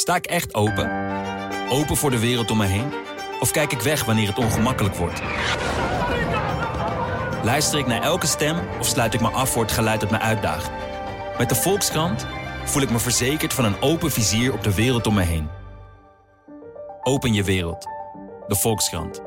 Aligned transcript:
Sta 0.00 0.16
ik 0.16 0.26
echt 0.26 0.54
open? 0.54 0.90
Open 1.70 1.96
voor 1.96 2.10
de 2.10 2.18
wereld 2.18 2.50
om 2.50 2.56
me 2.56 2.66
heen? 2.66 2.86
Of 3.40 3.50
kijk 3.50 3.72
ik 3.72 3.80
weg 3.80 4.04
wanneer 4.04 4.28
het 4.28 4.38
ongemakkelijk 4.38 4.94
wordt? 4.94 5.22
Luister 7.44 7.78
ik 7.78 7.86
naar 7.86 8.02
elke 8.02 8.26
stem 8.26 8.56
of 8.78 8.86
sluit 8.86 9.14
ik 9.14 9.20
me 9.20 9.28
af 9.28 9.50
voor 9.50 9.62
het 9.62 9.72
geluid 9.72 10.00
dat 10.00 10.10
me 10.10 10.18
uitdaagt? 10.18 10.70
Met 11.38 11.48
de 11.48 11.54
Volkskrant 11.54 12.26
voel 12.64 12.82
ik 12.82 12.90
me 12.90 12.98
verzekerd 12.98 13.52
van 13.52 13.64
een 13.64 13.80
open 13.80 14.10
vizier 14.10 14.52
op 14.52 14.62
de 14.62 14.74
wereld 14.74 15.06
om 15.06 15.14
me 15.14 15.22
heen. 15.22 15.48
Open 17.02 17.32
je 17.32 17.44
wereld. 17.44 17.86
De 18.46 18.54
Volkskrant. 18.54 19.22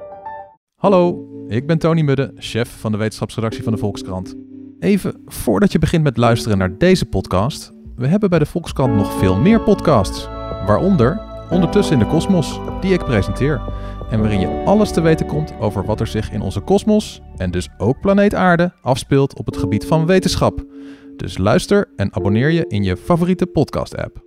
Hallo, 0.75 1.27
ik 1.47 1.67
ben 1.67 1.77
Tony 1.77 2.01
Mudde, 2.01 2.31
chef 2.35 2.79
van 2.79 2.91
de 2.91 2.97
wetenschapsredactie 2.97 3.63
van 3.63 3.73
de 3.73 3.79
Volkskrant. 3.79 4.35
Even 4.79 5.21
voordat 5.25 5.71
je 5.71 5.79
begint 5.79 6.03
met 6.03 6.17
luisteren 6.17 6.57
naar 6.57 6.77
deze 6.77 7.05
podcast, 7.05 7.71
we 7.95 8.07
hebben 8.07 8.29
bij 8.29 8.39
de 8.39 8.45
Volkskrant 8.45 8.95
nog 8.95 9.13
veel 9.13 9.35
meer 9.35 9.61
podcasts. 9.61 10.27
Waaronder 10.65 11.31
Ondertussen 11.53 11.93
in 11.93 11.99
de 11.99 12.07
Kosmos, 12.11 12.59
die 12.81 12.93
ik 12.93 13.03
presenteer. 13.03 13.61
En 14.09 14.19
waarin 14.19 14.39
je 14.39 14.63
alles 14.65 14.91
te 14.91 15.01
weten 15.01 15.25
komt 15.25 15.53
over 15.59 15.85
wat 15.85 15.99
er 15.99 16.07
zich 16.07 16.31
in 16.31 16.41
onze 16.41 16.59
kosmos, 16.59 17.21
en 17.37 17.51
dus 17.51 17.69
ook 17.77 17.99
planeet 18.01 18.35
Aarde, 18.35 18.73
afspeelt 18.81 19.37
op 19.37 19.45
het 19.45 19.57
gebied 19.57 19.85
van 19.85 20.05
wetenschap. 20.05 20.65
Dus 21.17 21.37
luister 21.37 21.89
en 21.95 22.15
abonneer 22.15 22.49
je 22.49 22.65
in 22.67 22.83
je 22.83 22.97
favoriete 22.97 23.45
podcast-app. 23.45 24.21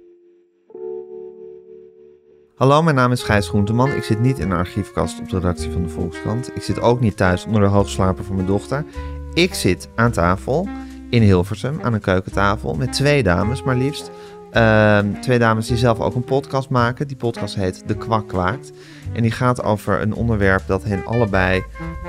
Hallo, 2.55 2.83
mijn 2.83 2.97
naam 2.97 3.13
is 3.13 3.23
Gijs 3.23 3.49
Groenteman. 3.49 3.93
Ik 3.93 4.03
zit 4.03 4.21
niet 4.21 4.39
in 4.39 4.49
de 4.49 4.55
archiefkast 4.55 5.21
op 5.21 5.29
de 5.29 5.37
redactie 5.37 5.71
van 5.71 5.83
de 5.83 5.89
Volkskrant. 5.89 6.57
Ik 6.57 6.63
zit 6.63 6.81
ook 6.81 7.01
niet 7.01 7.17
thuis 7.17 7.45
onder 7.45 7.61
de 7.61 7.67
hoogslaper 7.67 8.25
van 8.25 8.35
mijn 8.35 8.47
dochter. 8.47 8.85
Ik 9.35 9.55
zit 9.55 9.89
aan 9.95 10.11
tafel 10.11 10.69
in 11.11 11.23
Hilversum, 11.23 11.79
aan 11.83 11.95
een 11.95 12.01
keukentafel, 12.01 12.75
met 12.75 12.93
twee 12.93 13.23
dames 13.23 13.63
maar 13.63 13.77
liefst. 13.77 14.11
Ehm, 14.57 15.07
twee 15.21 15.39
dames 15.39 15.67
die 15.67 15.77
zelf 15.77 16.01
ook 16.01 16.15
een 16.15 16.25
podcast 16.25 16.69
maken. 16.69 17.09
Die 17.09 17.17
podcast 17.17 17.55
heet 17.55 17.83
De 17.87 17.97
Kwak 17.97 18.29
Kwaakt. 18.29 18.73
En 19.13 19.23
die 19.23 19.31
gaat 19.31 19.63
over 19.63 20.01
een 20.01 20.15
onderwerp 20.15 20.63
dat 20.67 20.85
hen 20.85 21.07
allebei, 21.07 21.65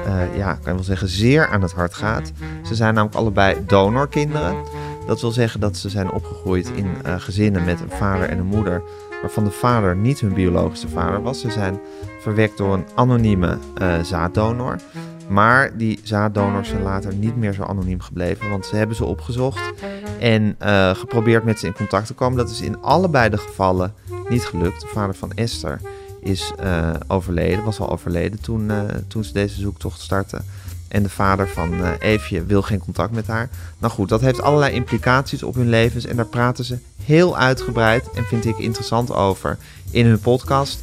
eh, 0.06 0.38
ja, 0.38 0.54
kan 0.54 0.64
je 0.64 0.74
wel 0.74 0.84
zeggen, 0.84 1.08
zeer 1.08 1.48
aan 1.48 1.62
het 1.62 1.72
hart 1.72 1.94
gaat. 1.94 2.32
Ze 2.64 2.76
zijn 2.76 2.94
namelijk 2.94 3.20
allebei 3.20 3.58
donorkinderen. 3.66 4.56
Dat 5.08 5.22
wil 5.22 5.32
zeggen 5.32 5.60
dat 5.60 5.78
ze 5.78 5.90
zijn 5.90 6.12
opgegroeid 6.12 6.72
in 6.76 6.88
eh, 7.04 7.16
gezinnen 7.18 7.66
met 7.66 7.80
een 7.80 7.98
vader 7.98 8.30
en 8.30 8.38
een 8.38 8.46
moeder, 8.46 8.82
waarvan 9.22 9.44
de 9.44 9.52
vader 9.52 9.96
niet 9.96 10.20
hun 10.20 10.34
biologische 10.34 10.90
vader 10.90 11.22
was. 11.22 11.42
Ze 11.42 11.52
zijn 11.52 11.80
verwekt 12.20 12.58
door 12.58 12.74
een 12.74 12.86
anonieme 12.96 13.58
uh, 13.82 14.00
zaaddonor. 14.02 14.76
Maar 15.28 15.78
die 15.78 16.00
zaaddonors 16.04 16.70
zijn 16.70 16.82
later 16.82 17.14
niet 17.14 17.36
meer 17.36 17.54
zo 17.54 17.64
anoniem 17.64 18.02
gebleven, 18.02 18.50
want 18.50 18.66
ze 18.66 18.76
hebben 18.76 18.96
ze 18.96 19.06
opgezocht 19.06 19.74
en 20.20 20.56
uh, 20.62 20.96
geprobeerd 20.96 21.44
met 21.44 21.60
ze 21.60 21.66
in 21.66 21.74
contact 21.74 22.08
te 22.08 22.14
komen. 22.14 22.38
Dat 22.38 22.50
is 22.50 22.62
in 22.62 22.82
allebei 22.82 23.30
de 23.30 23.38
gevallen 23.38 23.94
niet 24.30 24.46
gelukt. 24.46 24.82
De 24.82 24.88
vader 24.88 25.16
van 25.16 25.32
Esther 25.36 25.82
is 26.22 26.54
uh, 26.64 26.90
overleden, 27.08 27.64
was 27.64 27.80
al 27.80 27.92
overleden 27.92 28.42
toen, 28.42 28.70
uh, 28.70 28.82
toen 29.08 29.24
ze 29.24 29.34
deze 29.34 29.60
zoektocht 29.60 30.02
startte. 30.02 30.42
En 30.88 31.04
de 31.04 31.10
vader 31.10 31.48
van 31.48 31.84
Eefje 32.00 32.46
wil 32.46 32.62
geen 32.62 32.80
contact 32.80 33.12
met 33.12 33.28
haar. 33.28 33.50
Nou 33.78 33.94
goed, 33.94 34.10
dat 34.10 34.22
heeft 34.22 34.42
allerlei 34.42 34.74
implicaties 34.74 35.44
op 35.44 35.56
hun 35.56 35.70
levens. 35.70 36.06
En 36.06 36.16
daar 36.16 36.26
praten 36.26 36.66
ze 36.66 36.78
heel 37.04 37.38
uitgebreid 37.38 38.12
en 38.12 38.24
vind 38.24 38.46
ik 38.46 38.58
interessant 38.58 39.14
over 39.14 39.58
in 39.92 40.06
hun 40.06 40.20
podcast. 40.20 40.82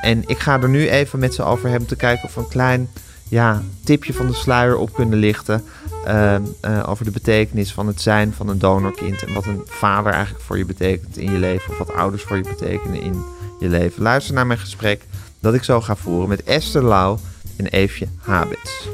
en 0.00 0.22
ik 0.26 0.38
ga 0.38 0.60
er 0.60 0.68
nu 0.68 0.88
even 0.88 1.18
met 1.18 1.34
ze 1.34 1.42
over 1.42 1.68
hebben 1.68 1.88
te 1.88 1.96
kijken 1.96 2.24
of 2.24 2.36
een 2.36 2.48
klein 2.48 2.88
ja, 3.30 3.62
tipje 3.84 4.14
van 4.14 4.26
de 4.26 4.32
sluier 4.32 4.76
op 4.76 4.94
kunnen 4.94 5.18
lichten. 5.18 5.64
Uh, 6.06 6.34
uh, 6.64 6.88
over 6.88 7.04
de 7.04 7.10
betekenis 7.10 7.72
van 7.72 7.86
het 7.86 8.00
zijn 8.00 8.32
van 8.32 8.48
een 8.48 8.58
donorkind. 8.58 9.22
En 9.22 9.34
wat 9.34 9.46
een 9.46 9.62
vader 9.64 10.12
eigenlijk 10.12 10.44
voor 10.44 10.58
je 10.58 10.64
betekent 10.64 11.16
in 11.16 11.32
je 11.32 11.38
leven. 11.38 11.70
Of 11.70 11.78
wat 11.78 11.92
ouders 11.92 12.22
voor 12.22 12.36
je 12.36 12.42
betekenen 12.42 13.00
in 13.00 13.24
je 13.60 13.68
leven. 13.68 14.02
Luister 14.02 14.34
naar 14.34 14.46
mijn 14.46 14.58
gesprek 14.58 15.06
dat 15.40 15.54
ik 15.54 15.64
zo 15.64 15.80
ga 15.80 15.96
voeren 15.96 16.28
met 16.28 16.42
Esther 16.42 16.82
Lau 16.82 17.18
en 17.56 17.66
Eefje 17.66 18.06
Habits. 18.18 18.88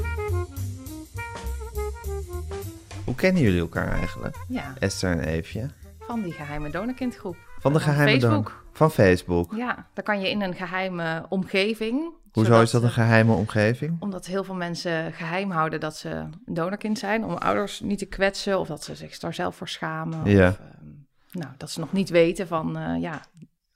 Hoe 3.03 3.15
kennen 3.15 3.41
jullie 3.41 3.59
elkaar 3.59 3.91
eigenlijk? 3.91 4.37
Ja. 4.47 4.73
Esther 4.79 5.11
en 5.11 5.19
Eefje. 5.19 5.69
Van 5.99 6.21
die 6.21 6.31
geheime 6.31 6.69
donorkindgroep. 6.69 7.37
Van 7.59 7.73
de 7.73 7.79
geheime 7.79 8.21
Facebook. 8.21 8.65
Van 8.77 8.91
Facebook. 8.91 9.55
Ja, 9.55 9.87
daar 9.93 10.03
kan 10.03 10.19
je 10.21 10.29
in 10.29 10.41
een 10.41 10.53
geheime 10.55 11.25
omgeving. 11.29 12.13
Hoezo 12.31 12.49
zodat 12.49 12.65
is 12.65 12.71
dat 12.71 12.83
een 12.83 12.87
ze- 12.89 12.93
geheime 12.93 13.33
omgeving? 13.33 14.01
Omdat 14.01 14.25
heel 14.25 14.43
veel 14.43 14.55
mensen 14.55 15.13
geheim 15.13 15.51
houden 15.51 15.79
dat 15.79 15.95
ze 15.97 16.09
een 16.09 16.33
donorkind 16.45 16.99
zijn. 16.99 17.23
Om 17.25 17.33
ouders 17.33 17.79
niet 17.79 17.99
te 17.99 18.05
kwetsen 18.05 18.59
of 18.59 18.67
dat 18.67 18.83
ze 18.83 18.95
zich 18.95 19.19
daar 19.19 19.33
zelf 19.33 19.55
voor 19.55 19.69
schamen. 19.69 20.29
Ja. 20.29 20.49
Of, 20.49 20.59
ehm, 20.59 20.85
nou, 21.31 21.53
dat 21.57 21.71
ze 21.71 21.79
nog 21.79 21.91
niet 21.93 22.09
weten 22.09 22.47
van, 22.47 22.77
eh, 22.77 23.01
ja, 23.01 23.21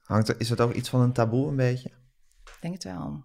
Hangt 0.02 0.28
er, 0.28 0.36
is 0.40 0.50
het 0.50 0.62
ook 0.62 0.74
iets 0.74 0.90
van 0.90 1.02
een 1.02 1.14
taboe 1.14 1.48
een 1.48 1.56
beetje? 1.56 1.90
ik 2.44 2.58
denk 2.62 2.74
het 2.74 2.84
wel. 2.84 3.24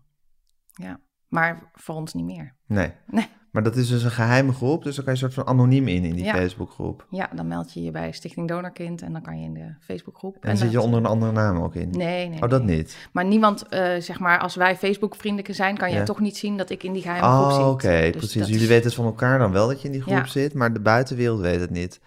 Ja, 0.72 1.00
maar 1.28 1.70
voor 1.72 1.94
ons 1.94 2.14
niet 2.14 2.24
meer. 2.24 2.54
Nee. 2.66 2.92
Nee. 3.06 3.28
Maar 3.56 3.64
dat 3.64 3.76
is 3.76 3.88
dus 3.88 4.02
een 4.02 4.10
geheime 4.10 4.52
groep, 4.52 4.82
dus 4.84 4.96
dan 4.96 5.04
kan 5.04 5.14
je 5.16 5.22
een 5.24 5.32
soort 5.32 5.46
van 5.46 5.54
anoniem 5.54 5.88
in, 5.88 6.04
in 6.04 6.14
die 6.14 6.24
Ja. 6.24 6.34
Facebookgroep. 6.34 7.06
Ja, 7.10 7.28
dan 7.34 7.46
meld 7.48 7.72
je 7.72 7.82
je 7.82 7.90
bij 7.90 8.12
Stichting 8.12 8.48
Donorkind 8.48 9.02
en 9.02 9.12
dan 9.12 9.22
kan 9.22 9.38
je 9.40 9.44
in 9.44 9.54
de 9.54 9.74
Facebookgroep. 9.80 10.34
En 10.34 10.48
dan 10.48 10.56
zit 10.56 10.70
je 10.70 10.80
onder 10.80 10.98
een 11.00 11.06
andere 11.06 11.32
naam 11.32 11.58
ook 11.62 11.74
in. 11.74 11.90
Nee, 11.90 12.28
nee. 12.28 12.42
Oh, 12.42 12.48
dat 12.48 12.62
nee. 12.64 12.76
niet? 12.76 12.96
Maar 13.12 13.24
niemand, 13.24 13.68
eh, 13.68 14.00
zeg 14.00 14.18
maar, 14.18 14.38
als 14.38 14.54
wij 14.54 14.76
Facebook-vrienden 14.76 15.54
zijn, 15.54 15.76
kan 15.76 15.90
je 15.90 15.96
Ja. 15.96 16.04
toch 16.04 16.20
niet 16.20 16.36
zien 16.36 16.56
dat 16.56 16.70
ik 16.70 16.82
in 16.82 16.92
die 16.92 17.02
geheime 17.02 17.26
groep 17.26 17.50
zit. 17.50 17.60
Oh, 17.60 17.68
oké, 17.70 18.00
Dus 18.00 18.10
precies. 18.10 18.46
Jullie 18.46 18.62
is- 18.62 18.66
weten 18.68 18.84
het 18.84 18.94
van 18.94 19.04
elkaar 19.04 19.38
dan 19.38 19.52
wel 19.52 19.68
dat 19.68 19.80
je 19.80 19.86
in 19.86 19.92
die 19.92 20.02
groep 20.02 20.14
Ja. 20.16 20.26
zit, 20.26 20.54
maar 20.54 20.72
de 20.72 20.80
buitenwereld 20.80 21.40
weet 21.40 21.60
het 21.60 21.70
niet. 21.70 22.00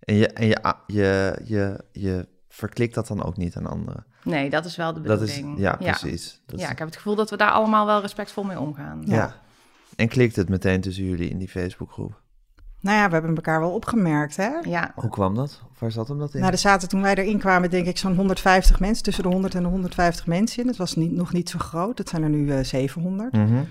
En 0.00 0.14
je, 0.14 0.26
en 0.28 0.46
je, 0.46 0.58
je, 0.86 1.38
je, 1.44 1.84
je 1.92 2.26
verklikt 2.48 2.94
dat 2.94 3.06
dan 3.06 3.24
ook 3.24 3.36
niet 3.36 3.56
aan 3.56 3.66
anderen. 3.66 4.04
Nee, 4.24 4.50
dat 4.50 4.64
is 4.64 4.76
wel 4.76 4.92
de 4.94 5.00
Dat 5.00 5.22
is, 5.22 5.34
bedoeling. 5.34 5.60
ja, 5.60 5.76
precies. 5.76 6.40
Dat 6.46 6.56
is- 6.58 6.64
Ja, 6.64 6.70
ik 6.70 6.78
heb 6.78 6.86
het 6.86 6.96
gevoel 6.96 7.14
dat 7.14 7.30
we 7.30 7.36
daar 7.36 7.50
allemaal 7.50 7.86
wel 7.86 8.00
respectvol 8.00 8.44
mee 8.44 8.60
omgaan. 8.60 9.02
ja. 9.04 9.44
En 9.96 10.08
klikt 10.08 10.36
het 10.36 10.48
meteen 10.48 10.80
tussen 10.80 11.04
jullie 11.04 11.28
in 11.28 11.38
die 11.38 11.48
Facebookgroep? 11.48 12.20
Nou 12.80 12.98
ja, 12.98 13.06
we 13.06 13.12
hebben 13.12 13.34
elkaar 13.34 13.60
wel 13.60 13.70
opgemerkt, 13.70 14.36
hè? 14.36 14.50
Ja, 14.62 14.92
Hoe 14.94 15.10
kwam 15.10 15.34
dat? 15.34 15.62
Of 15.70 15.80
waar 15.80 15.92
zat 15.92 16.08
hem 16.08 16.18
dat 16.18 16.34
in? 16.34 16.40
Nou, 16.40 16.52
er 16.52 16.58
zaten 16.58 16.88
toen 16.88 17.02
wij 17.02 17.14
erin 17.14 17.38
kwamen, 17.38 17.70
denk 17.70 17.86
ik, 17.86 17.98
zo'n 17.98 18.14
150 18.16 18.80
mensen, 18.80 19.04
tussen 19.04 19.22
de 19.22 19.28
100 19.28 19.54
en 19.54 19.62
de 19.62 19.68
150 19.68 20.26
mensen 20.26 20.62
in. 20.62 20.68
Het 20.68 20.76
was 20.76 20.96
niet, 20.96 21.12
nog 21.12 21.32
niet 21.32 21.48
zo 21.48 21.58
groot, 21.58 21.98
het 21.98 22.08
zijn 22.08 22.22
er 22.22 22.28
nu 22.28 22.50
eh 22.50 22.64
700. 22.64 23.32
Mhm. 23.32 23.62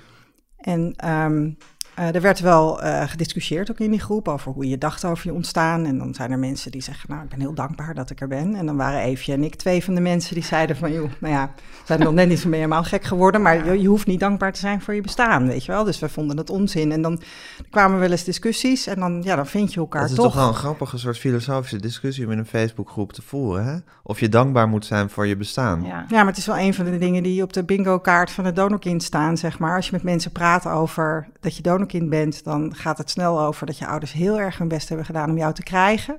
En 0.57 0.93
ehm, 0.95 1.51
eh, 1.95 2.15
er 2.15 2.21
werd 2.21 2.39
wel 2.39 2.81
eh, 2.81 3.07
gediscussieerd 3.07 3.71
ook 3.71 3.79
in 3.79 3.91
die 3.91 3.99
groep 3.99 4.27
over 4.27 4.51
hoe 4.51 4.67
je 4.67 4.77
dacht 4.77 5.05
over 5.05 5.27
je 5.27 5.33
ontstaan. 5.33 5.85
En 5.85 5.97
dan 5.97 6.13
zijn 6.13 6.31
er 6.31 6.39
mensen 6.39 6.71
die 6.71 6.81
zeggen, 6.81 7.09
nou, 7.09 7.23
ik 7.23 7.29
ben 7.29 7.39
heel 7.39 7.53
dankbaar 7.53 7.93
dat 7.93 8.09
ik 8.09 8.21
er 8.21 8.27
ben. 8.27 8.55
En 8.55 8.65
dan 8.65 8.77
waren 8.77 8.99
Eefje 9.01 9.33
en 9.33 9.43
ik 9.43 9.55
twee 9.55 9.83
van 9.83 9.95
de 9.95 10.01
mensen 10.01 10.33
die 10.33 10.43
zeiden 10.43 10.75
van, 10.77 10.91
joh, 10.91 11.11
nou 11.19 11.33
ja, 11.33 11.51
we 11.55 11.63
zijn 11.85 11.99
nog 11.99 12.13
net 12.13 12.27
niet 12.27 12.39
zo 12.39 12.51
helemaal 12.51 12.83
gek 12.83 13.03
geworden, 13.03 13.41
maar 13.41 13.65
je, 13.65 13.81
je 13.81 13.87
hoeft 13.87 14.07
niet 14.07 14.19
dankbaar 14.19 14.53
te 14.53 14.59
zijn 14.59 14.81
voor 14.81 14.93
je 14.93 15.01
bestaan, 15.01 15.47
weet 15.47 15.65
je 15.65 15.71
wel. 15.71 15.83
Dus 15.83 15.99
we 15.99 16.09
vonden 16.09 16.37
het 16.37 16.49
onzin. 16.49 16.91
En 16.91 17.01
dan 17.01 17.21
kwamen 17.69 17.99
wel 17.99 18.11
eens 18.11 18.23
discussies 18.23 18.87
en 18.87 18.99
dan, 18.99 19.21
ja, 19.23 19.35
dan 19.35 19.47
vind 19.47 19.73
je 19.73 19.79
elkaar 19.79 20.01
Het 20.01 20.09
is 20.09 20.15
toch. 20.15 20.25
toch 20.25 20.35
wel 20.35 20.47
een 20.47 20.53
grappige 20.53 20.97
soort 20.97 21.17
filosofische 21.17 21.79
discussie 21.79 22.25
om 22.25 22.31
in 22.31 22.37
een 22.37 22.45
Facebookgroep 22.45 23.13
te 23.13 23.21
voeren, 23.21 23.65
hè? 23.65 23.77
Of 24.03 24.19
je 24.19 24.29
dankbaar 24.29 24.67
moet 24.67 24.85
zijn 24.85 25.09
voor 25.09 25.27
je 25.27 25.37
bestaan. 25.37 25.83
ja. 25.83 26.05
Ja, 26.07 26.17
maar 26.17 26.25
het 26.25 26.37
is 26.37 26.45
wel 26.45 26.57
een 26.57 26.73
van 26.73 26.85
de 26.85 26.97
dingen 26.97 27.23
die 27.23 27.43
op 27.43 27.53
de 27.53 27.63
bingo-kaart 27.63 28.31
van 28.31 28.45
het 28.45 28.55
donorkind 28.55 29.03
staan, 29.03 29.37
zeg 29.37 29.59
maar. 29.59 29.75
Als 29.75 29.85
je 29.85 29.91
met 29.91 30.03
mensen 30.03 30.31
praat 30.31 30.67
over 30.67 31.27
dat 31.39 31.55
je 31.57 31.63
donorkind 31.85 32.09
bent, 32.09 32.43
dan 32.43 32.75
gaat 32.75 32.97
het 32.97 33.09
snel 33.09 33.41
over 33.41 33.65
dat 33.65 33.77
je 33.77 33.87
ouders 33.87 34.11
heel 34.11 34.39
erg 34.39 34.57
hun 34.57 34.67
best 34.67 34.87
hebben 34.87 35.05
gedaan 35.05 35.29
om 35.29 35.37
jou 35.37 35.53
te 35.53 35.63
krijgen. 35.63 36.17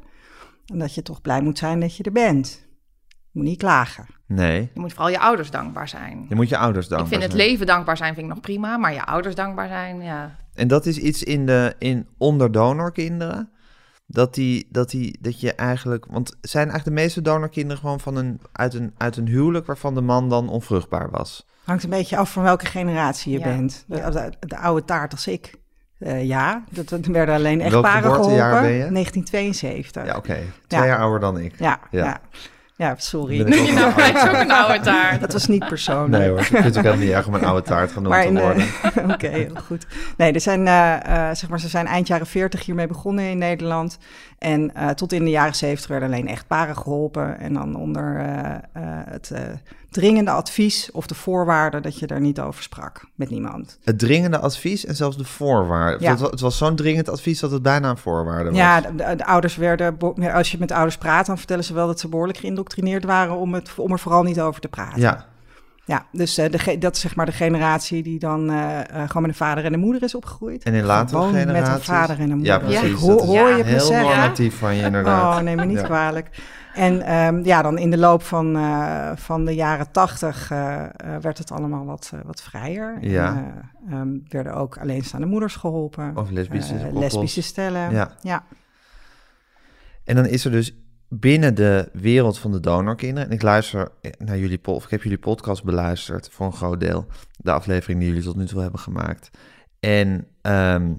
En 0.67 0.79
dat 0.79 0.95
je 0.95 1.03
toch 1.03 1.21
blij 1.21 1.41
moet 1.43 1.59
zijn 1.59 1.81
dat 1.81 1.97
je 1.97 2.03
er 2.03 2.13
bent. 2.13 2.65
Je 3.09 3.43
moet 3.43 3.45
niet 3.45 3.59
klagen. 3.59 4.07
Nee, 4.27 4.71
Je 4.75 4.81
moet 4.81 4.93
vooral 4.93 5.11
je 5.11 5.19
ouders 5.19 5.51
dankbaar 5.51 5.89
zijn. 5.89 6.27
je 6.29 6.35
moet 6.35 6.49
je 6.49 6.59
ouders 6.59 6.89
dankbaar 6.89 7.13
ik 7.13 7.19
vind 7.19 7.31
het 7.33 7.39
zijn. 7.41 7.51
leven 7.51 7.67
dankbaar 7.67 7.97
zijn 7.97 8.15
vind 8.15 8.27
ik 8.27 8.33
nog 8.33 8.43
prima, 8.43 8.77
maar 8.77 8.93
je 8.93 9.05
ouders 9.05 9.35
dankbaar 9.35 9.69
zijn, 9.69 10.03
ja. 10.03 10.37
En 10.55 10.69
dat 10.69 10.87
is 10.87 10.99
iets 10.99 11.23
in 11.23 11.47
de 11.47 11.75
in 11.79 12.07
onder 12.19 12.53
donorkinderen. 12.53 13.51
Dat, 14.09 14.35
die, 14.35 14.69
dat, 14.71 14.91
die, 14.91 15.19
dat 15.21 15.41
je 15.41 15.53
eigenlijk. 15.55 16.07
Want 16.11 16.29
zijn 16.41 16.69
eigenlijk 16.69 16.97
de 16.97 17.03
meeste 17.03 17.23
donorkinderen 17.23 17.79
gewoon 17.79 18.01
van 18.01 18.17
een, 18.17 18.41
uit, 18.53 18.75
een, 18.75 18.95
uit 18.97 19.17
een 19.17 19.29
huwelijk 19.29 19.67
waarvan 19.67 19.95
de 19.95 20.01
man 20.01 20.29
dan 20.29 20.49
onvruchtbaar 20.49 21.11
was? 21.11 21.47
Hangt 21.65 21.85
een 21.85 21.91
beetje 21.91 22.17
af 22.17 22.33
van 22.33 22.43
welke 22.43 22.67
generatie 22.67 23.33
je 23.33 23.39
Ja. 23.39 23.45
bent. 23.45 23.85
De, 23.89 23.97
de, 24.11 24.47
de 24.47 24.59
oude 24.59 24.85
taart 24.85 25.13
als 25.13 25.27
ik. 25.27 25.55
Eh, 25.99 26.25
ja, 26.27 26.63
dat, 26.71 26.89
dat 26.89 27.07
werden 27.07 27.35
alleen 27.35 27.59
Welk 27.59 27.73
echtparen 27.73 28.11
geboortejaar 28.11 28.49
geholpen. 28.51 28.69
ben 28.69 28.87
je? 28.87 28.93
1972. 28.93 30.05
Ja, 30.07 30.17
oké. 30.17 30.37
Twee 30.67 30.81
Ja. 30.81 30.87
jaar 30.87 30.99
ouder 30.99 31.21
dan 31.21 31.39
ik. 31.39 31.55
Ja, 31.59 31.79
Ja. 31.91 32.05
ja. 32.05 32.21
ja. 32.77 32.95
sorry. 32.99 33.41
Ook 33.41 33.49
Je 33.49 33.73
nou, 33.73 33.91
ook 34.35 34.41
een 34.41 34.51
oude 34.51 34.81
taart. 34.81 35.21
Dat 35.21 35.33
was 35.33 35.47
niet 35.47 35.67
persoonlijk. 35.69 36.23
Nee 36.23 36.29
hoor, 36.29 36.39
ik 36.39 36.45
vind 36.45 36.65
het 36.65 36.77
ook 36.77 36.83
helemaal 36.83 37.05
niet 37.05 37.15
erg 37.15 37.27
om 37.27 37.35
een 37.35 37.45
oude 37.45 37.63
taart 37.63 37.93
genoemd 37.93 38.09
Maar 38.15 38.27
te 38.27 38.33
worden. 38.33 38.67
Oké, 39.15 39.29
heel 39.29 39.55
goed. 39.65 39.87
Nee, 40.17 40.33
er 40.33 40.41
zijn, 40.41 40.67
eh, 40.67 41.29
eh, 41.29 41.35
zeg 41.37 41.49
maar, 41.49 41.61
ze 41.61 41.69
zijn 41.69 41.87
eind 41.87 42.07
jaren 42.07 42.27
40 42.27 42.65
hiermee 42.65 42.87
begonnen 42.87 43.25
in 43.25 43.39
Nederland. 43.39 43.99
En 44.39 44.75
eh, 44.75 44.89
tot 44.89 45.13
in 45.13 45.25
de 45.25 45.31
jaren 45.31 45.55
70 45.55 45.89
werden 45.89 46.09
alleen 46.09 46.29
echtparen 46.29 46.77
geholpen. 46.77 47.39
En 47.39 47.53
dan 47.55 47.77
onder 47.77 48.17
het 49.11 49.31
eh, 49.31 49.41
dringende 50.01 50.31
advies 50.31 50.89
of 50.93 51.07
de 51.07 51.15
voorwaarden 51.15 51.83
dat 51.83 51.99
je 51.99 52.07
daar 52.07 52.21
niet 52.21 52.41
over 52.41 52.63
sprak 52.63 53.05
met 53.15 53.31
niemand. 53.31 53.79
Het 53.85 53.99
dringende 53.99 54.39
advies 54.39 54.85
en 54.87 54.95
zelfs 54.97 55.17
de 55.17 55.25
voorwaarden. 55.25 56.01
Ja. 56.01 56.17
Het 56.31 56.41
was, 56.41 56.57
zo'n 56.59 56.77
dringend 56.77 57.09
advies 57.09 57.41
dat 57.41 57.51
het 57.51 57.63
bijna 57.63 57.91
een 57.91 57.97
voorwaarde 57.97 58.49
was. 58.51 58.59
Ja, 58.59 58.81
de, 58.81 58.95
de- 58.95 59.17
de 59.17 59.27
ouders 59.27 59.57
werden, 59.57 59.99
als 60.33 60.51
je 60.51 60.59
met 60.59 60.69
de 60.69 60.75
ouders 60.75 60.97
praat, 60.99 61.27
dan 61.27 61.39
vertellen 61.39 61.65
ze 61.65 61.75
wel 61.75 61.87
dat 61.87 62.01
ze 62.01 62.09
behoorlijk 62.09 62.39
geïndoctrineerd 62.39 63.05
waren 63.05 63.37
om, 63.37 63.55
het, 63.55 63.71
om 63.77 63.93
er 63.93 63.99
vooral 63.99 64.23
niet 64.23 64.41
over 64.41 64.61
te 64.61 64.69
praten. 64.69 65.01
ja. 65.01 65.27
Ja, 65.85 66.07
dus 66.13 66.39
eh, 66.39 66.51
de, 66.51 66.79
dat 66.79 66.95
is 66.95 67.01
zeg 67.01 67.15
maar 67.17 67.27
de 67.27 67.33
generatie 67.33 68.03
die 68.03 68.19
dan 68.19 68.51
eh, 68.51 68.79
eh, 68.81 68.85
gewoon 68.89 69.23
met 69.23 69.31
een 69.31 69.35
vader 69.35 69.65
en 69.65 69.73
een 69.73 69.81
moeder 69.81 70.03
is 70.03 70.15
opgegroeid. 70.15 70.63
En 70.63 70.75
in 70.75 70.85
latere 70.85 71.19
Gewoon 71.19 71.35
generaties... 71.35 71.69
met 71.69 71.79
een 71.79 71.85
vader 71.85 72.19
en 72.19 72.31
een 72.31 72.43
Ja, 72.43 72.59
moeder. 72.59 72.79
precies. 72.81 72.91
Ik 72.91 72.97
hoor, 72.99 73.49
je 73.57 73.63
Heel 73.65 73.91
normatief 73.93 74.59
van 74.59 74.75
je 74.75 74.83
inderdaad. 74.83 75.37
Oh, 75.37 75.43
neem 75.43 75.57
me 75.57 75.65
niet 75.65 75.79
Ja. 75.81 75.85
kwalijk. 75.85 76.29
En 76.77 77.03
ehm, 77.03 77.45
ja, 77.45 77.63
dan 77.63 77.79
in 77.79 77.91
de 77.91 77.99
loop 77.99 78.23
van, 78.23 78.57
eh, 78.57 79.11
van 79.15 79.45
de 79.45 79.55
jaren 79.55 79.91
tachtig 79.91 80.51
eh, 80.51 80.85
eh, 80.85 80.91
werd 81.21 81.39
het 81.39 81.51
allemaal 81.51 81.85
wat, 81.85 82.13
wat 82.25 82.43
vrijer. 82.43 82.99
Ja. 83.01 83.37
En, 83.37 83.71
eh, 83.89 83.99
ehm, 83.99 84.09
werden 84.29 84.55
ook 84.55 84.79
alleenstaande 84.79 85.27
moeders 85.27 85.57
geholpen. 85.57 86.17
Of 86.17 86.31
lesbische 86.31 87.43
stellen. 87.43 87.91
Ja. 87.91 88.11
ja. 88.23 88.45
En 90.05 90.17
dan 90.17 90.27
is 90.27 90.45
er 90.45 90.51
dus 90.51 90.75
binnen 91.09 91.55
de 91.55 91.89
wereld 91.93 92.39
van 92.39 92.53
de 92.53 92.61
donorkinderen... 92.61 93.29
en 93.29 93.35
ik 93.35 93.43
luister 93.43 93.89
naar 94.19 94.39
jullie... 94.39 94.61
of 94.65 94.85
ik 94.85 94.91
heb 94.91 95.03
jullie 95.03 95.19
podcast 95.19 95.65
beluisterd 95.65 96.29
voor 96.33 96.47
een 96.47 96.53
groot 96.53 96.81
deel. 96.81 97.07
De 97.37 97.53
aflevering 97.53 97.99
die 97.99 98.09
jullie 98.09 98.25
tot 98.25 98.37
nu 98.37 98.47
toe 98.47 98.61
hebben 98.61 98.81
gemaakt. 98.81 99.31
En 99.81 100.27
ehm, 100.41 100.93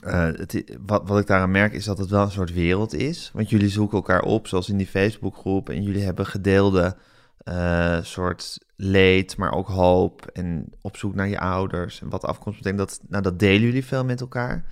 eh, 0.00 0.22
het, 0.22 0.76
wat, 0.86 1.08
wat 1.08 1.20
ik 1.20 1.26
daaraan 1.26 1.50
merk 1.50 1.72
is 1.72 1.84
dat 1.84 1.98
het 1.98 2.10
wel 2.10 2.22
een 2.22 2.30
soort 2.30 2.52
wereld 2.52 2.94
is. 2.94 3.30
Want 3.34 3.50
jullie 3.50 3.68
zoeken 3.68 3.96
elkaar 3.96 4.22
op, 4.22 4.46
zoals 4.46 4.68
in 4.68 4.76
die 4.76 4.86
Facebookgroep... 4.86 5.68
en 5.68 5.82
jullie 5.82 6.04
hebben 6.04 6.26
gedeelde 6.26 6.96
eh, 7.38 7.98
soort 8.02 8.58
leed, 8.76 9.36
maar 9.36 9.52
ook 9.52 9.68
hoop... 9.68 10.26
en 10.32 10.72
op 10.80 10.96
zoek 10.96 11.14
naar 11.14 11.28
je 11.28 11.38
ouders 11.38 12.00
en 12.00 12.08
wat 12.08 12.24
afkomst 12.24 12.62
betekent. 12.62 12.88
Dat, 12.88 13.00
nou, 13.08 13.22
dat 13.22 13.38
delen 13.38 13.60
jullie 13.60 13.84
veel 13.84 14.04
met 14.04 14.20
elkaar. 14.20 14.64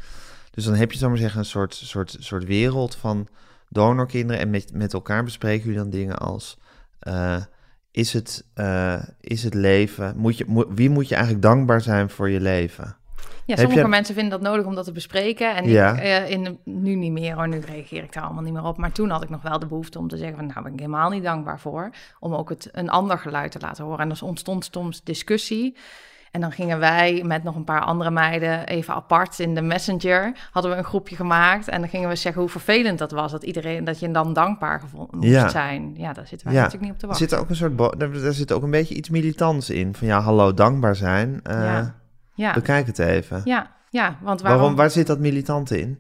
Dus 0.51 0.65
dan 0.65 0.75
heb 0.75 0.93
je, 0.93 0.99
zal 0.99 1.09
maar 1.09 1.19
zeggen, 1.19 1.39
een 1.39 1.45
soort, 1.45 1.75
soort, 1.75 2.17
soort 2.19 2.45
wereld 2.45 2.95
van 2.95 3.29
donorkinderen. 3.69 4.43
En 4.43 4.51
met, 4.51 4.73
met 4.73 4.93
elkaar 4.93 5.25
bespreken 5.25 5.65
jullie 5.65 5.81
dan 5.81 5.91
dingen 5.91 6.19
als... 6.19 6.59
eh, 6.99 7.43
is, 7.91 8.13
het, 8.13 8.45
is 9.21 9.43
het 9.43 9.55
leven... 9.55 10.17
Moet 10.17 10.39
je, 10.39 10.67
wie 10.69 10.91
moet 10.91 11.09
je 11.09 11.15
eigenlijk 11.15 11.45
dankbaar 11.45 11.81
zijn 11.81 12.11
voor 12.11 12.31
je 12.31 12.41
leven? 12.41 12.97
Ja, 13.47 13.57
sommige 13.57 13.89
mensen 13.89 14.15
vinden 14.15 14.41
dat 14.41 14.51
nodig 14.51 14.67
om 14.67 14.75
dat 14.75 14.85
te 14.85 14.93
bespreken. 14.93 15.57
En 15.57 15.69
Ja. 15.69 15.93
ik, 15.93 15.99
eh, 15.99 16.31
in 16.31 16.59
nu 16.65 16.95
niet 16.95 17.13
meer 17.13 17.35
hoor, 17.35 17.49
nu 17.49 17.59
reageer 17.61 18.03
ik 18.03 18.13
daar 18.13 18.25
allemaal 18.25 18.43
niet 18.43 18.53
meer 18.53 18.65
op. 18.65 18.77
Maar 18.77 18.93
toen 18.93 19.11
had 19.11 19.23
ik 19.23 19.31
nog 19.31 19.43
wel 19.43 19.59
de 19.59 19.67
behoefte 19.67 19.99
om 19.99 20.09
te 20.09 20.17
zeggen 20.17 20.37
van, 20.37 20.47
nou 20.47 20.63
ben 20.63 20.73
ik 20.73 20.79
helemaal 20.79 21.11
niet 21.11 21.23
dankbaar 21.23 21.61
voor. 21.61 21.91
Om 22.21 22.35
ook 22.35 22.49
het, 22.49 22.69
een 22.73 22.91
ander 22.91 23.19
geluid 23.19 23.53
te 23.53 23.59
laten 23.61 23.85
horen. 23.85 23.99
En 24.01 24.09
dus 24.09 24.23
ontstond 24.23 24.69
soms 24.73 25.03
discussie. 25.03 25.77
En 26.31 26.41
dan 26.41 26.53
gingen 26.53 26.79
wij 26.79 27.23
met 27.27 27.43
nog 27.45 27.55
een 27.57 27.65
paar 27.65 27.81
andere 27.81 28.11
meiden 28.11 28.67
even 28.67 28.95
apart 28.95 29.39
in 29.39 29.55
de 29.55 29.61
messenger. 29.63 30.33
Hadden 30.51 30.71
we 30.73 30.77
een 30.77 30.85
groepje 30.85 31.17
gemaakt. 31.17 31.69
En 31.69 31.81
dan 31.81 31.89
gingen 31.89 32.09
we 32.09 32.17
zeggen 32.17 32.41
hoe 32.41 32.51
vervelend 32.51 32.99
dat 32.99 33.11
was. 33.11 33.33
Dat 33.33 33.43
iedereen, 33.45 33.85
dat 33.85 34.01
je 34.01 34.11
dan 34.11 34.33
dankbaar 34.33 34.81
gevonden 34.81 35.19
moest 35.19 35.31
Ja. 35.31 35.49
zijn. 35.49 35.95
Ja, 35.97 36.13
daar 36.13 36.27
zitten 36.27 36.47
wij 36.47 36.57
Ja. 36.57 36.63
natuurlijk 36.63 36.93
niet 36.93 36.93
op 36.93 36.99
te 36.99 37.03
Er 37.07 37.09
wachten. 37.11 37.29
zit 37.29 37.39
ook 37.39 37.49
een 37.49 37.57
soort... 37.57 38.01
daar 38.23 38.33
zit 38.33 38.53
ook 38.53 38.63
een 38.63 38.71
beetje 38.71 38.95
iets 38.95 39.09
militants 39.09 39.71
in. 39.71 39.95
Van 39.95 40.07
ja, 40.07 40.21
hallo, 40.21 40.55
dankbaar 40.55 40.97
zijn. 40.97 41.41
Eh, 41.43 41.55
Ja. 41.65 41.95
Ja, 42.35 42.53
Bekijk 42.53 42.87
het 42.87 42.99
even. 42.99 43.41
ja, 43.45 43.71
ja, 43.91 44.17
want 44.23 44.41
waarom? 44.41 44.61
waarom 44.61 44.77
waar 44.77 44.91
zit 44.91 45.07
dat 45.07 45.19
militante 45.19 45.81
in? 45.81 45.99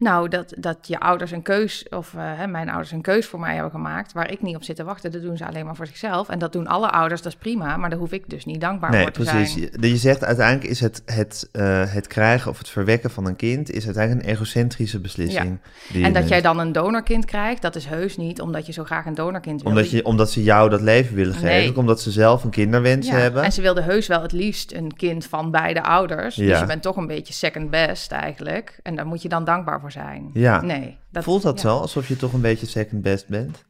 Nou, 0.00 0.28
dat, 0.28 0.54
dat 0.58 0.76
je 0.82 1.00
ouders 1.00 1.30
een 1.30 1.42
keus, 1.42 1.86
of 1.88 2.12
hè, 2.16 2.46
mijn 2.46 2.68
ouders 2.68 2.90
een 2.92 3.00
keus 3.02 3.26
voor 3.26 3.40
mij 3.40 3.52
hebben 3.54 3.70
gemaakt, 3.70 4.12
waar 4.12 4.30
ik 4.30 4.42
niet 4.42 4.56
op 4.56 4.62
zit 4.62 4.76
te 4.76 4.84
wachten. 4.84 5.10
Dat 5.10 5.22
doen 5.22 5.36
ze 5.36 5.46
alleen 5.46 5.64
maar 5.64 5.76
voor 5.76 5.86
zichzelf. 5.86 6.28
En 6.28 6.38
dat 6.38 6.52
doen 6.52 6.66
alle 6.66 6.90
ouders, 6.90 7.22
dat 7.22 7.32
is 7.32 7.38
prima, 7.38 7.76
maar 7.76 7.90
daar 7.90 7.98
hoef 7.98 8.12
ik 8.12 8.30
dus 8.30 8.44
niet 8.44 8.60
dankbaar 8.60 8.90
Nee, 8.90 9.02
voor 9.02 9.10
te 9.10 9.20
precies. 9.20 9.52
zijn. 9.52 9.68
Je, 9.80 9.88
je 9.90 9.96
zegt 9.96 10.24
uiteindelijk 10.24 10.70
is 10.70 10.80
het, 10.80 11.02
het, 11.04 11.48
eh, 11.52 11.92
het 11.92 12.06
krijgen 12.06 12.50
of 12.50 12.58
het 12.58 12.68
verwekken 12.68 13.10
van 13.10 13.26
een 13.26 13.36
kind... 13.36 13.70
is 13.70 13.84
uiteindelijk 13.84 14.26
een 14.26 14.32
egocentrische 14.32 15.00
beslissing. 15.00 15.58
je 15.88 15.94
En 15.98 16.02
dat 16.02 16.12
neemt. 16.12 16.28
jij 16.28 16.40
dan 16.40 16.58
een 16.58 16.72
donorkind 16.72 17.24
krijgt, 17.24 17.62
dat 17.62 17.76
is 17.76 17.84
heus 17.86 18.16
niet 18.16 18.40
omdat 18.40 18.66
je 18.66 18.72
zo 18.72 18.84
graag 18.84 19.06
een 19.06 19.14
donorkind 19.14 19.62
wil. 19.62 19.70
Omdat, 19.70 19.90
je, 19.90 20.04
omdat 20.04 20.30
ze 20.30 20.42
jou 20.42 20.70
dat 20.70 20.80
leven 20.80 21.14
willen 21.14 21.34
geven. 21.34 21.46
Nee. 21.48 21.76
Omdat 21.76 22.00
ze 22.00 22.10
zelf 22.10 22.44
een 22.44 22.50
kinderwens 22.50 23.06
Ja, 23.08 23.14
hebben. 23.14 23.42
En 23.42 23.52
ze 23.52 23.60
wilde 23.62 23.82
heus 23.82 24.06
wel 24.06 24.22
het 24.22 24.32
liefst 24.32 24.72
een 24.72 24.96
kind 24.96 25.26
van 25.26 25.50
beide 25.50 25.82
ouders. 25.82 26.34
Ja. 26.36 26.46
Dus 26.46 26.58
je 26.58 26.66
bent 26.66 26.82
toch 26.82 26.96
een 26.96 27.06
beetje 27.06 27.32
second 27.32 27.70
best 27.70 28.12
eigenlijk. 28.12 28.78
En 28.82 28.96
daar 28.96 29.06
moet 29.06 29.22
je 29.22 29.28
dan 29.28 29.44
dankbaar 29.44 29.80
voor 29.80 29.89
zijn. 29.92 30.30
Ja. 30.32 30.60
Nee. 30.60 30.98
Voelt 31.12 31.42
dat 31.42 31.60
ja. 31.60 31.68
zo? 31.68 31.78
Alsof 31.78 32.08
je 32.08 32.16
toch 32.16 32.32
een 32.32 32.40
beetje 32.40 32.66
second 32.66 33.02
best 33.02 33.28
bent? 33.28 33.64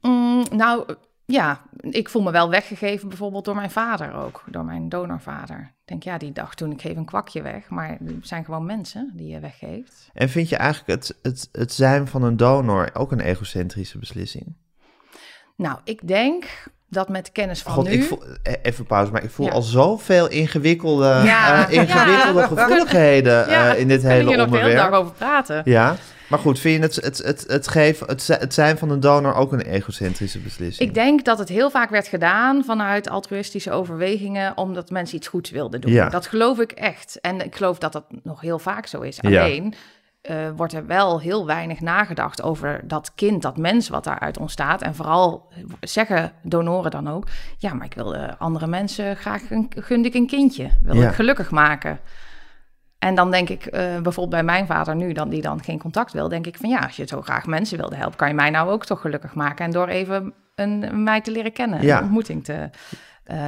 Mm, 0.00 0.44
nou, 0.50 0.96
ja, 1.24 1.62
ik 1.80 2.08
voel 2.08 2.22
me 2.22 2.30
wel 2.30 2.50
weggegeven 2.50 3.08
bijvoorbeeld 3.08 3.44
door 3.44 3.54
mijn 3.54 3.70
vader 3.70 4.12
ook, 4.14 4.44
door 4.46 4.64
mijn 4.64 4.88
donorvader. 4.88 5.60
Ik 5.60 5.88
denk, 5.88 6.02
ja, 6.02 6.18
die 6.18 6.32
dacht 6.32 6.56
toen 6.56 6.72
ik 6.72 6.80
geef 6.80 6.96
een 6.96 7.04
kwakje 7.04 7.42
weg, 7.42 7.68
maar 7.68 7.98
het 8.04 8.28
zijn 8.28 8.44
gewoon 8.44 8.66
mensen 8.66 9.12
die 9.14 9.28
je 9.28 9.40
weggeeft. 9.40 10.10
En 10.12 10.28
vind 10.28 10.48
je 10.48 10.56
eigenlijk 10.56 10.90
het, 11.00 11.18
het, 11.22 11.48
het 11.52 11.72
zijn 11.72 12.06
van 12.06 12.22
een 12.22 12.36
donor 12.36 12.90
ook 12.92 13.12
een 13.12 13.20
egocentrische 13.20 13.98
beslissing? 13.98 14.54
Nou, 15.56 15.78
ik 15.84 16.08
denk 16.08 16.44
dat 16.92 17.08
met 17.08 17.32
kennis 17.32 17.62
van 17.62 17.72
God, 17.72 17.84
nu... 17.84 17.92
ik 17.92 18.02
voel, 18.04 18.22
eh, 18.42 18.52
even 18.62 18.86
pauze, 18.86 19.12
maar 19.12 19.22
ik 19.22 19.30
voel 19.30 19.46
Ja. 19.46 19.52
al 19.52 19.62
zoveel 19.62 20.28
ingewikkelde, 20.28 21.20
Ja. 21.24 21.68
eh, 21.68 21.72
ingewikkelde 21.78 22.40
Ja. 22.40 22.46
gevoeligheden 22.46 23.46
eh, 23.48 23.78
in 23.78 23.88
dit 23.88 23.96
kunnen 24.00 24.16
hele 24.16 24.28
hier 24.28 24.36
nog 24.38 24.46
de 24.50 24.56
hele 24.56 24.66
onderwerp. 24.68 24.90
dag 24.90 25.00
over 25.00 25.12
praten. 25.12 25.62
Ja, 25.64 25.96
maar 26.28 26.38
goed, 26.38 26.58
vind 26.58 26.76
je 26.76 26.82
het, 26.82 26.94
het, 27.04 27.18
het, 27.26 27.44
het, 27.48 27.68
geven, 27.68 28.06
het, 28.06 28.22
zi- 28.22 28.32
het 28.38 28.54
zijn 28.54 28.78
van 28.78 28.90
een 28.90 29.00
donor 29.00 29.34
ook 29.34 29.52
een 29.52 29.60
egocentrische 29.60 30.38
beslissing? 30.38 30.88
Ik 30.88 30.94
denk 30.94 31.24
dat 31.24 31.38
het 31.38 31.48
heel 31.48 31.70
vaak 31.70 31.90
werd 31.90 32.06
gedaan 32.08 32.64
vanuit 32.64 33.08
altruïstische 33.08 33.70
overwegingen, 33.70 34.56
omdat 34.56 34.90
mensen 34.90 35.16
iets 35.16 35.28
goeds 35.28 35.50
wilden 35.50 35.80
doen. 35.80 35.92
Ja. 35.92 36.08
Dat 36.08 36.26
geloof 36.26 36.58
ik 36.58 36.72
echt. 36.72 37.18
En 37.20 37.44
ik 37.44 37.56
geloof 37.56 37.78
dat 37.78 37.92
dat 37.92 38.04
nog 38.22 38.40
heel 38.40 38.58
vaak 38.58 38.86
zo 38.86 39.00
is. 39.00 39.20
Alleen 39.22 39.74
eh, 40.22 40.36
wordt 40.56 40.72
er 40.72 40.86
wel 40.86 41.20
heel 41.20 41.46
weinig 41.46 41.80
nagedacht 41.80 42.42
over 42.42 42.80
dat 42.84 43.12
kind, 43.14 43.42
dat 43.42 43.56
mens 43.56 43.88
wat 43.88 44.04
daaruit 44.04 44.38
ontstaat. 44.38 44.82
En 44.82 44.94
vooral 44.94 45.52
zeggen 45.80 46.32
donoren 46.42 46.90
dan 46.90 47.08
ook, 47.08 47.26
ja, 47.58 47.74
maar 47.74 47.86
ik 47.86 47.94
wil 47.94 48.16
andere 48.16 48.66
mensen 48.66 49.16
graag, 49.16 49.50
een, 49.50 49.70
gun 49.76 50.04
ik 50.04 50.14
een 50.14 50.26
kindje, 50.26 50.70
wil 50.82 50.94
Ja. 50.94 51.08
ik 51.08 51.14
gelukkig 51.14 51.50
maken. 51.50 51.98
En 52.98 53.14
dan 53.14 53.30
denk 53.30 53.48
ik, 53.48 53.66
eh, 53.66 53.80
bijvoorbeeld 53.80 54.28
bij 54.30 54.42
mijn 54.42 54.66
vader 54.66 54.96
nu, 54.96 55.12
dan, 55.12 55.28
die 55.28 55.42
dan 55.42 55.62
geen 55.62 55.78
contact 55.78 56.12
wil, 56.12 56.28
denk 56.28 56.46
ik 56.46 56.56
van 56.56 56.68
ja, 56.68 56.78
als 56.78 56.96
je 56.96 57.06
zo 57.06 57.22
graag 57.22 57.46
mensen 57.46 57.78
wilde 57.78 57.96
helpen, 57.96 58.16
kan 58.16 58.28
je 58.28 58.34
mij 58.34 58.50
nou 58.50 58.70
ook 58.70 58.84
toch 58.84 59.00
gelukkig 59.00 59.34
maken. 59.34 59.64
En 59.64 59.70
door 59.70 59.88
even 59.88 60.34
een, 60.54 60.82
een 60.82 61.02
mij 61.02 61.20
te 61.20 61.30
leren 61.30 61.52
kennen, 61.52 61.82
Ja. 61.82 61.96
een 61.96 62.02
ontmoeting 62.02 62.44
te, 62.44 62.70
eh, 63.24 63.46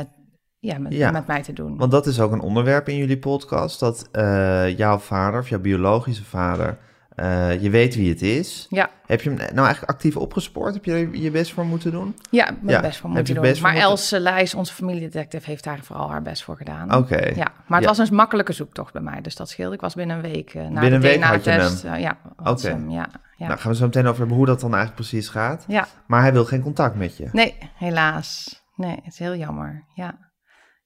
ja, 0.65 0.79
met, 0.79 0.93
Ja. 0.93 1.11
met 1.11 1.27
mij 1.27 1.43
te 1.43 1.53
doen. 1.53 1.77
Want 1.77 1.91
dat 1.91 2.07
is 2.07 2.21
ook 2.21 2.33
een 2.33 2.41
onderwerp 2.41 2.89
in 2.89 2.97
jullie 2.97 3.19
podcast, 3.19 3.81
dat 3.81 4.09
eh, 4.13 4.77
jouw 4.79 4.99
vader, 4.99 5.41
of 5.41 5.49
jouw 5.49 5.61
biologische 5.61 6.25
vader, 6.25 6.79
eh, 7.15 7.63
je 7.63 7.71
weet 7.71 7.95
wie 7.95 8.09
het 8.11 8.23
is. 8.23 8.67
ja, 8.71 8.91
Heb 9.07 9.21
je 9.21 9.29
hem 9.31 9.39
nou 9.39 9.67
eigenlijk 9.67 9.91
actief 9.93 10.17
opgespoord? 10.17 10.75
Heb 10.75 10.85
je 10.85 11.09
je 11.23 11.31
best 11.31 11.53
voor 11.53 11.67
moeten 11.67 11.91
doen? 11.91 12.17
ja, 12.31 12.51
Ja, 12.67 12.81
best 12.81 12.99
voor 12.99 13.11
moeten 13.11 13.35
doen. 13.35 13.43
maar 13.45 13.53
moeten- 13.53 13.81
Else 13.81 14.21
Lijs, 14.21 14.55
onze 14.55 14.73
familiedetective, 14.75 15.51
heeft 15.51 15.65
daar 15.65 15.79
vooral 15.83 16.11
haar 16.11 16.23
best 16.23 16.43
voor 16.45 16.57
gedaan. 16.57 16.95
Oké. 16.95 17.17
Ja, 17.25 17.53
maar 17.67 17.81
het 17.81 17.89
Ja. 17.91 17.95
was 17.97 18.09
een 18.09 18.15
makkelijke 18.17 18.53
zoektocht 18.53 18.93
bij 18.93 19.03
mij, 19.03 19.21
dus 19.21 19.37
dat 19.37 19.49
scheelde. 19.49 19.75
Ik 19.75 19.81
was 19.81 19.95
binnen 19.95 20.17
een 20.17 20.23
week 20.23 20.55
eh, 20.55 20.63
na 20.63 20.81
Binnen 20.81 20.91
de 20.91 20.95
een 20.95 21.01
week 21.21 21.23
had 21.23 21.45
je 21.45 21.51
DNA-test. 21.51 21.85
eh, 21.85 22.01
ja, 22.01 22.17
Oké. 22.45 22.69
ja, 22.89 23.09
ja. 23.37 23.47
Nou, 23.47 23.59
gaan 23.61 23.71
we 23.71 23.77
zo 23.77 23.85
meteen 23.85 24.07
over 24.07 24.19
hebben 24.19 24.37
hoe 24.37 24.47
dat 24.47 24.61
dan 24.61 24.75
eigenlijk 24.75 25.09
precies 25.09 25.29
gaat. 25.29 25.65
ja. 25.69 25.87
Maar 26.07 26.21
hij 26.21 26.33
wil 26.33 26.45
geen 26.45 26.63
contact 26.63 26.97
met 26.97 27.17
je. 27.17 27.29
Nee, 27.33 27.55
helaas. 27.75 28.63
Nee, 28.77 28.95
het 29.03 29.13
is 29.13 29.19
heel 29.19 29.35
jammer. 29.37 29.85
Ja, 29.95 30.15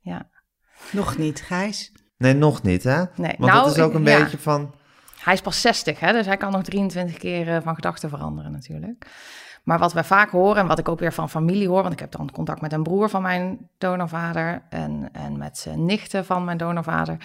ja. 0.00 0.28
Nog 0.93 1.19
niet, 1.19 1.40
Gijs. 1.43 1.93
Nee, 2.17 2.35
nog 2.35 2.62
niet, 2.62 2.83
hè? 2.83 2.99
Nee, 2.99 3.35
Want 3.38 3.52
nou, 3.52 3.64
dat 3.64 3.76
is 3.76 3.83
ook 3.83 3.95
een 3.95 4.00
ik- 4.02 4.09
ja. 4.09 4.19
beetje 4.23 4.38
van... 4.38 4.75
Hij 5.19 5.35
is 5.35 5.40
pas 5.40 5.61
60, 5.61 6.00
hè, 6.00 6.12
dus 6.12 6.26
hij 6.26 6.37
kan 6.37 6.52
nog 6.52 6.62
23 6.62 7.17
keer 7.19 7.49
eh, 7.55 7.62
van 7.62 7.75
gedachten 7.75 8.09
veranderen 8.09 8.52
natuurlijk. 8.52 9.07
Maar 9.64 9.78
wat 9.78 9.93
wij 9.93 10.05
vaak 10.05 10.31
horen 10.31 10.57
en 10.62 10.67
wat 10.67 10.78
ik 10.78 10.88
ook 10.88 10.99
weer 10.99 11.12
van 11.12 11.31
familie 11.31 11.69
hoor, 11.69 11.81
want 11.83 11.93
ik 11.93 12.00
heb 12.00 12.12
dan 12.12 12.31
contact 12.31 12.61
met 12.61 12.73
een 12.73 12.83
broer 12.83 13.09
van 13.09 13.23
mijn 13.23 13.69
donorvader 13.78 14.62
en, 14.71 15.09
en 15.12 15.38
met 15.38 15.59
zijn 15.59 15.85
nichten 15.85 16.25
van 16.25 16.45
mijn 16.45 16.59
donorvader. 16.59 17.17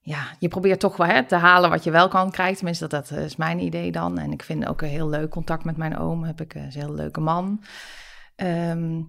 Ja, 0.00 0.22
je 0.38 0.48
probeert 0.48 0.80
toch 0.80 0.96
wel 0.96 1.06
hè, 1.06 1.24
te 1.24 1.36
halen 1.36 1.70
wat 1.70 1.84
je 1.84 1.90
wel 1.90 2.08
kan 2.08 2.30
krijgen. 2.30 2.56
Tenminste, 2.56 2.86
dat, 2.86 3.08
dat 3.08 3.18
is 3.18 3.36
mijn 3.36 3.58
idee 3.58 3.92
dan. 3.92 4.18
En 4.18 4.32
ik 4.32 4.42
vind 4.42 4.66
ook 4.66 4.82
een 4.82 4.88
heel 4.88 5.08
leuk 5.08 5.30
contact 5.30 5.64
met 5.64 5.76
mijn 5.76 5.98
oom. 5.98 6.24
Heb 6.24 6.40
ik 6.40 6.54
een 6.54 6.70
heel 6.70 6.94
leuke 6.94 7.20
man. 7.20 7.62
Ehm, 8.36 9.00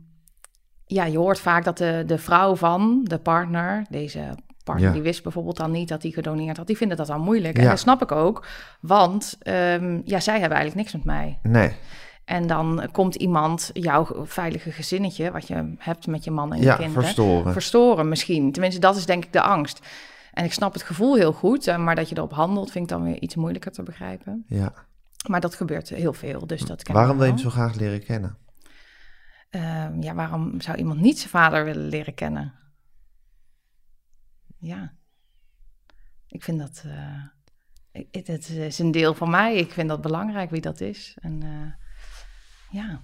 ja, 0.91 1.05
je 1.05 1.17
hoort 1.17 1.39
vaak 1.39 1.63
dat 1.63 1.77
de, 1.77 2.03
de 2.07 2.17
vrouw 2.17 2.55
van 2.55 3.01
de 3.03 3.17
partner, 3.17 3.85
deze 3.89 4.35
partner, 4.63 4.87
Ja. 4.87 4.93
die 4.93 5.01
wist 5.01 5.23
bijvoorbeeld 5.23 5.57
dan 5.57 5.71
niet 5.71 5.87
dat 5.89 6.01
hij 6.01 6.11
gedoneerd 6.11 6.57
had. 6.57 6.67
Die 6.67 6.77
vinden 6.77 6.97
dat 6.97 7.07
dan 7.07 7.21
moeilijk. 7.21 7.57
Ja. 7.57 7.63
En 7.63 7.69
dat 7.69 7.79
snap 7.79 8.01
ik 8.01 8.11
ook. 8.11 8.45
Want 8.81 9.35
ehm, 9.39 10.01
ja, 10.05 10.19
zij 10.19 10.39
hebben 10.39 10.57
eigenlijk 10.57 10.75
niks 10.75 10.93
met 10.93 11.03
mij. 11.03 11.39
Nee, 11.43 11.71
En 12.25 12.47
dan 12.47 12.87
komt 12.91 13.15
iemand 13.15 13.69
jouw 13.73 14.25
veilige 14.25 14.71
gezinnetje, 14.71 15.31
wat 15.31 15.47
je 15.47 15.73
hebt 15.77 16.07
met 16.07 16.23
je 16.23 16.31
man 16.31 16.51
en 16.53 16.57
je 16.59 16.63
ja, 16.65 16.75
kinderen, 16.75 17.03
verstoren. 17.03 17.53
verstoren 17.53 18.09
misschien. 18.09 18.51
Tenminste, 18.51 18.79
dat 18.79 18.95
is 18.95 19.05
denk 19.05 19.25
ik 19.25 19.33
de 19.33 19.41
angst. 19.41 19.79
En 20.33 20.45
ik 20.45 20.53
snap 20.53 20.73
het 20.73 20.83
gevoel 20.83 21.15
heel 21.15 21.33
goed, 21.33 21.67
eh, 21.67 21.77
maar 21.77 21.95
dat 21.95 22.09
je 22.09 22.17
erop 22.17 22.33
handelt 22.33 22.71
vind 22.71 22.83
ik 22.83 22.97
dan 22.97 23.03
weer 23.03 23.19
iets 23.21 23.35
moeilijker 23.35 23.71
te 23.71 23.83
begrijpen. 23.83 24.43
ja. 24.47 24.73
Maar 25.27 25.41
dat 25.41 25.55
gebeurt 25.55 25.89
heel 25.89 26.13
veel, 26.13 26.47
dus 26.47 26.61
dat 26.61 26.87
Waarom 26.91 27.15
wil 27.17 27.25
je 27.25 27.31
hem 27.31 27.41
zo 27.41 27.49
graag 27.49 27.75
leren 27.75 28.03
kennen? 28.03 28.37
Ehm, 29.49 30.01
ja, 30.01 30.13
waarom 30.13 30.61
zou 30.61 30.77
iemand 30.77 30.99
niet 30.99 31.17
zijn 31.17 31.29
vader 31.29 31.63
willen 31.65 31.87
leren 31.87 32.13
kennen? 32.13 32.53
Ja, 34.57 34.93
ik 36.27 36.43
vind 36.43 36.59
dat. 36.59 36.83
eh, 36.85 37.23
ik- 38.11 38.25
het 38.27 38.49
is 38.49 38.79
een 38.79 38.91
deel 38.91 39.13
van 39.13 39.29
mij. 39.29 39.55
Ik 39.55 39.71
vind 39.71 39.89
dat 39.89 40.01
belangrijk 40.01 40.49
wie 40.49 40.61
dat 40.61 40.81
is. 40.81 41.17
En 41.21 41.43
eh, 41.43 41.71
ja. 42.79 43.03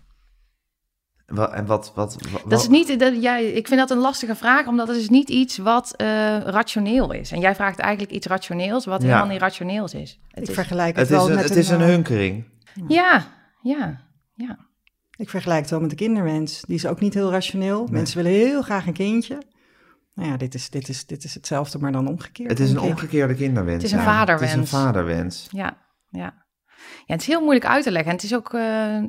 En 1.52 1.66
wat... 1.66 1.92
wat, 1.96 2.18
wa- 2.32 2.50
Dat 2.50 2.62
is 2.62 2.68
niet, 2.68 3.00
dat, 3.00 3.22
ja, 3.22 3.38
ik 3.38 3.68
vind 3.68 3.80
dat 3.80 3.90
een 3.92 3.98
lastige 3.98 4.36
vraag, 4.36 4.68
omdat 4.68 4.88
het 4.88 4.98
is 4.98 5.10
niet 5.10 5.30
iets 5.30 5.58
wat 5.58 5.96
eh, 5.96 6.08
rationeel 6.40 7.12
is. 7.12 7.32
En 7.32 7.40
jij 7.40 7.56
vraagt 7.56 7.80
eigenlijk 7.80 8.14
iets 8.14 8.28
rationeels, 8.28 8.86
wat 8.86 9.02
Ja. 9.02 9.08
helemaal 9.08 9.28
niet 9.28 9.40
rationeels 9.42 9.94
is. 9.94 10.20
Het 10.28 10.44
Ik 10.44 10.48
is 10.50 10.54
vergelijk 10.56 10.96
het, 10.96 11.10
Het 11.10 11.10
is 11.10 11.16
wel 11.18 11.30
een, 11.30 11.36
met 11.36 11.44
het 11.50 11.58
is 11.58 11.70
een 11.70 11.82
hunkering. 11.82 12.46
ja, 12.88 13.28
ja, 13.62 14.02
ja. 14.34 14.58
Ik 15.18 15.30
vergelijk 15.30 15.62
het 15.62 15.70
wel 15.70 15.80
met 15.80 15.90
de 15.90 15.96
kinderwens. 15.96 16.62
Die 16.68 16.76
is 16.76 16.86
ook 16.86 17.00
niet 17.00 17.14
heel 17.14 17.32
rationeel. 17.32 17.88
Mensen 17.92 18.24
willen 18.24 18.40
heel 18.40 18.62
graag 18.62 18.88
een 18.88 18.94
kindje. 18.94 19.38
Nou 20.14 20.30
ja, 20.30 20.38
dit 20.38 20.54
is, 20.54 20.70
dit 20.70 20.90
is, 20.90 21.06
dit 21.06 21.24
is 21.24 21.34
hetzelfde, 21.34 21.80
maar 21.80 21.92
dan 21.92 22.08
omgekeerd. 22.08 22.50
Het 22.50 22.60
is 22.60 22.72
een 22.72 22.80
omgekeerde 22.80 23.36
kinderwens. 23.36 23.76
Het 23.76 23.86
is 23.86 23.92
een 23.92 23.98
ja. 23.98 24.06
vaderwens. 24.06 24.52
Het 24.52 24.64
is 24.64 24.72
een 24.72 24.80
vaderwens. 24.80 25.48
Ja, 25.52 25.78
ja. 26.10 26.44
Ja, 27.06 27.14
het 27.14 27.22
is 27.22 27.28
heel 27.28 27.42
moeilijk 27.42 27.66
uit 27.66 27.84
te 27.84 27.92
leggen. 27.92 28.10
En 28.10 28.16
het 28.16 28.26
is 28.26 28.36
ook, 28.36 28.54
eh, 28.54 28.62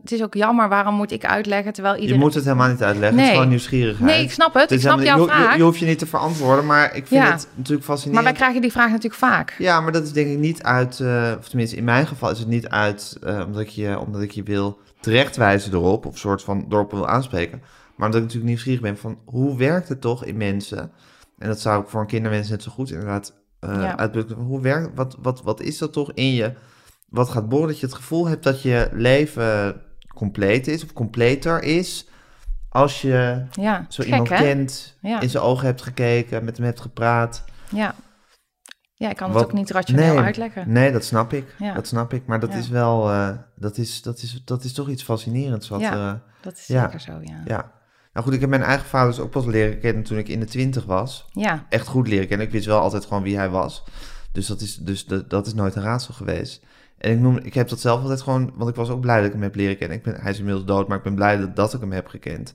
het 0.03 0.13
is 0.13 0.23
ook 0.23 0.35
jammer, 0.35 0.69
waarom 0.69 0.95
moet 0.95 1.11
ik 1.13 1.25
uitleggen 1.25 1.73
terwijl 1.73 1.95
Je 1.95 2.01
iedereen... 2.01 2.23
moet 2.23 2.35
het 2.35 2.45
helemaal 2.45 2.69
niet 2.69 2.83
uitleggen. 2.83 3.07
Het 3.09 3.17
Nee. 3.17 3.27
is 3.27 3.33
gewoon 3.33 3.49
nieuwsgierigheid. 3.49 4.11
Nee, 4.11 4.23
ik 4.25 4.31
snap 4.31 4.53
het. 4.55 4.63
Het 4.63 4.71
Ik 4.71 4.81
snap 4.81 4.99
helemaal 4.99 5.19
jouw 5.19 5.27
je, 5.27 5.33
je- 5.33 5.45
vraag. 5.45 5.57
je 5.57 5.63
hoeft 5.63 5.79
je 5.79 5.87
niet 5.87 5.99
te 5.99 6.07
verantwoorden, 6.07 6.67
maar 6.67 6.85
ik 6.97 7.07
vind 7.07 7.23
Ja. 7.23 7.31
het 7.33 7.49
natuurlijk 7.55 7.87
Maar 7.87 7.97
fascinerend. 7.97 8.25
wij 8.25 8.33
krijgen 8.37 8.61
die 8.61 8.73
vraag 8.73 8.89
natuurlijk 8.89 9.15
vaak. 9.15 9.55
Ja, 9.59 9.81
maar 9.81 9.93
dat 9.93 10.03
is 10.03 10.13
denk 10.13 10.29
ik 10.29 10.39
niet 10.39 10.63
uit, 10.63 11.01
eh, 11.01 11.33
of 11.39 11.49
tenminste 11.49 11.77
in 11.77 11.85
mijn 11.85 12.07
geval 12.07 12.31
is 12.31 12.39
het 12.39 12.49
niet 12.49 12.69
uit 12.69 13.17
eh, 13.23 13.43
omdat, 13.47 13.61
ik 13.63 13.69
je, 13.69 13.99
omdat 13.99 14.23
ik 14.23 14.31
je 14.31 14.43
wil 14.43 14.79
terechtwijzen 15.11 15.73
erop, 15.73 16.07
of 16.07 16.19
soort 16.19 16.43
van 16.43 16.67
erop 16.69 16.91
wil 16.91 17.09
aanspreken. 17.09 17.59
Maar 17.97 18.07
omdat 18.07 18.15
ik 18.15 18.21
natuurlijk 18.23 18.45
nieuwsgierig 18.45 18.81
ben 18.81 18.97
van 18.99 19.19
hoe 19.25 19.57
werkt 19.57 19.89
het 19.89 20.01
toch 20.01 20.25
in 20.25 20.37
mensen? 20.37 20.91
En 21.39 21.49
dat 21.49 21.61
zou 21.61 21.83
ik 21.83 21.89
voor 21.89 22.01
een 22.01 22.07
kinderwens 22.07 22.49
net 22.49 22.63
zo 22.63 22.71
goed 22.71 22.91
inderdaad 22.91 23.35
Ja. 23.61 23.97
uitdrukken. 23.99 24.37
Hoe 24.37 24.61
werkt, 24.61 24.91
wat, 24.95 25.17
wat, 25.23 25.43
wat 25.43 25.61
is 25.61 25.79
dat 25.79 25.93
toch 25.93 26.13
in 26.13 26.33
je? 26.35 26.53
Wat 27.09 27.29
gaat 27.29 27.49
boren 27.49 27.67
dat 27.69 27.81
je 27.81 27.87
het 27.87 27.95
gevoel 27.95 28.27
hebt 28.29 28.45
dat 28.45 28.63
je 28.63 28.89
leven 28.93 29.81
compleet 30.15 30.67
is 30.67 30.85
of 30.85 30.93
completer 30.93 31.63
is 31.63 32.09
als 32.69 33.03
je 33.03 33.43
Ja, 33.51 33.87
zo 33.89 34.03
gek 34.03 34.13
iemand 34.13 34.29
hè? 34.29 34.37
kent, 34.37 34.97
Ja. 35.01 35.21
in 35.21 35.31
zijn 35.31 35.43
ogen 35.43 35.67
hebt 35.67 35.83
gekeken, 35.83 36.45
met 36.45 36.57
hem 36.57 36.67
hebt 36.67 36.81
gepraat. 36.81 37.45
Ja. 37.71 37.95
Ja, 38.99 39.11
ik 39.11 39.17
kan 39.17 39.27
het 39.29 39.37
Wat- 39.37 39.45
ook 39.45 39.53
niet 39.53 39.71
rationeel 39.71 40.15
Nee. 40.15 40.25
uitleggen. 40.25 40.73
Nee, 40.73 40.93
dat 40.93 41.05
snap 41.05 41.33
ik. 41.33 41.55
Ja. 41.59 41.75
Dat 41.75 41.87
snap 41.87 42.13
ik. 42.13 42.27
Maar 42.27 42.41
dat 42.41 42.53
Ja. 42.53 42.59
is 42.59 42.69
wel, 42.69 43.11
eh, 43.11 43.29
dat, 43.57 43.79
is, 43.79 44.03
dat, 44.03 44.19
is, 44.23 44.43
dat 44.45 44.65
is 44.65 44.73
toch 44.73 44.89
iets 44.89 45.03
fascinerends. 45.03 45.69
Wat, 45.69 45.81
Ja. 45.81 45.95
ja. 45.95 46.23
Dat 46.41 46.53
is 46.57 46.67
Ja. 46.67 46.83
zeker 46.83 47.01
zo, 47.01 47.13
ja. 47.21 47.41
ja. 47.45 47.73
Nou 48.13 48.27
goed, 48.29 48.35
ik 48.37 48.41
heb 48.41 48.51
mijn 48.51 48.63
eigen 48.63 48.87
vader 48.87 49.09
dus 49.11 49.21
ook 49.21 49.31
pas 49.31 49.45
leren 49.45 49.79
kennen 49.81 50.03
toen 50.03 50.19
ik 50.19 50.29
in 50.29 50.41
de 50.41 50.47
twintig 50.47 50.85
was. 50.85 51.27
Ja, 51.33 51.67
Echt 51.69 51.87
goed 51.87 52.09
leren 52.09 52.27
kennen. 52.29 52.47
Ik 52.47 52.53
wist 52.53 52.67
wel 52.67 52.81
altijd 52.81 53.05
gewoon 53.07 53.23
wie 53.23 53.37
hij 53.37 53.49
was. 53.49 53.85
Dus 54.33 54.47
dat 54.47 54.61
is, 54.61 54.77
dus 54.77 55.07
dat, 55.07 55.31
dat 55.31 55.47
is 55.47 55.55
nooit 55.55 55.75
een 55.75 55.83
raadsel 55.83 56.15
geweest. 56.15 56.63
En 56.99 57.13
ik, 57.13 57.19
noem, 57.19 57.37
ik 57.37 57.55
heb 57.55 57.69
dat 57.69 57.81
zelf 57.81 58.01
altijd 58.03 58.21
gewoon, 58.23 58.53
want 58.55 58.71
ik 58.71 58.77
was 58.77 58.89
ook 58.89 59.01
blij 59.01 59.17
dat 59.17 59.27
ik 59.27 59.33
hem 59.33 59.43
heb 59.43 59.55
leren 59.55 59.77
kennen. 59.77 59.97
Ik 59.97 60.03
ben, 60.03 60.15
hij 60.21 60.31
is 60.31 60.39
inmiddels 60.39 60.65
dood, 60.67 60.89
maar 60.89 60.97
ik 60.97 61.03
ben 61.03 61.15
blij 61.15 61.37
dat, 61.37 61.57
dat 61.57 61.75
ik 61.75 61.81
hem 61.81 61.93
heb 61.93 62.07
gekend. 62.07 62.55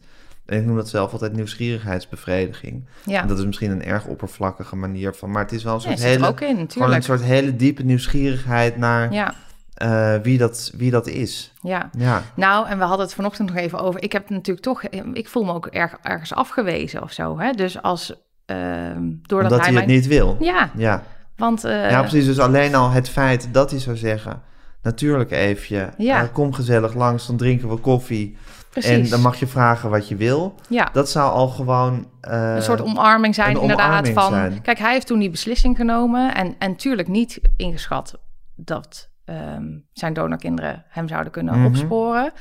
En 0.52 0.58
ik 0.60 0.66
noem 0.66 0.76
dat 0.76 0.90
zelf 0.90 1.12
altijd 1.12 1.34
nieuwsgierigheidsbevrediging. 1.34 2.86
ja. 3.06 3.22
En 3.22 3.28
dat 3.28 3.40
is 3.40 3.46
misschien 3.46 3.72
een 3.72 3.84
erg 3.84 4.06
oppervlakkige 4.06 4.76
manier 4.76 5.14
van, 5.14 5.32
maar 5.32 5.42
het 5.44 5.52
is 5.52 5.64
wel 5.64 5.74
een 5.74 5.82
soort 5.82 6.00
er 6.00 6.06
hele, 6.06 6.28
ook 6.28 6.42
in, 6.42 6.66
gewoon 6.72 6.94
een 6.94 7.04
soort 7.04 7.22
hele 7.22 7.56
diepe 7.56 7.84
nieuwsgierigheid 7.84 8.78
naar 8.78 9.14
Ja, 9.14 9.34
eh, 9.74 10.16
wie, 10.24 10.38
dat, 10.38 10.72
wie 10.76 10.92
dat 10.92 11.08
is. 11.08 11.54
ja. 11.62 11.90
Ja, 11.98 12.24
Nou, 12.36 12.68
en 12.68 12.78
we 12.78 12.84
hadden 12.84 13.06
het 13.06 13.16
vanochtend 13.16 13.50
nog 13.50 13.58
even 13.58 13.80
over. 13.80 14.04
Ik 14.04 14.12
heb 14.12 14.30
natuurlijk 14.30 14.66
toch, 14.66 14.84
ik 15.14 15.28
voel 15.30 15.44
me 15.44 15.54
ook 15.54 15.66
erg, 15.66 15.98
ergens 16.02 16.34
afgewezen 16.34 17.02
of 17.04 17.12
zo. 17.12 17.40
Hè? 17.40 17.52
Dus 17.52 17.82
als, 17.82 18.14
ehm 18.46 19.02
doordat 19.22 19.52
omdat 19.52 19.66
hij 19.66 19.74
hij 19.76 19.82
het 19.82 19.92
niet 19.92 20.08
wil. 20.08 20.38
Ja, 20.40 20.70
Ja. 20.76 21.04
want... 21.36 21.64
eh, 21.64 21.90
ja, 21.90 22.00
precies. 22.00 22.26
Dus 22.26 22.40
alleen 22.40 22.76
al 22.76 22.90
het 22.92 23.10
feit 23.10 23.48
dat 23.52 23.72
hij 23.72 23.80
zou 23.80 23.96
zeggen... 23.98 24.42
Natuurlijk 24.84 25.32
even, 25.32 25.94
Ja. 25.98 26.22
eh, 26.22 26.28
kom 26.34 26.54
gezellig 26.54 26.94
langs, 26.94 27.28
dan 27.28 27.38
drinken 27.38 27.70
we 27.70 27.76
koffie. 27.78 28.38
Precies. 28.72 28.92
En 28.92 29.10
dan 29.10 29.22
mag 29.22 29.36
je 29.40 29.48
vragen 29.48 29.90
wat 29.90 30.08
je 30.08 30.16
wil. 30.16 30.56
Ja, 30.70 30.90
Dat 30.94 31.10
zou 31.10 31.32
al 31.32 31.48
gewoon... 31.48 32.08
eh, 32.22 32.56
een 32.56 32.62
soort 32.62 32.82
omarming 32.82 33.36
zijn, 33.36 33.60
inderdaad. 33.62 33.88
omarming 33.88 34.14
van, 34.16 34.30
zijn. 34.32 34.62
Kijk, 34.62 34.78
hij 34.80 34.92
heeft 34.94 35.08
toen 35.08 35.20
die 35.20 35.30
beslissing 35.30 35.76
genomen. 35.78 36.36
En, 36.36 36.56
en 36.60 36.76
tuurlijk 36.76 37.08
niet 37.08 37.40
ingeschat 37.58 38.20
dat 38.56 39.10
ehm, 39.26 39.66
zijn 39.94 40.14
donorkinderen 40.14 40.86
hem 40.90 41.08
zouden 41.08 41.32
kunnen 41.32 41.58
Mhm. 41.58 41.66
opsporen. 41.66 42.32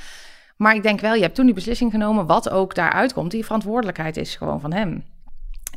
Maar 0.56 0.74
ik 0.74 0.82
denk 0.82 1.00
wel, 1.00 1.14
je 1.14 1.22
hebt 1.22 1.34
toen 1.34 1.44
die 1.44 1.54
beslissing 1.54 1.90
genomen. 1.90 2.26
Wat 2.26 2.50
ook 2.50 2.74
daaruit 2.74 3.12
komt, 3.12 3.30
die 3.30 3.44
verantwoordelijkheid 3.44 4.16
is 4.16 4.36
gewoon 4.36 4.60
van 4.60 4.72
hem. 4.72 5.04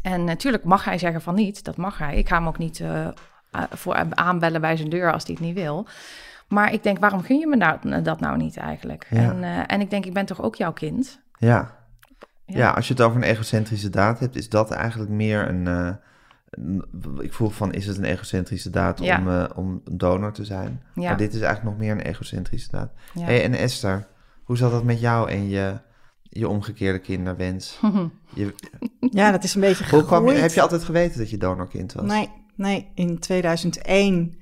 En 0.01 0.23
natuurlijk 0.23 0.63
mag 0.63 0.83
hij 0.85 0.97
zeggen 0.97 1.21
van 1.21 1.35
niet, 1.35 1.63
dat 1.63 1.77
mag 1.77 1.97
hij. 1.97 2.15
Ik 2.17 2.27
ga 2.27 2.35
hem 2.37 2.47
ook 2.47 2.57
niet 2.57 2.79
eh, 2.79 3.07
voor 3.71 4.05
aanbellen 4.09 4.61
bij 4.61 4.77
zijn 4.77 4.89
deur 4.89 5.11
als 5.13 5.23
hij 5.25 5.35
het 5.39 5.43
niet 5.43 5.55
wil. 5.55 5.87
Maar 6.53 6.73
ik 6.73 6.83
denk, 6.83 6.99
waarom 6.99 7.21
gun 7.23 7.39
je 7.39 7.47
me 7.47 7.55
nou, 7.55 8.01
dat 8.01 8.19
nou 8.19 8.37
niet 8.37 8.57
eigenlijk? 8.57 9.07
Ja. 9.09 9.17
En, 9.31 9.43
eh, 9.43 9.59
en 9.67 9.81
ik 9.81 9.89
denk, 9.89 10.05
ik 10.05 10.13
ben 10.13 10.25
toch 10.25 10.41
ook 10.41 10.55
jouw 10.55 10.73
kind? 10.73 11.21
Ja. 11.39 11.81
Ja. 12.45 12.57
ja. 12.57 12.69
als 12.71 12.87
je 12.87 12.93
het 12.93 13.01
over 13.01 13.17
een 13.17 13.27
egocentrische 13.29 13.89
daad 13.89 14.19
hebt... 14.19 14.35
is 14.35 14.49
dat 14.49 14.71
eigenlijk 14.71 15.11
meer 15.11 15.49
een... 15.49 15.67
eh, 15.67 15.89
een- 16.49 16.85
ik 17.21 17.33
vroeg 17.33 17.53
van, 17.55 17.73
is 17.73 17.85
het 17.87 17.97
een 17.97 18.03
egocentrische 18.03 18.69
daad 18.69 18.99
Ja. 18.99 19.17
om, 19.19 19.29
eh, 19.29 19.43
om 19.55 19.81
een 19.85 19.97
donor 19.97 20.31
te 20.33 20.45
zijn? 20.45 20.83
Ja. 20.95 21.01
Maar 21.07 21.17
dit 21.17 21.33
is 21.33 21.41
eigenlijk 21.41 21.77
nog 21.77 21.85
meer 21.85 21.91
een 21.91 22.01
egocentrische 22.11 22.71
daad. 22.71 22.91
Ja. 23.13 23.23
Hey, 23.25 23.43
en 23.43 23.53
Esther, 23.53 24.07
hoe 24.43 24.57
zat 24.57 24.71
dat 24.71 24.83
met 24.83 24.99
jou 24.99 25.29
en 25.29 25.49
je, 25.49 25.79
je 26.21 26.47
omgekeerde 26.47 26.99
kinderwens? 26.99 27.79
Je, 28.35 28.53
Ja, 28.99 29.31
dat 29.31 29.43
is 29.43 29.55
een 29.55 29.61
beetje 29.61 29.89
hoe 29.89 30.03
kwam 30.05 30.19
je, 30.21 30.25
gegroeid. 30.25 30.41
heb 30.41 30.51
je 30.51 30.61
altijd 30.61 30.83
geweten 30.83 31.17
dat 31.19 31.29
je 31.29 31.37
donorkind 31.37 31.93
was? 31.93 32.05
Nee, 32.05 32.29
nee. 32.55 32.91
In 32.95 33.19
2001 33.19 34.35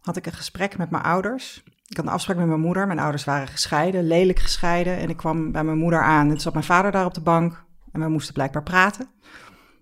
had 0.00 0.16
ik 0.16 0.26
een 0.26 0.32
gesprek 0.32 0.78
met 0.78 0.90
mijn 0.90 1.02
ouders. 1.02 1.62
Ik 1.86 1.96
had 1.96 2.06
een 2.06 2.12
afspraak 2.12 2.36
met 2.36 2.46
mijn 2.46 2.60
moeder. 2.60 2.86
Mijn 2.86 2.98
ouders 2.98 3.24
waren 3.24 3.48
gescheiden, 3.48 4.06
lelijk 4.06 4.38
gescheiden. 4.38 4.96
En 4.96 5.08
ik 5.08 5.16
kwam 5.16 5.52
bij 5.52 5.64
mijn 5.64 5.78
moeder 5.78 6.02
aan. 6.02 6.22
En 6.22 6.28
toen 6.28 6.40
zat 6.40 6.52
mijn 6.52 6.64
vader 6.64 6.90
daar 6.90 7.04
op 7.04 7.14
de 7.14 7.20
bank. 7.20 7.64
En 7.92 8.00
we 8.00 8.08
moesten 8.08 8.34
blijkbaar 8.34 8.62
praten. 8.62 9.08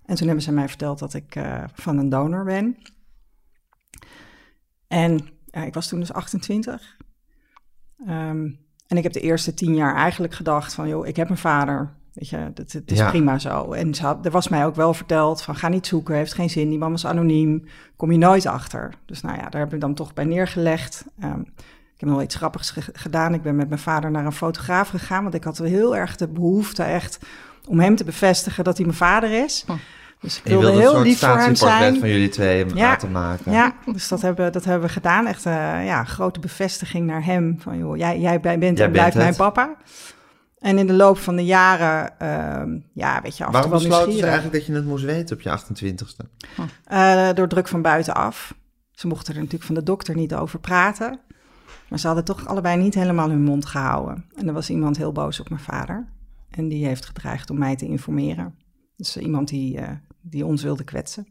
En 0.05 0.15
toen 0.15 0.27
hebben 0.27 0.45
ze 0.45 0.53
mij 0.53 0.69
verteld 0.69 0.99
dat 0.99 1.15
ik 1.15 1.35
eh, 1.35 1.65
van 1.73 1.99
een 1.99 2.09
donor 2.09 2.45
ben. 2.45 2.77
En 4.87 5.29
ja, 5.45 5.65
ik 5.65 5.75
was 5.75 5.89
toen 5.89 6.01
dus 6.01 6.13
28. 6.13 6.97
Ehm, 8.07 8.51
en 8.87 8.97
ik 8.97 9.03
heb 9.03 9.13
de 9.13 9.21
eerste 9.21 9.55
tien 9.55 9.75
jaar 9.75 9.95
eigenlijk 9.95 10.35
gedacht 10.35 10.75
van... 10.75 10.89
joh, 10.89 11.07
ik 11.07 11.17
heb 11.17 11.31
een 11.31 11.37
vader. 11.37 11.98
Weet 12.19 12.29
je, 12.29 12.37
het, 12.37 12.73
het 12.73 12.91
is 12.91 12.99
Ja. 12.99 13.09
prima 13.09 13.39
zo. 13.39 13.73
En 13.73 13.95
ze 13.95 14.03
had, 14.03 14.25
er 14.25 14.31
was 14.31 14.49
mij 14.49 14.67
ook 14.67 14.75
wel 14.75 14.95
verteld 14.95 15.43
van... 15.43 15.57
ga 15.57 15.69
niet 15.69 15.87
zoeken, 15.87 16.15
heeft 16.15 16.35
geen 16.35 16.51
zin. 16.51 16.69
Die 16.69 16.79
man 16.79 16.93
is 16.93 17.07
anoniem, 17.07 17.65
kom 17.97 18.13
je 18.13 18.19
nooit 18.19 18.47
achter. 18.47 18.93
Dus 19.07 19.21
nou 19.21 19.37
ja, 19.37 19.49
daar 19.49 19.61
heb 19.61 19.75
ik 19.75 19.81
dan 19.81 19.95
toch 19.95 20.15
bij 20.15 20.25
neergelegd. 20.25 21.05
Ehm, 21.21 21.41
ik 21.41 22.05
heb 22.05 22.09
nog 22.09 22.15
wel 22.15 22.23
iets 22.23 22.35
grappigs 22.35 22.71
ge- 22.71 22.83
gedaan. 22.93 23.35
Ik 23.35 23.43
ben 23.43 23.57
met 23.57 23.69
mijn 23.69 23.81
vader 23.81 24.11
naar 24.11 24.25
een 24.25 24.33
fotograaf 24.33 24.89
gegaan... 24.89 25.23
want 25.23 25.35
ik 25.35 25.45
had 25.45 25.59
heel 25.59 25.97
erg 25.97 26.17
de 26.17 26.29
behoefte 26.29 26.83
echt 26.83 27.19
om 27.69 27.81
hem 27.81 27.97
te 27.97 28.05
bevestigen 28.05 28.65
dat 28.65 28.77
hij 28.77 28.87
mijn 28.87 28.99
vader 28.99 29.45
is. 29.45 29.65
Hm. 29.67 29.73
Dus 30.21 30.37
ik 30.39 30.45
wilde 30.45 30.61
wilde 30.67 30.77
een 30.77 30.83
heel 30.83 30.93
soort 30.93 31.05
lief 31.07 31.19
voor 31.19 31.39
hem 31.39 31.55
zijn. 31.55 31.99
van 31.99 32.09
jullie 32.09 32.29
twee 32.29 32.67
Ja. 32.67 32.75
laten 32.75 33.11
maken. 33.11 33.53
Ja, 33.53 33.73
dus 33.93 34.09
dat 34.09 34.23
hebben, 34.23 34.53
dat 34.53 34.65
hebben 34.65 34.87
we 34.87 34.93
gedaan. 34.93 35.27
Echt 35.27 35.47
eh, 35.47 35.53
ja, 35.87 36.05
grote 36.05 36.41
bevestiging 36.41 37.07
naar 37.07 37.25
hem. 37.25 37.57
Van 37.61 37.79
joh, 37.79 37.97
jij, 37.97 38.19
jij 38.21 38.41
bent 38.41 38.61
Jij 38.63 38.69
en 38.69 38.77
bent 38.77 38.93
blijft 38.93 39.17
mijn 39.17 39.37
papa. 39.37 39.75
En 40.59 40.79
in 40.79 40.87
de 40.87 40.93
loop 40.93 41.19
van 41.19 41.37
de 41.37 41.45
jaren, 41.45 42.19
ehm, 42.19 42.79
ja, 42.93 43.23
weet 43.23 43.37
je, 43.37 43.45
af 43.45 43.53
Waarom 43.53 43.71
besloten 43.71 44.13
ze 44.13 44.23
eigenlijk 44.23 44.55
dat 44.55 44.67
je 44.67 44.73
het 44.73 44.85
moest 44.85 45.05
weten 45.05 45.37
op 45.37 45.43
je 45.43 45.51
28ste? 45.51 46.29
Eh, 46.85 47.33
door 47.33 47.49
druk 47.49 47.69
van 47.69 47.83
buitenaf. 47.83 48.55
Ze 48.93 49.07
mochten 49.07 49.35
er 49.35 49.39
natuurlijk 49.39 49.65
van 49.65 49.75
de 49.75 49.83
dokter 49.83 50.15
niet 50.15 50.35
over 50.35 50.61
praten. 50.61 51.21
Maar 51.89 51.99
ze 51.99 52.07
hadden 52.07 52.25
toch 52.25 52.47
allebei 52.47 52.77
niet 52.77 52.95
helemaal 52.95 53.29
hun 53.29 53.43
mond 53.43 53.67
gehouden. 53.67 54.25
En 54.35 54.47
er 54.47 54.53
was 54.53 54.71
iemand 54.71 54.97
heel 54.97 55.13
boos 55.13 55.41
op 55.41 55.49
mijn 55.49 55.63
vader. 55.63 56.09
En 56.51 56.69
die 56.69 56.87
heeft 56.87 57.07
gedreigd 57.07 57.51
om 57.51 57.59
mij 57.59 57.77
te 57.77 57.87
informeren. 57.87 58.55
Dus 58.97 59.17
eh, 59.17 59.23
iemand 59.23 59.49
die, 59.49 59.79
eh, 59.79 59.91
die 60.21 60.47
ons 60.47 60.63
wilde 60.63 60.85
kwetsen. 60.85 61.27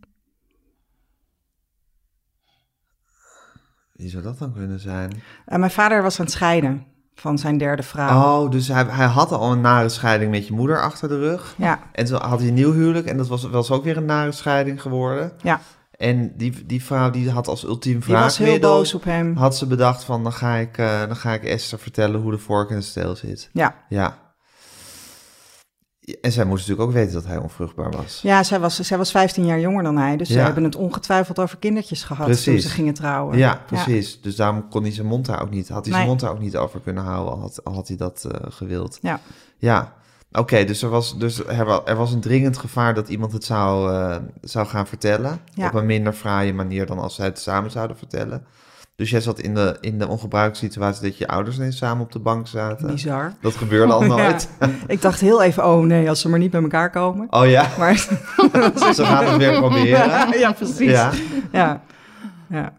Wie 3.94 4.10
zou 4.10 4.24
dat 4.24 4.38
dan 4.38 4.54
kunnen 4.54 4.80
zijn? 4.80 5.22
Mijn 5.46 5.72
vader 5.72 6.02
was 6.02 6.20
aan 6.20 6.26
het 6.26 6.34
scheiden 6.34 6.86
van 7.20 7.38
zijn 7.38 7.58
derde 7.58 7.84
vrouw. 7.84 8.44
Oh, 8.44 8.52
dus 8.52 8.68
hij, 8.68 8.86
hij 8.88 9.06
had 9.06 9.32
al 9.32 9.52
een 9.52 9.62
nare 9.62 9.90
scheiding 9.90 10.32
met 10.32 10.48
je 10.48 10.54
moeder 10.54 10.82
achter 10.82 11.08
de 11.10 11.20
rug. 11.20 11.54
Ja, 11.58 11.80
En 11.92 12.06
toen 12.06 12.22
had 12.22 12.40
hij 12.40 12.48
een 12.48 12.54
nieuw 12.54 12.74
huwelijk 12.74 13.06
en 13.08 13.18
dat 13.18 13.28
was, 13.28 13.44
was 13.50 13.72
ook 13.72 13.84
weer 13.84 13.98
een 13.98 14.06
nare 14.06 14.32
scheiding 14.32 14.82
geworden. 14.82 15.32
ja. 15.42 15.60
En 15.98 16.34
die, 16.36 16.66
die 16.66 16.84
vrouw 16.84 17.10
die 17.10 17.32
had 17.32 17.48
als 17.48 17.64
ultiem 17.64 18.00
Die 18.06 18.16
was 18.16 18.38
heel 18.38 18.60
boos 18.60 18.94
op 18.94 19.04
hem. 19.04 19.36
had 19.36 19.58
ze 19.58 19.68
bedacht 19.68 20.04
van, 20.04 20.24
dan 20.24 20.34
ga, 20.34 20.56
ik, 20.56 20.78
eh, 20.78 21.00
dan 21.00 21.16
ga 21.16 21.34
ik 21.34 21.44
Esther 21.44 21.80
vertellen 21.80 22.22
hoe 22.22 22.32
de 22.32 22.38
vork 22.38 22.70
in 22.70 22.76
de 22.76 22.82
steel 22.82 23.16
zit. 23.16 23.50
Ja, 23.54 23.76
Ja. 23.90 24.18
En 26.22 26.32
zij 26.32 26.46
moest 26.46 26.68
natuurlijk 26.68 26.90
ook 26.90 26.96
weten 26.96 27.14
dat 27.14 27.26
hij 27.26 27.38
onvruchtbaar 27.38 27.92
was. 27.92 28.20
ja 28.24 28.44
zij, 28.44 28.60
was, 28.60 28.76
zij 28.80 28.98
was 28.98 29.12
15 29.12 29.46
jaar 29.46 29.60
jonger 29.60 29.84
dan 29.84 29.98
hij. 29.98 30.18
Dus 30.18 30.28
ze 30.28 30.34
Ja. 30.34 30.44
hebben 30.44 30.64
het 30.64 30.76
ongetwijfeld 30.76 31.40
over 31.40 31.58
kindertjes 31.58 32.04
gehad 32.04 32.44
toen 32.44 32.60
ze 32.60 32.70
gingen 32.70 32.94
trouwen. 32.94 33.38
Ja, 33.38 33.62
precies. 33.66 34.22
Dus 34.22 34.36
daarom 34.36 34.68
kon 34.70 34.82
hij 34.84 34.92
zijn 34.92 35.08
mond 35.08 35.26
daar 35.26 35.42
ook 35.42 35.50
niet, 35.50 35.70
had 35.70 35.86
hij 35.86 35.94
zijn 35.94 36.08
mond 36.08 36.20
daar 36.20 36.32
ook 36.32 36.40
niet 36.40 36.58
over 36.58 36.80
kunnen 36.80 37.04
houden, 37.04 37.34
al 37.34 37.40
had, 37.40 37.64
al 37.64 37.74
had 37.74 37.88
hij 37.88 37.98
dat 37.98 38.26
eh, 38.32 38.52
gewild. 38.52 38.98
Ja. 39.02 39.20
Ja. 39.58 39.94
Oké, 40.32 40.64
dus, 40.64 40.82
er 40.82 40.90
was, 40.90 41.18
dus 41.18 41.46
er, 41.46 41.82
er 41.86 41.96
was 41.96 42.12
een 42.14 42.22
dringend 42.22 42.58
gevaar 42.58 42.94
dat 42.94 43.10
iemand 43.10 43.32
het 43.32 43.44
zou, 43.44 43.94
eh, 43.94 44.16
zou 44.42 44.68
gaan 44.68 44.88
vertellen. 44.88 45.40
Ja. 45.54 45.68
Op 45.68 45.74
een 45.74 45.86
minder 45.86 46.14
fraaie 46.14 46.54
manier 46.54 46.86
dan 46.86 47.00
als 47.00 47.16
zij 47.16 47.26
het 47.26 47.40
samen 47.40 47.72
zouden 47.72 47.98
vertellen. 47.98 48.46
Dus 48.98 49.10
jij 49.10 49.22
zat 49.22 49.40
in 49.40 49.54
de, 49.54 49.78
in 49.82 50.00
de 50.00 50.08
ongebruikte 50.08 50.60
situatie 50.60 51.04
dat 51.04 51.18
je 51.18 51.28
ouders 51.28 51.58
ineens 51.58 51.78
samen 51.78 52.04
op 52.04 52.12
de 52.12 52.20
bank 52.20 52.48
zaten. 52.48 52.88
Bizar. 52.88 53.34
Dat 53.42 53.56
gebeurde 53.56 53.94
al 53.94 54.02
Ja. 54.06 54.08
nooit. 54.08 54.50
Ik 54.88 55.02
dacht 55.02 55.20
heel 55.20 55.42
even, 55.44 55.66
oh 55.66 55.84
nee, 55.86 56.10
als 56.10 56.22
ze 56.22 56.30
maar 56.30 56.40
niet 56.40 56.52
bij 56.52 56.62
elkaar 56.62 56.90
komen. 56.90 57.28
Oh 57.30 57.50
ja, 57.50 57.68
Maar 57.78 57.98
ze 58.96 59.06
gaan 59.06 59.26
het 59.26 59.38
weer 59.38 59.58
proberen. 59.60 60.40
ja, 60.40 60.52
precies. 60.52 60.90
Ja. 60.92 61.12
Ja. 61.52 61.82
ja. 62.50 62.74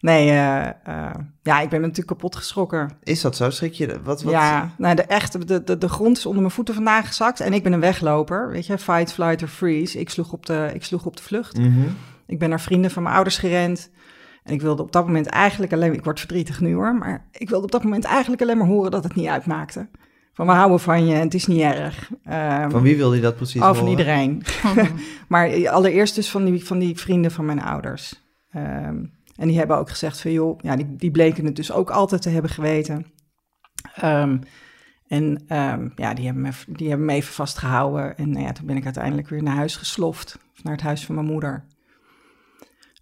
Nee, 0.00 0.28
eh, 0.30 0.66
eh, 0.66 1.14
ja, 1.42 1.60
ik 1.60 1.68
ben 1.68 1.80
natuurlijk 1.80 2.06
kapot 2.08 2.36
geschrokken. 2.36 2.90
Is 3.02 3.20
dat 3.20 3.36
zo? 3.36 3.50
Schrik 3.50 3.72
je? 3.72 4.00
Wat, 4.02 4.22
wat? 4.22 4.32
Ja, 4.32 4.70
nou, 4.78 4.94
de, 4.96 5.02
echt, 5.02 5.48
de, 5.48 5.64
de, 5.64 5.78
de 5.78 5.88
grond 5.88 6.16
is 6.16 6.26
onder 6.26 6.40
mijn 6.42 6.54
voeten 6.54 6.74
vandaan 6.74 7.04
gezakt. 7.04 7.40
En 7.40 7.52
ik 7.52 7.62
ben 7.62 7.72
een 7.72 7.80
wegloper, 7.80 8.48
weet 8.50 8.66
je, 8.66 8.78
fight, 8.78 9.12
flight 9.12 9.42
or 9.42 9.48
freeze. 9.48 9.98
Ik 10.00 10.10
sloeg 10.10 10.32
op 10.32 10.46
de, 10.46 10.70
ik 10.74 10.84
sloeg 10.84 11.04
op 11.06 11.16
de 11.16 11.22
vlucht. 11.22 11.58
Mhm. 11.58 11.80
Ik 12.26 12.38
ben 12.38 12.48
naar 12.48 12.60
vrienden 12.60 12.90
van 12.90 13.02
mijn 13.02 13.14
ouders 13.14 13.38
gerend. 13.38 13.90
En 14.44 14.52
ik 14.52 14.60
wilde 14.60 14.82
op 14.82 14.92
dat 14.92 15.06
moment 15.06 15.26
eigenlijk 15.26 15.72
alleen... 15.72 15.92
Ik 15.92 16.04
word 16.04 16.18
verdrietig 16.18 16.60
nu 16.60 16.74
hoor, 16.74 16.94
maar 16.94 17.26
ik 17.32 17.48
wilde 17.48 17.64
op 17.64 17.70
dat 17.70 17.82
moment 17.82 18.04
eigenlijk 18.04 18.42
alleen 18.42 18.58
maar 18.58 18.66
horen 18.66 18.90
dat 18.90 19.04
het 19.04 19.14
niet 19.14 19.26
uitmaakte. 19.26 19.88
Van 20.32 20.46
we 20.46 20.52
houden 20.52 20.80
van 20.80 21.06
je 21.06 21.14
en 21.14 21.20
het 21.20 21.34
is 21.34 21.46
niet 21.46 21.60
erg. 21.60 22.10
Ehm, 22.24 22.70
Van 22.70 22.82
wie 22.82 22.96
wilde 22.96 23.16
je 23.16 23.22
dat 23.22 23.36
precies 23.36 23.60
Oh, 23.60 23.66
van 23.66 23.76
horen? 23.76 23.90
iedereen. 23.90 24.42
maar 25.28 25.68
allereerst 25.68 26.14
dus 26.14 26.30
van 26.30 26.44
die, 26.44 26.64
van 26.64 26.78
die 26.78 26.98
vrienden 26.98 27.30
van 27.30 27.44
mijn 27.44 27.62
ouders. 27.62 28.22
Ehm, 28.50 29.04
en 29.36 29.48
die 29.48 29.58
hebben 29.58 29.76
ook 29.76 29.90
gezegd 29.90 30.20
van 30.20 30.32
joh, 30.32 30.58
ja, 30.60 30.76
die, 30.76 30.96
die 30.96 31.10
bleken 31.10 31.44
het 31.44 31.56
dus 31.56 31.72
ook 31.72 31.90
altijd 31.90 32.22
te 32.22 32.28
hebben 32.28 32.50
geweten. 32.50 33.06
Ehm, 33.94 34.38
en 35.06 35.42
ehm, 35.48 35.88
ja, 35.96 36.14
die 36.14 36.24
hebben, 36.24 36.42
me, 36.42 36.50
die 36.66 36.88
hebben 36.88 37.06
me 37.06 37.12
even 37.12 37.34
vastgehouden. 37.34 38.16
En 38.16 38.30
nou 38.30 38.44
ja, 38.44 38.52
toen 38.52 38.66
ben 38.66 38.76
ik 38.76 38.84
uiteindelijk 38.84 39.28
weer 39.28 39.42
naar 39.42 39.56
huis 39.56 39.76
gesloft. 39.76 40.38
Of 40.56 40.62
naar 40.62 40.72
het 40.72 40.82
huis 40.82 41.04
van 41.04 41.14
mijn 41.14 41.26
moeder. 41.26 41.64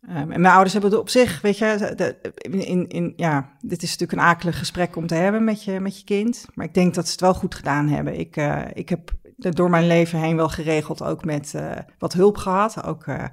Ehm, 0.09 0.31
en 0.31 0.41
mijn 0.41 0.53
ouders 0.55 0.73
hebben 0.73 0.91
het 0.91 1.01
op 1.01 1.09
zich, 1.09 1.41
weet 1.41 1.59
je, 1.59 1.93
de- 1.97 2.33
in, 2.65 2.89
in, 2.89 3.13
ja, 3.17 3.49
dit 3.61 3.83
is 3.83 3.91
natuurlijk 3.91 4.19
een 4.19 4.27
akelig 4.27 4.59
gesprek 4.59 4.97
om 4.97 5.07
te 5.07 5.15
hebben 5.15 5.45
met 5.45 5.65
je, 5.65 5.81
met 5.81 5.99
je 5.99 6.05
kind. 6.05 6.47
Maar 6.55 6.67
ik 6.67 6.75
denk 6.75 6.95
dat 6.95 7.07
ze 7.07 7.13
het 7.13 7.21
wel 7.21 7.35
goed 7.35 7.55
gedaan 7.55 7.89
hebben. 7.89 8.19
Ik, 8.19 8.37
eh, 8.37 8.61
ik 8.73 8.89
heb 8.89 9.11
door 9.37 9.71
mijn 9.71 9.87
leven 9.87 10.19
heen 10.19 10.37
wel 10.37 10.49
geregeld, 10.49 11.03
ook 11.03 11.25
met 11.25 11.55
eh, 11.55 11.71
wat 11.99 12.13
hulp 12.13 12.37
gehad. 12.37 12.85
Ook 12.85 13.07
eh, 13.07 13.25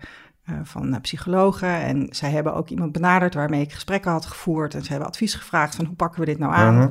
van 0.63 1.01
psychologen. 1.01 1.69
En 1.81 2.07
zij 2.09 2.29
hebben 2.29 2.53
ook 2.53 2.69
iemand 2.69 2.91
benaderd 2.91 3.33
waarmee 3.33 3.61
ik 3.61 3.73
gesprekken 3.73 4.11
had 4.11 4.25
gevoerd. 4.25 4.73
En 4.73 4.83
ze 4.83 4.89
hebben 4.89 5.07
advies 5.07 5.33
gevraagd 5.33 5.75
van 5.75 5.85
hoe 5.85 5.95
pakken 5.95 6.19
we 6.19 6.25
dit 6.25 6.39
nou 6.39 6.53
aan. 6.53 6.75
Mhm. 6.77 6.89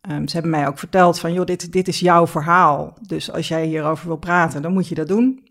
Ehm, 0.00 0.26
ze 0.26 0.32
hebben 0.32 0.50
mij 0.50 0.66
ook 0.66 0.78
verteld 0.78 1.18
van, 1.18 1.32
joh, 1.32 1.44
dit, 1.44 1.72
dit 1.72 1.88
is 1.88 2.00
jouw 2.00 2.26
verhaal. 2.26 2.98
Dus 3.00 3.32
als 3.32 3.48
jij 3.48 3.66
hierover 3.66 4.06
wil 4.06 4.16
praten, 4.16 4.62
dan 4.62 4.72
moet 4.72 4.88
je 4.88 4.94
dat 4.94 5.08
doen. 5.08 5.45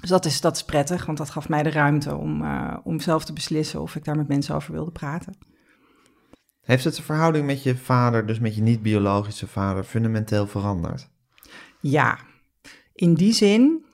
Dus 0.00 0.10
dat 0.10 0.24
is, 0.24 0.40
dat 0.40 0.56
is 0.56 0.64
prettig, 0.64 1.06
want 1.06 1.18
dat 1.18 1.30
gaf 1.30 1.48
mij 1.48 1.62
de 1.62 1.70
ruimte 1.70 2.16
om, 2.16 2.44
eh, 2.44 2.76
om 2.82 3.00
zelf 3.00 3.24
te 3.24 3.32
beslissen 3.32 3.80
of 3.80 3.96
ik 3.96 4.04
daar 4.04 4.16
met 4.16 4.28
mensen 4.28 4.54
over 4.54 4.72
wilde 4.72 4.90
praten. 4.90 5.38
Heeft 6.60 6.84
het 6.84 6.96
de 6.96 7.02
verhouding 7.02 7.46
met 7.46 7.62
je 7.62 7.76
vader, 7.76 8.26
dus 8.26 8.38
met 8.38 8.54
je 8.54 8.62
niet-biologische 8.62 9.46
vader, 9.46 9.84
fundamenteel 9.84 10.46
veranderd? 10.46 11.08
Ja, 11.80 12.18
in 12.92 13.14
die 13.14 13.32
zin 13.32 13.84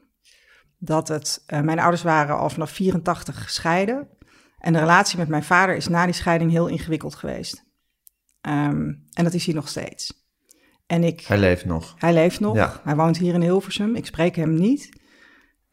dat 0.78 1.08
het, 1.08 1.42
eh, 1.46 1.60
mijn 1.60 1.78
ouders 1.78 2.02
waren 2.02 2.38
al 2.38 2.50
vanaf 2.50 2.70
84 2.70 3.42
gescheiden. 3.42 4.08
En 4.58 4.72
de 4.72 4.78
relatie 4.78 5.18
met 5.18 5.28
mijn 5.28 5.42
vader 5.42 5.76
is 5.76 5.88
na 5.88 6.04
die 6.04 6.14
scheiding 6.14 6.50
heel 6.50 6.66
ingewikkeld 6.66 7.14
geweest. 7.14 7.64
Ehm, 8.40 8.92
en 9.12 9.24
dat 9.24 9.34
is 9.34 9.44
hij 9.44 9.54
nog 9.54 9.68
steeds. 9.68 10.26
En 10.86 11.04
ik, 11.04 11.20
Hij 11.20 11.38
leeft 11.38 11.64
nog. 11.64 11.94
Hij 11.98 12.12
leeft 12.12 12.40
nog. 12.40 12.54
Ja. 12.54 12.80
Hij 12.84 12.96
woont 12.96 13.18
hier 13.18 13.34
in 13.34 13.42
Hilversum. 13.42 13.96
Ik 13.96 14.06
spreek 14.06 14.36
hem 14.36 14.54
niet. 14.54 15.00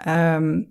Ehm, 0.04 0.62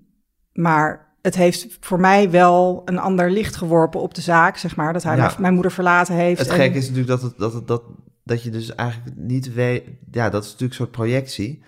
maar 0.53 1.07
het 1.23 1.35
heeft 1.35 1.77
voor 1.81 2.01
mij 2.01 2.31
wel 2.31 2.83
een 2.85 2.99
ander 2.99 3.31
licht 3.31 3.57
geworpen 3.57 4.01
op 4.01 4.15
de 4.15 4.21
zaak, 4.21 4.57
zeg 4.57 4.77
maar. 4.77 4.93
Dat 4.93 5.03
hij 5.03 5.17
Ja. 5.17 5.35
mijn, 5.39 5.55
moeder 5.55 5.73
verlaten 5.73 6.15
heeft. 6.15 6.39
Het 6.41 6.49
en- 6.49 6.55
gekke 6.55 6.77
is 6.79 6.83
natuurlijk 6.89 7.09
dat, 7.09 7.23
het, 7.23 7.39
dat, 7.39 7.53
het, 7.53 7.67
dat, 7.67 7.83
dat 8.25 8.43
je 8.43 8.51
dus 8.51 8.75
eigenlijk 8.75 9.17
niet 9.17 9.53
weet... 9.55 9.85
Ja, 10.11 10.31
dat 10.31 10.43
is 10.45 10.51
natuurlijk 10.51 10.81
een 10.81 10.87
soort 10.87 10.97
projectie. 10.97 11.63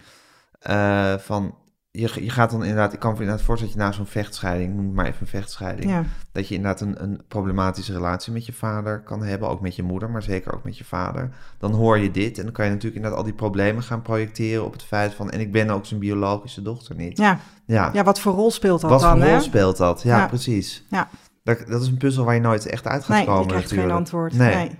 eh, 0.60 1.14
van, 1.18 1.54
je, 1.90 2.24
je 2.24 2.30
gaat 2.30 2.50
dan 2.50 2.60
inderdaad... 2.60 2.92
Ik 2.92 2.98
kan 2.98 3.12
me 3.12 3.18
inderdaad 3.18 3.44
voorstellen 3.44 3.74
dat 3.74 3.82
je 3.82 3.88
na 3.90 3.96
zo'n 3.96 4.12
vechtscheiding... 4.12 4.74
Noem 4.74 4.84
het 4.84 4.94
maar 4.94 5.06
even 5.06 5.20
een 5.20 5.26
vechtscheiding. 5.26 5.90
Ja, 5.90 6.04
Dat 6.32 6.48
je 6.48 6.54
inderdaad 6.54 6.80
een, 6.80 7.02
een 7.02 7.20
problematische 7.28 7.92
relatie 7.92 8.32
met 8.32 8.46
je 8.46 8.52
vader 8.52 9.00
kan 9.00 9.22
hebben. 9.22 9.48
Ook 9.48 9.60
met 9.60 9.76
je 9.76 9.82
moeder, 9.82 10.10
maar 10.10 10.22
zeker 10.22 10.54
ook 10.54 10.64
met 10.64 10.78
je 10.78 10.84
vader. 10.84 11.30
Dan 11.58 11.72
hoor 11.72 11.98
je 11.98 12.10
dit 12.10 12.38
en 12.38 12.44
dan 12.44 12.52
kan 12.52 12.64
je 12.64 12.70
natuurlijk 12.70 12.96
inderdaad 12.96 13.20
al 13.20 13.26
die 13.26 13.34
problemen 13.36 13.82
gaan 13.82 14.02
projecteren 14.02 14.64
op 14.64 14.72
het 14.72 14.82
feit 14.82 15.14
van... 15.14 15.30
En 15.30 15.40
ik 15.40 15.52
ben 15.52 15.70
ook 15.70 15.86
zijn 15.86 16.00
biologische 16.00 16.62
dochter 16.62 16.94
niet. 16.94 17.18
ja. 17.18 17.38
Ja, 17.64 17.90
ja, 17.92 18.04
wat 18.04 18.20
voor 18.20 18.32
rol 18.32 18.50
speelt 18.50 18.80
dat 18.80 18.90
wat 18.90 19.00
dan? 19.00 19.10
voor 19.10 19.20
rol 19.26 19.34
hè? 19.34 19.40
speelt 19.40 19.76
dat? 19.76 20.02
Ja, 20.02 20.18
Ja. 20.18 20.26
precies. 20.26 20.84
Ja. 20.88 21.08
Dat, 21.42 21.66
dat 21.66 21.82
is 21.82 21.88
een 21.88 21.96
puzzel 21.96 22.24
waar 22.24 22.34
je 22.34 22.40
nooit 22.40 22.66
echt 22.66 22.86
uit 22.86 23.04
gaat 23.04 23.16
Nee, 23.16 23.26
komen 23.26 23.42
je 23.42 23.48
krijgt 23.48 23.72
geen 23.72 23.90
antwoord. 23.90 24.32
Nee. 24.34 24.54
Nee. 24.54 24.78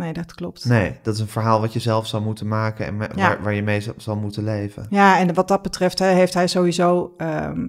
Nee. 0.00 0.12
dat 0.12 0.34
klopt. 0.34 0.64
Nee, 0.64 0.98
dat 1.02 1.14
is 1.14 1.20
een 1.20 1.28
verhaal 1.28 1.60
wat 1.60 1.72
je 1.72 1.78
zelf 1.80 2.06
zal 2.06 2.20
moeten 2.20 2.48
maken 2.48 2.86
en 2.86 2.94
Ja. 2.98 3.08
waar, 3.28 3.42
waar 3.42 3.54
je 3.54 3.62
mee 3.62 3.82
zal- 3.96 4.16
moeten 4.16 4.44
leven. 4.44 4.86
Ja, 4.90 5.18
en 5.18 5.34
wat 5.34 5.48
dat 5.48 5.62
betreft 5.62 5.98
hè, 5.98 6.06
heeft 6.06 6.34
hij 6.34 6.46
sowieso. 6.46 7.14
ehm, 7.16 7.66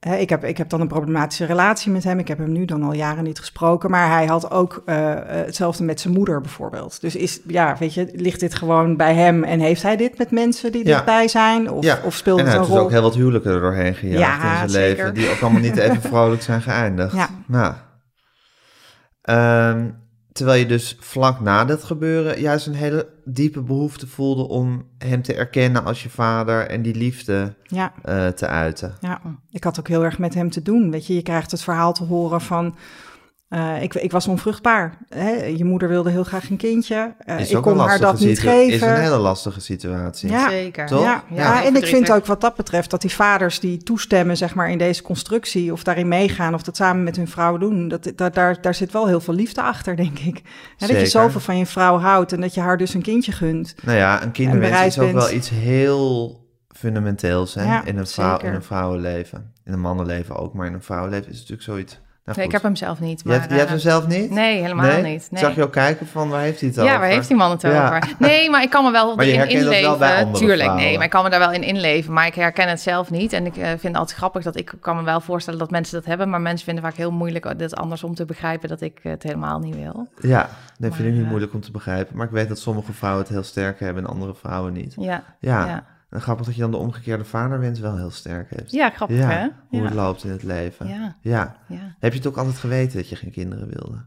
hè, 0.00 0.16
ik, 0.16 0.28
heb, 0.28 0.44
ik 0.44 0.56
heb 0.58 0.68
dan 0.68 0.80
een 0.80 0.88
problematische 0.88 1.44
relatie 1.44 1.92
met 1.92 2.04
hem. 2.04 2.18
Ik 2.18 2.28
heb 2.28 2.38
hem 2.38 2.52
nu 2.52 2.64
dan 2.64 2.82
al 2.82 2.92
jaren 2.92 3.24
niet 3.24 3.38
gesproken. 3.38 3.90
Maar 3.90 4.08
hij 4.10 4.26
had 4.26 4.50
ook 4.50 4.82
eh, 4.86 5.12
eh, 5.12 5.46
hetzelfde 5.46 5.84
met 5.84 6.00
zijn 6.00 6.14
moeder 6.14 6.40
bijvoorbeeld. 6.40 7.00
Dus 7.00 7.16
is, 7.16 7.40
ja, 7.46 7.76
weet 7.78 7.94
je, 7.94 8.10
ligt 8.14 8.40
dit 8.40 8.54
gewoon 8.54 8.96
bij 8.96 9.14
hem 9.14 9.44
en 9.44 9.60
heeft 9.60 9.82
hij 9.82 9.96
dit 9.96 10.18
met 10.18 10.30
mensen 10.30 10.72
die 10.72 10.86
Ja. 10.86 10.92
dichtbij 10.92 11.28
zijn? 11.28 11.70
Of, 11.70 11.84
Ja, 11.84 11.98
of 12.04 12.14
speelt 12.14 12.38
en 12.38 12.44
het 12.44 12.52
hij 12.54 12.62
een 12.62 12.66
heeft 12.66 12.66
dus 12.66 12.76
rol? 12.76 12.84
ook 12.84 12.90
heel 12.90 13.02
wat 13.02 13.14
huwelijken 13.14 13.52
er 13.52 13.60
doorheen 13.60 13.94
gejaagd 13.94 14.42
Ja, 14.42 14.50
in 14.50 14.56
zijn 14.56 14.68
zeker. 14.70 14.96
leven, 14.96 15.14
die 15.14 15.30
ook 15.30 15.40
allemaal 15.40 15.60
niet 15.60 15.76
even 15.76 16.00
vrolijk 16.10 16.42
zijn 16.42 16.62
geëindigd. 16.62 17.14
Ja. 17.14 17.28
Nou. 17.46 17.74
Ehm, 19.22 19.88
terwijl 20.32 20.58
je 20.60 20.66
dus 20.66 20.96
vlak 21.00 21.40
na 21.40 21.64
dat 21.64 21.84
gebeuren 21.84 22.40
juist 22.40 22.66
een 22.66 22.74
hele 22.74 23.08
diepe 23.24 23.60
behoefte 23.60 24.06
voelde 24.06 24.48
om 24.48 24.86
hem 24.98 25.22
te 25.22 25.34
erkennen 25.34 25.84
als 25.84 26.02
je 26.02 26.10
vader 26.10 26.66
en 26.68 26.82
die 26.82 26.94
liefde 26.94 27.54
Ja, 27.64 27.92
eh, 28.02 28.26
te 28.28 28.46
uiten. 28.46 28.94
ja, 29.00 29.20
ik 29.50 29.64
had 29.64 29.78
ook 29.78 29.88
heel 29.88 30.04
erg 30.04 30.18
met 30.18 30.34
hem 30.34 30.50
te 30.50 30.62
doen. 30.62 30.90
Weet 30.90 31.06
je, 31.06 31.14
je 31.14 31.22
krijgt 31.22 31.50
het 31.50 31.62
verhaal 31.62 31.92
te 31.92 32.04
horen 32.04 32.40
van. 32.40 32.74
Eh, 33.50 33.82
ik, 33.82 33.94
ik 33.94 34.10
was 34.10 34.26
onvruchtbaar. 34.26 34.98
Hè? 35.08 35.30
Je 35.44 35.64
moeder 35.64 35.88
wilde 35.88 36.10
heel 36.10 36.24
graag 36.24 36.50
een 36.50 36.56
kindje. 36.56 37.14
Eh, 37.18 37.38
Is 37.40 37.50
ik 37.50 37.56
ook 37.56 37.66
een 37.66 37.72
kon 37.72 37.80
haar 37.86 37.98
dat 37.98 38.20
niet 38.20 38.40
geven. 38.40 38.72
Is 38.74 38.80
een 38.80 39.00
hele 39.00 39.16
lastige 39.16 39.60
situatie. 39.60 40.30
Ja. 40.30 40.48
Zeker. 40.48 40.86
Toch? 40.86 41.02
Ja, 41.02 41.24
Ja, 41.30 41.64
en 41.64 41.76
ik 41.76 41.86
vind 41.86 42.12
ook 42.12 42.26
wat 42.26 42.40
dat 42.40 42.56
betreft 42.56 42.90
dat 42.90 43.00
die 43.00 43.10
vaders 43.10 43.60
die 43.60 43.82
toestemmen 43.82 44.36
zeg 44.36 44.54
maar, 44.54 44.70
in 44.70 44.78
deze 44.78 45.02
constructie 45.02 45.72
of 45.72 45.82
daarin 45.84 46.08
meegaan 46.08 46.54
of 46.54 46.62
dat 46.62 46.76
samen 46.76 47.04
met 47.04 47.16
hun 47.16 47.28
vrouw 47.28 47.56
doen, 47.58 47.88
dat, 47.88 48.12
dat, 48.16 48.34
daar, 48.34 48.60
daar 48.60 48.74
zit 48.74 48.92
wel 48.92 49.06
heel 49.06 49.20
veel 49.20 49.34
liefde 49.34 49.62
achter, 49.62 49.96
denk 49.96 50.18
ik. 50.18 50.42
Hè, 50.76 50.86
dat 50.86 51.00
je 51.00 51.06
zoveel 51.06 51.40
van 51.40 51.58
je 51.58 51.66
vrouw 51.66 51.98
houdt 51.98 52.32
en 52.32 52.40
dat 52.40 52.54
je 52.54 52.60
haar 52.60 52.76
dus 52.76 52.94
een 52.94 53.02
kindje 53.02 53.32
gunt. 53.32 53.74
Nou 53.82 53.96
ja, 53.98 54.22
een 54.22 54.32
kinderwens 54.32 54.86
is 54.86 54.98
ook 54.98 55.12
bent- 55.12 55.24
wel 55.24 55.32
iets 55.32 55.48
heel 55.48 56.38
fundamenteels 56.68 57.54
hè? 57.54 57.64
Ja, 57.64 57.84
in, 57.84 57.98
een 57.98 58.06
vrouw, 58.06 58.38
in 58.38 58.54
een 58.54 58.62
vrouwenleven. 58.62 59.52
In 59.64 59.72
een 59.72 59.80
mannenleven 59.80 60.36
ook, 60.36 60.54
maar 60.54 60.66
in 60.66 60.72
een 60.74 60.82
vrouwenleven 60.82 61.30
is 61.30 61.38
het 61.38 61.48
natuurlijk 61.48 61.62
zoiets... 61.68 62.00
Nou, 62.36 62.38
Nee, 62.38 62.46
ik 62.46 62.52
heb 62.52 62.62
hem 62.62 62.76
zelf 62.76 63.00
niet. 63.00 63.20
Je 63.22 63.28
Maar, 63.28 63.38
hebt, 63.38 63.50
je 63.50 63.56
hebt 63.56 63.66
eh, 63.68 63.74
hem 63.74 63.82
zelf 63.82 64.06
niet? 64.06 64.30
Nee, 64.30 64.60
helemaal 64.62 65.02
niet. 65.02 65.28
Nee. 65.30 65.40
Zag 65.42 65.54
je 65.54 65.62
ook 65.62 65.72
kijken 65.72 66.06
van 66.06 66.28
waar 66.28 66.40
heeft 66.40 66.60
hij 66.60 66.68
het 66.68 66.78
over? 66.78 66.90
Ja, 66.92 66.98
waar 66.98 67.08
heeft 67.08 67.28
die 67.28 67.36
man 67.36 67.50
het 67.50 67.62
Ja. 67.62 67.84
over? 67.86 68.14
Nee, 68.18 68.50
maar 68.50 68.62
ik 68.62 68.70
kan 68.70 68.84
me 68.84 68.90
wel 68.90 69.16
Maar 69.16 69.24
je 69.26 69.36
wel 69.36 69.46
inleven. 69.46 69.98
bij 69.98 70.16
andere 70.16 70.38
Tuurlijk, 70.38 70.60
vrouwen. 70.60 70.84
nee, 70.84 70.94
maar 70.96 71.04
ik 71.04 71.10
kan 71.10 71.24
me 71.24 71.30
daar 71.30 71.38
wel 71.38 71.52
in 71.52 71.62
inleven. 71.62 72.12
Maar 72.12 72.26
ik 72.26 72.34
herken 72.34 72.68
het 72.68 72.80
zelf 72.80 73.10
niet. 73.10 73.32
En 73.32 73.46
ik 73.46 73.56
eh, 73.56 73.68
vind 73.68 73.82
het 73.82 73.96
altijd 73.96 74.18
grappig 74.18 74.42
dat 74.42 74.56
ik 74.56 74.72
kan 74.80 74.96
me 74.96 75.02
wel 75.02 75.20
voorstellen 75.20 75.58
dat 75.58 75.70
mensen 75.70 75.94
dat 75.94 76.04
hebben. 76.04 76.30
Maar 76.30 76.40
mensen 76.40 76.64
vinden 76.64 76.84
vaak 76.84 76.94
heel 76.94 77.10
moeilijk 77.12 77.58
dit 77.58 77.76
andersom 77.76 78.14
te 78.14 78.24
begrijpen 78.24 78.68
dat 78.68 78.80
ik 78.80 78.98
het 79.02 79.22
helemaal 79.22 79.58
niet 79.58 79.74
wil. 79.76 80.08
Ja, 80.20 80.48
dat 80.78 80.94
vind 80.94 81.08
ik 81.08 81.14
niet 81.14 81.22
eh, 81.22 81.28
moeilijk 81.28 81.54
om 81.54 81.60
te 81.60 81.70
begrijpen. 81.70 82.16
Maar 82.16 82.26
ik 82.26 82.32
weet 82.32 82.48
dat 82.48 82.58
sommige 82.58 82.92
vrouwen 82.92 83.22
het 83.22 83.32
heel 83.32 83.42
sterk 83.42 83.80
hebben 83.80 84.04
en 84.04 84.10
andere 84.10 84.34
vrouwen 84.34 84.72
niet. 84.72 84.94
Ja, 84.98 85.22
Ja, 85.40 85.66
ja. 85.66 85.84
En 86.10 86.20
grappig 86.20 86.46
dat 86.46 86.54
je 86.54 86.60
dan 86.60 86.70
de 86.70 86.76
omgekeerde 86.76 87.24
vaderwens 87.24 87.80
wel 87.80 87.96
heel 87.96 88.10
sterk 88.10 88.50
hebt. 88.54 88.70
ja 88.70 88.90
grappig 88.90 89.16
Ja, 89.18 89.28
hè? 89.28 89.46
hoe 89.68 89.78
Ja. 89.80 89.84
het 89.84 89.94
loopt 89.94 90.24
in 90.24 90.30
het 90.30 90.42
leven. 90.42 90.88
Ja, 90.88 91.16
ja. 91.20 91.56
Heb 91.98 92.12
je 92.12 92.18
het 92.18 92.26
ook 92.28 92.36
altijd 92.36 92.56
geweten 92.56 92.96
dat 92.96 93.08
je 93.08 93.16
geen 93.16 93.30
kinderen 93.30 93.68
wilde? 93.68 94.04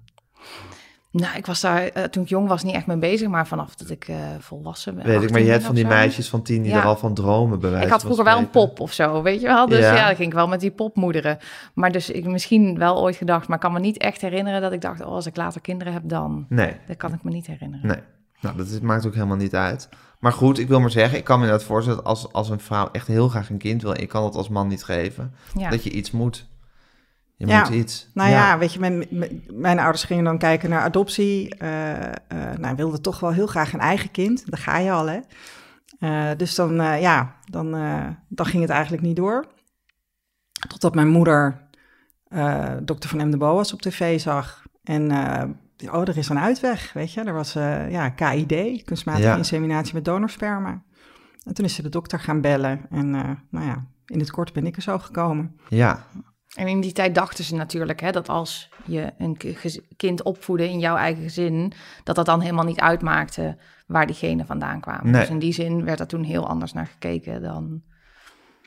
Nou, 1.12 1.38
ik 1.38 1.46
was 1.46 1.62
daar 1.62 1.84
eh, 1.88 2.04
toen 2.04 2.24
ik 2.24 2.30
jong 2.30 2.48
was 2.48 2.64
niet 2.64 2.76
echt 2.76 2.86
mee 2.88 2.98
bezig. 2.98 3.28
Maar 3.28 3.48
vanaf 3.48 3.76
dat 3.76 3.90
ik 3.90 4.08
eh, 4.08 4.16
volwassen 4.40 4.96
ben. 4.96 5.06
Weet 5.06 5.22
ik, 5.24 5.30
maar 5.32 5.40
je 5.42 5.46
18 5.46 5.52
hebt 5.52 5.64
van 5.66 5.76
die 5.76 5.84
zo. 5.84 5.90
meisjes 5.90 6.30
van 6.30 6.42
tien 6.42 6.62
die 6.62 6.72
Ja. 6.72 6.78
er 6.80 6.86
al 6.86 6.96
van 6.96 7.14
dromen 7.14 7.60
bij 7.60 7.70
wijze 7.70 7.86
Ik 7.86 7.92
had 7.92 8.02
vroeger 8.02 8.24
wel 8.24 8.38
een 8.38 8.50
pop 8.50 8.80
of 8.80 8.94
zo, 8.94 9.22
weet 9.22 9.42
je 9.42 9.48
wel. 9.48 9.68
Dus 9.68 9.80
Ja. 9.80 9.96
ja, 9.96 10.06
dan 10.08 10.16
ging 10.16 10.28
ik 10.28 10.34
wel 10.34 10.48
met 10.48 10.60
die 10.60 10.72
popmoederen. 10.72 11.38
Maar 11.74 11.92
dus 11.92 12.10
ik 12.10 12.26
misschien 12.26 12.78
wel 12.78 13.02
ooit 13.02 13.16
gedacht, 13.16 13.48
maar 13.48 13.56
ik 13.58 13.64
kan 13.64 13.74
me 13.74 13.80
niet 13.80 13.98
echt 13.98 14.22
herinneren 14.22 14.62
dat 14.62 14.72
ik 14.72 14.82
dacht, 14.82 15.02
oh, 15.02 15.08
als 15.08 15.26
ik 15.26 15.36
later 15.36 15.62
kinderen 15.62 15.94
heb, 15.94 16.02
dan. 16.06 16.46
Nee, 16.50 16.76
Dat 16.88 16.98
kan 16.98 17.14
ik 17.14 17.24
me 17.24 17.32
niet 17.32 17.48
herinneren. 17.48 17.88
nee. 17.88 18.00
Nou, 18.42 18.58
dat 18.58 18.68
is- 18.68 18.80
maakt 18.80 19.06
ook 19.06 19.14
helemaal 19.14 19.38
niet 19.38 19.56
uit. 19.56 19.90
Maar 20.24 20.34
goed, 20.34 20.60
ik 20.60 20.68
wil 20.68 20.80
maar 20.80 20.90
zeggen, 20.92 21.18
ik 21.18 21.24
kan 21.24 21.40
me 21.40 21.44
inderdaad 21.46 21.68
voorstellen 21.68 21.98
dat 22.00 22.08
als, 22.08 22.34
als 22.34 22.50
een 22.50 22.60
vrouw 22.60 22.90
echt 22.92 23.08
heel 23.08 23.30
graag 23.30 23.50
een 23.50 23.58
kind 23.58 23.82
wil 23.82 23.94
en 23.94 24.02
je 24.02 24.08
kan 24.08 24.24
dat 24.24 24.36
als 24.36 24.50
man 24.50 24.68
niet 24.68 24.84
geven, 24.84 25.34
Ja. 25.58 25.70
dat 25.70 25.84
je 25.84 25.90
iets 25.90 26.12
moet. 26.12 26.48
Je 27.36 27.48
Ja. 27.48 27.60
moet 27.60 27.70
iets. 27.70 28.10
Nou 28.14 28.30
ja, 28.30 28.58
weet 28.58 28.74
je, 28.74 28.80
mijn, 28.80 29.08
mijn- 29.52 29.80
ouders 29.80 30.04
gingen 30.04 30.24
dan 30.24 30.38
kijken 30.38 30.70
naar 30.70 30.82
adoptie. 30.82 31.56
eh 31.56 32.10
eh 32.12 32.16
nou, 32.58 32.76
wilden 32.76 33.02
toch 33.02 33.20
wel 33.20 33.32
heel 33.32 33.48
graag 33.48 33.74
een 33.74 33.80
eigen 33.80 34.12
kind. 34.12 34.44
Daar 34.52 34.60
ga 34.60 34.78
je 34.78 34.92
al, 34.92 35.06
hè. 35.10 35.20
Eh, 36.00 36.38
dus 36.38 36.56
dan, 36.56 36.74
ja, 37.00 37.36
dan, 37.50 37.72
dan 38.30 38.46
ging 38.46 38.62
het 38.62 38.72
eigenlijk 38.72 39.04
niet 39.04 39.16
door. 39.16 39.46
Totdat 40.68 40.96
mijn 40.96 41.10
moeder 41.10 41.68
dokter 42.82 43.10
van 43.10 43.28
M. 43.28 43.32
de 43.32 43.38
Boas 43.38 43.74
op 43.74 43.82
tv 43.82 44.20
zag. 44.20 44.64
En 44.84 45.12
oh, 45.92 46.02
er 46.02 46.18
is 46.18 46.30
een 46.30 46.40
uitweg, 46.40 46.94
weet 46.94 47.14
je. 47.14 47.22
Er 47.24 47.34
was 47.34 47.56
eh, 47.56 47.92
ja, 47.92 48.10
KID, 48.10 48.84
kunstmatige 48.84 49.28
Ja. 49.28 49.36
inseminatie 49.36 49.94
met 49.94 50.06
donorsperma. 50.06 50.82
En 51.46 51.54
toen 51.54 51.66
is 51.66 51.76
ze 51.76 51.82
de 51.82 51.90
dokter 51.90 52.20
gaan 52.20 52.42
bellen. 52.42 52.82
En 52.90 53.16
eh, 53.16 53.30
nou 53.50 53.66
ja, 53.66 53.86
in 54.06 54.20
het 54.20 54.32
kort 54.32 54.54
ben 54.54 54.66
ik 54.66 54.76
er 54.76 54.82
zo 54.82 55.00
gekomen. 55.00 55.56
Ja, 55.70 56.04
En 56.56 56.68
in 56.68 56.82
die 56.82 56.92
tijd 56.92 57.16
dachten 57.16 57.44
ze 57.44 57.56
natuurlijk 57.56 58.00
hè, 58.02 58.12
dat 58.12 58.30
als 58.30 58.70
je 58.86 59.14
een 59.18 59.38
kind 59.98 60.24
opvoedde 60.24 60.70
in 60.70 60.80
jouw 60.80 60.96
eigen 60.96 61.24
gezin, 61.24 61.74
dat 62.04 62.16
dat 62.16 62.26
dan 62.26 62.42
helemaal 62.42 62.66
niet 62.66 62.80
uitmaakte 62.80 63.58
waar 63.88 64.06
die 64.06 64.16
genen 64.16 64.46
vandaan 64.46 64.80
kwamen. 64.80 65.12
Nee. 65.12 65.22
Dus 65.22 65.30
in 65.30 65.40
die 65.40 65.54
zin 65.54 65.84
werd 65.86 66.00
er 66.00 66.08
toen 66.08 66.24
heel 66.24 66.48
anders 66.48 66.74
naar 66.74 66.86
gekeken 66.88 67.42
dan. 67.42 67.82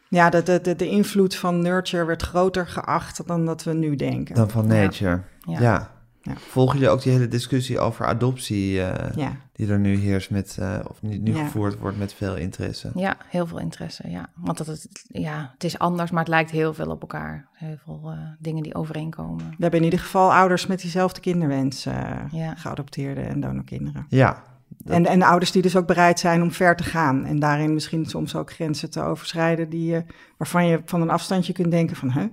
Ja, 0.08 0.30
de, 0.30 0.42
de, 0.42 0.60
de, 0.60 0.76
de 0.76 0.88
invloed 0.88 1.34
van 1.36 1.60
nurture 1.62 2.04
werd 2.04 2.22
groter 2.22 2.66
geacht 2.66 3.26
dan 3.26 3.44
dat 3.46 3.62
we 3.64 3.72
nu 3.72 3.96
denken. 3.96 4.34
dan 4.34 4.50
van 4.50 4.66
nature. 4.66 5.22
Ja. 5.40 5.52
Ja. 5.52 5.60
Ja. 5.60 5.94
Volg 6.34 6.76
je 6.76 6.88
ook 6.88 7.02
die 7.02 7.12
hele 7.12 7.28
discussie 7.28 7.78
over 7.78 8.06
adoptie 8.06 8.82
eh, 8.82 9.16
Ja. 9.16 9.32
die 9.52 9.68
er 9.68 9.78
nu 9.78 9.96
heerst 9.96 10.30
met, 10.30 10.56
eh, 10.60 10.78
of 10.88 11.02
nu, 11.02 11.18
nu 11.18 11.34
Ja. 11.34 11.44
gevoerd 11.44 11.78
wordt 11.78 11.98
met 11.98 12.14
veel 12.14 12.36
interesse? 12.36 12.90
Ja, 12.94 13.16
heel 13.28 13.46
veel 13.46 13.58
interesse. 13.58 14.10
Ja, 14.10 14.28
want 14.34 14.58
dat 14.58 14.66
het, 14.66 14.88
ja, 15.08 15.50
het 15.52 15.64
is 15.64 15.78
anders, 15.78 16.10
maar 16.10 16.20
het 16.20 16.28
lijkt 16.28 16.50
heel 16.50 16.74
veel 16.74 16.90
op 16.90 17.00
elkaar. 17.00 17.48
Heel 17.52 17.76
veel 17.84 18.00
eh, 18.04 18.18
dingen 18.38 18.62
die 18.62 18.74
overeenkomen. 18.74 19.36
We 19.48 19.56
hebben 19.58 19.78
in 19.78 19.84
ieder 19.84 20.00
geval 20.00 20.32
ouders 20.34 20.66
met 20.66 20.80
diezelfde 20.80 21.20
kinderwens, 21.20 21.86
eh 21.86 21.94
Ja. 22.30 22.54
geadopteerde 22.54 23.20
en 23.20 23.40
donorkinderen. 23.40 24.06
Ja, 24.08 24.42
Dat- 24.78 24.96
En, 24.96 25.06
en 25.06 25.22
ouders 25.22 25.50
die 25.52 25.62
dus 25.62 25.76
ook 25.76 25.86
bereid 25.86 26.18
zijn 26.18 26.42
om 26.42 26.52
ver 26.52 26.76
te 26.76 26.82
gaan. 26.84 27.24
En 27.24 27.38
daarin 27.38 27.74
misschien 27.74 28.06
soms 28.06 28.34
ook 28.34 28.52
grenzen 28.52 28.90
te 28.90 29.02
overschrijden 29.02 29.68
die 29.68 30.04
waarvan 30.36 30.66
je 30.66 30.80
van 30.84 31.00
een 31.02 31.10
afstandje 31.10 31.52
kunt 31.52 31.70
denken 31.70 31.96
van, 31.96 32.10
hè, 32.10 32.26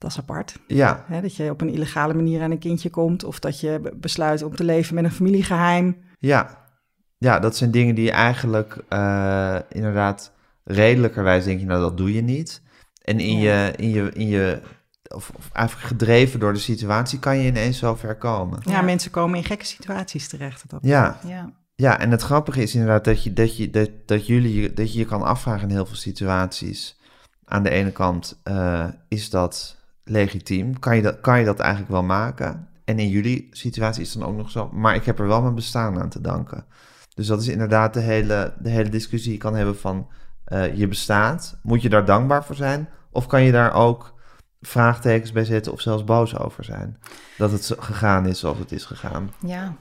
dat 0.00 0.10
is 0.10 0.18
apart. 0.18 0.56
ja, 0.66 1.04
Hè, 1.06 1.20
dat 1.20 1.36
je 1.36 1.50
op 1.50 1.60
een 1.60 1.68
illegale 1.72 2.14
manier 2.14 2.42
aan 2.42 2.50
een 2.50 2.58
kindje 2.58 2.90
komt 2.90 3.24
of 3.24 3.38
dat 3.38 3.60
je 3.60 3.78
be- 3.82 3.92
besluit 3.96 4.42
om 4.42 4.56
te 4.56 4.64
leven 4.64 4.94
met 4.94 5.04
een 5.04 5.10
familiegeheim. 5.12 5.96
ja. 6.18 6.58
Ja, 7.18 7.38
dat 7.38 7.56
zijn 7.56 7.70
dingen 7.70 7.94
die 7.94 8.04
je 8.04 8.10
eigenlijk 8.10 8.84
eh, 8.88 9.56
inderdaad 9.68 10.32
redelijkerwijs 10.64 11.44
denk 11.44 11.60
je, 11.60 11.66
nou 11.66 11.80
dat 11.80 11.96
doe 11.96 12.14
je 12.14 12.22
niet. 12.22 12.62
En 13.04 13.20
in 13.20 13.38
Ja. 13.38 13.64
je, 13.66 13.72
in 13.76 13.88
je, 13.90 14.10
in 14.12 14.26
je 14.28 14.60
of, 15.14 15.30
of 15.36 15.48
eigenlijk 15.52 15.86
gedreven 15.88 16.40
door 16.40 16.52
de 16.52 16.58
situatie 16.58 17.18
kan 17.18 17.38
je 17.38 17.46
ineens 17.46 17.78
zo 17.78 17.94
ver 17.94 18.16
komen. 18.16 18.58
Ja, 18.64 18.72
Ja. 18.72 18.80
mensen 18.82 19.10
komen 19.10 19.38
in 19.38 19.44
gekke 19.44 19.64
situaties 19.64 20.28
terecht. 20.28 20.70
Dat 20.70 20.80
Ja, 20.82 21.18
Ja, 21.26 21.52
Ja, 21.74 21.98
en 21.98 22.10
het 22.10 22.22
grappige 22.22 22.62
is 22.62 22.74
inderdaad 22.74 23.04
dat 23.04 23.22
je, 23.24 23.32
dat 23.32 23.56
je, 23.56 23.70
dat, 23.70 23.90
dat 24.06 24.26
jullie, 24.26 24.60
je- 24.60 24.72
dat 24.72 24.92
je 24.92 24.98
je 24.98 25.04
kan 25.04 25.22
afvragen 25.22 25.68
in 25.68 25.74
heel 25.74 25.86
veel 25.86 25.96
situaties. 25.96 26.98
Aan 27.44 27.62
de 27.62 27.70
ene 27.70 27.90
kant, 27.92 28.40
eh, 28.42 28.86
is 29.08 29.30
dat 29.30 29.76
legitiem? 30.10 30.78
Kan 30.78 30.96
je 30.96 31.02
dat, 31.02 31.20
kan 31.20 31.38
je 31.38 31.44
dat 31.44 31.58
eigenlijk 31.58 31.90
wel 31.90 32.02
maken? 32.02 32.68
En 32.84 32.98
in 32.98 33.08
jullie 33.08 33.48
situatie 33.50 34.02
is 34.02 34.12
dan 34.12 34.28
ook 34.28 34.36
nog 34.36 34.50
zo, 34.50 34.68
maar 34.72 34.94
ik 34.94 35.04
heb 35.04 35.18
er 35.18 35.26
wel 35.26 35.42
mijn 35.42 35.54
bestaan 35.54 36.00
aan 36.00 36.08
te 36.08 36.20
danken. 36.20 36.64
Dus 37.14 37.26
dat 37.26 37.40
is 37.40 37.48
inderdaad 37.48 37.94
de 37.94 38.00
hele, 38.00 38.52
de 38.58 38.68
hele 38.70 38.88
discussie 38.88 39.30
die 39.30 39.32
je 39.38 39.44
kan 39.44 39.54
hebben 39.54 39.78
van, 39.78 40.08
eh, 40.44 40.76
je 40.76 40.88
bestaat. 40.88 41.58
Moet 41.62 41.82
je 41.82 41.88
daar 41.88 42.04
dankbaar 42.04 42.44
voor 42.44 42.54
zijn? 42.56 42.88
Of 43.10 43.26
kan 43.26 43.42
je 43.42 43.52
daar 43.52 43.72
ook 43.74 44.14
vraagtekens 44.60 45.32
bij 45.32 45.44
zetten 45.44 45.72
of 45.72 45.80
zelfs 45.80 46.04
boos 46.04 46.38
over 46.38 46.64
zijn? 46.64 46.98
Dat 47.38 47.52
het 47.52 47.64
zo- 47.64 47.76
gegaan 47.78 48.26
is 48.26 48.38
zoals 48.38 48.58
het 48.58 48.72
is 48.72 48.84
gegaan. 48.84 49.30
ja, 49.46 49.74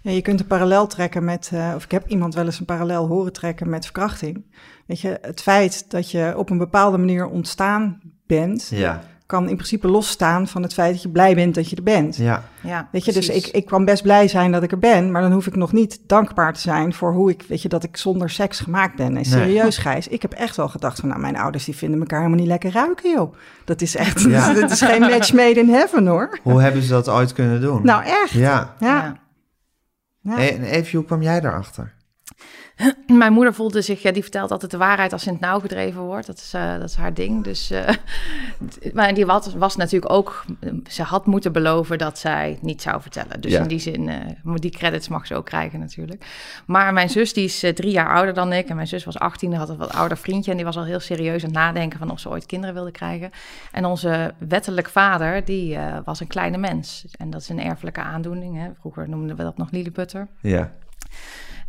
Ja, 0.00 0.10
je 0.10 0.22
kunt 0.22 0.40
een 0.40 0.46
parallel 0.46 0.86
trekken 0.86 1.24
met, 1.24 1.50
eh, 1.52 1.72
of 1.76 1.84
ik 1.84 1.90
heb 1.90 2.06
iemand 2.06 2.34
wel 2.34 2.44
eens 2.44 2.58
een 2.58 2.64
parallel 2.64 3.06
horen 3.06 3.32
trekken 3.32 3.68
met 3.68 3.84
verkrachting. 3.84 4.54
Weet 4.86 5.00
je, 5.00 5.18
het 5.20 5.40
feit 5.42 5.90
dat 5.90 6.10
je 6.10 6.34
op 6.36 6.50
een 6.50 6.58
bepaalde 6.58 6.98
manier 6.98 7.26
ontstaan 7.26 8.00
bent, 8.26 8.68
Ja, 8.68 9.02
kan 9.32 9.48
in 9.48 9.54
principe 9.56 9.88
losstaan 9.88 10.48
van 10.48 10.62
het 10.62 10.72
feit 10.72 10.92
dat 10.92 11.02
je 11.02 11.08
blij 11.08 11.34
bent 11.34 11.54
dat 11.54 11.70
je 11.70 11.76
er 11.76 11.82
bent. 11.82 12.16
ja, 12.16 12.42
ja. 12.60 12.88
Weet 12.92 13.04
je, 13.04 13.12
dus 13.12 13.28
ik, 13.28 13.46
ik 13.46 13.66
kan 13.66 13.84
best 13.84 14.02
blij 14.02 14.28
zijn 14.28 14.52
dat 14.52 14.62
ik 14.62 14.72
er 14.72 14.78
ben, 14.78 15.10
maar 15.10 15.22
dan 15.22 15.32
hoef 15.32 15.46
ik 15.46 15.56
nog 15.56 15.72
niet 15.72 16.00
dankbaar 16.06 16.52
te 16.52 16.60
zijn 16.60 16.94
voor 16.94 17.12
hoe 17.12 17.30
ik, 17.30 17.44
weet 17.48 17.62
je, 17.62 17.68
dat 17.68 17.84
ik 17.84 17.96
zonder 17.96 18.30
seks 18.30 18.60
gemaakt 18.60 18.96
ben. 18.96 19.16
En 19.16 19.24
serieus, 19.24 19.78
Gijs, 19.78 20.08
ik 20.08 20.22
heb 20.22 20.32
echt 20.32 20.56
wel 20.56 20.68
gedacht 20.68 21.00
van, 21.00 21.08
nou, 21.08 21.20
mijn 21.20 21.36
ouders 21.36 21.64
die 21.64 21.76
vinden 21.76 22.00
elkaar 22.00 22.18
helemaal 22.18 22.40
niet 22.40 22.48
lekker 22.48 22.72
ruiken, 22.72 23.10
joh. 23.10 23.34
Dat 23.64 23.80
is 23.80 23.96
echt, 23.96 24.20
Ja. 24.20 24.52
dat 24.60 24.70
is 24.70 24.80
geen 24.80 25.00
match 25.00 25.32
made 25.32 25.60
in 25.60 25.68
heaven, 25.68 26.06
hoor. 26.06 26.38
Hoe 26.42 26.60
hebben 26.62 26.82
ze 26.82 26.88
dat 26.88 27.08
ooit 27.08 27.32
kunnen 27.32 27.60
doen? 27.60 27.82
Nou, 27.82 28.04
echt. 28.04 28.30
Ja. 28.30 28.74
Ja. 28.80 28.86
Ja. 28.88 29.20
Ja. 30.20 30.48
En 30.48 30.62
even, 30.62 30.96
hoe 30.98 31.06
kwam 31.06 31.22
jij 31.22 31.40
daarachter? 31.40 31.94
Mijn 33.06 33.32
moeder 33.32 33.54
voelde 33.54 33.80
zich, 33.82 34.02
ja, 34.02 34.12
die 34.12 34.22
vertelt 34.22 34.50
altijd 34.50 34.70
de 34.70 34.76
waarheid 34.76 35.12
als 35.12 35.26
in 35.26 35.32
het 35.32 35.40
nauw 35.40 35.60
gedreven 35.60 36.00
wordt. 36.00 36.26
Dat 36.26 36.36
is, 36.36 36.52
eh, 36.54 36.72
dat 36.78 36.88
is 36.88 36.94
haar 36.94 37.14
ding. 37.14 37.44
Dus, 37.44 37.70
eh, 37.70 37.88
maar 38.94 39.14
die 39.14 39.26
was, 39.26 39.54
was 39.54 39.76
natuurlijk 39.76 40.12
ook, 40.12 40.44
ze 40.88 41.02
had 41.02 41.26
moeten 41.26 41.52
beloven 41.52 41.98
dat 41.98 42.18
zij 42.18 42.58
niet 42.60 42.82
zou 42.82 43.02
vertellen. 43.02 43.40
Dus 43.40 43.52
Ja. 43.52 43.60
in 43.60 43.68
die 43.68 43.78
zin, 43.78 44.08
eh, 44.08 44.54
die 44.54 44.70
credits 44.70 45.08
mag 45.08 45.26
ze 45.26 45.34
ook 45.34 45.44
krijgen 45.44 45.78
natuurlijk. 45.78 46.24
Maar 46.66 46.92
mijn 46.92 47.10
zus, 47.10 47.32
die 47.32 47.44
is 47.44 47.62
eh, 47.62 47.72
drie 47.72 47.90
jaar 47.90 48.14
ouder 48.14 48.34
dan 48.34 48.52
ik. 48.52 48.68
En 48.68 48.74
mijn 48.76 48.88
zus 48.88 49.04
was 49.04 49.18
18, 49.18 49.54
had 49.54 49.68
een 49.68 49.76
wat 49.76 49.92
ouder 49.92 50.16
vriendje. 50.16 50.50
En 50.50 50.56
die 50.56 50.66
was 50.66 50.76
al 50.76 50.84
heel 50.84 51.00
serieus 51.00 51.42
aan 51.42 51.48
het 51.48 51.58
nadenken 51.58 51.98
van 51.98 52.10
of 52.10 52.20
ze 52.20 52.28
ooit 52.28 52.46
kinderen 52.46 52.74
wilde 52.74 52.90
krijgen. 52.90 53.30
En 53.72 53.84
onze 53.84 54.34
wettelijk 54.38 54.88
vader, 54.88 55.44
die 55.44 55.76
eh, 55.76 55.96
was 56.04 56.20
een 56.20 56.26
kleine 56.26 56.56
mens. 56.58 57.04
En 57.18 57.30
dat 57.30 57.40
is 57.40 57.48
een 57.48 57.60
erfelijke 57.60 58.00
aandoening. 58.00 58.56
Hè? 58.56 58.68
Vroeger 58.80 59.08
noemden 59.08 59.36
we 59.36 59.42
dat 59.42 59.56
nog 59.56 59.70
Lilliputter. 59.70 60.28
Ja. 60.40 60.72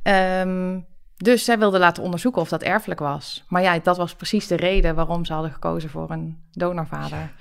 Ehm, 0.03 0.79
dus 1.23 1.45
zij 1.45 1.59
wilde 1.59 1.79
laten 1.79 2.03
onderzoeken 2.03 2.41
of 2.41 2.49
dat 2.49 2.61
erfelijk 2.61 2.99
was. 2.99 3.43
Maar 3.47 3.61
ja, 3.61 3.79
dat 3.79 3.97
was 3.97 4.15
precies 4.15 4.47
de 4.47 4.55
reden 4.55 4.95
waarom 4.95 5.25
ze 5.25 5.33
hadden 5.33 5.51
gekozen 5.51 5.89
voor 5.89 6.11
een 6.11 6.37
donorvader. 6.51 7.31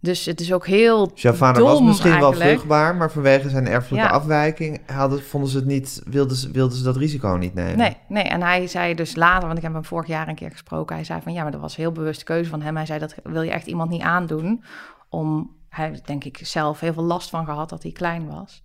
Dus 0.00 0.24
het 0.24 0.40
is 0.40 0.52
ook 0.52 0.66
heel 0.66 1.08
Dus 1.08 1.22
jouw 1.22 1.32
vader 1.32 1.62
was 1.62 1.80
misschien 1.80 2.20
wel 2.20 2.32
vruchtbaar, 2.32 2.96
maar 2.96 3.10
vanwege 3.10 3.48
zijn 3.48 3.66
erfelijke 3.66 4.06
Ja. 4.06 4.12
afwijking 4.12 4.80
hadden, 4.90 5.22
vonden 5.22 5.50
ze 5.50 5.56
het 5.56 5.66
niet, 5.66 6.02
wilden, 6.04 6.36
ze, 6.36 6.50
wilden 6.50 6.76
ze 6.76 6.84
dat 6.84 6.96
risico 6.96 7.28
niet 7.28 7.54
nemen. 7.54 7.78
Nee, 7.78 7.96
nee, 8.08 8.22
en 8.22 8.42
hij 8.42 8.66
zei 8.66 8.94
dus 8.94 9.14
later, 9.16 9.46
want 9.46 9.58
ik 9.58 9.64
heb 9.64 9.72
hem 9.72 9.84
vorig 9.84 10.06
jaar 10.06 10.28
een 10.28 10.34
keer 10.34 10.50
gesproken. 10.50 10.96
Hij 10.96 11.04
zei 11.04 11.20
van 11.22 11.32
ja, 11.32 11.42
maar 11.42 11.52
dat 11.52 11.60
was 11.60 11.76
een 11.76 11.82
heel 11.82 11.92
bewuste 11.92 12.24
keuze 12.24 12.50
van 12.50 12.62
hem. 12.62 12.76
Hij 12.76 12.86
zei 12.86 12.98
dat 12.98 13.14
wil 13.22 13.42
je 13.42 13.50
echt 13.50 13.66
iemand 13.66 13.90
niet 13.90 14.02
aandoen. 14.02 14.64
Om, 15.08 15.50
hij 15.68 15.88
heeft 15.88 16.06
denk 16.06 16.24
ik 16.24 16.38
zelf 16.42 16.80
heel 16.80 16.92
veel 16.92 17.02
last 17.02 17.30
van 17.30 17.44
gehad 17.44 17.68
dat 17.68 17.82
hij 17.82 17.92
klein 17.92 18.26
was. 18.26 18.62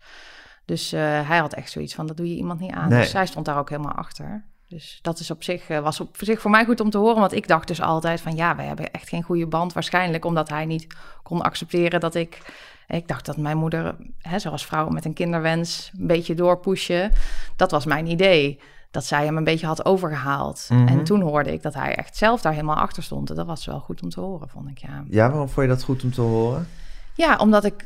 Dus 0.65 0.93
eh, 0.93 0.99
hij 1.01 1.37
had 1.37 1.53
echt 1.53 1.71
zoiets 1.71 1.95
van 1.95 2.07
dat 2.07 2.17
doe 2.17 2.29
je 2.29 2.35
iemand 2.35 2.59
niet 2.59 2.71
aan. 2.71 2.89
Nee. 2.89 3.01
Dus 3.01 3.13
hij 3.13 3.25
stond 3.25 3.45
daar 3.45 3.57
ook 3.57 3.69
helemaal 3.69 3.95
achter. 3.95 4.45
Dus 4.71 4.99
dat 5.01 5.19
is 5.19 5.31
op 5.31 5.43
zich, 5.43 5.69
eh, 5.69 5.79
was 5.79 5.99
op 5.99 6.17
zich 6.19 6.41
voor 6.41 6.51
mij 6.51 6.65
goed 6.65 6.79
om 6.79 6.89
te 6.89 6.97
horen. 6.97 7.19
Want 7.19 7.33
ik 7.33 7.47
dacht 7.47 7.67
dus 7.67 7.81
altijd 7.81 8.21
van 8.21 8.35
ja, 8.35 8.55
wij 8.55 8.65
hebben 8.65 8.91
echt 8.91 9.09
geen 9.09 9.23
goede 9.23 9.47
band. 9.47 9.73
Waarschijnlijk 9.73 10.25
omdat 10.25 10.49
hij 10.49 10.65
niet 10.65 10.87
kon 11.23 11.41
accepteren 11.41 11.99
dat 11.99 12.15
ik... 12.15 12.41
Ik 12.87 13.07
dacht 13.07 13.25
dat 13.25 13.37
mijn 13.37 13.57
moeder, 13.57 13.95
hè, 14.17 14.39
zoals 14.39 14.65
vrouw 14.65 14.89
met 14.89 15.05
een 15.05 15.13
kinderwens, 15.13 15.91
een 15.99 16.07
beetje 16.07 16.35
doorpushen. 16.35 17.11
Dat 17.55 17.71
was 17.71 17.85
mijn 17.85 18.07
idee. 18.07 18.59
Dat 18.91 19.05
zij 19.05 19.25
hem 19.25 19.37
een 19.37 19.43
beetje 19.43 19.65
had 19.65 19.85
overgehaald. 19.85 20.67
Mhm. 20.69 20.87
En 20.87 21.03
toen 21.03 21.21
hoorde 21.21 21.53
ik 21.53 21.61
dat 21.61 21.73
hij 21.73 21.95
echt 21.95 22.17
zelf 22.17 22.41
daar 22.41 22.53
helemaal 22.53 22.75
achter 22.75 23.03
stond. 23.03 23.29
En 23.29 23.35
dat 23.35 23.45
was 23.45 23.65
wel 23.65 23.79
goed 23.79 24.03
om 24.03 24.09
te 24.09 24.19
horen, 24.19 24.49
vond 24.49 24.69
ik, 24.69 24.77
ja. 24.77 25.03
Ja, 25.09 25.29
waarom 25.29 25.49
vond 25.49 25.67
je 25.67 25.73
dat 25.73 25.83
goed 25.83 26.03
om 26.03 26.11
te 26.11 26.21
horen? 26.21 26.67
Ja, 27.15 27.37
omdat 27.37 27.63
ik 27.63 27.85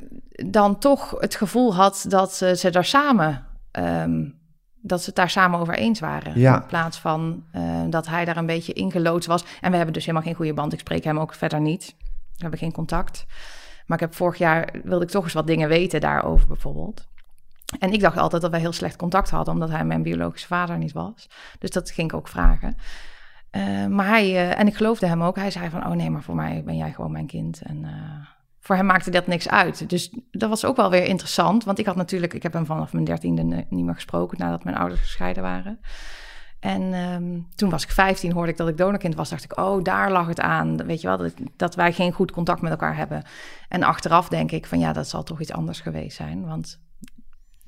dan 0.51 0.79
toch 0.79 1.15
het 1.19 1.35
gevoel 1.35 1.75
had 1.75 2.05
dat 2.07 2.41
eh, 2.41 2.53
ze 2.53 2.69
daar 2.69 2.85
samen... 2.85 3.45
ehm, 3.71 4.23
dat 4.87 4.99
ze 4.99 5.05
het 5.05 5.15
daar 5.15 5.29
samen 5.29 5.59
over 5.59 5.73
eens 5.73 5.99
waren. 5.99 6.39
Ja. 6.39 6.55
In 6.55 6.65
plaats 6.65 6.99
van 6.99 7.43
eh, 7.51 7.81
dat 7.89 8.07
hij 8.07 8.25
daar 8.25 8.37
een 8.37 8.45
beetje 8.45 8.73
ingeloodst 8.73 9.27
was. 9.27 9.45
En 9.61 9.69
we 9.69 9.75
hebben 9.75 9.93
dus 9.93 10.05
helemaal 10.05 10.27
geen 10.27 10.35
goede 10.35 10.53
band. 10.53 10.73
Ik 10.73 10.79
spreek 10.79 11.03
hem 11.03 11.19
ook 11.19 11.33
verder 11.33 11.61
niet. 11.61 11.95
We 11.99 12.41
hebben 12.41 12.59
geen 12.59 12.71
contact. 12.71 13.25
Maar 13.85 13.97
ik 13.97 14.03
heb 14.03 14.15
vorig 14.15 14.37
jaar 14.37 14.69
wilde 14.83 15.05
ik 15.05 15.11
toch 15.11 15.23
eens 15.23 15.33
wat 15.33 15.47
dingen 15.47 15.69
weten 15.69 16.01
daarover 16.01 16.47
bijvoorbeeld. 16.47 17.07
En 17.79 17.93
ik 17.93 17.99
dacht 17.99 18.17
altijd 18.17 18.41
dat 18.41 18.51
wij 18.51 18.59
heel 18.59 18.71
slecht 18.71 18.95
contact 18.95 19.29
hadden, 19.29 19.53
omdat 19.53 19.69
hij 19.69 19.85
mijn 19.85 20.03
biologische 20.03 20.47
vader 20.47 20.77
niet 20.77 20.91
was. 20.91 21.29
Dus 21.59 21.69
dat 21.69 21.91
ging 21.91 22.11
ik 22.11 22.17
ook 22.17 22.27
vragen. 22.27 22.77
Eh, 23.49 23.85
maar 23.85 24.07
hij, 24.07 24.25
eh, 24.25 24.59
en 24.59 24.67
ik 24.67 24.75
geloofde 24.75 25.07
hem 25.07 25.23
ook. 25.23 25.35
Hij 25.35 25.51
zei 25.51 25.69
van, 25.69 25.85
oh 25.85 25.91
nee, 25.91 26.09
maar 26.09 26.23
voor 26.23 26.35
mij 26.35 26.63
ben 26.65 26.77
jij 26.77 26.91
gewoon 26.91 27.11
mijn 27.11 27.27
kind. 27.27 27.61
En 27.61 27.85
voor 28.65 28.75
hem 28.75 28.85
maakte 28.85 29.11
dat 29.11 29.27
niks 29.27 29.49
uit. 29.49 29.89
Dus 29.89 30.09
dat 30.31 30.49
was 30.49 30.65
ook 30.65 30.75
wel 30.75 30.89
weer 30.89 31.03
interessant. 31.03 31.63
Want 31.63 31.79
ik 31.79 31.85
had 31.85 31.95
natuurlijk, 31.95 32.33
ik 32.33 32.43
heb 32.43 32.53
hem 32.53 32.65
vanaf 32.65 32.93
mijn 32.93 33.05
dertiende 33.05 33.65
niet 33.69 33.85
meer 33.85 33.93
gesproken 33.93 34.37
nadat 34.37 34.63
mijn 34.63 34.77
ouders 34.77 35.01
gescheiden 35.01 35.43
waren. 35.43 35.79
En 36.59 36.93
ehm, 36.93 37.39
toen 37.55 37.69
was 37.69 37.83
ik 37.83 37.89
15, 37.89 38.31
hoorde 38.31 38.51
ik 38.51 38.57
dat 38.57 38.67
ik 38.67 38.77
donorkind 38.77 39.15
was. 39.15 39.29
Dacht 39.29 39.43
ik, 39.43 39.59
oh, 39.59 39.83
daar 39.83 40.11
lag 40.11 40.27
het 40.27 40.39
aan. 40.39 40.85
Weet 40.85 41.01
je 41.01 41.07
wel, 41.07 41.17
dat, 41.17 41.33
dat 41.55 41.75
wij 41.75 41.93
geen 41.93 42.11
goed 42.11 42.31
contact 42.31 42.61
met 42.61 42.71
elkaar 42.71 42.95
hebben. 42.95 43.23
En 43.69 43.83
achteraf 43.83 44.29
denk 44.29 44.51
ik 44.51 44.65
van 44.65 44.79
ja, 44.79 44.93
dat 44.93 45.07
zal 45.07 45.23
toch 45.23 45.41
iets 45.41 45.51
anders 45.51 45.81
geweest 45.81 46.17
zijn. 46.17 46.45
Want 46.45 46.79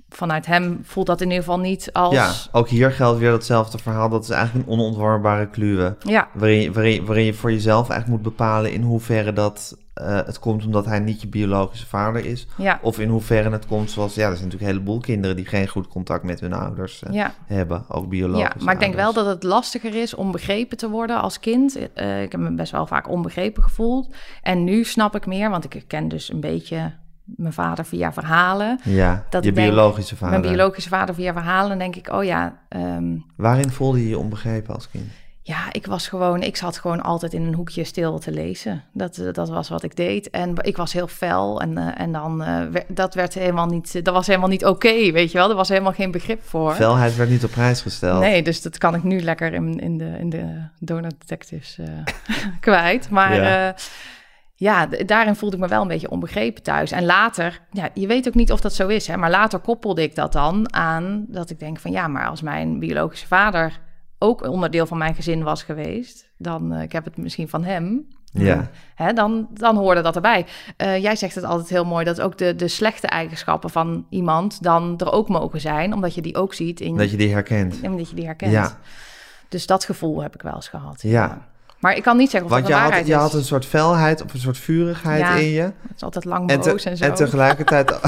vanuit 0.09 0.45
hem 0.45 0.79
voelt 0.83 1.07
dat 1.07 1.21
in 1.21 1.27
ieder 1.27 1.43
geval 1.43 1.59
niet 1.59 1.89
als... 1.93 2.13
Ja, 2.13 2.31
ook 2.51 2.69
hier 2.69 2.91
geldt 2.91 3.19
weer 3.19 3.31
datzelfde 3.31 3.77
verhaal. 3.77 4.09
Dat 4.09 4.23
is 4.23 4.29
eigenlijk 4.29 4.67
een 4.67 4.73
onontwarbare 4.73 5.47
kluwe. 5.47 5.95
Ja, 5.99 6.27
Waarin 6.33 6.61
je, 6.61 6.71
waarin, 6.71 7.05
waarin 7.05 7.25
je 7.25 7.33
voor 7.33 7.51
jezelf 7.51 7.89
eigenlijk 7.89 8.23
moet 8.23 8.33
bepalen 8.33 8.71
in 8.71 8.81
hoeverre 8.81 9.33
dat 9.33 9.77
eh, 9.97 10.15
het 10.25 10.39
komt 10.39 10.65
omdat 10.65 10.85
hij 10.85 10.99
niet 10.99 11.21
je 11.21 11.27
biologische 11.27 11.85
vader 11.85 12.25
is. 12.25 12.47
ja, 12.57 12.79
Of 12.81 12.99
in 12.99 13.09
hoeverre 13.09 13.49
het 13.49 13.65
komt 13.65 13.91
zoals, 13.91 14.15
ja, 14.15 14.29
er 14.29 14.35
zijn 14.35 14.43
natuurlijk 14.43 14.71
een 14.71 14.77
heleboel 14.77 14.99
kinderen 14.99 15.35
die 15.35 15.45
geen 15.45 15.67
goed 15.67 15.87
contact 15.87 16.23
met 16.23 16.39
hun 16.39 16.53
ouders 16.53 17.03
eh, 17.03 17.13
ja. 17.13 17.33
hebben. 17.45 17.85
Ook 17.87 18.09
biologisch. 18.09 18.53
Ja, 18.57 18.65
maar 18.65 18.73
ik 18.73 18.79
denk 18.79 18.95
wel 18.95 19.13
dat 19.13 19.25
het 19.25 19.43
lastiger 19.43 19.95
is 19.95 20.13
om 20.13 20.31
begrepen 20.31 20.77
te 20.77 20.89
worden 20.89 21.21
als 21.21 21.39
kind. 21.39 21.93
Eh, 21.93 22.21
ik 22.21 22.31
heb 22.31 22.41
me 22.41 22.51
best 22.51 22.71
wel 22.71 22.87
vaak 22.87 23.09
onbegrepen 23.09 23.63
gevoeld. 23.63 24.15
En 24.41 24.63
nu 24.63 24.83
snap 24.83 25.15
ik 25.15 25.25
meer, 25.25 25.49
want 25.49 25.73
ik 25.73 25.83
ken 25.87 26.07
dus 26.07 26.31
een 26.31 26.39
beetje 26.39 26.93
mijn 27.35 27.53
vader 27.53 27.85
via 27.85 28.13
verhalen. 28.13 28.79
Ja, 28.83 29.25
dat 29.29 29.43
je 29.43 29.49
ik 29.49 29.55
denk, 29.55 29.67
biologische 29.67 30.15
vader. 30.15 30.39
Mijn 30.39 30.53
biologische 30.53 30.89
vader 30.89 31.15
via 31.15 31.33
verhalen. 31.33 31.77
denk 31.77 31.95
ik, 31.95 32.09
oh 32.11 32.23
ja, 32.23 32.57
ehm, 32.69 33.15
Waarin 33.35 33.69
voelde 33.69 33.99
je 34.01 34.09
je 34.09 34.17
onbegrepen 34.17 34.73
als 34.73 34.89
kind? 34.89 35.05
ja, 35.41 35.59
ik 35.71 35.85
was 35.85 36.07
gewoon, 36.07 36.41
ik 36.41 36.55
zat 36.55 36.77
gewoon 36.77 37.01
altijd 37.03 37.33
in 37.33 37.41
een 37.41 37.53
hoekje 37.53 37.83
stil 37.83 38.19
te 38.19 38.31
lezen. 38.31 38.83
Dat, 38.93 39.17
eh, 39.17 39.33
dat 39.33 39.49
was 39.49 39.69
wat 39.69 39.83
ik 39.83 39.95
deed. 39.95 40.29
En 40.29 40.53
ik 40.61 40.77
was 40.77 40.93
heel 40.93 41.07
fel. 41.07 41.61
En, 41.61 41.77
eh, 41.77 42.01
en 42.01 42.11
dan, 42.11 42.37
wer- 42.71 42.85
dat 42.87 43.13
werd 43.13 43.33
helemaal 43.33 43.65
niet, 43.65 44.05
dat 44.05 44.13
was 44.13 44.27
helemaal 44.27 44.49
niet 44.49 44.65
oké, 44.65 45.11
weet 45.11 45.31
je 45.31 45.37
wel. 45.37 45.49
Er 45.49 45.55
was 45.55 45.69
helemaal 45.69 45.91
geen 45.93 46.11
begrip 46.11 46.43
voor. 46.43 46.75
Velheid 46.75 47.15
werd 47.15 47.29
niet 47.29 47.43
op 47.43 47.51
prijs 47.51 47.81
gesteld. 47.81 48.19
Nee, 48.19 48.43
dus 48.43 48.61
dat 48.61 48.77
kan 48.77 48.95
ik 48.95 49.03
nu 49.03 49.21
lekker 49.21 49.53
in, 49.53 49.79
in 49.79 49.97
de, 49.97 50.15
in 50.19 50.29
de 50.29 50.61
Donut 50.79 51.15
Detectives 51.19 51.77
kwijt. 52.59 53.09
Maar 53.09 53.35
Ja. 53.35 53.75
Ja, 54.59 54.85
daarin 54.85 55.35
voelde 55.35 55.55
ik 55.55 55.61
me 55.61 55.67
wel 55.67 55.81
een 55.81 55.87
beetje 55.87 56.09
onbegrepen 56.09 56.63
thuis. 56.63 56.91
En 56.91 57.05
later, 57.05 57.61
ja, 57.71 57.89
je 57.93 58.07
weet 58.07 58.27
ook 58.27 58.33
niet 58.33 58.51
of 58.51 58.61
dat 58.61 58.73
zo 58.73 58.87
is, 58.87 59.07
hè, 59.07 59.17
maar 59.17 59.29
later 59.29 59.59
koppelde 59.59 60.01
ik 60.01 60.15
dat 60.15 60.31
dan 60.33 60.73
aan 60.73 61.25
dat 61.27 61.49
ik 61.49 61.59
denk 61.59 61.79
van 61.79 61.91
ja, 61.91 62.07
maar 62.07 62.27
als 62.27 62.41
mijn 62.41 62.79
biologische 62.79 63.27
vader 63.27 63.79
ook 64.19 64.47
onderdeel 64.47 64.85
van 64.85 64.97
mijn 64.97 65.15
gezin 65.15 65.43
was 65.43 65.63
geweest, 65.63 66.31
dan, 66.37 66.73
eh, 66.73 66.81
ik 66.81 66.91
heb 66.91 67.05
het 67.05 67.17
misschien 67.17 67.49
van 67.49 67.63
hem, 67.63 68.07
Ja. 68.31 68.69
Hè, 68.95 69.13
dan, 69.13 69.47
dan 69.53 69.75
hoorde 69.75 70.01
dat 70.01 70.15
erbij. 70.15 70.45
Eh, 70.77 71.01
jij 71.01 71.15
zegt 71.15 71.35
het 71.35 71.43
altijd 71.43 71.69
heel 71.69 71.85
mooi, 71.85 72.05
dat 72.05 72.21
ook 72.21 72.37
de, 72.37 72.55
de 72.55 72.67
slechte 72.67 73.07
eigenschappen 73.07 73.69
van 73.69 74.05
iemand 74.09 74.63
dan 74.63 74.97
er 74.97 75.11
ook 75.11 75.29
mogen 75.29 75.61
zijn, 75.61 75.93
omdat 75.93 76.15
je 76.15 76.21
die 76.21 76.35
ook 76.35 76.53
ziet 76.53 76.79
in 76.79 76.95
Dat 76.97 77.11
je 77.11 77.17
die 77.17 77.31
herkent. 77.33 77.81
en 77.81 77.97
dat 77.97 78.09
je 78.09 78.15
die 78.15 78.25
herkent. 78.25 78.51
Ja. 78.51 78.77
Dus 79.49 79.65
dat 79.65 79.85
gevoel 79.85 80.21
heb 80.21 80.35
ik 80.35 80.41
wel 80.41 80.53
eens 80.55 80.67
gehad. 80.69 81.01
Ja. 81.01 81.47
Maar 81.79 81.95
ik 81.95 82.03
kan 82.03 82.17
niet 82.17 82.29
zeggen 82.29 82.49
of 82.49 82.55
Want 82.55 82.67
je 82.67 82.73
dat 82.73 82.81
de 82.81 82.83
had, 82.83 82.93
waarheid 82.93 83.07
je 83.07 83.13
is. 83.25 83.31
had 83.31 83.33
een 83.41 83.47
soort 83.47 83.65
felheid 83.65 84.23
of 84.23 84.33
een 84.33 84.39
soort 84.39 84.57
vurigheid 84.57 85.19
Ja. 85.21 85.35
in 85.35 85.45
je. 85.49 85.61
Het 85.61 85.73
is 85.95 86.03
altijd 86.03 86.25
lang 86.25 86.49
En, 86.49 86.61
te- 86.61 86.71
en 86.83 86.97
zo. 86.97 87.03
en 87.05 87.13
tegelijkertijd... 87.13 87.99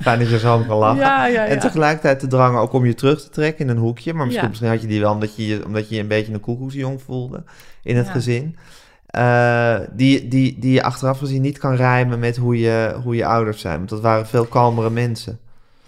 Fijn 0.00 0.18
dat 0.18 0.30
je 0.30 0.38
zo 0.38 0.58
kan 0.68 0.76
lachen. 0.78 0.98
Ja, 1.00 1.26
ja, 1.26 1.46
En 1.46 1.58
tegelijkertijd 1.58 2.20
de 2.20 2.26
drang 2.26 2.56
ook 2.58 2.72
om 2.72 2.86
je 2.86 2.94
terug 2.94 3.22
te 3.22 3.28
trekken 3.30 3.64
in 3.64 3.70
een 3.70 3.82
hoekje. 3.82 4.14
Maar 4.14 4.26
misschien, 4.26 4.68
had 4.68 4.80
je 4.80 4.86
die 4.86 5.00
wel 5.00 5.12
omdat 5.12 5.36
je, 5.36 5.46
je- 5.46 5.64
omdat 5.66 5.88
je 5.88 5.94
je 5.94 6.00
een 6.00 6.08
beetje 6.08 6.32
een 6.32 6.40
koekoesjong 6.40 7.02
voelde 7.02 7.42
in 7.82 7.96
het 7.96 8.08
gezin. 8.08 8.56
Eh, 9.06 9.76
die, 9.92 10.28
die, 10.28 10.58
die 10.58 10.72
je 10.72 10.82
achteraf 10.82 11.18
gezien 11.18 11.42
niet 11.42 11.58
kan 11.58 11.74
rijmen 11.74 12.18
met 12.18 12.36
hoe 12.36 12.58
je, 12.58 12.96
hoe 13.04 13.16
je 13.16 13.26
ouders 13.26 13.60
zijn. 13.60 13.76
Want 13.76 13.88
dat 13.88 14.00
waren 14.00 14.26
veel 14.26 14.44
kalmere 14.44 14.90
mensen. 14.90 15.38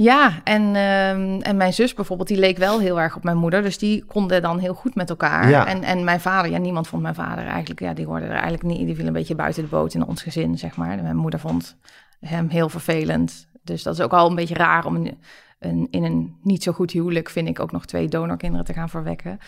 Ja, 0.02 0.40
en, 0.44 0.62
ehm, 0.62 1.40
en 1.40 1.56
mijn 1.56 1.72
zus 1.72 1.94
bijvoorbeeld, 1.94 2.28
die 2.28 2.38
leek 2.38 2.58
wel 2.58 2.80
heel 2.80 3.00
erg 3.00 3.16
op 3.16 3.24
mijn 3.24 3.36
moeder. 3.36 3.62
Dus 3.62 3.78
die 3.78 4.04
konden 4.04 4.42
dan 4.42 4.58
heel 4.58 4.74
goed 4.74 4.94
met 4.94 5.10
elkaar. 5.10 5.48
Ja. 5.48 5.66
En, 5.66 5.82
en 5.82 6.04
mijn 6.04 6.20
vader, 6.20 6.50
ja, 6.50 6.58
niemand 6.58 6.88
vond 6.88 7.02
mijn 7.02 7.14
vader 7.14 7.46
eigenlijk... 7.46 7.80
Ja, 7.80 7.92
die 7.94 8.06
hoorde 8.06 8.24
er 8.24 8.30
eigenlijk 8.32 8.62
niet... 8.62 8.86
Die 8.86 8.96
viel 8.96 9.06
een 9.06 9.12
beetje 9.12 9.34
buiten 9.34 9.62
de 9.62 9.68
boot 9.68 9.94
in 9.94 10.06
ons 10.06 10.22
gezin, 10.22 10.58
zeg 10.58 10.76
maar. 10.76 11.02
Mijn 11.02 11.16
moeder 11.16 11.40
vond 11.40 11.76
hem 12.20 12.48
heel 12.48 12.68
vervelend. 12.68 13.48
Dus 13.64 13.82
dat 13.82 13.94
is 13.94 14.00
ook 14.00 14.12
al 14.12 14.28
een 14.28 14.34
beetje 14.34 14.54
raar 14.54 14.84
om 14.84 14.94
een, 14.96 15.18
een, 15.58 15.88
in 15.90 16.04
een 16.04 16.36
niet 16.42 16.62
zo 16.62 16.72
goed 16.72 16.90
huwelijk... 16.90 17.30
vind 17.30 17.48
ik 17.48 17.60
ook 17.60 17.72
nog 17.72 17.86
twee 17.86 18.08
donorkinderen 18.08 18.66
te 18.66 18.72
gaan 18.72 18.88
verwekken. 18.88 19.38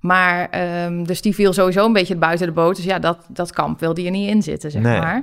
Maar, 0.00 0.48
ehm, 0.48 1.04
dus 1.04 1.22
die 1.22 1.34
viel 1.34 1.52
sowieso 1.52 1.86
een 1.86 1.92
beetje 1.92 2.16
buiten 2.16 2.46
de 2.46 2.52
boot. 2.52 2.76
Dus 2.76 2.84
ja, 2.84 2.98
dat, 2.98 3.26
dat 3.28 3.52
kamp 3.52 3.80
wilde 3.80 4.02
je 4.02 4.10
niet 4.10 4.28
in 4.28 4.42
zitten, 4.42 4.70
zeg 4.70 4.82
Nee. 4.82 5.00
maar. 5.00 5.22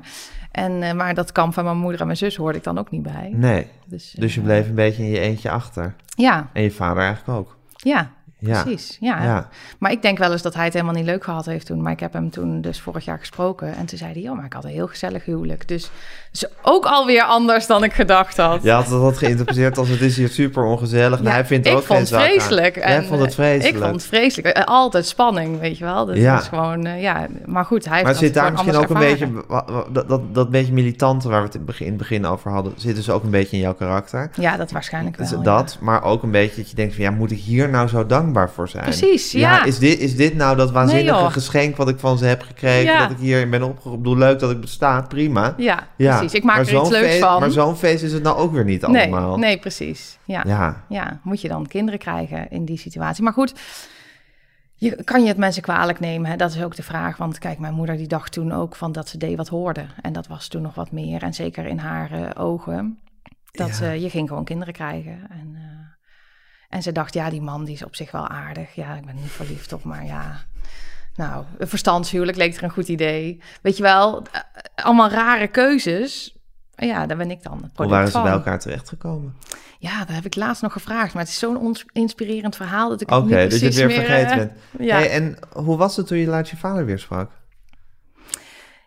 En, 0.58 0.84
eh, 0.84 0.94
maar 0.94 1.14
dat 1.14 1.32
kamp 1.32 1.54
van 1.54 1.64
mijn 1.64 1.78
moeder 1.78 2.00
en 2.00 2.06
mijn 2.06 2.18
zus 2.18 2.36
hoorde 2.36 2.58
ik 2.58 2.64
dan 2.64 2.78
ook 2.78 2.92
niet 2.92 3.04
bij. 3.04 3.30
Nee, 3.34 3.68
Dus, 3.86 4.16
dus 4.18 4.34
je 4.34 4.40
eh, 4.40 4.46
bleef 4.46 4.68
een 4.68 4.76
beetje 4.76 5.04
in 5.04 5.10
je 5.10 5.20
eentje 5.20 5.50
achter. 5.50 5.96
Ja, 6.16 6.50
En 6.54 6.64
je 6.64 6.72
vader 6.72 7.04
eigenlijk 7.04 7.40
ook. 7.40 7.58
ja, 7.76 8.12
Ja. 8.40 8.62
precies. 8.64 8.98
Ja. 9.00 9.24
Ja. 9.24 9.50
Maar 9.80 9.92
ik 9.92 10.02
denk 10.02 10.18
wel 10.18 10.32
eens 10.32 10.42
dat 10.42 10.54
hij 10.54 10.64
het 10.64 10.74
helemaal 10.74 10.96
niet 10.96 11.06
leuk 11.06 11.24
gehad 11.24 11.46
heeft 11.46 11.66
toen. 11.66 11.82
Maar 11.82 11.92
ik 11.92 12.00
heb 12.00 12.14
hem 12.14 12.30
toen 12.30 12.62
dus 12.62 12.82
vorig 12.82 13.06
jaar 13.06 13.20
gesproken. 13.20 13.76
En 13.76 13.86
toen 13.86 13.98
zei 13.98 14.12
hij, 14.14 14.22
joh, 14.22 14.36
maar 14.36 14.46
ik 14.46 14.54
had 14.54 14.64
een 14.64 14.70
heel 14.70 14.88
gezellig 14.88 15.26
huwelijk. 15.26 15.68
Dus, 15.68 15.92
dus 16.40 16.50
ook 16.62 16.86
alweer 16.86 17.24
anders 17.24 17.68
dan 17.68 17.84
ik 17.84 17.94
gedacht 17.94 18.38
had. 18.38 18.64
Je 18.64 18.72
had 18.72 18.88
dat 18.88 19.18
geïnterpreteerd 19.18 19.78
als 19.78 19.90
het 19.90 20.02
is 20.02 20.18
hier 20.18 20.30
super 20.30 20.64
ongezellig. 20.64 21.24
Ja, 21.24 21.30
hij 21.32 21.46
vindt 21.46 21.68
ik 21.68 21.74
ook 21.74 21.84
vond 21.84 21.98
geen 22.00 22.08
zak 22.08 22.22
vreselijk. 22.22 22.76
En, 22.78 23.06
vond 23.06 23.20
het 23.20 23.30
eh, 23.30 23.36
vreselijk. 23.36 23.76
Ik 23.76 23.82
vond 23.82 23.94
het 23.96 24.04
vreselijk. 24.04 24.56
Eh, 24.56 24.64
Altijd 24.64 25.06
spanning, 25.08 25.60
weet 25.60 25.78
je 25.78 25.84
wel. 25.84 26.06
Dat 26.06 26.16
Ja. 26.16 26.40
is 26.40 26.48
gewoon, 26.48 26.86
eh, 26.86 27.02
ja. 27.02 27.28
Maar 27.46 27.66
goed, 27.66 27.86
hij 27.86 28.04
Maar 28.04 28.16
zit 28.16 28.34
daar 28.34 28.52
misschien 28.52 28.76
ook 28.76 28.90
een 28.90 29.00
beetje, 29.00 29.28
dat, 29.92 30.08
dat, 30.08 30.22
dat 30.34 30.50
beetje 30.50 30.74
militante 30.74 31.30
waar 31.30 31.40
we 31.40 31.46
het 31.46 31.56
in 31.80 31.88
het 31.88 31.98
begin, 31.98 32.26
over 32.26 32.52
hadden, 32.52 32.74
zit 32.76 32.96
dus 32.96 33.10
ook 33.10 33.24
een 33.24 33.30
beetje 33.30 33.56
in 33.56 33.62
jouw 33.62 33.74
karakter. 33.74 34.30
Ja, 34.34 34.58
dat 34.58 34.72
waarschijnlijk 34.72 35.16
wel. 35.18 35.28
Dus 35.28 35.38
ja. 35.38 35.44
dat, 35.44 35.78
maar 35.82 36.04
ook 36.04 36.24
een 36.24 36.32
beetje 36.32 36.56
dat 36.56 36.70
je 36.70 36.76
denkt 36.76 36.96
van 36.96 37.04
ja, 37.04 37.12
moet 37.12 37.32
ik 37.32 37.40
hier 37.40 37.70
nou 37.70 37.88
zo 37.88 38.06
dankbaar 38.06 38.50
voor 38.50 38.70
zijn? 38.70 38.84
Precies, 38.84 39.32
ja. 39.32 39.64
is, 39.64 39.80
dit, 39.80 40.00
is 40.00 40.16
dit 40.16 40.36
nou 40.36 40.56
dat 40.56 40.72
waanzinnige 40.72 41.32
geschenk 41.32 41.76
wat 41.76 41.90
ik 41.90 42.00
van 42.00 42.18
ze 42.18 42.26
heb 42.26 42.42
gekregen? 42.42 42.94
Ja. 42.94 43.00
Dat 43.00 43.12
ik 43.12 43.18
hier 43.18 43.50
ben 43.50 43.64
opgeroepen. 43.64 43.98
Ik 43.98 44.04
bedoel, 44.04 44.18
leuk 44.18 44.40
dat 44.40 44.52
ik 44.52 44.62
besta, 44.62 45.02
prima. 45.02 45.54
Ja, 45.58 45.88
Ja, 45.96 46.18
precies. 46.18 46.27
Ik 46.34 46.44
maak 46.44 46.56
maar 46.56 46.66
er 46.68 46.72
iets 46.74 46.82
zo'n 46.82 46.92
leuks 46.92 47.08
feest- 47.08 47.20
van. 47.24 47.40
Maar 47.40 47.52
zo'n 47.52 47.76
feest 47.76 48.04
is 48.04 48.14
het 48.14 48.24
nou 48.24 48.38
ook 48.38 48.52
weer 48.52 48.64
niet 48.64 48.88
nee, 48.88 49.02
allemaal. 49.14 49.38
nee, 49.38 49.58
precies. 49.60 50.18
Ja. 50.26 50.44
Ja, 50.46 50.84
ja, 50.90 51.20
moet 51.24 51.42
je 51.42 51.48
dan 51.48 51.68
kinderen 51.68 52.00
krijgen 52.00 52.50
in 52.50 52.66
die 52.66 52.78
situatie? 52.78 53.24
Maar 53.24 53.34
goed, 53.34 53.54
je, 54.74 55.04
kan 55.04 55.22
je 55.22 55.28
het 55.28 55.38
mensen 55.38 55.62
kwalijk 55.62 56.00
nemen? 56.00 56.30
Hè? 56.30 56.36
Dat 56.36 56.52
is 56.54 56.64
ook 56.64 56.76
de 56.76 56.84
vraag. 56.84 57.18
Want 57.18 57.38
kijk, 57.38 57.60
mijn 57.60 57.74
moeder 57.74 57.98
die 57.98 58.08
dacht 58.08 58.32
toen 58.32 58.52
ook 58.52 58.76
van 58.76 58.92
dat 58.92 59.08
ze 59.10 59.18
deed 59.18 59.38
wat 59.38 59.48
hoorde. 59.48 59.86
En 60.02 60.14
dat 60.14 60.28
was 60.28 60.48
toen 60.48 60.62
nog 60.62 60.76
wat 60.76 60.92
meer. 60.92 61.24
En 61.24 61.34
zeker 61.34 61.66
in 61.66 61.78
haar 61.78 62.12
eh, 62.12 62.44
ogen. 62.46 63.00
Dat 63.52 63.68
Ja. 63.68 63.74
ze, 63.74 63.86
je 63.86 64.10
ging 64.10 64.28
gewoon 64.28 64.44
kinderen 64.44 64.74
krijgen. 64.74 65.28
En, 65.30 65.52
eh, 65.56 66.06
en 66.70 66.82
ze 66.84 66.92
dacht, 66.92 67.14
ja, 67.14 67.30
die 67.30 67.42
man 67.42 67.66
die 67.66 67.74
is 67.74 67.84
op 67.86 67.96
zich 67.96 68.12
wel 68.12 68.28
aardig. 68.28 68.76
Ja, 68.76 68.96
ik 68.96 69.06
ben 69.06 69.16
niet 69.16 69.32
verliefd 69.32 69.74
op, 69.74 69.84
maar 69.84 70.06
ja... 70.06 70.36
Nou, 71.18 71.46
een 71.58 71.68
verstandshuwelijk 71.68 72.38
leek 72.38 72.56
er 72.56 72.64
een 72.64 72.70
goed 72.70 72.88
idee. 72.88 73.42
Weet 73.62 73.78
je 73.78 73.84
wel, 73.84 74.24
eh, 74.32 74.42
allemaal 74.76 75.10
rare 75.10 75.48
keuzes. 75.48 76.36
Ja, 76.76 77.06
daar 77.06 77.18
ben 77.18 77.32
ik 77.32 77.44
dan 77.44 77.72
hoe 77.76 77.88
waren 77.88 78.08
ze 78.08 78.14
van. 78.14 78.24
bij 78.24 78.32
elkaar 78.32 78.60
terechtgekomen? 78.60 79.36
Ja, 79.80 80.00
dat 80.00 80.16
heb 80.16 80.26
ik 80.26 80.36
laatst 80.36 80.62
nog 80.62 80.72
gevraagd. 80.72 81.14
Maar 81.14 81.24
het 81.24 81.32
is 81.32 81.40
zo'n 81.40 81.78
inspirerend 81.92 82.56
verhaal 82.56 82.90
dat 82.90 83.02
ik 83.02 83.12
Oké, 83.12 83.20
het 83.20 83.30
niet 83.30 83.52
dat 83.52 83.60
je 83.60 83.66
het 83.66 83.76
precies 83.76 83.96
weer 83.96 84.06
vergeten 84.06 84.32
eh, 84.32 84.38
bent. 84.38 84.52
Ja, 84.80 84.96
Hey, 84.96 85.10
en 85.10 85.38
hoe 85.54 85.78
was 85.78 85.96
het 85.96 86.08
toen 86.08 86.18
je 86.18 86.28
laatst 86.28 86.52
je 86.52 86.58
vader 86.58 86.86
weer 86.86 87.00
sprak? 87.00 87.32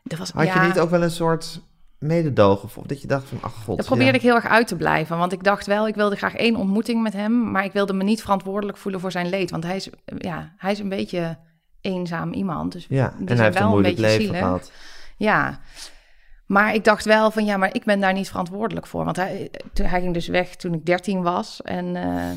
dat 0.03 0.19
was, 0.19 0.31
Had 0.31 0.47
ja, 0.47 0.62
je 0.62 0.69
niet 0.69 0.79
ook 0.79 0.90
wel 0.90 1.03
een 1.03 1.11
soort 1.11 1.61
mededogen? 1.99 2.64
Of 2.64 2.87
dat 2.87 3.01
je 3.01 3.07
dacht 3.07 3.29
van, 3.29 3.38
ach 3.40 3.55
god. 3.64 3.77
dat 3.77 3.87
probeerde 3.87 4.11
ja. 4.11 4.19
ik 4.19 4.23
heel 4.23 4.35
erg 4.35 4.47
uit 4.47 4.66
te 4.66 4.77
blijven. 4.77 5.19
Want 5.19 5.33
ik 5.33 5.45
dacht 5.45 5.66
wel, 5.66 5.88
ik 5.88 5.95
wilde 5.95 6.16
graag 6.16 6.35
één 6.35 6.57
ontmoeting 6.57 7.03
met 7.03 7.12
hem. 7.12 7.51
Maar 7.51 7.64
ik 7.64 7.73
wilde 7.73 7.93
me 7.93 8.05
niet 8.05 8.23
verantwoordelijk 8.23 8.79
voelen 8.79 9.01
voor 9.01 9.12
zijn 9.12 9.29
leed. 9.29 9.51
Want 9.51 9.64
hij 9.64 9.77
is, 9.77 9.88
ja, 10.19 10.53
hij 10.57 10.73
is 10.73 10.79
een 10.79 10.88
beetje 10.88 11.38
eenzaam 11.81 12.33
iemand. 12.33 12.73
Dus 12.73 12.87
Ja, 12.88 13.12
en 13.19 13.27
hij 13.27 13.45
heeft 13.45 13.57
een 13.57 13.62
wel 13.62 13.71
moeilijk 13.71 13.95
beetje 13.97 14.11
leven 14.11 14.25
zielig. 14.25 14.40
gehad. 14.40 14.73
Ja, 15.16 15.61
maar 16.47 16.75
ik 16.75 16.85
dacht 16.85 17.05
wel 17.05 17.31
van 17.31 17.45
ja, 17.45 17.57
maar 17.57 17.75
ik 17.75 17.85
ben 17.85 18.01
daar 18.01 18.12
niet 18.12 18.29
verantwoordelijk 18.29 18.87
voor. 18.87 19.05
Want 19.05 19.16
hij, 19.16 19.51
hij 19.83 20.01
ging 20.01 20.14
dus 20.14 20.27
weg 20.29 20.55
toen 20.57 20.75
ik 20.75 20.87
13 20.87 21.23
was 21.23 21.62
en 21.62 21.97
eh, 21.97 22.31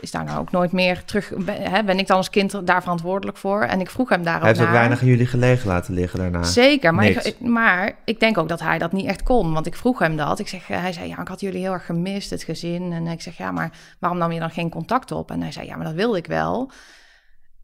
is 0.00 0.10
daar 0.10 0.24
nou 0.24 0.38
ook 0.38 0.50
nooit 0.50 0.72
meer 0.72 1.04
terug. 1.04 1.32
Ben, 1.36 1.62
hè, 1.62 1.84
ben 1.84 1.98
ik 1.98 2.06
dan 2.06 2.16
als 2.16 2.30
kind 2.30 2.66
daar 2.66 2.82
verantwoordelijk 2.82 3.38
voor? 3.38 3.62
En 3.62 3.80
ik 3.80 3.90
vroeg 3.90 4.08
hem 4.08 4.22
daarop 4.22 4.42
Hij 4.42 4.50
heeft 4.50 4.60
ook 4.62 4.68
naar. 4.68 4.76
weinig 4.78 5.00
aan 5.00 5.06
jullie 5.06 5.26
gelegen 5.26 5.68
laten 5.68 5.94
liggen 5.94 6.18
daarna. 6.18 6.42
Zeker, 6.42 6.94
maar 6.94 7.06
ik, 7.06 7.40
maar 7.40 7.92
ik 8.04 8.20
denk 8.20 8.38
ook 8.38 8.48
dat 8.48 8.60
hij 8.60 8.78
dat 8.78 8.92
niet 8.92 9.06
echt 9.06 9.22
kon. 9.22 9.52
Want 9.52 9.66
ik 9.66 9.76
vroeg 9.76 9.98
hem 9.98 10.16
dat. 10.16 10.38
Ik 10.38 10.48
zeg, 10.48 10.70
eh, 10.70 10.80
hij 10.80 10.92
zei, 10.92 11.08
ja, 11.08 11.20
ik 11.20 11.28
had 11.28 11.40
jullie 11.40 11.60
heel 11.60 11.72
erg 11.72 11.86
gemist, 11.86 12.30
het 12.30 12.42
gezin. 12.42 12.92
En 12.92 13.06
ik 13.06 13.20
zeg, 13.22 13.36
ja, 13.36 13.50
maar 13.50 13.70
waarom 13.98 14.18
nam 14.18 14.32
je 14.32 14.40
dan 14.40 14.50
geen 14.50 14.70
contact 14.70 15.12
op? 15.12 15.30
En 15.30 15.40
hij 15.42 15.52
zei, 15.52 15.66
ja, 15.66 15.76
maar 15.76 15.86
dat 15.86 15.94
wilde 15.94 16.18
ik 16.18 16.26
wel. 16.26 16.70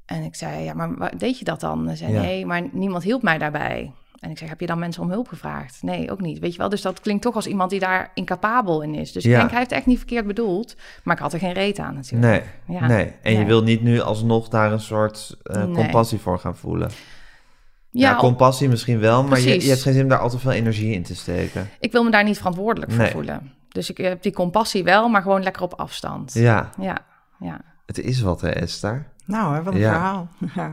En 0.07 0.23
ik 0.23 0.35
zei, 0.35 0.65
ja, 0.65 0.75
maar 0.75 0.97
waar- 0.97 1.19
deed 1.19 1.39
je 1.39 1.45
dat 1.45 1.61
dan? 1.61 1.87
Hij 1.87 1.97
zei, 1.97 2.13
Ja. 2.13 2.21
nee, 2.21 2.47
maar 2.47 2.63
niemand 2.73 3.03
hielp 3.03 3.23
mij 3.23 3.39
daarbij. 3.39 3.93
En 4.21 4.31
ik 4.31 4.39
zeg, 4.39 4.49
heb 4.49 4.61
je 4.61 4.67
dan 4.67 4.79
mensen 4.79 5.03
om 5.03 5.11
hulp 5.11 5.29
gevraagd? 5.29 5.83
Nee, 5.83 6.11
ook 6.11 6.21
niet. 6.21 6.39
Weet 6.39 6.53
je 6.53 6.59
wel, 6.59 6.69
dus 6.69 6.83
dat 6.83 7.01
klinkt 7.01 7.23
toch 7.23 7.35
als 7.35 7.47
iemand 7.47 7.71
die 7.71 7.81
daar 7.81 8.11
incapabel 8.15 8.83
in 8.83 8.95
is. 8.95 9.13
Dus 9.13 9.25
ik 9.25 9.31
denk, 9.31 9.49
hij 9.51 9.59
heeft 9.59 9.71
het 9.71 9.79
echt 9.79 9.87
niet 9.89 9.99
verkeerd 9.99 10.27
bedoeld. 10.27 10.77
Maar 11.03 11.15
ik 11.17 11.23
had 11.23 11.33
er 11.33 11.39
geen 11.39 11.53
reet 11.53 11.79
aan 11.79 11.95
natuurlijk. 11.95 12.45
Nee, 12.67 12.77
Ja. 12.79 12.87
nee. 12.87 13.13
En 13.23 13.33
je 13.39 13.45
wil 13.45 13.63
niet 13.63 13.83
nu 13.83 14.01
alsnog 14.01 14.49
daar 14.49 14.73
een 14.73 14.81
soort 14.81 15.37
eh, 15.43 15.65
Nee. 15.65 15.75
compassie 15.75 16.19
voor 16.19 16.39
gaan 16.39 16.57
voelen. 16.57 16.91
Ja, 17.91 18.11
Ja, 18.11 18.17
compassie 18.17 18.69
misschien 18.69 18.99
wel, 18.99 19.25
maar 19.25 19.41
je, 19.41 19.63
je 19.63 19.69
hebt 19.69 19.83
geen 19.83 19.93
zin 19.93 20.03
om 20.03 20.09
daar 20.09 20.19
al 20.19 20.29
te 20.31 20.39
veel 20.39 20.53
energie 20.53 20.93
in 20.95 21.03
te 21.03 21.15
steken. 21.17 21.69
ik 21.81 21.93
wil 21.93 22.05
me 22.05 22.11
daar 22.11 22.25
niet 22.25 22.37
verantwoordelijk 22.39 22.93
voor 22.93 23.03
Nee. 23.03 23.11
voelen. 23.13 23.53
Dus 23.69 23.91
ik 23.91 23.97
heb 23.97 24.23
die 24.23 24.33
compassie 24.33 24.85
wel, 24.85 25.09
maar 25.09 25.23
gewoon 25.23 25.43
lekker 25.43 25.63
op 25.63 25.75
afstand. 25.75 26.33
Ja, 26.33 26.71
Ja, 26.81 26.99
ja. 27.41 27.61
het 27.87 27.99
is 27.99 28.21
wat 28.21 28.41
hè, 28.41 28.49
Esther. 28.49 29.13
Nou, 29.25 29.55
hè, 29.55 29.63
wat 29.63 29.75
een 29.75 29.81
Ja. 29.81 29.93
verhaal. 29.93 30.29
Ja. 30.55 30.71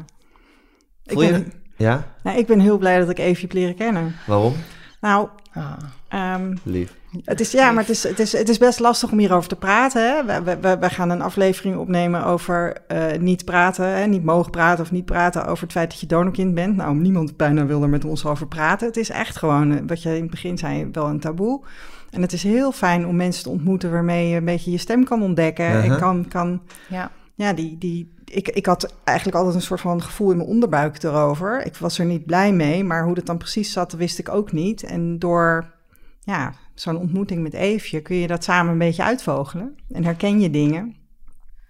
Ik, 1.06 1.12
Voel 1.12 1.22
je 1.24 1.32
ben? 1.32 1.54
Ja, 1.78 2.04
nou, 2.24 2.38
ik 2.38 2.48
ben 2.48 2.60
heel 2.60 2.78
blij 2.78 3.00
dat 3.00 3.10
ik 3.10 3.20
Evie 3.20 3.42
heb 3.42 3.54
leren 3.54 3.76
kennen. 3.76 4.16
waarom? 4.28 4.54
Nou, 5.02 5.28
Ah. 5.54 5.72
ehm, 6.08 6.56
Lief. 6.64 6.96
het 7.24 7.40
is, 7.40 7.52
ja, 7.52 7.72
maar 7.72 7.82
het 7.84 7.92
is, 7.92 8.04
het, 8.04 8.20
is, 8.20 8.32
het 8.32 8.50
is 8.50 8.58
best 8.58 8.80
lastig 8.80 9.12
om 9.12 9.18
hierover 9.18 9.50
te 9.50 9.56
praten. 9.56 10.08
Hè? 10.08 10.26
We, 10.26 10.44
we- 10.44 10.60
we, 10.60 10.78
we 10.78 10.90
gaan 10.90 11.10
een 11.10 11.22
aflevering 11.22 11.78
opnemen 11.78 12.26
over 12.26 12.78
eh, 12.88 13.20
niet 13.20 13.46
praten, 13.46 13.86
hè? 13.86 14.06
niet 14.06 14.24
mogen 14.24 14.52
praten 14.52 14.84
of 14.84 14.92
niet 14.92 15.06
praten 15.06 15.46
over 15.46 15.64
het 15.64 15.72
feit 15.72 15.90
dat 15.90 16.00
je 16.00 16.06
donorkind 16.08 16.56
bent. 16.56 16.76
Nou, 16.76 16.96
niemand 16.96 17.38
bijna 17.38 17.66
wil 17.66 17.82
er 17.84 17.90
met 17.90 18.06
ons 18.06 18.26
over 18.26 18.48
praten. 18.48 18.88
Het 18.88 18.98
is 18.98 19.10
echt 19.10 19.38
gewoon, 19.38 19.72
eh, 19.76 19.82
wat 19.88 20.02
je 20.04 20.16
in 20.16 20.22
het 20.22 20.32
begin 20.32 20.58
zei, 20.58 20.90
wel 20.92 21.08
een 21.08 21.20
taboe. 21.20 21.64
En 22.10 22.22
het 22.22 22.34
is 22.34 22.44
heel 22.44 22.72
fijn 22.72 23.08
om 23.08 23.16
mensen 23.16 23.44
te 23.44 23.50
ontmoeten 23.50 23.92
waarmee 23.92 24.30
je 24.30 24.36
een 24.38 24.46
beetje 24.46 24.72
je 24.72 24.78
stem 24.78 25.04
kan 25.04 25.22
ontdekken. 25.22 25.66
En 25.66 25.84
Uh-huh. 25.84 26.00
kan, 26.00 26.26
kan 26.28 26.62
Ja. 26.90 27.12
ja, 27.36 27.54
die, 27.54 27.78
die, 27.78 28.14
ik, 28.32 28.48
ik 28.50 28.65
had 28.65 28.94
eigenlijk 29.04 29.38
altijd 29.38 29.56
een 29.56 29.62
soort 29.62 29.82
van 29.82 30.02
gevoel 30.02 30.32
in 30.32 30.38
mijn 30.38 30.50
onderbuik 30.50 31.04
erover. 31.04 31.65
Ik 31.65 31.76
was 31.76 32.00
er 32.00 32.06
niet 32.06 32.26
blij 32.26 32.54
mee, 32.54 32.84
maar 32.84 33.04
hoe 33.04 33.15
dat 33.15 33.26
dan 33.26 33.38
precies 33.38 33.72
zat, 33.72 33.94
wist 33.94 34.20
ik 34.20 34.30
ook 34.30 34.52
niet. 34.52 34.84
En 34.84 35.20
door 35.20 35.65
ja, 36.24 36.54
zo'n 36.76 36.98
ontmoeting 36.98 37.41
met 37.44 37.54
Eefje 37.54 38.02
kun 38.02 38.15
je 38.15 38.28
dat 38.28 38.44
samen 38.44 38.72
een 38.72 38.78
beetje 38.78 39.04
uitvogelen. 39.04 39.76
En 39.91 40.04
herken 40.04 40.39
je 40.39 40.50
dingen. 40.50 40.96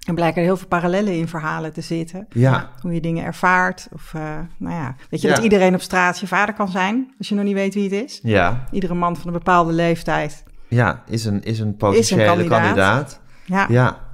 En 0.08 0.16
blijken 0.16 0.38
er 0.42 0.48
heel 0.48 0.58
veel 0.58 0.68
parallellen 0.68 1.14
in 1.14 1.28
verhalen 1.28 1.74
te 1.74 1.82
zitten. 1.82 2.28
Ja. 2.30 2.70
Hoe 2.82 2.94
je 2.94 3.02
dingen 3.02 3.24
ervaart. 3.26 3.88
Of, 3.94 4.14
eh, 4.14 4.22
nou 4.58 4.76
ja, 4.76 4.96
weet 5.10 5.22
je 5.22 5.28
Ja. 5.28 5.34
dat 5.36 5.44
iedereen 5.44 5.74
op 5.74 5.82
straat 5.82 6.20
je 6.20 6.28
vader 6.28 6.56
kan 6.56 6.68
zijn, 6.68 7.14
als 7.18 7.30
je 7.30 7.36
nog 7.36 7.44
niet 7.44 7.54
weet 7.54 7.74
wie 7.74 7.84
het 7.84 8.04
is? 8.04 8.20
Ja. 8.24 8.64
Iedere 8.72 8.94
man 8.94 9.16
van 9.16 9.28
een 9.28 9.34
bepaalde 9.34 9.72
leeftijd. 9.74 10.44
Ja, 10.68 11.04
is 11.08 11.26
een, 11.26 11.44
is 11.44 11.60
een 11.60 11.76
potentiële 11.78 12.26
kandidaat. 12.26 12.62
kandidaat. 12.62 13.20
Ja, 13.46 13.66
Ja. 13.70 14.10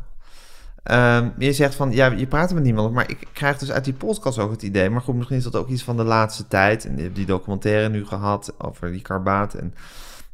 Ehm, 0.88 1.30
je 1.38 1.54
zegt 1.54 1.76
van, 1.76 1.91
ja, 1.91 2.06
je 2.06 2.28
praat 2.28 2.54
met 2.54 2.63
niemand, 2.63 2.93
maar 2.93 3.10
ik 3.10 3.28
krijg 3.34 3.58
dus 3.58 3.71
uit 3.71 3.84
die 3.84 3.93
podcast 3.93 4.39
ook 4.39 4.52
het 4.52 4.62
idee, 4.62 4.89
maar 4.89 5.02
goed, 5.02 5.15
misschien 5.15 5.38
is 5.38 5.43
dat 5.43 5.56
ook 5.56 5.67
iets 5.67 5.84
van 5.84 5.97
de 5.97 6.04
laatste 6.04 6.47
tijd. 6.47 6.86
En 6.86 6.97
je 6.97 7.04
hebt 7.04 7.15
die 7.15 7.26
documentaire 7.26 7.89
nu 7.89 8.06
gehad 8.06 8.54
over 8.58 8.91
die 8.91 9.02
karbaat 9.02 9.54
en 9.54 9.73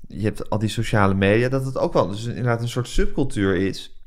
je 0.07 0.23
hebt 0.23 0.49
al 0.49 0.59
die 0.59 0.69
sociale 0.69 1.13
media, 1.13 1.49
dat 1.49 1.65
het 1.65 1.77
ook 1.77 1.93
wel 1.93 2.07
dus 2.07 2.25
inderdaad 2.25 2.61
een 2.61 2.69
soort 2.69 2.87
subcultuur 2.87 3.55
is, 3.55 4.03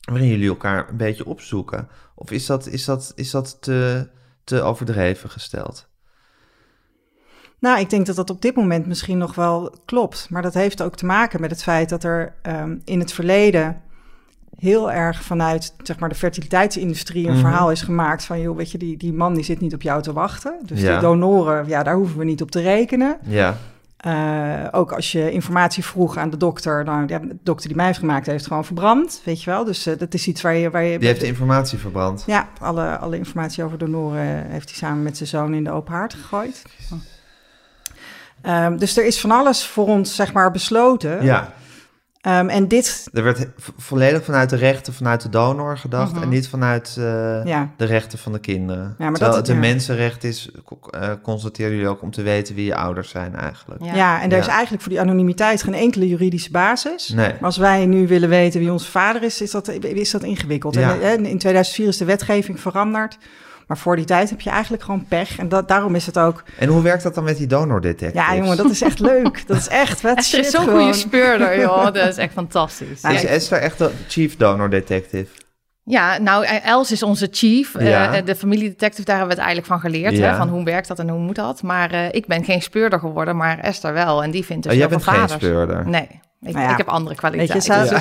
waarin 0.00 0.28
jullie 0.28 0.48
elkaar 0.48 0.88
een 0.88 0.96
beetje 0.96 1.26
opzoeken. 1.26 1.88
Of 2.14 2.30
is 2.30 2.46
dat, 2.46 2.66
is 2.66 2.84
dat, 2.84 3.12
is 3.14 3.30
dat 3.30 3.62
te, 3.62 4.08
te 4.44 4.62
overdreven 4.62 5.30
gesteld? 5.30 5.88
Nou, 7.58 7.80
ik 7.80 7.90
denk 7.90 8.06
dat 8.06 8.16
dat 8.16 8.30
op 8.30 8.42
dit 8.42 8.56
moment 8.56 8.86
misschien 8.86 9.18
nog 9.18 9.34
wel 9.34 9.74
klopt. 9.84 10.26
Maar 10.30 10.42
dat 10.42 10.54
heeft 10.54 10.82
ook 10.82 10.96
te 10.96 11.06
maken 11.06 11.40
met 11.40 11.50
het 11.50 11.62
feit 11.62 11.88
dat 11.88 12.04
er 12.04 12.34
ehm, 12.42 12.78
in 12.84 12.98
het 12.98 13.12
verleden 13.12 13.82
heel 14.58 14.92
erg 14.92 15.22
vanuit 15.22 15.74
zeg 15.82 15.98
maar, 15.98 16.08
de 16.08 16.14
fertiliteitsindustrie 16.14 17.26
een 17.26 17.32
Mhm. 17.32 17.40
verhaal 17.40 17.70
is 17.70 17.82
gemaakt 17.82 18.24
van, 18.24 18.40
joh, 18.40 18.56
weet 18.56 18.70
je, 18.70 18.78
die, 18.78 18.96
die 18.96 19.12
man 19.12 19.34
die 19.34 19.44
zit 19.44 19.60
niet 19.60 19.74
op 19.74 19.82
jou 19.82 20.02
te 20.02 20.12
wachten. 20.12 20.54
Dus 20.62 20.80
Ja. 20.80 20.90
die 20.92 21.00
donoren, 21.00 21.68
ja, 21.68 21.82
daar 21.82 21.94
hoeven 21.94 22.18
we 22.18 22.24
niet 22.24 22.42
op 22.42 22.50
te 22.50 22.60
rekenen. 22.60 23.16
Ja, 23.26 23.56
Eh, 24.00 24.66
ook 24.70 24.92
als 24.92 25.12
je 25.12 25.30
informatie 25.30 25.84
vroeg 25.84 26.16
aan 26.16 26.30
de 26.30 26.36
dokter, 26.36 26.84
nou, 26.84 27.04
ja, 27.06 27.18
de 27.18 27.36
dokter 27.42 27.66
die 27.68 27.76
mij 27.76 27.86
heeft 27.86 27.98
gemaakt, 27.98 28.26
heeft 28.26 28.46
gewoon 28.46 28.64
verbrand, 28.64 29.20
weet 29.24 29.42
je 29.42 29.50
wel. 29.50 29.64
Dus 29.64 29.86
eh, 29.86 29.98
dat 29.98 30.14
is 30.14 30.26
iets 30.26 30.42
waar 30.42 30.54
je... 30.54 30.70
Waar 30.70 30.82
je 30.84 30.98
die 30.98 31.08
heeft 31.08 31.20
de 31.20 31.26
informatie 31.26 31.78
verbrand. 31.78 32.22
ja, 32.26 32.48
alle, 32.60 32.96
alle 32.98 33.16
informatie 33.16 33.64
over 33.64 33.78
donoren 33.78 34.46
heeft 34.50 34.68
hij 34.68 34.78
samen 34.78 35.02
met 35.02 35.16
zijn 35.16 35.28
zoon 35.28 35.54
in 35.54 35.64
de 35.64 35.70
open 35.70 35.92
haard 35.92 36.14
gegooid. 36.14 36.62
Ehm, 38.42 38.76
dus 38.76 38.96
er 38.96 39.06
is 39.06 39.20
van 39.20 39.30
alles 39.30 39.66
voor 39.66 39.86
ons, 39.86 40.14
zeg 40.14 40.32
maar, 40.32 40.50
besloten. 40.50 41.24
Ja, 41.24 41.52
Ehm, 42.20 42.48
en 42.48 42.68
dit, 42.68 43.08
er 43.12 43.22
werd 43.22 43.46
vo- 43.56 43.72
volledig 43.76 44.24
vanuit 44.24 44.50
de 44.50 44.56
rechten 44.56 44.92
vanuit 44.94 45.22
de 45.22 45.28
donor 45.28 45.78
gedacht 45.78 46.12
Mhm. 46.12 46.22
en 46.22 46.28
niet 46.28 46.48
vanuit 46.48 46.94
eh, 46.98 47.44
ja, 47.44 47.70
de 47.76 47.84
rechten 47.84 48.18
van 48.18 48.32
de 48.32 48.38
kinderen. 48.38 48.94
maar 48.98 49.10
Terwijl 49.12 49.30
dat- 49.30 49.36
het 49.36 49.48
een 49.48 49.54
ja. 49.54 49.60
mensenrecht 49.60 50.24
is, 50.24 50.50
uh, 50.94 51.10
constateren 51.22 51.70
jullie 51.72 51.88
ook 51.88 52.02
om 52.02 52.10
te 52.10 52.22
weten 52.22 52.54
wie 52.54 52.64
je 52.64 52.74
ouders 52.74 53.08
zijn 53.10 53.36
eigenlijk. 53.36 53.84
ja. 53.84 54.22
en 54.22 54.32
er 54.32 54.38
is 54.38 54.46
eigenlijk 54.46 54.82
voor 54.82 54.92
die 54.92 55.00
anonimiteit 55.00 55.62
geen 55.62 55.74
enkele 55.74 56.08
juridische 56.08 56.50
basis. 56.50 57.08
Nee. 57.08 57.26
Maar 57.28 57.38
als 57.42 57.56
wij 57.56 57.86
nu 57.86 58.06
willen 58.06 58.28
weten 58.28 58.60
wie 58.60 58.72
onze 58.72 58.90
vader 58.90 59.22
is, 59.22 59.40
is 59.40 59.50
dat, 59.50 59.68
is 59.68 60.10
dat 60.10 60.22
ingewikkeld. 60.22 60.74
Ja. 60.74 60.92
En, 61.00 61.24
eh, 61.24 61.30
in 61.30 61.38
2004 61.38 61.88
is 61.88 61.96
de 61.96 62.04
wetgeving 62.04 62.60
veranderd. 62.60 63.18
Maar 63.70 63.78
voor 63.78 63.96
die 63.96 64.04
tijd 64.04 64.30
heb 64.30 64.40
je 64.40 64.50
eigenlijk 64.50 64.82
gewoon 64.82 65.04
pech. 65.08 65.38
En 65.38 65.48
dat, 65.48 65.68
daarom 65.68 65.94
is 65.94 66.06
het 66.06 66.18
ook... 66.18 66.42
En 66.58 66.68
hoe 66.68 66.82
werkt 66.82 67.02
dat 67.02 67.14
dan 67.14 67.24
met 67.24 67.36
die 67.36 67.46
donordetectives? 67.46 68.26
Ja, 68.26 68.34
jongen, 68.36 68.56
dat 68.56 68.70
is 68.70 68.82
echt 68.82 68.98
leuk. 69.12 69.46
Dat 69.46 69.56
is 69.56 69.68
echt 69.68 70.00
vet 70.00 70.16
Esther 70.18 70.40
is 70.40 70.50
zo'n 70.50 70.66
goede 70.68 70.92
speurder, 70.92 71.60
joh. 71.60 71.84
Dat 71.94 71.96
is 71.96 72.16
echt 72.16 72.32
fantastisch. 72.32 73.00
Nou, 73.00 73.14
Is. 73.14 73.24
Esther 73.24 73.58
echt 73.58 73.78
de 73.78 73.90
chief 74.08 74.36
donor 74.36 74.70
detective? 74.70 75.26
Ja, 75.84 76.18
nou, 76.18 76.44
Els 76.44 76.92
is 76.92 77.02
onze 77.02 77.28
chief. 77.30 77.74
Eh, 77.74 77.88
Ja. 77.88 78.20
de 78.20 78.34
familiedetective, 78.36 79.04
daar 79.04 79.16
hebben 79.18 79.36
we 79.36 79.42
het 79.42 79.50
eigenlijk 79.50 79.82
van 79.82 79.90
geleerd. 79.90 80.16
Ja. 80.16 80.30
Hè, 80.30 80.36
van 80.36 80.48
hoe 80.48 80.64
werkt 80.64 80.88
dat 80.88 80.98
en 80.98 81.08
hoe 81.08 81.20
moet 81.20 81.36
dat. 81.36 81.62
Maar 81.62 81.90
eh, 81.90 82.06
ik 82.10 82.26
ben 82.26 82.44
geen 82.44 82.62
speurder 82.62 82.98
geworden, 82.98 83.36
maar 83.36 83.58
Esther 83.58 83.92
wel. 83.92 84.22
En 84.22 84.30
die 84.30 84.44
vindt 84.44 84.62
dus 84.62 84.72
Oh, 84.72 84.78
jij 84.78 84.88
bent 84.88 85.02
geen 85.02 85.14
vaders. 85.14 85.32
speurder. 85.44 85.88
Nee, 85.88 86.08
ik, 86.42 86.52
Nou 86.52 86.64
ja, 86.64 86.70
ik 86.70 86.76
heb 86.76 86.88
andere 86.88 87.16
Weet 87.30 87.52
je, 87.52 87.58
kwaliteiten. 87.58 87.96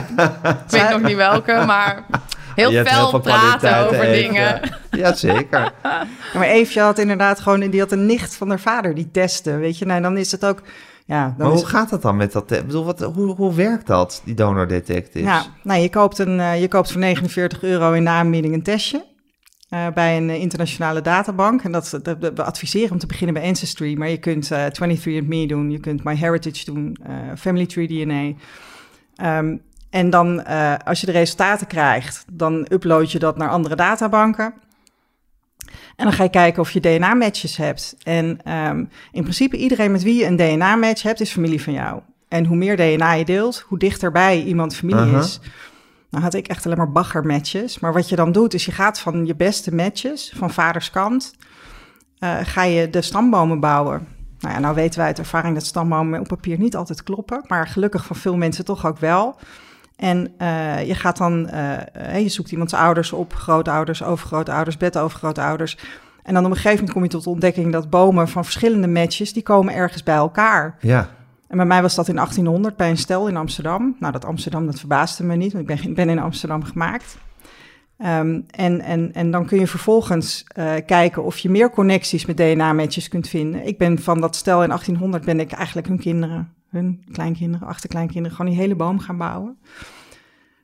ik 0.65 0.71
weet 0.71 0.89
nog 0.89 1.01
niet 1.01 1.15
welke, 1.15 1.63
maar 1.65 2.05
heel 2.55 2.69
Je 2.69 2.75
hebt 2.77 2.89
fel 2.89 2.99
heel 2.99 3.09
veel 3.09 3.19
praten 3.19 3.85
over 3.85 4.11
dingen. 4.11 4.59
Ja, 4.91 5.13
zeker. 5.13 5.73
Ja, 5.83 6.07
maar 6.33 6.47
Eefje 6.47 6.81
had 6.81 6.99
inderdaad 6.99 7.39
gewoon, 7.39 7.69
die 7.69 7.79
had 7.79 7.91
een 7.91 8.05
nicht 8.05 8.35
van 8.35 8.49
haar 8.49 8.59
vader 8.59 8.95
die 8.95 9.11
testte, 9.11 9.55
weet 9.57 9.77
je. 9.77 9.85
Nou, 9.85 10.01
dan 10.01 10.17
is 10.17 10.31
het 10.31 10.45
ook, 10.45 10.61
ja, 11.05 11.35
dan 11.37 11.47
Maar 11.47 11.55
is 11.55 11.61
hoe 11.61 11.69
gaat 11.69 11.89
dat 11.89 12.01
dan 12.01 12.15
met 12.17 12.31
dat? 12.31 12.51
Ik 12.51 12.65
bedoel, 12.65 12.85
wat, 12.85 12.99
hoe, 12.99 13.35
hoe 13.35 13.53
werkt 13.55 13.87
dat, 13.87 14.21
die 14.25 14.33
donor 14.35 14.67
detectives? 14.67 15.27
Ja, 15.27 15.43
nou, 15.63 15.81
je 15.81 15.89
koopt, 15.89 16.17
een, 16.19 16.39
eh, 16.39 16.61
je 16.61 16.67
koopt 16.67 16.91
voor 16.91 17.01
49 17.01 17.63
euro 17.63 17.91
in 17.93 18.03
de 18.03 18.09
aanbieding 18.09 18.53
een 18.53 18.63
testje 18.63 19.05
eh, 19.69 19.87
bij 19.93 20.17
een 20.17 20.29
eh, 20.29 20.41
internationale 20.41 21.01
databank. 21.01 21.61
En 21.63 21.71
dat, 21.71 21.99
dat, 22.03 22.21
dat- 22.21 22.33
we 22.35 22.43
adviseren 22.43 22.91
om 22.91 22.97
te 22.99 23.07
beginnen 23.07 23.33
bij 23.35 23.43
Ancestry, 23.47 23.97
maar 23.97 24.09
je 24.09 24.17
kunt 24.17 24.51
eh 24.51 24.63
23andMe 24.65 25.45
doen, 25.47 25.71
je 25.71 25.79
kunt 25.79 26.03
MyHeritage 26.03 26.65
doen, 26.65 26.97
eh 27.03 27.13
Family 27.37 27.65
Tree 27.65 27.87
DNA. 27.87 28.31
Ehm, 29.15 29.57
en 29.89 30.09
dan, 30.09 30.43
eh, 30.43 30.73
als 30.85 30.99
je 30.99 31.05
de 31.05 31.11
resultaten 31.11 31.67
krijgt, 31.67 32.25
dan 32.31 32.67
upload 32.71 33.11
je 33.11 33.19
dat 33.19 33.37
naar 33.37 33.49
andere 33.49 33.75
databanken. 33.75 34.53
En 35.95 36.05
dan 36.05 36.13
ga 36.13 36.23
je 36.23 36.29
kijken 36.29 36.61
of 36.61 36.71
je 36.71 36.79
DNA-matches 36.79 37.57
hebt. 37.57 37.95
En 38.03 38.39
ehm, 38.43 38.85
in 39.11 39.21
principe 39.21 39.57
iedereen 39.57 39.91
met 39.91 40.03
wie 40.03 40.15
je 40.15 40.25
een 40.25 40.35
DNA-match 40.35 41.01
hebt, 41.01 41.21
is 41.21 41.31
familie 41.31 41.61
van 41.61 41.73
jou. 41.73 42.01
En 42.27 42.45
hoe 42.45 42.57
meer 42.57 42.75
DNA 42.75 43.13
je 43.13 43.25
deelt, 43.25 43.59
hoe 43.67 43.77
dichterbij 43.77 44.43
iemand 44.43 44.75
familie 44.75 45.17
is. 45.17 45.39
Nou 46.09 46.23
had 46.23 46.33
ik 46.33 46.47
echt 46.47 46.65
alleen 46.65 46.77
maar 46.77 46.91
baggermatches. 46.91 47.79
Maar 47.79 47.93
wat 47.93 48.09
je 48.09 48.15
dan 48.15 48.31
doet, 48.31 48.53
is 48.53 48.65
je 48.65 48.71
gaat 48.71 48.99
van 48.99 49.25
je 49.25 49.35
beste 49.35 49.75
matches, 49.75 50.33
van 50.35 50.51
vaders 50.51 50.89
kant, 50.89 51.33
eh, 52.19 52.37
ga 52.41 52.63
je 52.63 52.89
de 52.89 53.01
stambomen 53.01 53.59
bouwen. 53.59 54.07
Nou 54.39 54.53
ja, 54.53 54.59
nou 54.59 54.75
weten 54.75 54.97
wij 54.97 55.07
uit 55.07 55.19
ervaring 55.19 55.53
dat 55.53 55.65
stambomen 55.65 56.19
op 56.19 56.27
papier 56.27 56.59
niet 56.59 56.75
altijd 56.75 57.03
kloppen. 57.03 57.43
Maar 57.47 57.67
gelukkig 57.67 58.05
van 58.05 58.15
veel 58.15 58.37
mensen 58.37 58.65
toch 58.65 58.85
ook 58.85 58.97
wel. 58.97 59.35
En 59.99 60.33
eh, 60.37 60.87
je 60.87 60.95
gaat 60.95 61.17
dan, 61.17 61.49
eh, 61.49 62.15
eh, 62.15 62.21
je 62.21 62.29
zoekt 62.29 62.51
iemands 62.51 62.73
ouders 62.73 63.13
op, 63.13 63.33
grootouders, 63.33 64.03
overgrootouders, 64.03 64.77
bedovergrootouders. 64.77 65.77
En 66.23 66.33
dan 66.33 66.45
op 66.45 66.49
een 66.49 66.55
gegeven 66.55 66.75
moment 66.77 66.93
kom 66.93 67.03
je 67.03 67.09
tot 67.09 67.23
de 67.23 67.29
ontdekking 67.29 67.71
dat 67.71 67.89
bomen 67.89 68.27
van 68.27 68.43
verschillende 68.43 68.87
matches, 68.87 69.33
die 69.33 69.43
komen 69.43 69.73
ergens 69.73 70.03
bij 70.03 70.15
elkaar. 70.15 70.77
Ja, 70.81 71.09
En 71.47 71.57
bij 71.57 71.65
mij 71.65 71.81
was 71.81 71.95
dat 71.95 72.07
in 72.07 72.15
1800 72.15 72.75
bij 72.75 72.89
een 72.89 72.97
stel 72.97 73.27
in 73.27 73.37
Amsterdam. 73.37 73.95
Nou, 73.99 74.13
dat 74.13 74.25
Amsterdam, 74.25 74.65
dat 74.65 74.79
verbaasde 74.79 75.23
me 75.23 75.35
niet, 75.35 75.53
want 75.53 75.69
ik 75.69 75.81
ben, 75.81 75.93
ben 75.93 76.09
in 76.09 76.19
Amsterdam 76.19 76.63
gemaakt. 76.63 77.17
Ehm, 77.99 78.41
en, 78.49 78.81
en, 78.81 79.13
en 79.13 79.31
dan 79.31 79.45
kun 79.45 79.59
je 79.59 79.67
vervolgens 79.67 80.43
eh, 80.47 80.73
kijken 80.85 81.23
of 81.23 81.37
je 81.37 81.49
meer 81.49 81.69
connecties 81.69 82.25
met 82.25 82.37
DNA-matches 82.37 83.07
kunt 83.07 83.27
vinden. 83.27 83.67
Ik 83.67 83.77
ben 83.77 83.99
van 84.01 84.21
dat 84.21 84.35
stel 84.35 84.61
in 84.63 84.67
1800 84.67 85.25
ben 85.25 85.39
ik 85.39 85.51
eigenlijk 85.51 85.87
hun 85.87 85.99
kinderen, 85.99 86.53
hun 86.69 87.05
kleinkinderen, 87.11 87.67
achterkleinkinderen, 87.67 88.37
gewoon 88.37 88.51
die 88.51 88.61
hele 88.61 88.75
boom 88.75 88.99
gaan 88.99 89.17
bouwen. 89.17 89.57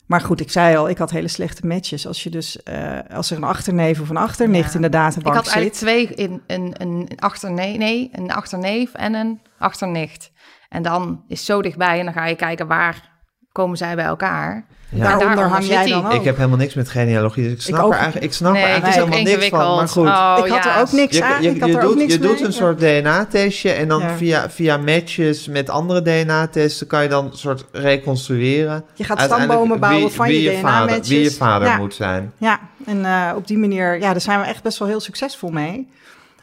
Maar 0.06 0.22
goed, 0.22 0.40
ik 0.40 0.52
zei 0.52 0.76
al, 0.78 0.90
ik 0.90 0.98
had 0.98 1.12
hele 1.12 1.28
slechte 1.28 1.68
matches. 1.68 2.08
Als 2.08 2.24
je 2.24 2.30
dus, 2.30 2.64
eh, 2.64 3.00
als 3.14 3.32
er 3.32 3.38
een 3.38 3.44
achterneef 3.44 4.02
of 4.02 4.10
een 4.10 4.18
achternicht 4.18 4.70
Ja. 4.70 4.76
in 4.76 4.82
de 4.82 4.88
Ik 4.88 4.94
databank 4.94 5.36
had 5.36 5.46
zit. 5.48 5.54
eigenlijk 5.54 6.16
twee, 6.16 6.28
in, 6.28 6.42
een, 6.48 6.74
een, 6.78 7.10
achterneef, 7.20 7.78
nee, 7.78 8.10
een 8.12 8.32
achterneef 8.32 8.94
en 8.94 9.14
een 9.14 9.42
achternicht. 9.58 10.32
En 10.70 10.84
dan 10.84 11.24
is 11.28 11.46
zo 11.46 11.62
dichtbij 11.62 12.00
en 12.00 12.06
dan 12.06 12.14
ga 12.14 12.26
je 12.26 12.36
kijken 12.36 12.68
waar 12.68 13.14
komen 13.52 13.78
zij 13.78 13.96
bij 13.96 14.06
elkaar. 14.06 14.66
Ja. 14.96 15.04
Daaronder 15.04 15.36
daaronder 15.36 15.58
hang 15.58 15.66
jij 15.68 15.88
dan 15.90 16.06
ook. 16.06 16.14
Ik 16.14 16.24
heb 16.24 16.36
helemaal 16.36 16.58
niks 16.58 16.74
met 16.74 16.90
genealogie, 16.90 17.44
dus 17.44 17.54
ik 17.54 17.76
snap 17.76 17.92
er 17.92 17.96
eigenlijk, 17.98 18.26
ik 18.26 18.34
snap 18.34 18.54
nee, 18.54 18.64
er 18.64 18.74
het 18.74 18.84
eigenlijk 18.84 19.14
helemaal 19.16 19.40
niks 19.40 19.50
van. 19.50 19.76
Maar 19.76 19.88
goed, 19.88 20.08
Oh, 20.08 20.46
ik 20.46 20.52
had 20.52 20.64
ja. 20.64 20.76
er 20.76 20.82
ook 20.82 20.92
niks 20.92 21.18
je, 21.18 21.24
aan. 21.24 21.42
je, 21.42 21.50
ik 21.50 21.60
had 21.60 21.70
je 21.70 21.76
er 21.78 21.82
ook 21.84 21.90
doet, 21.90 21.98
niks 21.98 22.14
je 22.14 22.20
doet 22.20 22.42
een 22.42 22.54
soort 22.54 22.80
DNA-testje 22.80 23.72
en 23.72 23.88
dan 23.88 24.00
Ja. 24.02 24.16
via, 24.18 24.50
via 24.50 24.78
matches 24.78 25.48
met 25.48 25.70
andere 25.70 26.02
DNA-testen 26.02 26.88
kan 26.88 27.04
je 27.04 27.10
dan 27.10 27.26
een 27.26 27.38
soort 27.38 27.66
reconstrueren. 27.72 28.84
Je 28.94 29.04
gaat 29.04 29.22
stambomen 29.22 29.80
bouwen 29.80 30.02
wie, 30.06 30.12
van 30.16 30.28
wie 30.28 30.42
je 30.42 30.58
DNA-matches. 30.60 31.08
Wie 31.08 31.22
je 31.24 31.32
vader 31.32 31.68
Ja. 31.68 31.78
moet 31.78 31.94
zijn. 31.94 32.34
Ja, 32.38 32.60
en 32.86 33.06
eh, 33.06 33.32
op 33.36 33.48
die 33.48 33.58
manier, 33.58 34.00
ja, 34.00 34.12
daar 34.12 34.22
zijn 34.22 34.40
we 34.40 34.46
echt 34.46 34.64
best 34.64 34.78
wel 34.80 34.88
heel 34.88 35.00
succesvol 35.00 35.50
mee. 35.50 35.88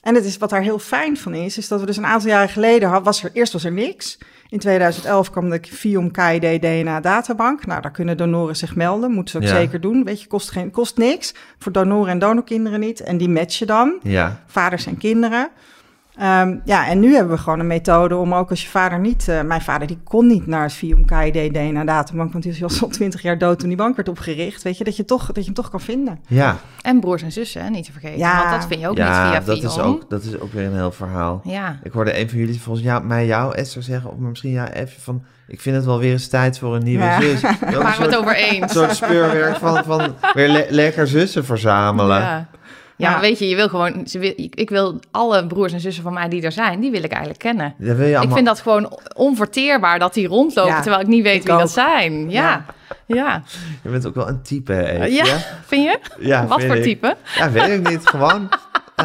En 0.02 0.14
het 0.14 0.24
is, 0.24 0.36
wat 0.38 0.50
daar 0.50 0.62
heel 0.62 0.78
fijn 0.78 1.16
van 1.16 1.34
is, 1.34 1.58
is 1.58 1.68
dat 1.68 1.80
we 1.80 1.86
dus 1.86 1.96
een 1.96 2.06
aantal 2.06 2.28
jaren 2.28 2.48
geleden, 2.48 2.88
had, 2.88 3.04
was 3.04 3.24
er, 3.24 3.30
eerst 3.32 3.52
was 3.52 3.64
er 3.64 3.72
niks. 3.72 4.18
In 4.52 4.58
2011 4.58 5.30
kwam 5.30 5.50
de 5.50 5.60
Fium 5.70 6.10
KID 6.10 6.62
DNA 6.62 7.00
databank. 7.00 7.66
Nou, 7.66 7.80
daar 7.82 7.90
kunnen 7.90 8.16
donoren 8.16 8.56
zich 8.56 8.76
melden, 8.76 9.10
moeten 9.10 9.30
ze 9.30 9.36
ook 9.38 9.52
Ja. 9.54 9.60
zeker 9.60 9.80
doen. 9.80 10.04
Weet 10.04 10.20
je, 10.20 10.26
kost, 10.26 10.50
geen, 10.50 10.70
kost 10.70 10.96
niks, 10.96 11.34
voor 11.58 11.72
donoren 11.72 12.10
en 12.10 12.18
donorkinderen 12.18 12.80
niet. 12.80 13.00
En 13.00 13.16
die 13.18 13.28
matchen 13.28 13.66
dan, 13.66 13.94
Ja, 14.02 14.40
vaders 14.46 14.86
en 14.86 14.96
kinderen. 14.98 15.48
Ehm, 16.22 16.56
ja, 16.64 16.88
en 16.88 17.00
nu 17.00 17.14
hebben 17.14 17.34
we 17.36 17.42
gewoon 17.42 17.58
een 17.60 17.66
methode 17.66 18.16
om 18.16 18.34
ook 18.34 18.50
als 18.50 18.62
je 18.62 18.68
vader 18.68 18.98
niet... 19.00 19.28
eh, 19.28 19.40
mijn 19.42 19.60
vader 19.60 19.86
die 19.86 19.98
kon 20.04 20.26
niet 20.26 20.46
naar 20.46 20.62
het 20.62 20.72
Vium 20.72 21.04
KID 21.06 21.54
DNA-databank... 21.54 22.32
want 22.32 22.44
die 22.44 22.56
was 22.60 22.82
al 22.82 22.88
twintig 22.98 23.22
jaar 23.22 23.38
dood 23.38 23.58
toen 23.58 23.68
die 23.68 23.76
bank 23.76 23.96
werd 23.96 24.08
opgericht. 24.08 24.62
Weet 24.62 24.78
je, 24.78 24.84
dat 24.84 24.96
je, 24.96 25.04
toch, 25.04 25.26
dat 25.26 25.36
je 25.36 25.44
hem 25.44 25.54
toch 25.54 25.70
kan 25.70 25.80
vinden. 25.80 26.20
Ja, 26.26 26.56
En 26.82 27.00
broers 27.00 27.22
en 27.22 27.32
zussen, 27.32 27.62
hè, 27.62 27.70
niet 27.70 27.84
te 27.84 27.92
vergeten. 27.92 28.18
Ja. 28.18 28.38
Want 28.38 28.50
dat 28.50 28.66
vind 28.66 28.80
je 28.80 28.88
ook 28.88 28.96
ja 28.96 29.04
niet 29.22 29.30
via 29.30 29.40
dat, 29.54 29.62
is 29.62 29.78
ook, 29.78 30.10
dat 30.10 30.22
is 30.22 30.38
ook 30.40 30.52
weer 30.52 30.66
een 30.66 30.74
heel 30.74 30.92
verhaal. 30.92 31.40
Ja. 31.44 31.78
Ik 31.82 31.92
hoorde 31.92 32.18
een 32.20 32.28
van 32.28 32.38
jullie 32.38 32.60
volgens 32.60 32.84
jou, 32.84 33.04
mij 33.04 33.26
jou, 33.26 33.54
Esther, 33.54 33.82
zeggen, 33.82 34.10
of 34.10 34.16
misschien 34.18 34.50
ja, 34.50 34.72
even 34.72 35.00
van... 35.02 35.24
Ik 35.46 35.60
vind 35.60 35.76
het 35.76 35.84
wel 35.84 35.98
weer 35.98 36.12
eens 36.12 36.28
tijd 36.28 36.58
voor 36.58 36.74
een 36.74 36.84
nieuwe 36.84 37.04
Ja. 37.04 37.20
zus. 37.20 37.42
Een 37.42 37.50
Waren 37.60 37.78
we 37.78 37.84
het 37.86 37.94
soort, 37.94 38.16
over 38.16 38.30
een 38.38 38.44
eens? 38.62 38.72
soort 38.72 38.96
speurwerk 38.96 39.56
van, 39.56 39.84
van 39.84 40.14
weer 40.32 40.48
le- 40.48 40.66
lekker 40.68 41.06
zussen 41.08 41.44
verzamelen. 41.44 42.20
Ja. 42.20 42.48
Ja, 43.10 43.20
weet 43.20 43.38
je, 43.38 43.48
je 43.48 43.54
wil 43.56 43.68
gewoon, 43.68 44.06
ze 44.06 44.18
wil, 44.18 44.32
ik 44.36 44.70
wil 44.70 45.00
alle 45.10 45.46
broers 45.46 45.72
en 45.72 45.80
zussen 45.80 46.02
van 46.02 46.12
mij 46.12 46.28
die 46.28 46.42
er 46.42 46.52
zijn, 46.52 46.80
die 46.80 46.90
wil 46.90 47.02
ik 47.02 47.10
eigenlijk 47.10 47.40
kennen. 47.40 47.74
Dat 47.78 47.96
wil 47.96 48.06
je 48.06 48.16
allemaal... 48.16 48.22
Ik 48.22 48.32
vind 48.32 48.46
dat 48.46 48.60
gewoon 48.60 48.98
onverteerbaar 49.16 49.98
dat 49.98 50.14
die 50.14 50.26
rondlopen, 50.26 50.72
Ja, 50.72 50.80
terwijl 50.80 51.02
ik 51.02 51.08
niet 51.08 51.22
weet 51.22 51.36
ik 51.36 51.42
wie 51.42 51.52
ook. 51.52 51.58
dat 51.58 51.70
zijn. 51.70 52.30
Ja, 52.30 52.64
ja. 53.06 53.42
Je 53.82 53.88
bent 53.88 54.06
ook 54.06 54.14
wel 54.14 54.28
een 54.28 54.42
type, 54.42 54.72
hè, 54.72 55.04
Ja, 55.04 55.24
vind 55.66 55.84
je? 55.84 55.98
Ja, 56.18 56.46
Wat 56.46 56.62
voor 56.62 56.76
ik. 56.76 56.82
type? 56.82 57.16
Ja, 57.36 57.50
weet 57.50 57.68
ik 57.68 57.88
niet. 57.88 58.06
Gewoon, 58.08 58.48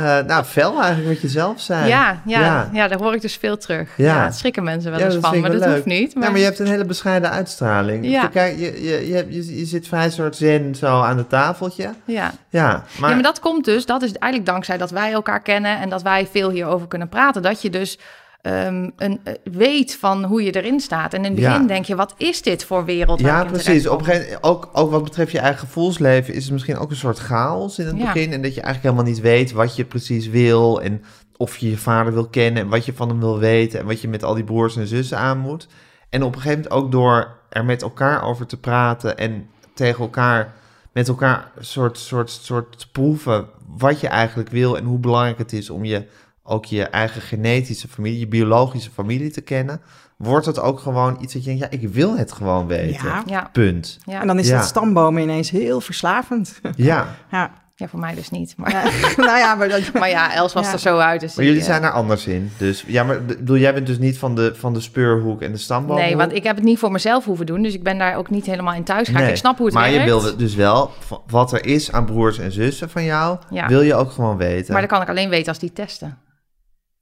eh, 0.04 0.26
nou, 0.26 0.43
fel 0.43 0.82
eigenlijk 0.82 1.08
wat 1.08 1.22
je 1.22 1.28
zelf 1.28 1.60
zijn. 1.62 1.88
Ja, 1.88 2.22
ja, 2.26 2.39
ja. 2.39 2.70
Ja. 2.74 2.88
daar 2.88 3.00
hoor 3.00 3.14
ik 3.14 3.22
dus 3.22 3.36
veel 3.36 3.58
terug. 3.58 3.89
Ja. 3.98 4.16
Ja, 4.16 4.24
het 4.26 4.36
schrikken 4.36 4.64
mensen 4.64 4.91
wel 4.91 5.00
eens 5.00 5.14
dat 5.14 5.26
van, 5.26 5.39
maar 5.39 5.52
dat 5.52 5.60
leuk. 5.60 5.74
hoeft 5.74 5.86
niet. 5.86 6.14
Ja, 6.14 6.20
Maar, 6.20 6.30
maar 6.30 6.39
je 6.39 6.45
hebt 6.45 6.60
een 6.60 6.68
hele 6.68 6.86
bescheiden 6.86 7.32
uitstraling. 7.32 8.06
Ja. 8.10 8.28
Kijk, 8.28 8.58
je, 8.60 8.84
je, 8.84 9.08
je, 9.08 9.26
je, 9.30 9.58
je 9.58 9.66
zit 9.66 9.88
vrij 9.88 10.10
soort 10.10 10.36
zen 10.36 10.76
zo 10.76 11.02
aan 11.02 11.18
het 11.18 11.30
tafeltje. 11.30 11.93
ja. 12.06 12.32
Ja, 12.50 12.84
maar... 13.00 13.10
ja, 13.10 13.16
maar 13.16 13.24
dat 13.24 13.39
komt 13.39 13.66
dus, 13.66 13.86
dat 13.86 14.02
is 14.02 14.12
eigenlijk 14.12 14.52
dankzij 14.52 14.78
dat 14.78 14.91
wij 14.91 15.12
elkaar 15.12 15.41
kennen 15.41 15.80
en 15.80 15.89
dat 15.89 16.02
wij 16.02 16.28
veel 16.32 16.50
hierover 16.50 16.88
kunnen 16.88 17.10
praten. 17.10 17.41
Dat 17.41 17.62
je 17.62 17.70
dus 17.70 18.00
ehm, 18.48 18.89
een, 18.98 19.20
eh, 19.24 19.34
weet 19.43 19.95
van 19.95 20.24
hoe 20.24 20.43
je 20.43 20.52
erin 20.56 20.80
staat. 20.80 21.14
En 21.14 21.26
in 21.26 21.32
het 21.32 21.39
Ja. 21.41 21.52
begin 21.52 21.68
denk 21.68 21.86
je, 21.86 21.95
wat 21.95 22.14
is 22.18 22.41
dit 22.41 22.64
voor 22.66 22.86
wereld? 22.86 23.20
Ja, 23.20 23.43
precies. 23.45 23.88
Op 23.88 24.00
een 24.00 24.06
gegeven, 24.06 24.43
ook, 24.43 24.70
ook 24.74 24.91
wat 24.91 25.04
betreft 25.04 25.32
je 25.32 25.39
eigen 25.39 25.60
gevoelsleven 25.60 26.34
is 26.34 26.43
het 26.43 26.54
misschien 26.54 26.78
ook 26.78 26.89
een 26.89 26.95
soort 26.95 27.20
chaos 27.20 27.80
in 27.80 27.86
het 27.86 27.98
Ja. 27.98 28.14
begin. 28.14 28.34
En 28.34 28.41
dat 28.41 28.54
je 28.56 28.62
eigenlijk 28.62 28.84
helemaal 28.93 29.14
niet 29.14 29.22
weet 29.24 29.52
wat 29.52 29.76
je 29.76 29.86
precies 29.86 30.28
wil. 30.28 30.82
En 30.82 31.04
of 31.38 31.58
je 31.58 31.70
je 31.70 31.78
vader 31.78 32.14
wil 32.14 32.28
kennen 32.28 32.62
en 32.64 32.70
wat 32.70 32.86
je 32.86 32.93
van 32.93 33.08
hem 33.10 33.20
wil 33.20 33.39
weten. 33.39 33.80
En 33.80 33.86
wat 33.86 34.02
je 34.02 34.08
met 34.08 34.24
al 34.24 34.34
die 34.34 34.43
broers 34.43 34.76
en 34.78 34.88
zussen 34.88 35.18
aan 35.18 35.38
moet. 35.38 35.68
En 36.10 36.24
op 36.24 36.36
een 36.36 36.41
gegeven 36.41 36.64
moment 36.64 36.84
ook 36.86 36.91
door 36.91 37.36
er 37.50 37.66
met 37.66 37.82
elkaar 37.82 38.24
over 38.24 38.45
te 38.45 38.60
praten 38.60 39.18
en 39.18 39.48
tegen 39.74 40.00
elkaar, 40.00 40.54
met 40.91 41.08
elkaar 41.08 41.52
soort, 41.60 41.98
soort, 41.98 42.30
soort 42.30 42.80
te 42.80 42.91
proeven 42.91 43.45
wat 43.78 44.00
je 44.00 44.08
eigenlijk 44.08 44.50
wil 44.50 44.78
en 44.78 44.84
hoe 44.86 45.00
belangrijk 45.00 45.38
het 45.38 45.54
is 45.54 45.70
om 45.70 45.86
je 45.86 46.06
ook 46.50 46.66
je 46.66 46.84
eigen 46.84 47.22
genetische 47.22 47.88
familie, 47.88 48.20
je 48.20 48.28
biologische 48.28 48.91
familie 48.91 49.32
te 49.32 49.41
kennen, 49.41 49.82
wordt 50.18 50.45
het 50.45 50.60
ook 50.60 50.80
gewoon 50.80 51.18
iets 51.22 51.34
dat 51.34 51.43
je 51.43 51.50
denkt, 51.56 51.64
ja, 51.74 51.80
ik 51.80 51.89
wil 51.89 52.18
het 52.18 52.32
gewoon 52.32 52.68
weten. 52.68 53.06
Ja. 53.08 53.24
Ja, 53.26 53.50
Punt. 53.52 53.98
ja. 54.06 54.22
En 54.22 54.28
dan 54.28 54.39
is 54.39 54.48
Ja. 54.48 54.58
dat 54.58 54.66
stambomen 54.66 55.22
ineens 55.22 55.50
heel 55.50 55.82
verslavend. 55.82 56.60
Ja, 56.76 57.08
ja. 57.32 57.52
ja, 57.76 57.88
voor 57.88 58.00
mij 58.00 58.16
dus 58.16 58.30
niet. 58.30 58.54
Maar, 58.58 58.72
Ja. 58.72 58.84
nou 59.26 59.38
ja, 59.38 59.56
maar 59.56 59.70
dat... 59.70 59.93
maar 60.00 60.10
ja, 60.10 60.34
Els 60.34 60.54
was 60.54 60.66
Ja. 60.66 60.74
er 60.74 60.80
zo 60.80 60.98
uit. 60.98 61.20
Dus 61.22 61.36
maar 61.36 61.45
die, 61.45 61.54
jullie 61.54 61.68
eh, 61.68 61.74
zijn 61.74 61.84
er 61.84 61.91
anders 61.91 62.28
in. 62.28 62.52
Dus 62.58 62.84
ja, 62.88 63.04
maar 63.04 63.26
bedoel, 63.26 63.58
jij 63.58 63.74
bent 63.74 63.88
dus 63.88 63.98
niet 63.98 64.18
van 64.18 64.36
de, 64.36 64.52
van 64.56 64.74
de 64.74 64.80
speurhoek 64.80 65.41
en 65.41 65.52
de 65.52 65.58
stamboom. 65.58 65.98
Nee, 65.98 66.16
want 66.18 66.34
ik 66.34 66.43
heb 66.43 66.56
het 66.56 66.66
niet 66.66 66.80
voor 66.80 66.91
mezelf 66.91 67.26
hoeven 67.26 67.45
doen. 67.45 67.62
Dus 67.62 67.74
ik 67.74 67.84
ben 67.84 67.98
daar 67.98 68.16
ook 68.16 68.30
niet 68.30 68.45
helemaal 68.45 68.74
in 68.74 68.84
thuis 68.84 69.08
geraakt. 69.08 69.30
Ik 69.30 69.36
snap 69.36 69.58
hoe 69.58 69.66
het 69.66 69.76
maar 69.76 69.84
werkt. 69.84 70.00
je 70.00 70.06
wilde 70.10 70.36
dus 70.36 70.56
wel, 70.56 70.91
wat 71.28 71.54
er 71.54 71.66
is 71.66 71.91
aan 71.91 72.06
broers 72.06 72.39
en 72.39 72.52
zussen 72.52 72.89
van 72.89 73.04
jou, 73.04 73.38
Ja. 73.50 73.68
wil 73.68 73.82
je 73.82 73.95
ook 73.95 74.12
gewoon 74.12 74.38
weten. 74.38 74.72
Maar 74.74 74.82
dat 74.82 74.91
kan 74.91 75.02
ik 75.02 75.10
alleen 75.10 75.30
weten 75.30 75.48
als 75.48 75.60
die 75.60 75.74
testen. 75.74 76.18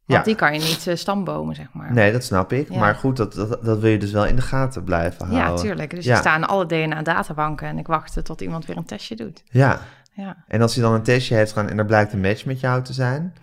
Want 0.05 0.19
Ja. 0.19 0.25
die 0.25 0.35
kan 0.35 0.53
je 0.53 0.59
niet 0.59 0.87
eh, 0.87 0.95
stambomen, 0.95 1.55
zeg 1.55 1.67
maar. 1.73 1.93
Nee, 1.93 2.11
dat 2.11 2.23
snap 2.23 2.51
ik. 2.53 2.69
Ja. 2.69 2.79
Maar 2.79 2.95
goed, 2.95 3.17
dat, 3.17 3.33
dat, 3.33 3.63
dat 3.63 3.79
wil 3.79 3.91
je 3.91 3.97
dus 3.97 4.11
wel 4.11 4.25
in 4.25 4.35
de 4.35 4.41
gaten 4.41 4.83
blijven 4.83 5.31
ja, 5.31 5.39
houden. 5.43 5.65
tuurlijk. 5.65 5.89
Dus 5.95 6.05
Ja. 6.05 6.13
ik 6.13 6.19
sta 6.19 6.35
in 6.35 6.45
alle 6.45 6.65
DNA-databanken 6.65 7.67
en 7.67 7.77
ik 7.77 7.87
wacht 7.87 8.25
tot 8.25 8.41
iemand 8.41 8.65
weer 8.65 8.77
een 8.77 8.85
testje 8.85 9.15
doet. 9.15 9.43
Ja, 9.49 9.79
Ja, 10.13 10.35
en 10.47 10.61
als 10.61 10.75
hij 10.75 10.83
dan 10.83 10.93
een 10.93 11.03
testje 11.03 11.35
heeft 11.35 11.51
gedaan 11.51 11.69
en 11.69 11.77
er 11.77 11.85
blijkt 11.85 12.13
een 12.13 12.21
match 12.21 12.45
met 12.45 12.59
jou 12.59 12.81
te 12.83 12.93
zijn, 12.93 13.33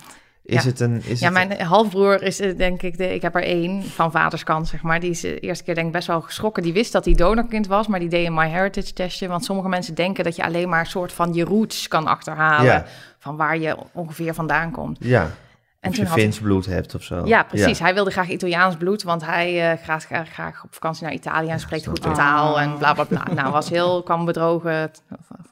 is 0.42 0.62
Ja. 0.62 0.68
het 0.68 0.80
een... 0.80 1.02
Is 1.04 1.20
ja 1.20 1.32
het 1.32 1.48
mijn 1.48 1.60
halfbroer 1.60 2.22
is 2.22 2.40
eh, 2.40 2.56
denk 2.58 2.82
ik, 2.82 2.98
de, 2.98 3.14
ik 3.14 3.22
heb 3.22 3.34
er 3.34 3.42
één 3.42 3.82
van 3.84 4.10
vaderskant, 4.10 4.68
zeg 4.68 4.82
maar. 4.82 5.00
Die 5.00 5.10
is 5.10 5.20
de 5.20 5.38
eerste 5.40 5.64
keer 5.64 5.74
denk 5.74 5.86
ik 5.86 5.92
best 5.92 6.06
wel 6.06 6.20
geschrokken. 6.20 6.62
Die 6.62 6.72
wist 6.72 6.92
dat 6.92 7.04
hij 7.04 7.14
donorkind 7.14 7.66
was, 7.66 7.86
maar 7.86 8.00
die 8.00 8.08
deed 8.08 8.26
een 8.26 8.34
MyHeritage 8.34 8.92
testje. 8.92 9.28
Want 9.28 9.44
sommige 9.44 9.68
mensen 9.68 9.94
denken 9.94 10.24
dat 10.24 10.36
je 10.36 10.44
alleen 10.44 10.68
maar 10.68 10.80
een 10.80 10.86
soort 10.86 11.12
van 11.12 11.34
je 11.34 11.44
roots 11.44 11.88
kan 11.88 12.06
achterhalen. 12.06 12.64
Ja. 12.72 12.84
Van 13.18 13.36
waar 13.36 13.58
je 13.58 13.76
ongeveer 13.92 14.34
vandaan 14.34 14.70
komt. 14.70 14.96
Ja, 15.00 15.30
En 15.82 15.88
of 15.90 15.94
toen 15.94 16.04
je 16.04 16.10
had 16.10 16.20
Fins 16.20 16.38
bloed 16.38 16.66
hebt 16.66 16.94
of 16.94 17.02
zo. 17.02 17.22
Ja, 17.24 17.42
precies. 17.42 17.78
Hij 17.78 17.94
wilde 17.94 18.10
graag 18.10 18.28
Italiaans 18.28 18.76
bloed, 18.76 19.02
want 19.02 19.24
hij 19.26 19.72
uh, 19.72 19.82
graag, 19.82 20.04
graag, 20.04 20.28
graag, 20.28 20.64
op 20.64 20.74
vakantie 20.74 21.04
naar 21.04 21.12
Italië 21.12 21.48
en 21.48 21.60
spreekt 21.60 21.86
goed 21.86 22.02
de 22.02 22.10
taal 22.10 22.60
en 22.60 22.78
bla 22.78 22.92
bla 22.94 23.04
bla. 23.04 23.22
Nou, 23.34 23.52
was 23.52 23.68
heel, 23.68 24.02
kwam 24.02 24.24
bedrogen. 24.24 24.90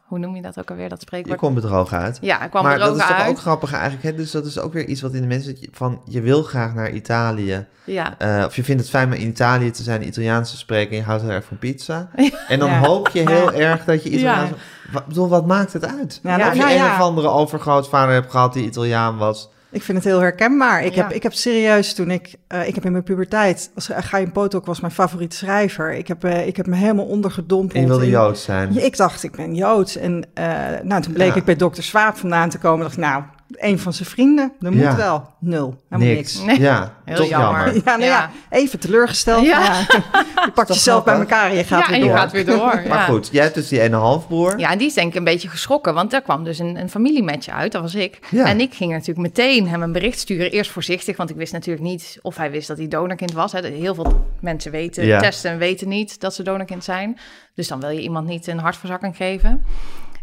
Hoe 0.04 0.18
noem 0.18 0.36
je 0.36 0.42
dat 0.42 0.58
ook 0.58 0.70
alweer, 0.70 0.88
dat 0.88 1.00
Je 1.00 1.06
spreekwoord? 1.06 1.38
komt 1.38 1.54
bedrogen 1.54 1.98
uit. 1.98 2.18
Ja, 2.20 2.38
hij 2.38 2.48
kwam 2.48 2.62
maar 2.62 2.78
dat 2.78 2.88
bedrogen 2.88 3.08
is 3.10 3.16
toch 3.16 3.26
uit. 3.26 3.30
ook 3.30 3.38
grappig 3.40 3.72
eigenlijk. 3.72 4.02
Hè? 4.02 4.14
Dus 4.14 4.30
dat 4.30 4.46
is 4.46 4.58
ook 4.58 4.72
weer 4.72 4.86
iets 4.86 5.00
wat 5.00 5.12
in 5.12 5.20
de 5.20 5.26
mensen 5.26 5.56
van 5.72 6.00
je 6.04 6.20
wil 6.20 6.42
graag 6.42 6.74
naar 6.74 6.90
Italië. 6.90 7.66
Ja. 7.84 8.14
Uh, 8.18 8.44
of 8.46 8.56
je 8.56 8.64
vindt 8.64 8.80
het 8.80 8.90
fijn 8.90 9.06
om 9.06 9.12
in 9.12 9.28
Italië 9.28 9.70
te 9.70 9.82
zijn, 9.82 10.06
Italiaans 10.06 10.50
te 10.50 10.56
spreken 10.56 10.90
en 10.90 10.96
je 10.96 11.02
houdt 11.02 11.22
heel 11.22 11.30
erg 11.30 11.44
van 11.44 11.58
pizza. 11.58 12.08
En 12.48 12.58
dan 12.58 12.70
Ja. 12.70 12.78
hoop 12.78 13.08
je 13.08 13.30
heel 13.30 13.52
erg 13.52 13.84
dat 13.84 14.02
je 14.02 14.08
Italiaans... 14.10 14.50
Ja. 14.50 14.56
Wat, 14.92 15.06
bedoel, 15.06 15.28
wat 15.28 15.46
maakt 15.46 15.72
het 15.72 15.86
uit? 15.86 16.20
Ja, 16.22 16.34
of 16.34 16.38
nou, 16.38 16.52
je 16.54 16.58
nou 16.58 16.70
een 16.70 16.76
ja. 16.76 16.92
of 16.94 17.00
andere 17.00 17.28
overgrootvader 17.28 18.14
hebt 18.14 18.30
gehad 18.30 18.52
die 18.52 18.64
Italiaan 18.64 19.16
was. 19.16 19.48
Ik 19.72 19.82
vind 19.82 19.98
het 19.98 20.06
heel 20.06 20.20
herkenbaar. 20.20 20.84
Ik, 20.84 20.94
Ja. 20.94 21.02
heb, 21.02 21.12
ik 21.12 21.22
heb 21.22 21.32
serieus 21.32 21.94
toen 21.94 22.10
ik... 22.10 22.34
eh, 22.46 22.68
ik 22.68 22.74
heb 22.74 22.84
in 22.84 22.92
mijn 22.92 23.04
puberteit... 23.04 23.70
Als, 23.74 23.90
Chaim 23.98 24.32
Potok 24.32 24.66
was 24.66 24.80
mijn 24.80 24.92
favoriete 24.92 25.36
schrijver. 25.36 25.92
Ik 25.92 26.08
heb, 26.08 26.24
eh, 26.24 26.46
ik 26.46 26.56
heb 26.56 26.66
me 26.66 26.76
helemaal 26.76 27.04
ondergedompeld. 27.06 27.74
En 27.74 27.80
je 27.80 27.86
wilde 27.86 28.08
Joods 28.08 28.42
zijn. 28.44 28.72
Ja, 28.72 28.80
ik 28.80 28.96
dacht, 28.96 29.22
ik 29.22 29.36
ben 29.36 29.54
Joods. 29.54 29.96
En 29.96 30.24
eh, 30.34 30.44
nou, 30.82 31.02
toen 31.02 31.12
bleek 31.12 31.28
Ja. 31.28 31.34
ik 31.34 31.44
bij 31.44 31.56
dokter 31.56 31.82
Swaap 31.82 32.16
vandaan 32.16 32.48
te 32.48 32.58
komen. 32.58 32.80
dacht 32.80 32.96
ik, 32.96 33.00
nou, 33.04 33.22
een 33.52 33.78
van 33.78 33.92
zijn 33.92 34.08
vrienden, 34.08 34.52
dat 34.58 34.72
moet 34.72 34.80
Ja. 34.82 34.96
wel. 34.96 35.28
Nul, 35.40 35.82
helemaal 35.88 36.14
niks. 36.14 36.34
Niks. 36.34 36.46
Nee. 36.46 36.60
Ja, 36.60 36.94
Heel 37.04 37.16
toch 37.16 37.28
jammer. 37.28 37.64
jammer. 37.64 37.74
Ja, 37.84 37.90
nou 37.96 38.00
ja. 38.02 38.06
Ja. 38.06 38.30
even 38.58 38.78
teleurgesteld. 38.78 39.44
Ja. 39.44 39.62
Ja. 39.64 39.78
je 40.44 40.50
pakt 40.54 40.68
jezelf 40.68 41.04
bij 41.04 41.14
elkaar 41.14 41.50
en 41.50 41.56
je 41.56 41.64
gaat 41.64 41.80
ja, 41.80 41.86
weer 41.86 41.94
en 41.96 42.02
je 42.02 42.08
door. 42.08 42.18
gaat 42.18 42.32
weer 42.32 42.46
door. 42.46 42.82
Maar 42.88 42.98
goed, 43.08 43.28
jij 43.32 43.42
hebt 43.42 43.54
dus 43.54 43.68
die 43.68 43.80
ene 43.80 43.96
halfbroer. 43.96 44.58
Ja, 44.58 44.70
en 44.70 44.78
die 44.78 44.86
is 44.86 44.94
denk 44.94 45.08
ik 45.08 45.14
een 45.14 45.24
beetje 45.24 45.48
geschrokken, 45.48 45.94
want 45.94 46.10
daar 46.10 46.22
kwam 46.22 46.44
dus 46.44 46.58
een, 46.58 46.76
een 46.76 46.90
familiematch 46.90 47.48
uit, 47.48 47.72
dat 47.72 47.82
was 47.82 47.94
ik. 47.94 48.18
Ja. 48.30 48.44
En 48.46 48.60
ik 48.60 48.74
ging 48.74 48.90
natuurlijk 48.92 49.18
meteen 49.18 49.68
hem 49.68 49.82
een 49.82 49.92
bericht 49.92 50.18
sturen, 50.18 50.50
eerst 50.50 50.70
voorzichtig, 50.70 51.16
want 51.16 51.30
ik 51.30 51.36
wist 51.36 51.52
natuurlijk 51.52 51.84
niet 51.84 52.18
of 52.22 52.36
hij 52.36 52.50
wist 52.50 52.68
dat 52.68 52.78
hij 52.78 52.88
donorkind 52.88 53.32
was. 53.32 53.52
Hè. 53.52 53.66
Heel 53.66 53.94
veel 53.94 54.24
mensen 54.40 54.70
weten, 54.70 55.06
Ja. 55.06 55.20
testen 55.20 55.50
en 55.50 55.58
weten 55.58 55.88
niet 55.88 56.20
dat 56.20 56.34
ze 56.34 56.42
donorkind 56.42 56.84
zijn. 56.84 57.18
Dus 57.54 57.68
dan 57.68 57.80
wil 57.80 57.90
je 57.90 58.00
iemand 58.00 58.26
niet 58.28 58.46
een 58.46 58.58
hartverzakking 58.58 59.16
geven. 59.16 59.64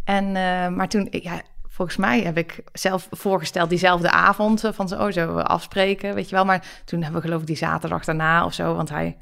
En, 0.04 0.26
eh, 0.36 0.68
maar 0.68 0.88
toen, 0.88 1.08
ja, 1.12 1.42
volgens 1.78 1.98
mij 1.98 2.22
heb 2.22 2.38
ik 2.38 2.64
zelf 2.74 3.08
voorgesteld 3.12 3.70
diezelfde 3.70 4.12
avond 4.12 4.64
eh, 4.64 4.72
van 4.74 4.88
zo, 4.88 4.96
oh, 4.96 5.12
zo 5.12 5.38
afspreken, 5.38 6.16
weet 6.16 6.30
je 6.30 6.36
wel. 6.36 6.46
Maar 6.46 6.66
toen 6.86 7.02
hebben 7.02 7.22
we 7.22 7.28
geloof 7.28 7.42
ik 7.42 7.48
die 7.48 7.56
zaterdag 7.56 8.06
daarna 8.06 8.46
of 8.46 8.54
zo, 8.54 8.76
want 8.76 8.90
hij, 8.90 9.18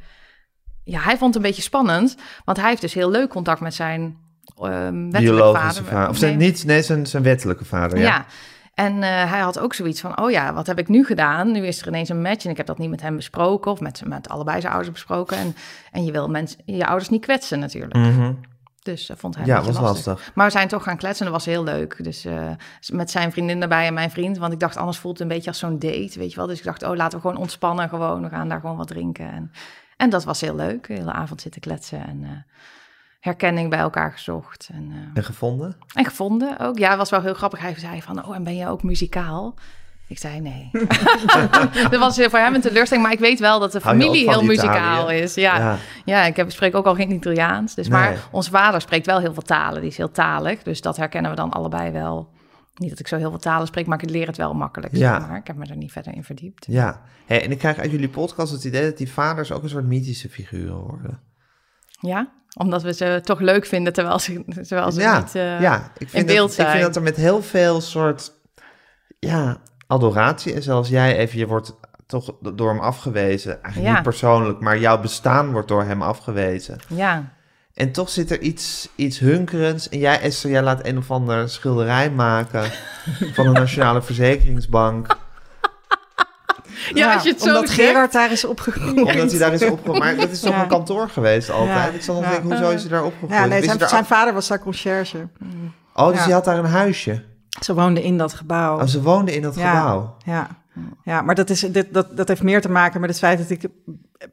ja, 0.83 0.99
hij 0.99 1.17
vond 1.17 1.33
het 1.33 1.43
een 1.43 1.49
beetje 1.49 1.61
spannend, 1.61 2.17
want 2.45 2.57
hij 2.57 2.69
heeft 2.69 2.81
dus 2.81 2.93
heel 2.93 3.09
leuk 3.11 3.29
contact 3.29 3.59
met 3.59 3.73
zijn 3.73 4.17
ehm 4.61 5.11
wettelijke 5.11 5.53
vader. 5.53 5.83
vader. 5.83 6.09
Of 6.09 6.17
zijn, 6.17 6.37
Nee. 6.37 6.47
niet, 6.47 6.65
nee, 6.65 6.81
zijn, 6.81 7.05
zijn 7.05 7.23
wettelijke 7.23 7.65
vader. 7.65 7.97
Ja. 7.97 8.03
Ja. 8.03 8.25
En 8.73 9.03
eh, 9.03 9.31
hij 9.31 9.39
had 9.39 9.59
ook 9.59 9.73
zoiets 9.73 10.01
van, 10.01 10.21
oh 10.21 10.31
ja, 10.31 10.53
wat 10.53 10.67
heb 10.67 10.79
ik 10.79 10.87
nu 10.87 11.05
gedaan? 11.05 11.51
Nu 11.51 11.65
is 11.67 11.81
er 11.81 11.87
ineens 11.87 12.09
een 12.09 12.21
match 12.21 12.45
en 12.45 12.51
ik 12.51 12.57
heb 12.57 12.65
dat 12.65 12.77
niet 12.77 12.89
met 12.89 13.01
hem 13.01 13.15
besproken 13.15 13.71
of 13.71 13.79
met, 13.79 14.01
met 14.05 14.29
allebei 14.29 14.61
zijn 14.61 14.73
ouders 14.73 14.93
besproken. 14.93 15.37
En, 15.37 15.55
en 15.91 16.05
je 16.05 16.11
wil 16.11 16.27
mensen, 16.27 16.59
je 16.65 16.85
ouders 16.85 17.09
niet 17.09 17.21
kwetsen 17.21 17.59
natuurlijk. 17.59 17.93
Mhm. 17.93 18.31
Dus 18.85 19.05
dat 19.05 19.17
vond 19.19 19.35
hij 19.35 19.45
Ja, 19.45 19.55
was 19.61 19.65
lastig. 19.79 20.05
lastig. 20.05 20.31
Maar 20.35 20.45
we 20.45 20.51
zijn 20.51 20.67
toch 20.67 20.83
gaan 20.83 20.97
kletsen 20.97 21.25
en 21.25 21.31
dat 21.31 21.41
was 21.43 21.53
heel 21.53 21.63
leuk. 21.63 22.03
Dus 22.03 22.25
eh, 22.25 22.49
met 22.91 23.11
zijn 23.11 23.31
vriendin 23.31 23.61
erbij 23.61 23.87
en 23.87 23.93
mijn 23.93 24.11
vriend. 24.11 24.37
Want 24.37 24.53
ik 24.53 24.59
dacht, 24.59 24.77
anders 24.77 24.97
voelt 24.97 25.13
het 25.19 25.27
een 25.29 25.35
beetje 25.35 25.49
als 25.49 25.59
zo'n 25.59 25.79
date, 25.79 26.19
weet 26.19 26.29
je 26.31 26.35
wel. 26.35 26.47
Dus 26.47 26.57
ik 26.57 26.63
dacht, 26.65 26.83
oh, 26.83 26.95
laten 26.95 27.17
we 27.19 27.27
gewoon 27.27 27.41
ontspannen 27.41 27.89
gewoon. 27.89 28.21
We 28.21 28.29
gaan 28.29 28.49
daar 28.49 28.59
gewoon 28.59 28.77
wat 28.77 28.87
drinken. 28.87 29.31
En, 29.31 29.51
en 29.97 30.09
dat 30.09 30.23
was 30.23 30.41
heel 30.41 30.55
leuk. 30.55 30.87
De 30.87 30.93
hele 30.93 31.11
avond 31.11 31.41
zitten 31.41 31.61
kletsen 31.61 32.07
en 32.07 32.23
eh, 32.23 32.29
herkenning 33.19 33.69
bij 33.69 33.79
elkaar 33.79 34.11
gezocht. 34.11 34.69
En, 34.73 34.89
eh, 34.91 34.97
En 35.13 35.23
gevonden? 35.23 35.77
en 35.93 36.05
gevonden 36.05 36.59
ook. 36.59 36.77
Ja, 36.77 36.89
het 36.89 36.97
was 36.97 37.09
wel 37.09 37.21
heel 37.21 37.33
grappig. 37.33 37.59
Hij 37.59 37.75
zei 37.79 38.01
van, 38.01 38.25
oh, 38.25 38.35
en 38.35 38.43
ben 38.43 38.55
je 38.55 38.67
ook 38.67 38.83
muzikaal? 38.83 39.55
Ik 40.07 40.17
zei 40.17 40.39
nee. 40.39 40.69
dat 41.89 41.99
was 41.99 42.19
voor 42.19 42.39
hem 42.39 42.55
een 42.55 42.61
teleurstelling, 42.61 43.05
maar 43.05 43.15
ik 43.15 43.19
weet 43.19 43.39
wel 43.39 43.59
dat 43.59 43.71
de 43.71 43.81
familie 43.81 44.29
heel 44.29 44.43
muzikaal 44.43 45.01
Italië? 45.01 45.17
is. 45.17 45.33
Ja, 45.33 45.57
ja. 45.57 45.77
Ja. 46.05 46.23
ik 46.23 46.35
heb, 46.35 46.51
spreek 46.51 46.75
ook 46.75 46.85
al 46.85 46.95
geen 46.95 47.11
Italiaans. 47.11 47.75
Dus, 47.75 47.87
Nee. 47.87 47.99
Maar 47.99 48.27
onze 48.31 48.49
vader 48.49 48.81
spreekt 48.81 49.05
wel 49.05 49.19
heel 49.19 49.33
veel 49.33 49.41
talen. 49.43 49.81
Die 49.81 49.89
is 49.89 49.97
heel 49.97 50.11
talig, 50.11 50.63
dus 50.63 50.81
dat 50.81 50.97
herkennen 50.97 51.31
we 51.31 51.37
dan 51.37 51.51
allebei 51.51 51.91
wel. 51.91 52.33
Niet 52.75 52.89
dat 52.89 52.99
ik 52.99 53.07
zo 53.07 53.17
heel 53.17 53.29
veel 53.29 53.39
talen 53.39 53.67
spreek, 53.67 53.85
maar 53.85 54.03
ik 54.03 54.09
leer 54.09 54.27
het 54.27 54.37
wel 54.37 54.53
makkelijk. 54.53 54.95
Ja. 54.95 55.19
Zeg 55.19 55.27
maar. 55.29 55.37
Ik 55.37 55.47
heb 55.47 55.55
me 55.55 55.65
er 55.65 55.77
niet 55.77 55.91
verder 55.91 56.15
in 56.15 56.23
verdiept. 56.23 56.65
Ja. 56.69 57.01
Hey, 57.25 57.43
en 57.43 57.51
ik 57.51 57.57
krijg 57.57 57.77
uit 57.77 57.91
jullie 57.91 58.09
podcast 58.09 58.51
het 58.51 58.63
idee 58.63 58.83
dat 58.83 58.97
die 58.97 59.11
vaders 59.11 59.51
ook 59.51 59.63
een 59.63 59.69
soort 59.69 59.85
mythische 59.85 60.29
figuren 60.29 60.77
worden. 60.77 61.19
Ja, 61.99 62.31
omdat 62.57 62.83
we 62.83 62.93
ze 62.93 63.19
toch 63.23 63.39
leuk 63.39 63.65
vinden, 63.65 63.93
terwijl 63.93 64.19
ze, 64.19 64.43
terwijl 64.67 64.91
ze 64.91 65.01
ja, 65.01 65.17
niet... 65.19 65.35
eh, 65.35 65.61
ja. 65.61 65.91
Ik 65.97 66.09
vind, 66.09 66.13
in 66.29 66.35
beeld 66.35 66.49
dat, 66.49 66.59
ik 66.59 66.65
vind 66.65 66.69
zijn. 66.69 66.81
dat 66.81 66.95
er 66.95 67.01
met 67.01 67.15
heel 67.15 67.41
veel 67.41 67.81
soort... 67.81 68.31
Ja, 69.19 69.57
adoratie. 69.87 70.53
En 70.53 70.63
zelfs 70.63 70.89
jij 70.89 71.17
even, 71.17 71.39
je 71.39 71.47
wordt 71.47 71.75
toch 72.05 72.31
door 72.53 72.69
hem 72.69 72.79
afgewezen. 72.79 73.51
Eigenlijk 73.63 73.85
Ja. 73.85 73.93
niet 73.93 74.03
persoonlijk, 74.03 74.59
maar 74.59 74.77
jouw 74.77 74.99
bestaan 74.99 75.51
wordt 75.51 75.67
door 75.67 75.83
hem 75.83 76.01
afgewezen. 76.01 76.79
Ja, 76.87 77.33
En 77.73 77.91
toch 77.91 78.09
zit 78.09 78.31
er 78.31 78.39
iets, 78.41 78.89
iets 78.95 79.19
hunkerends. 79.19 79.89
En 79.89 79.99
jij, 79.99 80.21
Esther, 80.21 80.49
jij 80.51 80.61
laat 80.63 80.85
een 80.85 80.97
of 80.97 81.11
ander 81.11 81.49
schilderij 81.49 82.11
maken 82.11 82.63
van 83.35 83.45
de 83.45 83.51
Nationale 83.59 84.01
Verzekeringsbank. 84.01 85.17
Ja, 86.93 87.13
als 87.13 87.23
je 87.23 87.29
het 87.29 87.41
zo 87.41 87.47
Omdat 87.47 87.69
zegt. 87.69 87.79
Gerard 87.81 88.11
daar 88.11 88.31
is 88.31 88.45
opgegroeid. 88.45 88.97
Omdat 88.97 89.29
hij 89.29 89.39
daar 89.39 89.53
is 89.53 89.63
opgegroeid. 89.63 89.99
Maar 89.99 90.15
dat 90.15 90.29
is 90.29 90.39
toch 90.39 90.53
Ja. 90.53 90.61
een 90.61 90.67
kantoor 90.67 91.09
geweest 91.09 91.49
altijd? 91.49 91.69
Ja. 91.91 91.97
Ik 91.97 92.01
zal 92.01 92.15
nog 92.15 92.23
Ja. 92.23 92.29
denken, 92.29 92.49
hoezo 92.49 92.69
is 92.69 92.81
hij 92.81 92.89
daar 92.89 93.03
opgegroeid? 93.03 93.33
Ja, 93.33 93.45
nee, 93.45 93.63
zijn, 93.63 93.77
daar- 93.77 93.89
zijn 93.89 94.05
vader 94.05 94.33
was 94.33 94.47
daar 94.47 94.59
conciërge. 94.59 95.27
Oh, 95.93 96.07
dus 96.07 96.17
Ja. 96.17 96.23
hij 96.23 96.33
had 96.33 96.45
daar 96.45 96.57
een 96.57 96.65
huisje. 96.65 97.23
Ze 97.61 97.73
woonde 97.73 98.03
in 98.03 98.17
dat 98.17 98.33
gebouw. 98.33 98.79
Oh, 98.79 98.85
ze 98.85 99.01
woonde 99.01 99.35
in 99.35 99.41
dat 99.41 99.55
Ja. 99.55 99.79
gebouw. 99.79 100.15
Ja, 100.25 100.47
ja 101.03 101.21
maar 101.21 101.35
dat, 101.35 101.49
is, 101.49 101.59
dit, 101.59 101.93
dat, 101.93 102.17
dat 102.17 102.27
heeft 102.27 102.43
meer 102.43 102.61
te 102.61 102.69
maken 102.71 102.99
met 103.01 103.09
het 103.09 103.19
feit 103.19 103.37
dat 103.37 103.49
ik 103.49 103.67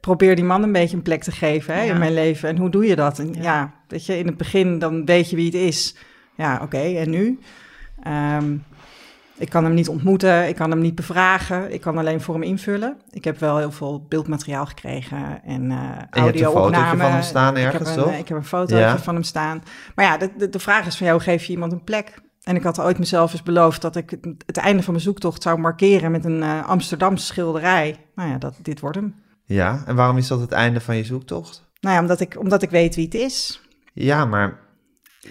probeer 0.01 0.35
die 0.37 0.45
man 0.45 0.63
een 0.63 0.73
beetje 0.73 0.97
een 0.97 1.03
plek 1.03 1.23
te 1.23 1.33
geven 1.33 1.75
hè, 1.75 1.83
Ja. 1.83 1.93
in 1.93 1.99
mijn 1.99 2.15
leven. 2.15 2.49
En 2.49 2.57
hoe 2.57 2.71
doe 2.71 2.87
je 2.87 2.97
dat? 2.97 3.19
En, 3.19 3.33
ja. 3.33 3.43
Ja. 3.43 3.73
weet 3.89 4.07
je, 4.07 4.19
in 4.19 4.27
het 4.27 4.37
begin 4.37 4.79
dan 4.79 5.05
weet 5.05 5.31
je 5.31 5.37
wie 5.37 5.45
het 5.47 5.55
is. 5.55 5.97
Ja, 6.35 6.61
oké, 6.63 6.79
en 6.79 7.11
nu? 7.11 7.39
Ehm, 8.03 8.55
ik 9.37 9.49
kan 9.49 9.65
hem 9.65 9.75
niet 9.75 9.89
ontmoeten, 9.89 10.49
ik 10.49 10.55
kan 10.57 10.71
hem 10.71 10.81
niet 10.81 10.95
bevragen, 10.95 11.73
ik 11.73 11.81
kan 11.81 11.99
alleen 11.99 12.21
voor 12.21 12.35
hem 12.35 12.43
invullen. 12.43 12.97
Ik 13.11 13.25
heb 13.25 13.39
wel 13.39 13.59
heel 13.59 13.73
veel 13.73 14.07
beeldmateriaal 14.09 14.67
gekregen 14.67 15.43
en 15.45 15.71
uh, 15.71 15.79
audio-opnamen. 16.11 16.73
fotootje 16.73 16.97
van 16.97 17.11
hem 17.11 17.23
staan 17.23 17.57
ik 17.57 17.65
ergens, 17.65 17.89
heb 17.89 17.99
een, 17.99 18.05
toch? 18.05 18.13
Ik 18.19 18.29
heb 18.29 18.37
een 18.39 18.45
fotootje 18.45 18.77
Ja. 18.85 18.99
van 18.99 19.15
hem 19.15 19.23
staan. 19.23 19.63
Maar 19.95 20.05
ja, 20.05 20.17
de, 20.17 20.31
de, 20.39 20.49
de 20.49 20.59
vraag 20.59 20.87
is 20.87 20.97
van 20.97 21.07
jou, 21.07 21.21
geef 21.21 21.45
je 21.45 21.53
iemand 21.53 21.73
een 21.73 21.85
plek? 21.85 22.21
En 22.43 22.57
ik 22.57 22.63
had 22.63 22.81
ooit 22.81 22.99
mezelf 22.99 23.33
eens 23.33 23.43
beloofd 23.43 23.83
dat 23.83 23.97
ik 23.97 24.11
het, 24.11 24.27
het 24.47 24.57
einde 24.57 24.83
van 24.83 24.93
mijn 24.93 25.05
zoektocht 25.05 25.43
zou 25.43 25.59
markeren 25.59 26.11
met 26.11 26.25
een 26.25 26.43
eh, 26.43 26.69
Amsterdamse 26.69 27.25
schilderij. 27.27 27.97
Nou 28.15 28.29
ja, 28.31 28.39
dat, 28.39 28.55
dit 28.63 28.81
wordt 28.81 28.97
hem. 28.97 29.15
Ja, 29.45 29.83
en 29.87 29.97
waarom 29.97 30.17
is 30.17 30.27
dat 30.29 30.41
het 30.41 30.53
einde 30.53 30.81
van 30.81 30.97
je 30.97 31.05
zoektocht? 31.05 31.71
Nou 31.81 31.95
ja, 31.95 32.01
omdat 32.01 32.21
ik, 32.21 32.39
omdat 32.39 32.63
ik 32.63 32.71
weet 32.71 32.95
wie 32.95 33.05
het 33.05 33.15
is. 33.15 33.61
Ja, 33.93 34.25
maar 34.25 34.59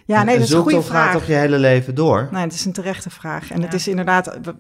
Ja, 0.06 0.24
nee, 0.24 0.36
dat 0.38 0.44
is 0.44 0.52
een 0.52 0.56
goede 0.62 0.72
zoektocht 0.76 0.96
gaat 0.96 1.04
vraag. 1.10 1.14
toch 1.14 1.28
je 1.28 1.34
hele 1.34 1.60
leven 1.60 1.96
door? 1.96 2.28
Nee, 2.32 2.42
het 2.44 2.54
is 2.54 2.66
een 2.66 2.74
terechte 2.74 3.10
vraag. 3.10 3.52
En 3.52 3.62
het 3.62 3.72
Ja. 3.72 3.78
is 3.78 3.88
inderdaad, 3.88 4.40
we, 4.42 4.56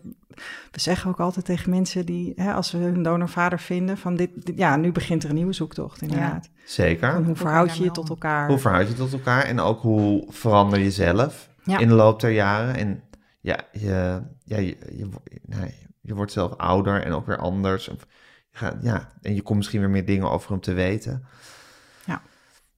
we 0.72 0.80
zeggen 0.80 1.10
ook 1.10 1.20
altijd 1.20 1.45
tegen 1.45 1.70
mensen 1.70 2.06
die, 2.06 2.34
hè, 2.36 2.54
als 2.54 2.72
we 2.72 2.78
hun 2.78 3.04
donorvader 3.04 3.60
vinden, 3.60 3.97
van 3.97 4.16
dit, 4.16 4.45
dit- 4.45 4.58
ja, 4.58 4.76
nu 4.76 4.91
begint 4.91 5.24
er 5.24 5.30
een 5.30 5.36
nieuwe 5.36 5.54
zoektocht 5.54 6.02
inderdaad. 6.02 6.49
Zeker. 6.66 7.12
Van 7.14 7.24
hoe 7.24 7.36
verhoud 7.36 7.78
je 7.78 7.84
je 7.84 7.91
tot 7.91 8.10
elkaar? 8.10 8.47
Hoe 8.47 8.58
verhoud 8.60 8.88
je 8.88 8.93
tot 8.93 9.14
elkaar? 9.14 9.43
En 9.43 9.60
ook 9.60 9.82
hoe 9.82 10.26
verander 10.30 10.80
je 10.80 10.91
zelf 10.91 11.49
Ja. 11.64 11.78
in 11.78 11.88
de 11.88 11.93
loop 11.93 12.20
der 12.20 12.32
jaren? 12.32 12.76
En 12.76 13.03
ja, 13.41 13.59
je, 13.72 14.22
ja, 14.43 14.57
je, 14.57 14.78
je, 14.95 15.09
nee, 15.45 15.76
je 16.01 16.16
wordt 16.16 16.32
zelf 16.32 16.57
ouder 16.57 17.03
en 17.03 17.14
ook 17.14 17.26
weer 17.26 17.38
anders. 17.38 17.89
Of 17.89 18.07
Je 18.51 18.57
gaat, 18.57 18.76
ja, 18.82 19.12
en 19.22 19.36
je 19.36 19.41
komt 19.41 19.57
misschien 19.57 19.80
weer 19.80 19.89
meer 19.89 20.05
dingen 20.05 20.32
over 20.32 20.49
hem 20.51 20.59
te 20.59 20.74
weten. 20.74 21.26
Ja. 22.05 22.22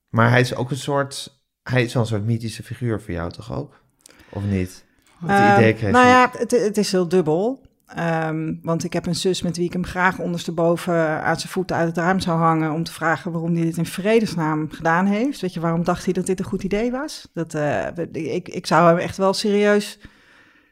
Maar 0.09 0.29
hij 0.29 0.39
is 0.39 0.55
ook 0.55 0.71
een 0.71 0.77
soort, 0.77 1.41
hij 1.63 1.84
is 1.84 1.93
wel 1.93 2.01
een 2.01 2.09
soort 2.09 2.25
mythische 2.25 2.63
figuur 2.63 3.01
voor 3.01 3.13
jou 3.13 3.31
toch 3.31 3.53
ook? 3.53 3.81
Of 4.29 4.43
niet? 4.43 4.86
Ehm, 5.27 5.59
idee 5.59 5.73
kreeg 5.73 5.91
nou 5.91 6.05
je? 6.05 6.11
ja, 6.11 6.31
het, 6.38 6.51
het 6.51 6.77
is 6.77 6.91
heel 6.91 7.07
dubbel. 7.07 7.61
Ehm, 7.88 8.53
want 8.61 8.84
ik 8.84 8.93
heb 8.93 9.05
een 9.05 9.15
zus 9.15 9.41
met 9.41 9.57
wie 9.57 9.65
ik 9.65 9.73
hem 9.73 9.86
graag 9.86 10.19
ondersteboven 10.19 11.21
uit 11.21 11.39
zijn 11.39 11.51
voeten 11.51 11.75
uit 11.75 11.88
het 11.88 11.97
raam 11.97 12.19
zou 12.19 12.39
hangen. 12.39 12.71
om 12.71 12.84
te 12.84 12.91
vragen 12.93 13.31
waarom 13.31 13.53
hij 13.55 13.63
dit 13.63 13.77
in 13.77 13.86
vredesnaam 13.86 14.67
gedaan 14.71 15.05
heeft. 15.05 15.41
Weet 15.41 15.53
je, 15.53 15.59
waarom 15.59 15.84
dacht 15.84 16.03
hij 16.03 16.13
dat 16.13 16.25
dit 16.25 16.39
een 16.39 16.45
goed 16.45 16.63
idee 16.63 16.91
was? 16.91 17.29
Dat, 17.34 17.53
eh, 17.53 17.86
ik, 18.11 18.49
ik 18.49 18.65
zou 18.67 18.88
hem 18.88 18.97
echt 18.97 19.17
wel 19.17 19.34
serieus 19.34 19.99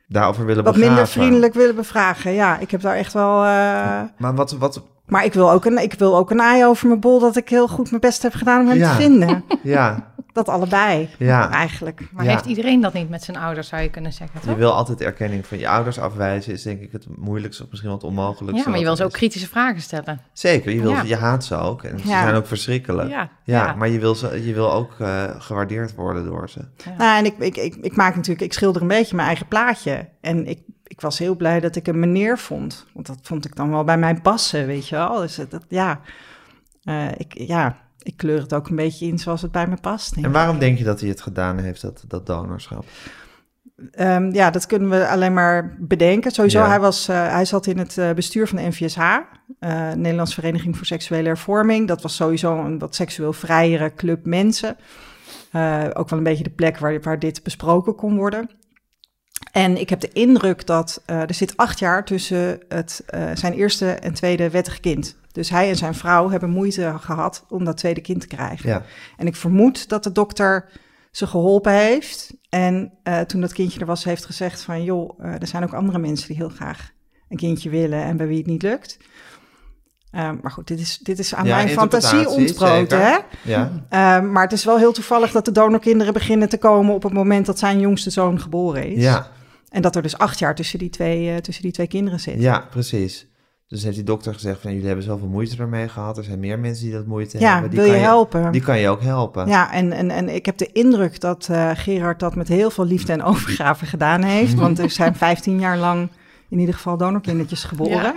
Daarover 0.08 0.46
willen 0.46 0.64
wat 0.64 0.76
minder 0.78 1.08
vriendelijk 1.08 1.54
willen 1.54 1.76
bevragen. 1.76 2.32
Ja, 2.32 2.58
ik 2.58 2.72
heb 2.72 2.82
daar 2.82 2.96
echt 2.96 3.14
wel. 3.14 3.44
eh, 3.44 4.02
Maar 4.18 4.36
wat, 4.36 4.52
wat, 4.52 4.84
Maar 5.12 5.26
ik 5.26 5.34
wil, 5.34 5.52
ook 5.52 5.66
een, 5.66 5.78
ik 5.82 5.94
wil 5.94 6.18
ook 6.18 6.32
een 6.32 6.42
aai 6.42 6.66
over 6.66 6.88
mijn 6.88 7.00
bol 7.00 7.20
dat 7.20 7.36
ik 7.36 7.50
heel 7.50 7.68
goed 7.68 7.90
mijn 7.90 8.02
best 8.02 8.22
heb 8.22 8.34
gedaan 8.34 8.62
om 8.62 8.68
hem 8.68 8.78
Ja. 8.78 8.90
te 8.96 9.02
vinden. 9.02 9.44
ja, 9.64 10.14
Dat 10.34 10.50
allebei, 10.50 11.10
ja. 11.18 11.50
eigenlijk. 11.50 12.02
Maar 12.12 12.26
Ja. 12.26 12.32
heeft 12.32 12.46
iedereen 12.46 12.82
dat 12.82 12.94
niet 12.94 13.10
met 13.10 13.24
zijn 13.24 13.38
ouders, 13.38 13.68
zou 13.68 13.82
je 13.82 13.90
kunnen 13.90 14.14
zeggen, 14.14 14.40
Je 14.42 14.48
toch? 14.48 14.58
wil 14.58 14.72
altijd 14.72 15.02
erkenning 15.02 15.46
van 15.48 15.58
je 15.58 15.68
ouders 15.70 16.00
afwijzen, 16.00 16.54
is 16.54 16.62
denk 16.64 16.82
ik 16.82 16.92
het 16.92 17.06
moeilijkste 17.18 17.64
of 17.64 17.70
misschien 17.70 17.92
wat 17.92 18.04
onmogelijkste. 18.04 18.64
Ja, 18.64 18.70
maar 18.70 18.80
je 18.80 18.86
wil 18.86 18.96
ze 18.96 19.04
ook 19.04 19.10
is. 19.12 19.16
kritische 19.18 19.48
vragen 19.48 19.82
stellen. 19.82 20.22
Zeker, 20.34 20.72
je, 20.72 20.82
wil, 20.82 20.92
Ja. 20.92 21.02
je 21.02 21.16
haat 21.16 21.46
ze 21.46 21.56
ook 21.56 21.84
en 21.84 22.00
ze 22.00 22.08
zijn 22.08 22.36
ook 22.36 22.48
verschrikkelijk. 22.48 23.10
Ja, 23.10 23.30
Ja, 23.44 23.74
maar 23.78 23.90
je 23.90 24.00
wil, 24.00 24.16
ze, 24.16 24.46
je 24.46 24.54
wil 24.54 24.72
ook 24.74 24.92
eh, 25.00 25.24
gewaardeerd 25.38 25.96
worden 25.96 26.26
door 26.26 26.50
ze. 26.50 26.60
Nou, 26.98 27.18
en 27.18 27.26
ik, 27.26 27.38
ik, 27.38 27.58
ik, 27.58 27.76
ik 27.76 27.96
maak 27.96 28.16
natuurlijk, 28.16 28.42
ik 28.42 28.54
schilder 28.54 28.82
een 28.82 28.88
beetje 28.88 29.16
mijn 29.16 29.28
eigen 29.28 29.48
plaatje. 29.48 30.10
En 30.22 30.48
ik, 30.48 30.60
ik 31.02 31.08
was 31.08 31.20
heel 31.20 31.36
blij 31.36 31.60
dat 31.60 31.76
ik 31.76 31.88
een 31.88 32.00
meneer 32.00 32.38
vond. 32.38 32.86
Want 32.94 33.08
dat 33.08 33.18
vond 33.22 33.46
ik 33.46 33.56
dan 33.56 33.70
wel 33.70 33.84
bij 33.84 33.98
mij 33.98 34.16
passen, 34.16 34.66
weet 34.66 34.88
je 34.88 34.96
wel. 34.96 35.18
Dus 35.20 35.36
dat, 35.36 35.66
ja, 35.68 36.00
Eh, 36.84 37.08
ik, 37.18 37.38
ja, 37.38 37.78
ik 38.02 38.18
kleur 38.18 38.42
het 38.42 38.54
ook 38.54 38.68
een 38.70 38.76
beetje 38.76 39.06
in 39.08 39.20
zoals 39.20 39.42
het 39.42 39.52
bij 39.52 39.68
me 39.68 39.76
past. 39.82 40.16
En 40.16 40.32
waarom 40.32 40.60
denk 40.60 40.78
je 40.78 40.84
dat 40.84 41.00
hij 41.00 41.10
het 41.10 41.22
gedaan 41.22 41.58
heeft, 41.58 41.82
dat, 41.82 42.04
dat 42.08 42.26
donorschap? 42.26 42.86
Ehm, 43.92 44.34
ja, 44.34 44.50
dat 44.52 44.66
kunnen 44.66 44.90
we 44.90 45.08
alleen 45.08 45.34
maar 45.34 45.76
bedenken. 45.80 46.32
Sowieso, 46.32 46.60
Ja. 46.60 46.68
hij, 46.68 46.80
was, 46.80 47.08
eh, 47.08 47.32
hij 47.32 47.46
zat 47.46 47.66
in 47.68 47.78
het 47.78 47.98
eh, 47.98 48.12
bestuur 48.12 48.48
van 48.48 48.58
de 48.58 48.64
NVSH, 48.68 49.18
Nederlandse 49.96 50.34
Vereniging 50.34 50.78
voor 50.78 50.86
Seksuele 50.86 51.28
Hervorming. 51.28 51.88
Dat 51.88 52.02
was 52.02 52.16
sowieso 52.16 52.58
een 52.58 52.80
wat 52.80 52.96
seksueel 52.96 53.34
vrijere 53.34 53.94
club 53.94 54.26
mensen. 54.26 54.76
Ook 55.94 56.10
wel 56.10 56.18
een 56.20 56.24
beetje 56.24 56.44
de 56.44 56.50
plek 56.50 56.78
waar, 56.78 57.02
waar 57.02 57.20
dit 57.20 57.44
besproken 57.44 57.96
kon 57.96 58.16
worden. 58.16 58.50
En 59.52 59.80
ik 59.80 59.90
heb 59.90 60.00
de 60.00 60.12
indruk 60.14 60.66
dat 60.66 61.02
eh, 61.06 61.22
er 61.22 61.34
zit 61.34 61.58
acht 61.58 61.80
jaar 61.80 62.06
tussen 62.06 62.60
het, 62.68 63.04
eh, 63.06 63.30
zijn 63.34 63.54
eerste 63.54 63.92
en 63.92 64.14
tweede 64.14 64.50
wettig 64.50 64.80
kind. 64.80 65.20
Dus 65.32 65.50
hij 65.50 65.70
en 65.70 65.76
zijn 65.76 65.96
vrouw 65.96 66.30
hebben 66.30 66.50
moeite 66.50 66.96
gehad 67.00 67.46
om 67.50 67.66
dat 67.66 67.78
tweede 67.78 68.02
kind 68.02 68.22
te 68.22 68.28
krijgen. 68.28 68.70
Ja, 68.70 68.84
En 69.18 69.28
ik 69.28 69.36
vermoed 69.36 69.90
dat 69.90 70.04
de 70.04 70.12
dokter 70.12 70.70
ze 71.12 71.28
geholpen 71.28 71.74
heeft. 71.74 72.34
En 72.50 72.94
eh, 73.04 73.20
toen 73.20 73.42
dat 73.42 73.54
kindje 73.54 73.80
er 73.80 73.86
was, 73.86 74.04
heeft 74.04 74.26
gezegd 74.26 74.62
van... 74.62 74.84
joh, 74.84 75.24
er 75.24 75.48
zijn 75.48 75.64
ook 75.64 75.74
andere 75.74 76.00
mensen 76.00 76.28
die 76.28 76.36
heel 76.36 76.50
graag 76.50 76.92
een 77.30 77.38
kindje 77.38 77.70
willen... 77.70 78.04
en 78.04 78.18
bij 78.18 78.28
wie 78.28 78.38
het 78.38 78.48
niet 78.48 78.62
lukt. 78.62 78.98
Ehm, 80.12 80.36
maar 80.42 80.52
goed, 80.52 80.68
dit 80.68 80.80
is, 80.80 80.98
dit 80.98 81.20
is 81.20 81.36
aan 81.36 81.46
Ja, 81.46 81.56
mijn 81.56 81.70
fantasie 81.70 82.30
zeker. 82.30 82.98
hè? 83.00 83.18
ja. 83.44 83.72
Ehm, 83.90 84.32
maar 84.32 84.44
het 84.44 84.52
is 84.52 84.66
wel 84.66 84.78
heel 84.78 84.92
toevallig 84.92 85.32
dat 85.32 85.46
de 85.46 85.52
donorkinderen 85.52 86.14
beginnen 86.14 86.50
te 86.50 86.58
komen... 86.58 86.94
op 86.94 87.04
het 87.04 87.14
moment 87.14 87.46
dat 87.46 87.60
zijn 87.60 87.80
jongste 87.80 88.10
zoon 88.10 88.40
geboren 88.40 88.88
is. 88.88 89.04
ja, 89.04 89.28
En 89.70 89.82
dat 89.82 89.96
er 89.96 90.02
dus 90.02 90.18
acht 90.18 90.40
jaar 90.40 90.56
tussen 90.56 90.80
die 90.80 90.90
twee, 90.90 91.30
eh, 91.30 91.38
tussen 91.38 91.64
die 91.64 91.72
twee 91.72 91.88
kinderen 91.88 92.20
zit. 92.20 92.42
ja, 92.42 92.66
precies. 92.70 93.30
Dus 93.68 93.84
heeft 93.84 93.96
die 93.96 94.04
dokter 94.06 94.34
gezegd 94.34 94.62
van 94.62 94.72
jullie 94.72 94.88
hebben 94.88 95.06
zoveel 95.06 95.28
moeite 95.28 95.58
ermee 95.58 95.88
gehad. 95.88 96.18
Er 96.18 96.24
zijn 96.24 96.40
meer 96.40 96.60
mensen 96.60 96.84
die 96.86 96.94
dat 96.94 97.06
moeite 97.06 97.40
Ja, 97.40 97.52
hebben. 97.52 97.70
Die 97.70 97.80
wil 97.80 97.88
je 97.90 97.96
kan 97.96 98.02
helpen? 98.04 98.52
Die 98.52 98.62
kan 98.62 98.80
je 98.80 98.90
ook 98.90 99.02
helpen. 99.02 99.48
Ja, 99.48 99.72
en, 99.74 99.92
en, 99.92 100.10
en 100.12 100.30
ik 100.30 100.46
heb 100.46 100.58
de 100.58 100.70
indruk 100.72 101.20
dat 101.20 101.48
eh, 101.52 101.70
Gerard 101.74 102.20
dat 102.20 102.36
met 102.36 102.48
heel 102.48 102.70
veel 102.72 102.86
liefde 102.86 103.12
en 103.12 103.24
overgave 103.24 103.86
gedaan 103.86 104.24
heeft. 104.24 104.54
Want 104.54 104.80
er 104.80 104.90
zijn 104.90 105.16
15 105.16 105.60
jaar 105.60 105.78
lang 105.78 106.10
in 106.50 106.60
ieder 106.60 106.76
geval 106.76 106.98
donorkindertjes 106.98 107.64
geboren. 107.64 108.14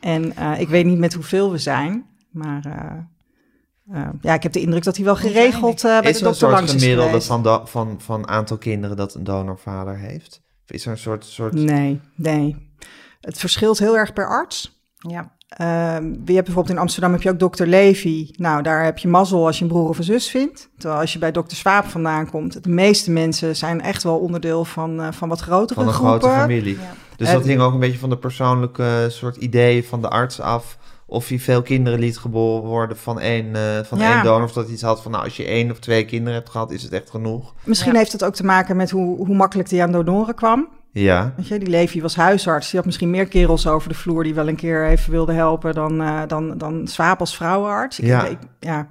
En 0.00 0.36
eh, 0.36 0.60
ik 0.60 0.68
weet 0.68 0.84
niet 0.86 0.98
met 0.98 1.14
hoeveel 1.14 1.50
we 1.50 1.58
zijn, 1.58 2.06
maar 2.30 2.64
eh, 2.64 3.98
eh, 4.00 4.08
ja, 4.20 4.34
ik 4.34 4.42
heb 4.42 4.52
de 4.52 4.60
indruk 4.60 4.84
dat 4.84 4.96
hij 4.96 5.04
wel 5.04 5.16
geregeld 5.16 5.84
eh, 5.84 6.00
bij 6.00 6.10
is 6.10 6.18
de 6.18 6.24
er 6.24 6.26
een 6.26 6.32
dokter 6.32 6.34
soort 6.48 6.52
langs 6.52 6.74
is 6.74 6.80
gemiddelde 6.80 7.08
geweest. 7.10 7.26
van, 7.26 7.42
do- 7.42 7.62
van, 7.64 7.94
van 8.00 8.28
aantal 8.28 8.58
kinderen 8.58 8.96
dat 8.96 9.14
een 9.14 9.24
donorvader 9.24 9.98
heeft? 9.98 10.40
Of 10.64 10.70
is 10.74 10.84
er 10.84 10.90
een 10.92 10.98
soort... 10.98 11.24
soort... 11.24 11.52
Nee, 11.52 12.00
nee. 12.14 12.56
Het 13.20 13.38
verschilt 13.38 13.78
heel 13.78 13.96
erg 13.96 14.12
per 14.12 14.28
arts. 14.28 14.84
Ja. 14.96 15.34
Ehm, 15.48 16.04
je 16.04 16.32
hebt 16.32 16.44
bijvoorbeeld 16.44 16.70
in 16.70 16.78
Amsterdam 16.78 17.12
heb 17.12 17.22
je 17.22 17.30
ook 17.30 17.38
dokter 17.38 17.66
Levy. 17.66 18.30
Nou, 18.36 18.62
daar 18.62 18.84
heb 18.84 18.98
je 18.98 19.08
mazzel 19.08 19.46
als 19.46 19.56
je 19.58 19.62
een 19.64 19.70
broer 19.70 19.88
of 19.88 19.98
een 19.98 20.04
zus 20.04 20.28
vindt. 20.30 20.70
Terwijl 20.78 21.00
als 21.00 21.12
je 21.12 21.18
bij 21.18 21.32
dokter 21.32 21.56
Swaap 21.56 21.84
vandaan 21.84 22.30
komt, 22.30 22.62
de 22.64 22.68
meeste 22.70 23.10
mensen 23.10 23.56
zijn 23.56 23.80
echt 23.80 24.02
wel 24.02 24.18
onderdeel 24.18 24.64
van, 24.64 25.00
eh, 25.00 25.12
van 25.12 25.28
wat 25.28 25.40
grotere 25.40 25.74
Van 25.80 25.88
een 25.88 25.94
groepen. 25.94 26.20
grote 26.20 26.36
familie. 26.40 26.74
Ja. 26.74 26.94
Dus 27.16 27.28
En- 27.28 27.34
dat 27.34 27.44
hing 27.44 27.60
ook 27.60 27.72
een 27.72 27.80
beetje 27.80 27.98
van 27.98 28.10
de 28.10 28.18
persoonlijke 28.18 29.06
soort 29.10 29.36
ideeën 29.36 29.84
van 29.84 30.00
de 30.02 30.08
arts 30.08 30.40
af. 30.40 30.78
Of 31.08 31.28
hij 31.28 31.38
veel 31.38 31.62
kinderen 31.62 31.98
liet 31.98 32.18
geboren 32.18 32.68
worden 32.68 32.96
van 32.96 33.20
één, 33.20 33.54
eh, 33.56 33.62
van 33.84 33.98
Ja. 33.98 34.14
één 34.14 34.24
donor. 34.24 34.44
Of 34.44 34.52
dat 34.52 34.64
hij 34.64 34.72
iets 34.72 34.82
had 34.82 35.02
van, 35.02 35.10
nou, 35.12 35.24
als 35.24 35.36
je 35.36 35.44
één 35.44 35.70
of 35.70 35.78
twee 35.78 36.04
kinderen 36.04 36.34
hebt 36.34 36.50
gehad, 36.50 36.70
is 36.70 36.82
het 36.82 36.92
echt 36.92 37.10
genoeg. 37.10 37.54
Misschien 37.64 37.92
Ja. 37.92 37.98
heeft 37.98 38.12
het 38.12 38.24
ook 38.24 38.34
te 38.34 38.44
maken 38.44 38.76
met 38.76 38.90
hoe, 38.90 39.16
hoe 39.26 39.34
makkelijk 39.36 39.68
die 39.68 39.82
aan 39.82 39.92
donoren 39.92 40.34
kwam. 40.34 40.68
Ja, 40.92 41.32
Weet 41.36 41.48
je, 41.48 41.58
die 41.58 41.68
Levy 41.68 42.00
was 42.00 42.16
huisarts. 42.16 42.66
Die 42.66 42.76
had 42.76 42.84
misschien 42.86 43.10
meer 43.10 43.26
kerels 43.28 43.66
over 43.66 43.88
de 43.88 43.94
vloer 43.94 44.22
die 44.24 44.34
wel 44.34 44.48
een 44.48 44.56
keer 44.56 44.86
even 44.86 45.10
wilden 45.12 45.34
helpen 45.34 45.74
dan, 45.74 46.00
eh, 46.02 46.20
dan, 46.26 46.58
dan 46.58 46.86
Swaap 46.88 47.20
als 47.20 47.36
vrouwenarts. 47.36 47.98
Ik, 48.00 48.06
Ja. 48.06 48.24
ik- 48.26 48.38
ja. 48.60 48.88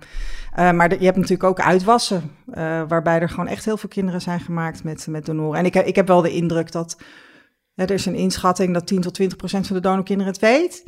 Eh, 0.53 0.71
maar 0.71 0.89
de- 0.89 0.97
je 0.99 1.05
hebt 1.05 1.17
natuurlijk 1.17 1.43
ook 1.49 1.59
uitwassen, 1.59 2.32
eh, 2.51 2.82
waarbij 2.88 3.19
er 3.19 3.30
gewoon 3.30 3.47
echt 3.47 3.65
heel 3.65 3.78
veel 3.78 3.89
kinderen 3.89 4.21
zijn 4.21 4.39
gemaakt 4.39 4.84
met, 4.84 5.07
met 5.09 5.26
donoren. 5.26 5.59
En 5.59 5.65
ik, 5.65 5.73
heb- 5.73 5.86
ik 5.86 5.95
heb 5.95 6.07
wel 6.07 6.21
de 6.21 6.32
indruk 6.34 6.71
dat 6.71 6.97
er 7.76 7.91
is 7.91 8.05
een 8.05 8.15
inschatting 8.15 8.73
dat 8.73 8.88
10 8.88 9.01
tot 9.01 9.13
20 9.13 9.38
procent 9.38 9.67
van 9.67 9.76
de 9.76 9.82
donorkinderen 9.82 10.34
het 10.34 10.41
weet. 10.41 10.84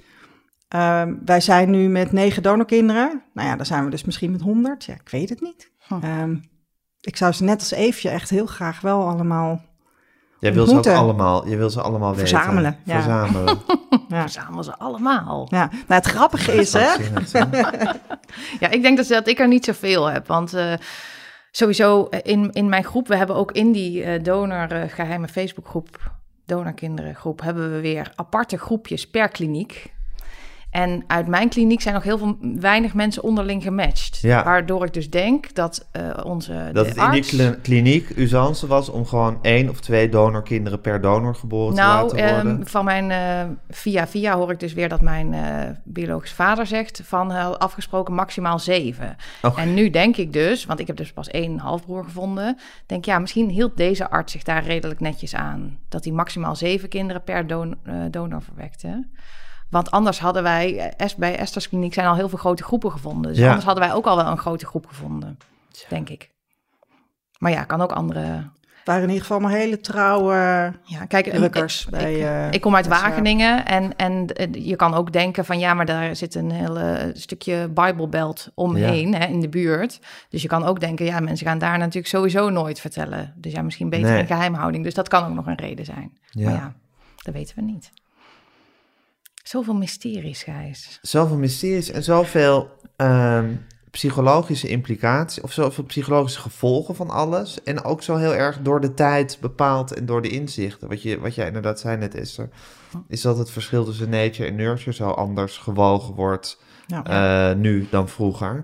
Ehm, 0.67 1.13
wij 1.25 1.41
zijn 1.41 1.69
nu 1.69 1.89
met 1.89 2.11
negen 2.11 2.43
donorkinderen. 2.43 3.23
Nou 3.33 3.47
ja, 3.47 3.55
dan 3.55 3.65
zijn 3.65 3.83
we 3.83 3.89
dus 3.89 4.03
misschien 4.03 4.31
met 4.31 4.41
100. 4.41 4.85
Ja, 4.85 4.93
ik 4.93 5.09
weet 5.09 5.29
het 5.29 5.41
niet. 5.41 5.71
Hm. 5.87 5.93
Ehm, 6.01 6.35
ik 7.01 7.17
zou 7.17 7.31
ze 7.31 7.43
net 7.43 7.59
als 7.59 7.71
Eefje 7.71 8.09
echt 8.09 8.29
heel 8.29 8.45
graag 8.45 8.81
wel 8.81 9.07
allemaal 9.07 9.61
Jij 10.39 10.53
wil 10.53 10.83
ze 10.83 10.91
allemaal, 10.91 11.47
je 11.47 11.57
wil 11.57 11.69
ze 11.69 11.81
allemaal 11.81 12.15
weten. 12.15 12.27
Verzamelen, 12.27 12.77
ja. 12.83 13.01
Verzamelen. 13.01 13.57
Ja. 14.07 14.21
Verzamelen 14.21 14.63
ze 14.63 14.77
allemaal. 14.77 15.47
Ja, 15.49 15.69
nou 15.71 16.01
het 16.01 16.05
grappige 16.05 16.53
is, 16.53 16.73
hè? 16.73 16.87
Ja, 18.59 18.69
ik 18.69 18.81
denk 18.81 18.97
dat, 18.97 19.07
dat 19.07 19.27
ik 19.27 19.39
er 19.39 19.47
niet 19.47 19.65
zoveel 19.65 20.05
heb. 20.05 20.27
Want 20.27 20.53
eh, 20.53 20.73
sowieso 21.51 22.07
eh, 22.09 22.19
in, 22.23 22.51
in 22.51 22.69
mijn 22.69 22.83
groep, 22.83 23.07
we 23.07 23.15
hebben 23.15 23.35
ook 23.35 23.51
in 23.51 23.71
die 23.71 24.03
eh, 24.03 24.23
donor 24.23 24.71
eh, 24.71 24.89
geheime 24.89 25.27
Facebookgroep, 25.27 26.11
donorkinderengroep, 26.47 27.41
hebben 27.41 27.71
we 27.71 27.79
weer 27.79 28.11
aparte 28.15 28.57
groepjes 28.57 29.09
per 29.09 29.27
kliniek. 29.27 29.95
En 30.69 31.03
uit 31.07 31.27
mijn 31.27 31.49
kliniek 31.49 31.81
zijn 31.81 31.93
nog 31.93 32.03
heel 32.03 32.17
veel 32.17 32.37
weinig 32.41 32.93
mensen 32.93 33.23
onderling 33.23 33.63
gematcht. 33.63 34.17
Ja. 34.21 34.43
Waardoor 34.43 34.85
ik 34.85 34.93
dus 34.93 35.09
denk 35.09 35.53
dat 35.55 35.87
eh, 35.91 36.01
onze 36.23 36.69
Dat 36.73 36.83
de 36.95 37.01
het 37.01 37.15
in 37.15 37.21
die 37.21 37.55
kliniek 37.61 38.09
usance 38.17 38.67
was 38.67 38.89
om 38.89 39.05
gewoon 39.05 39.39
één 39.41 39.69
of 39.69 39.79
twee 39.79 40.09
donorkinderen 40.09 40.81
per 40.81 41.01
donor 41.01 41.35
geboren 41.35 41.75
te 41.75 41.81
Nou, 41.81 42.01
laten 42.01 42.17
worden. 42.33 42.57
ehm, 42.59 42.65
van 42.67 42.85
mijn 42.85 43.11
eh, 43.11 43.51
via 43.69 44.07
via 44.07 44.35
hoor 44.35 44.51
ik 44.51 44.59
dus 44.59 44.73
weer 44.73 44.89
dat 44.89 45.01
mijn 45.01 45.33
eh 45.33 45.69
biologisch 45.83 46.33
vader 46.33 46.65
zegt 46.65 47.01
van 47.03 47.57
afgesproken 47.59 48.13
maximaal 48.13 48.59
zeven. 48.59 49.15
En 49.55 49.73
nu 49.73 49.89
denk 49.89 50.17
ik 50.17 50.33
dus, 50.33 50.65
want 50.65 50.79
ik 50.79 50.87
heb 50.87 50.95
dus 50.97 51.13
pas 51.13 51.27
één 51.27 51.57
halfbroer 51.57 52.03
gevonden, 52.03 52.57
denk 52.85 53.05
ja, 53.05 53.19
misschien 53.19 53.49
hield 53.49 53.77
deze 53.77 54.09
arts 54.09 54.31
zich 54.31 54.43
daar 54.43 54.63
redelijk 54.63 54.99
netjes 54.99 55.35
aan 55.35 55.77
dat 55.89 56.03
hij 56.03 56.13
maximaal 56.13 56.55
zeven 56.55 56.89
kinderen 56.89 57.23
per 57.23 57.47
don- 57.47 57.77
donor 58.11 58.41
verwekte. 58.41 59.07
Want 59.69 59.91
anders 59.91 60.19
hadden 60.19 60.43
wij, 60.43 60.93
eh, 60.97 61.07
bij 61.17 61.37
Esther's 61.37 61.69
kliniek 61.69 61.93
zijn 61.93 62.07
al 62.07 62.15
heel 62.15 62.29
veel 62.29 62.37
grote 62.37 62.63
groepen 62.63 62.91
gevonden. 62.91 63.31
Dus 63.31 63.39
Ja. 63.41 63.45
anders 63.47 63.65
hadden 63.65 63.83
wij 63.83 63.93
ook 63.93 64.05
al 64.05 64.15
wel 64.15 64.25
een 64.27 64.37
grote 64.37 64.65
groep 64.65 64.85
gevonden, 64.87 65.37
denk 65.89 66.09
ik. 66.09 66.29
Maar 67.37 67.51
ja, 67.51 67.63
kan 67.63 67.81
ook 67.81 67.91
andere. 67.91 68.49
waren 68.85 69.01
in 69.03 69.09
ieder 69.09 69.25
geval 69.25 69.39
maar 69.39 69.51
hele 69.51 69.79
trouwe 69.79 70.33
Ja, 70.83 71.05
kijk, 71.07 71.25
drukkers. 71.33 71.83
ik- 71.85 71.89
bij, 71.91 72.13
ik- 72.15 72.21
eh, 72.23 72.51
Ik 72.51 72.61
kom 72.61 72.75
uit 72.75 72.87
waar. 72.87 73.01
Wageningen 73.01 73.65
en, 73.65 73.95
en 73.95 74.27
eh, 74.27 74.65
je 74.65 74.75
kan 74.75 74.93
ook 74.93 75.11
denken 75.13 75.45
van 75.45 75.59
ja, 75.59 75.73
maar 75.73 75.85
daar 75.85 76.15
zit 76.15 76.35
een 76.35 76.51
hele 76.51 77.11
stukje 77.13 77.67
Bijbelbelt 77.69 78.51
omheen 78.55 79.15
hè, 79.15 79.25
in 79.25 79.39
de 79.39 79.49
buurt. 79.49 79.99
Dus 80.29 80.41
je 80.41 80.47
kan 80.47 80.63
ook 80.63 80.79
denken, 80.79 81.05
ja, 81.05 81.19
mensen 81.19 81.47
gaan 81.47 81.57
daar 81.57 81.77
natuurlijk 81.77 82.07
sowieso 82.07 82.49
nooit 82.49 82.79
vertellen. 82.79 83.33
Dus 83.35 83.51
ja, 83.51 83.61
misschien 83.61 83.89
beter 83.89 84.09
Nee. 84.11 84.19
in 84.19 84.27
geheimhouding. 84.27 84.83
Dus 84.83 84.93
dat 84.93 85.07
kan 85.07 85.25
ook 85.25 85.33
nog 85.33 85.45
een 85.47 85.55
reden 85.57 85.85
zijn. 85.85 86.17
Ja. 86.29 86.43
Maar 86.49 86.53
ja, 86.59 86.73
dat 87.15 87.33
weten 87.33 87.55
we 87.55 87.61
niet. 87.61 87.91
Zoveel 89.47 89.73
mysteries, 89.73 90.43
Gijs. 90.43 90.99
Zoveel 91.01 91.37
mysteries 91.37 91.91
en 91.91 92.03
zoveel 92.03 92.69
ehm, 92.95 93.55
psychologische 93.91 94.67
implicaties 94.67 95.41
of 95.43 95.51
zoveel 95.51 95.83
psychologische 95.83 96.39
gevolgen 96.39 96.95
van 96.95 97.09
alles. 97.09 97.63
En 97.63 97.83
ook 97.83 98.03
zo 98.03 98.15
heel 98.15 98.33
erg 98.33 98.61
door 98.61 98.81
de 98.81 98.93
tijd 98.93 99.37
bepaald 99.41 99.93
en 99.93 100.05
door 100.05 100.21
de 100.21 100.29
inzichten. 100.29 100.87
Wat, 100.87 101.01
je, 101.01 101.19
wat 101.19 101.35
jij 101.35 101.47
inderdaad 101.47 101.79
zei 101.79 101.97
net, 101.97 102.15
Esther. 102.15 102.49
Is 103.07 103.21
dat 103.21 103.37
het 103.37 103.49
verschil 103.51 103.85
tussen 103.85 104.09
nature 104.09 104.49
en 104.49 104.55
nurture 104.55 104.93
zo 104.93 105.09
anders 105.09 105.57
gewogen 105.57 106.13
wordt 106.13 106.61
Ja. 106.87 107.03
eh, 107.51 107.57
nu 107.57 107.87
dan 107.91 108.09
vroeger. 108.09 108.63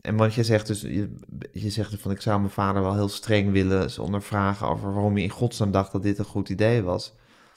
En 0.00 0.16
want 0.16 0.34
je 0.34 0.44
zegt 0.44 0.66
dus, 0.66 0.80
je, 0.80 1.14
je 1.52 1.70
zegt 1.70 1.90
dus 1.90 2.00
van 2.00 2.10
ik 2.10 2.20
zou 2.20 2.38
mijn 2.40 2.52
vader 2.52 2.82
wel 2.82 2.94
heel 2.94 3.08
streng 3.08 3.52
willen 3.52 4.00
ondervragen 4.00 4.68
over 4.68 4.92
waarom 4.92 5.12
hij 5.12 5.22
in 5.22 5.30
godsnaam 5.30 5.70
dacht 5.70 5.92
dat 5.92 6.02
dit 6.02 6.18
een 6.18 6.24
goed 6.24 6.48
idee 6.48 6.82
was. 6.82 7.12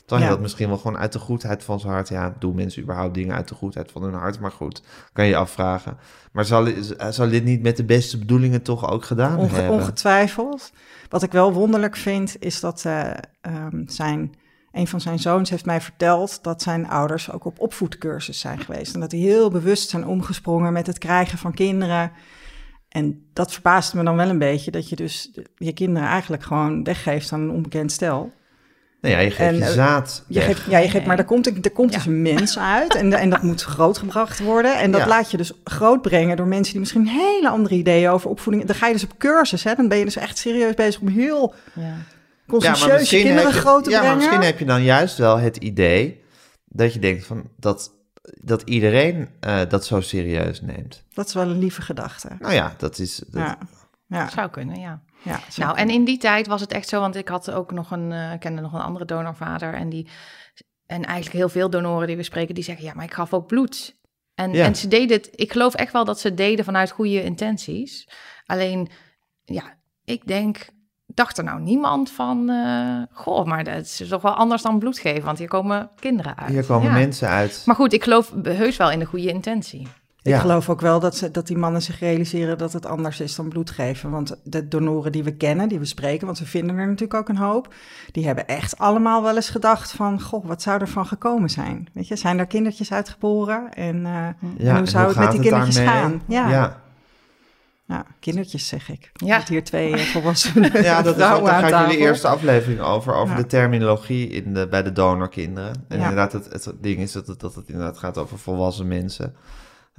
Terwijl 0.07 0.29
je 0.29 0.35
dat 0.35 0.43
misschien 0.43 0.67
wel 0.67 0.77
gewoon 0.77 0.97
uit 0.97 1.13
de 1.13 1.19
goedheid 1.19 1.63
van 1.63 1.79
zijn 1.79 1.93
hart, 1.93 2.09
ja, 2.09 2.35
doen 2.39 2.55
mensen 2.55 2.81
überhaupt 2.81 3.13
dingen 3.13 3.35
uit 3.35 3.47
de 3.47 3.55
goedheid 3.55 3.91
van 3.91 4.03
hun 4.03 4.13
hart, 4.13 4.39
maar 4.39 4.51
goed, 4.51 4.81
kan 5.13 5.25
je 5.25 5.31
je 5.31 5.37
afvragen. 5.37 5.97
Maar 6.31 6.45
zal, 6.45 6.67
zal 7.09 7.29
dit 7.29 7.43
niet 7.43 7.61
met 7.61 7.77
de 7.77 7.83
beste 7.83 8.17
bedoelingen 8.17 8.61
toch 8.61 8.89
ook 8.91 9.03
gedaan 9.03 9.37
Onge- 9.37 9.55
hebben? 9.55 9.75
ongetwijfeld. 9.75 10.71
Wat 11.09 11.23
ik 11.23 11.31
wel 11.31 11.53
wonderlijk 11.53 11.95
vind, 11.95 12.35
is 12.39 12.59
dat 12.59 12.85
eh, 12.85 13.09
ehm, 13.41 13.87
zijn, 13.87 14.35
een 14.71 14.87
van 14.87 15.01
zijn 15.01 15.19
zoons 15.19 15.49
heeft 15.49 15.65
mij 15.65 15.81
verteld 15.81 16.43
dat 16.43 16.61
zijn 16.61 16.89
ouders 16.89 17.31
ook 17.31 17.45
op 17.45 17.59
opvoedcursus 17.59 18.39
zijn 18.39 18.59
geweest. 18.59 18.93
En 18.93 18.99
dat 18.99 19.09
die 19.09 19.27
heel 19.27 19.49
bewust 19.49 19.89
zijn 19.89 20.05
omgesprongen 20.07 20.73
met 20.73 20.87
het 20.87 20.97
krijgen 20.97 21.37
van 21.37 21.53
kinderen. 21.53 22.11
En 22.89 23.29
dat 23.33 23.53
verbaast 23.53 23.93
me 23.93 24.03
dan 24.03 24.15
wel 24.15 24.29
een 24.29 24.39
beetje, 24.39 24.71
dat 24.71 24.89
je 24.89 24.95
dus 24.95 25.31
je 25.55 25.73
kinderen 25.73 26.09
eigenlijk 26.09 26.43
gewoon 26.43 26.83
weggeeft 26.83 27.31
aan 27.31 27.41
een 27.41 27.51
onbekend 27.51 27.91
stel. 27.91 28.35
Nou 29.01 29.13
ja, 29.15 29.19
je 29.21 29.31
geeft 29.31 29.49
En, 29.49 29.55
je 29.55 29.63
eh, 29.63 29.69
zaad 29.71 30.23
Je 30.27 30.41
geeft, 30.41 30.61
ja, 30.69 30.77
je 30.77 30.89
geeft, 30.89 31.05
maar 31.05 31.17
er 31.17 31.25
komt, 31.25 31.65
er 31.65 31.71
komt 31.71 31.91
Ja. 31.91 31.97
dus 31.97 32.05
een 32.05 32.21
mens 32.21 32.59
uit 32.59 32.95
en, 32.95 33.13
en 33.13 33.29
dat 33.29 33.41
moet 33.41 33.61
grootgebracht 33.63 34.39
worden. 34.39 34.79
En 34.79 34.91
dat 34.91 35.01
Ja. 35.01 35.07
laat 35.07 35.31
je 35.31 35.37
dus 35.37 35.51
grootbrengen 35.63 36.37
door 36.37 36.47
mensen 36.47 36.71
die 36.71 36.79
misschien 36.79 37.07
hele 37.07 37.49
andere 37.49 37.75
ideeën 37.75 38.09
over 38.09 38.29
opvoeding... 38.29 38.65
Dan 38.65 38.75
ga 38.75 38.87
je 38.87 38.93
dus 38.93 39.03
op 39.03 39.17
cursus, 39.17 39.63
hè? 39.63 39.75
dan 39.75 39.87
ben 39.87 39.97
je 39.97 40.03
dus 40.03 40.15
echt 40.15 40.37
serieus 40.37 40.73
bezig 40.73 41.01
om 41.01 41.07
heel 41.07 41.53
Ja. 41.73 41.95
kinderen 42.47 43.41
je, 43.47 43.59
groot 43.59 43.83
te 43.83 43.89
ja, 43.89 43.95
maar 43.95 44.05
brengen. 44.05 44.17
misschien 44.17 44.41
heb 44.41 44.59
je 44.59 44.65
dan 44.65 44.83
juist 44.83 45.17
wel 45.17 45.37
het 45.39 45.57
idee 45.57 46.23
dat 46.65 46.93
je 46.93 46.99
denkt 46.99 47.25
van 47.25 47.49
dat, 47.57 47.91
dat 48.21 48.61
iedereen 48.61 49.29
eh, 49.39 49.59
dat 49.69 49.85
zo 49.85 50.01
serieus 50.01 50.61
neemt. 50.61 51.03
Dat 51.13 51.27
is 51.27 51.33
wel 51.33 51.49
een 51.49 51.59
lieve 51.59 51.81
gedachte. 51.81 52.27
Nou 52.39 52.53
ja, 52.53 52.73
dat 52.77 52.99
is. 52.99 53.15
Dat, 53.27 53.41
Ja, 53.41 53.57
ja, 54.07 54.29
Zou 54.29 54.49
kunnen, 54.49 54.79
ja. 54.79 55.01
Ja. 55.21 55.39
Nou, 55.55 55.77
en 55.77 55.89
in 55.89 56.05
die 56.05 56.17
tijd 56.17 56.47
was 56.47 56.61
het 56.61 56.71
echt 56.71 56.87
zo, 56.89 56.99
want 56.99 57.15
ik 57.15 57.27
had 57.27 57.51
ook 57.51 57.71
nog 57.71 57.91
een, 57.91 58.11
ik 58.33 58.39
kende 58.39 58.61
nog 58.61 58.73
een 58.73 58.81
andere 58.81 59.05
donorvader 59.05 59.73
en 59.73 59.89
die, 59.89 60.07
en 60.85 61.03
eigenlijk 61.05 61.35
heel 61.35 61.49
veel 61.49 61.69
donoren 61.69 62.07
die 62.07 62.15
we 62.15 62.23
spreken, 62.23 62.55
die 62.55 62.63
zeggen, 62.63 62.85
ja, 62.85 62.93
maar 62.93 63.05
ik 63.05 63.13
gaf 63.13 63.33
ook 63.33 63.47
bloed. 63.47 63.95
En, 64.35 64.51
Ja. 64.53 64.65
en 64.65 64.75
ze 64.75 64.87
deden 64.87 65.17
het, 65.17 65.29
ik 65.35 65.51
geloof 65.51 65.73
echt 65.73 65.91
wel 65.93 66.05
dat 66.05 66.19
ze 66.19 66.27
het 66.27 66.37
deden 66.37 66.65
vanuit 66.65 66.91
goede 66.91 67.23
intenties. 67.23 68.09
Alleen, 68.45 68.89
ja, 69.45 69.63
ik 70.05 70.27
denk, 70.27 70.67
dacht 71.05 71.37
er 71.37 71.43
nou 71.43 71.61
niemand 71.61 72.11
van, 72.11 72.49
eh, 72.49 73.01
goh, 73.11 73.45
maar 73.45 73.63
dat 73.63 73.75
is 73.75 74.03
toch 74.09 74.21
wel 74.21 74.33
anders 74.35 74.61
dan 74.61 74.79
bloed 74.79 74.99
geven, 74.99 75.23
want 75.25 75.37
hier 75.37 75.47
komen 75.47 75.89
kinderen 75.99 76.37
uit. 76.37 76.49
Hier 76.49 76.65
komen 76.65 76.87
Ja. 76.87 76.93
mensen 76.93 77.27
uit. 77.27 77.61
Maar 77.65 77.75
goed, 77.75 77.93
ik 77.93 78.03
geloof 78.03 78.33
heus 78.43 78.77
wel 78.77 78.91
in 78.91 78.99
de 78.99 79.05
goede 79.05 79.29
intentie. 79.29 79.87
Ik 80.27 80.33
ja. 80.33 80.39
geloof 80.39 80.69
ook 80.69 80.81
wel 80.81 80.99
dat, 80.99 81.15
ze, 81.15 81.31
dat 81.31 81.47
die 81.47 81.57
mannen 81.57 81.81
zich 81.81 81.99
realiseren 81.99 82.57
dat 82.57 82.73
het 82.73 82.85
anders 82.85 83.19
is 83.19 83.35
dan 83.35 83.49
bloed 83.49 83.69
geven. 83.69 84.09
Want 84.09 84.35
de 84.43 84.67
donoren 84.67 85.11
die 85.11 85.23
we 85.23 85.35
kennen, 85.35 85.69
die 85.69 85.79
we 85.79 85.85
spreken, 85.85 86.25
want 86.25 86.39
we 86.39 86.45
vinden 86.45 86.77
er 86.77 86.87
natuurlijk 86.87 87.19
ook 87.19 87.29
een 87.29 87.37
hoop, 87.37 87.73
die 88.11 88.25
hebben 88.25 88.47
echt 88.47 88.77
allemaal 88.77 89.23
wel 89.23 89.35
eens 89.35 89.49
gedacht 89.49 89.91
van, 89.91 90.21
goh, 90.21 90.45
wat 90.45 90.61
zou 90.61 90.81
er 90.81 90.87
van 90.87 91.05
gekomen 91.05 91.49
zijn? 91.49 91.87
Weet 91.93 92.07
je, 92.07 92.15
zijn 92.15 92.39
er 92.39 92.47
kindertjes 92.47 92.91
uitgeboren 92.91 93.73
en, 93.73 93.95
eh, 93.95 94.11
Ja, 94.11 94.29
en 94.57 94.69
hoe 94.69 94.77
en 94.77 94.87
zou 94.87 95.07
het 95.07 95.17
met 95.17 95.31
die 95.31 95.39
kindertjes 95.41 95.77
gaan? 95.77 96.21
Ja. 96.27 96.49
Ja. 96.49 96.81
Ja, 97.85 98.05
kindertjes 98.19 98.67
zeg 98.67 98.89
ik. 98.89 99.11
Ja. 99.13 99.43
Hier 99.47 99.63
twee 99.63 99.93
eh, 99.93 99.99
volwassenen 99.99 100.83
Ja, 100.83 101.01
dat 101.01 101.17
is 101.17 101.23
ook, 101.23 101.27
vrouwen 101.27 101.51
daar 101.51 101.69
gaat 101.69 101.85
jullie 101.85 102.05
eerste 102.05 102.27
aflevering 102.27 102.79
over, 102.79 103.13
over 103.13 103.35
Ja. 103.35 103.41
de 103.41 103.47
terminologie 103.47 104.27
in 104.29 104.53
de, 104.53 104.67
bij 104.67 104.83
de 104.83 104.91
donorkinderen. 104.91 105.85
En 105.87 105.97
Ja. 105.97 106.09
inderdaad, 106.09 106.31
het, 106.31 106.65
het 106.65 106.73
ding 106.81 106.99
is 106.99 107.11
dat 107.11 107.27
het, 107.27 107.39
dat 107.39 107.55
het 107.55 107.67
inderdaad 107.67 107.97
gaat 107.97 108.17
over 108.17 108.39
volwassen 108.39 108.87
mensen. 108.87 109.35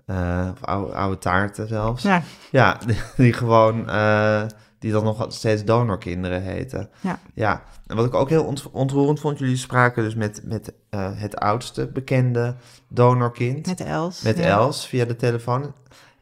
Eh, 0.07 0.49
of 0.53 0.65
oude, 0.65 0.93
oude 0.95 1.19
taarten 1.19 1.69
zelfs. 1.69 2.03
Ja, 2.03 2.23
Ja, 2.51 2.79
die, 2.87 2.97
die 3.17 3.33
gewoon, 3.33 3.89
eh, 3.89 4.43
die 4.79 4.93
dan 4.93 5.05
nog 5.05 5.27
steeds 5.29 5.65
donorkinderen 5.65 6.43
heten. 6.43 6.89
Ja. 7.01 7.19
ja. 7.35 7.63
En 7.87 7.97
wat 7.97 8.05
ik 8.07 8.15
ook 8.15 8.29
heel 8.29 8.45
ont- 8.45 8.71
ontroerend 8.71 9.21
vond, 9.21 9.39
jullie 9.39 9.57
spraken 9.57 10.03
dus 10.03 10.15
met, 10.15 10.41
met 10.45 10.73
eh, 10.91 11.09
het 11.15 11.37
oudste 11.37 11.87
bekende 11.87 12.55
donorkind. 12.89 13.67
met 13.67 13.81
Els. 13.81 14.23
Met 14.23 14.39
ja. 14.39 14.45
Els 14.59 14.87
via 14.87 15.05
de 15.05 15.17
telefoon. 15.17 15.75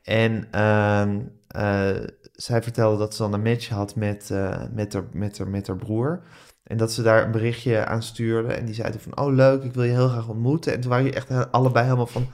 En 0.03 0.47
ehm, 0.51 1.19
eh, 1.49 1.89
zij 2.33 2.63
vertelde 2.63 2.99
dat 2.99 3.15
ze 3.15 3.23
dan 3.23 3.33
een 3.33 3.43
match 3.43 3.69
had 3.69 3.95
met, 3.97 4.31
met, 4.73 4.93
haar, 4.93 5.05
met, 5.13 5.39
haar, 5.39 5.49
met 5.49 5.67
haar 5.67 5.77
broer. 5.77 6.21
En 6.63 6.77
dat 6.77 6.93
ze 6.93 7.03
daar 7.03 7.25
een 7.25 7.31
berichtje 7.31 7.85
aan 7.87 8.03
stuurde. 8.03 8.53
En 8.53 8.65
die 8.65 8.75
zeiden 8.75 9.01
van, 9.01 9.19
oh 9.19 9.35
leuk, 9.35 9.63
ik 9.63 9.73
wil 9.75 9.85
je 9.85 9.93
heel 9.93 10.09
graag 10.09 10.29
ontmoeten. 10.29 10.73
En 10.73 10.81
toen 10.81 10.91
waren 10.91 11.05
je 11.05 11.13
echt 11.13 11.53
allebei 11.53 11.85
helemaal 11.85 12.07
van... 12.07 12.27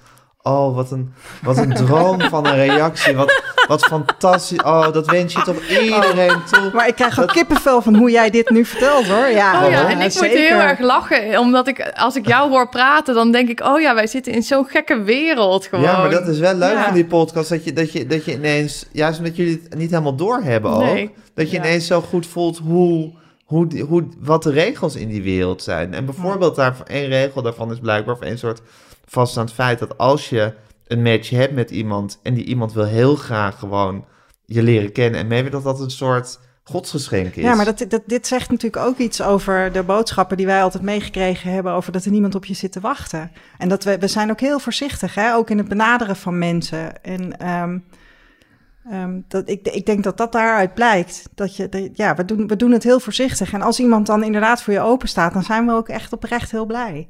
Oh, 0.44 0.74
wat 0.74 0.90
een, 0.90 1.12
wat 1.42 1.56
een 1.56 1.74
droom 1.86 2.20
van 2.20 2.46
een 2.46 2.54
reactie. 2.56 3.14
Wat, 3.16 3.42
wat 3.68 3.84
fantastisch. 3.84 4.62
Oh, 4.62 4.92
dat 4.92 5.06
wens 5.06 5.32
je 5.32 5.42
toch 5.42 5.68
iedereen 5.68 6.42
toe. 6.50 6.70
Maar 6.74 6.88
ik 6.88 6.94
krijg 6.94 7.20
ook 7.22 7.28
kippenvel 7.28 7.82
van 7.82 7.94
hoe 7.96 8.10
jij 8.10 8.30
dit 8.30 8.50
nu 8.50 8.64
vertelt 8.64 9.06
hoor. 9.06 9.26
Ja, 9.26 9.64
Oh 9.64 9.70
ja, 9.70 9.88
en 9.90 10.00
ik 10.00 10.14
moet 10.14 10.26
heel 10.26 10.58
erg 10.58 10.78
lachen, 10.78 11.38
omdat 11.38 11.66
ik, 11.68 11.92
als 11.94 12.16
ik 12.16 12.26
jou 12.26 12.50
hoor 12.50 12.68
praten, 12.68 13.14
dan 13.14 13.32
denk 13.32 13.48
ik, 13.48 13.60
oh 13.64 13.80
ja, 13.80 13.94
wij 13.94 14.06
zitten 14.06 14.32
in 14.32 14.42
zo'n 14.42 14.66
gekke 14.66 15.02
wereld 15.02 15.66
gewoon. 15.66 15.84
Ja, 15.84 15.98
maar 15.98 16.10
dat 16.10 16.28
is 16.28 16.38
wel 16.38 16.54
leuk 16.54 16.72
Ja. 16.72 16.84
van 16.84 16.94
die 16.94 17.04
podcast. 17.06 17.48
Dat 17.48 17.64
je, 17.64 17.72
dat, 17.72 17.92
je, 17.92 18.06
dat 18.06 18.24
je 18.24 18.32
ineens, 18.32 18.86
juist 18.92 19.18
omdat 19.18 19.36
jullie 19.36 19.60
het 19.68 19.78
niet 19.78 19.90
helemaal 19.90 20.16
doorhebben 20.16 20.70
ook. 20.70 20.82
Nee. 20.82 21.10
Dat 21.34 21.50
je 21.50 21.56
Ja. 21.56 21.62
ineens 21.64 21.86
zo 21.86 22.00
goed 22.00 22.26
voelt 22.26 22.58
hoe, 22.58 23.10
hoe, 23.44 23.80
hoe, 23.88 24.04
wat 24.18 24.42
de 24.42 24.50
regels 24.50 24.94
in 24.96 25.08
die 25.08 25.22
wereld 25.22 25.62
zijn. 25.62 25.94
En 25.94 26.04
bijvoorbeeld 26.04 26.56
daar, 26.56 26.76
één 26.86 27.08
regel 27.08 27.42
daarvan 27.42 27.72
is 27.72 27.78
blijkbaar, 27.78 28.14
of 28.14 28.20
één 28.20 28.38
soort 28.38 28.60
vaststaand 29.12 29.52
feit, 29.52 29.78
dat 29.78 29.98
als 29.98 30.28
je 30.28 30.52
een 30.86 31.02
match 31.02 31.30
hebt 31.30 31.54
met 31.54 31.70
iemand 31.70 32.18
en 32.22 32.34
die 32.34 32.44
iemand 32.44 32.72
wil 32.72 32.84
heel 32.84 33.16
graag 33.16 33.58
gewoon 33.58 34.04
je 34.46 34.62
leren 34.62 34.92
kennen 34.92 35.20
en 35.20 35.26
mee, 35.26 35.50
dat 35.50 35.62
dat 35.62 35.80
een 35.80 35.90
soort 35.90 36.40
godsgeschenk 36.64 37.34
is. 37.34 37.42
Ja, 37.42 37.54
maar 37.54 37.64
dat, 37.64 37.84
dat, 37.88 38.02
dit 38.06 38.26
zegt 38.26 38.50
natuurlijk 38.50 38.84
ook 38.86 38.98
iets 38.98 39.22
over 39.22 39.72
de 39.72 39.82
boodschappen 39.82 40.36
die 40.36 40.46
wij 40.46 40.62
altijd 40.62 40.82
meegekregen 40.82 41.52
hebben 41.52 41.72
over 41.72 41.92
dat 41.92 42.04
er 42.04 42.10
niemand 42.10 42.34
op 42.34 42.44
je 42.44 42.54
zit 42.54 42.72
te 42.72 42.80
wachten. 42.80 43.30
En 43.58 43.68
dat 43.68 43.84
we, 43.84 43.98
we 43.98 44.08
zijn 44.08 44.30
ook 44.30 44.40
heel 44.40 44.58
voorzichtig, 44.58 45.14
hè? 45.14 45.34
ook 45.34 45.50
in 45.50 45.58
het 45.58 45.68
benaderen 45.68 46.16
van 46.16 46.38
mensen. 46.38 47.02
En 47.02 47.38
ehm, 47.38 47.78
Ehm, 48.90 49.20
dat, 49.28 49.48
ik, 49.48 49.68
ik 49.68 49.86
denk 49.86 50.04
dat 50.04 50.16
dat 50.16 50.32
daaruit 50.32 50.74
blijkt. 50.74 51.28
Dat 51.34 51.56
je, 51.56 51.68
dat- 51.68 51.88
ja, 51.92 52.14
we 52.14 52.24
doen, 52.24 52.46
we 52.46 52.56
doen 52.56 52.70
het 52.70 52.82
heel 52.82 53.00
voorzichtig. 53.00 53.52
En 53.52 53.62
als 53.62 53.80
iemand 53.80 54.06
dan 54.06 54.22
inderdaad 54.24 54.62
voor 54.62 54.72
je 54.72 54.80
open 54.80 55.08
staat, 55.08 55.32
dan 55.32 55.42
zijn 55.42 55.66
we 55.66 55.72
ook 55.72 55.88
echt 55.88 56.12
oprecht 56.12 56.50
heel 56.50 56.66
blij. 56.66 57.08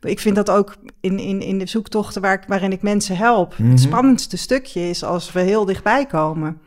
Ik 0.00 0.20
vind 0.20 0.36
dat 0.36 0.50
ook 0.50 0.76
in, 1.00 1.18
in, 1.18 1.40
in 1.40 1.58
de 1.58 1.66
zoektochten 1.66 2.22
waar 2.22 2.32
ik, 2.32 2.44
waarin 2.46 2.72
ik 2.72 2.82
mensen 2.82 3.16
help. 3.16 3.58
Mhm. 3.58 3.70
Het 3.70 3.80
spannendste 3.80 4.36
stukje 4.36 4.88
is 4.88 5.04
als 5.04 5.32
we 5.32 5.40
heel 5.40 5.64
dichtbij 5.64 6.06
komen. 6.06 6.60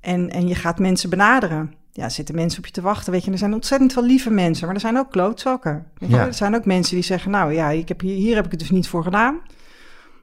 En, 0.00 0.30
en 0.30 0.48
je 0.48 0.54
gaat 0.54 0.78
mensen 0.78 1.10
benaderen. 1.10 1.74
Ja, 1.92 2.08
zitten 2.08 2.34
mensen 2.34 2.58
op 2.58 2.66
je 2.66 2.72
te 2.72 2.80
wachten. 2.80 3.12
Weet 3.12 3.24
je, 3.24 3.30
er 3.30 3.38
zijn 3.38 3.54
ontzettend 3.54 3.92
veel 3.92 4.04
lieve 4.04 4.30
mensen, 4.30 4.66
maar 4.66 4.74
er 4.74 4.80
zijn 4.80 4.98
ook 4.98 5.10
klootzakken. 5.10 5.86
Ja. 5.98 6.26
Er 6.26 6.34
zijn 6.34 6.54
ook 6.54 6.64
mensen 6.64 6.94
die 6.94 7.04
zeggen: 7.04 7.30
Nou 7.30 7.52
ja, 7.52 7.68
ik 7.68 7.88
heb 7.88 8.00
hier, 8.00 8.14
hier 8.14 8.34
heb 8.34 8.44
ik 8.44 8.50
het 8.50 8.60
dus 8.60 8.70
niet 8.70 8.88
voor 8.88 9.02
gedaan. 9.02 9.40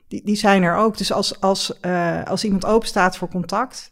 Die, 0.08 0.22
die 0.26 0.36
zijn 0.36 0.64
er 0.64 0.76
ook. 0.76 0.98
Dus 0.98 1.12
als, 1.12 1.42
als, 1.42 1.80
eh, 1.80 2.24
als 2.24 2.44
iemand 2.44 2.66
open 2.66 2.88
staat 2.88 3.18
voor 3.18 3.30
contact, 3.30 3.92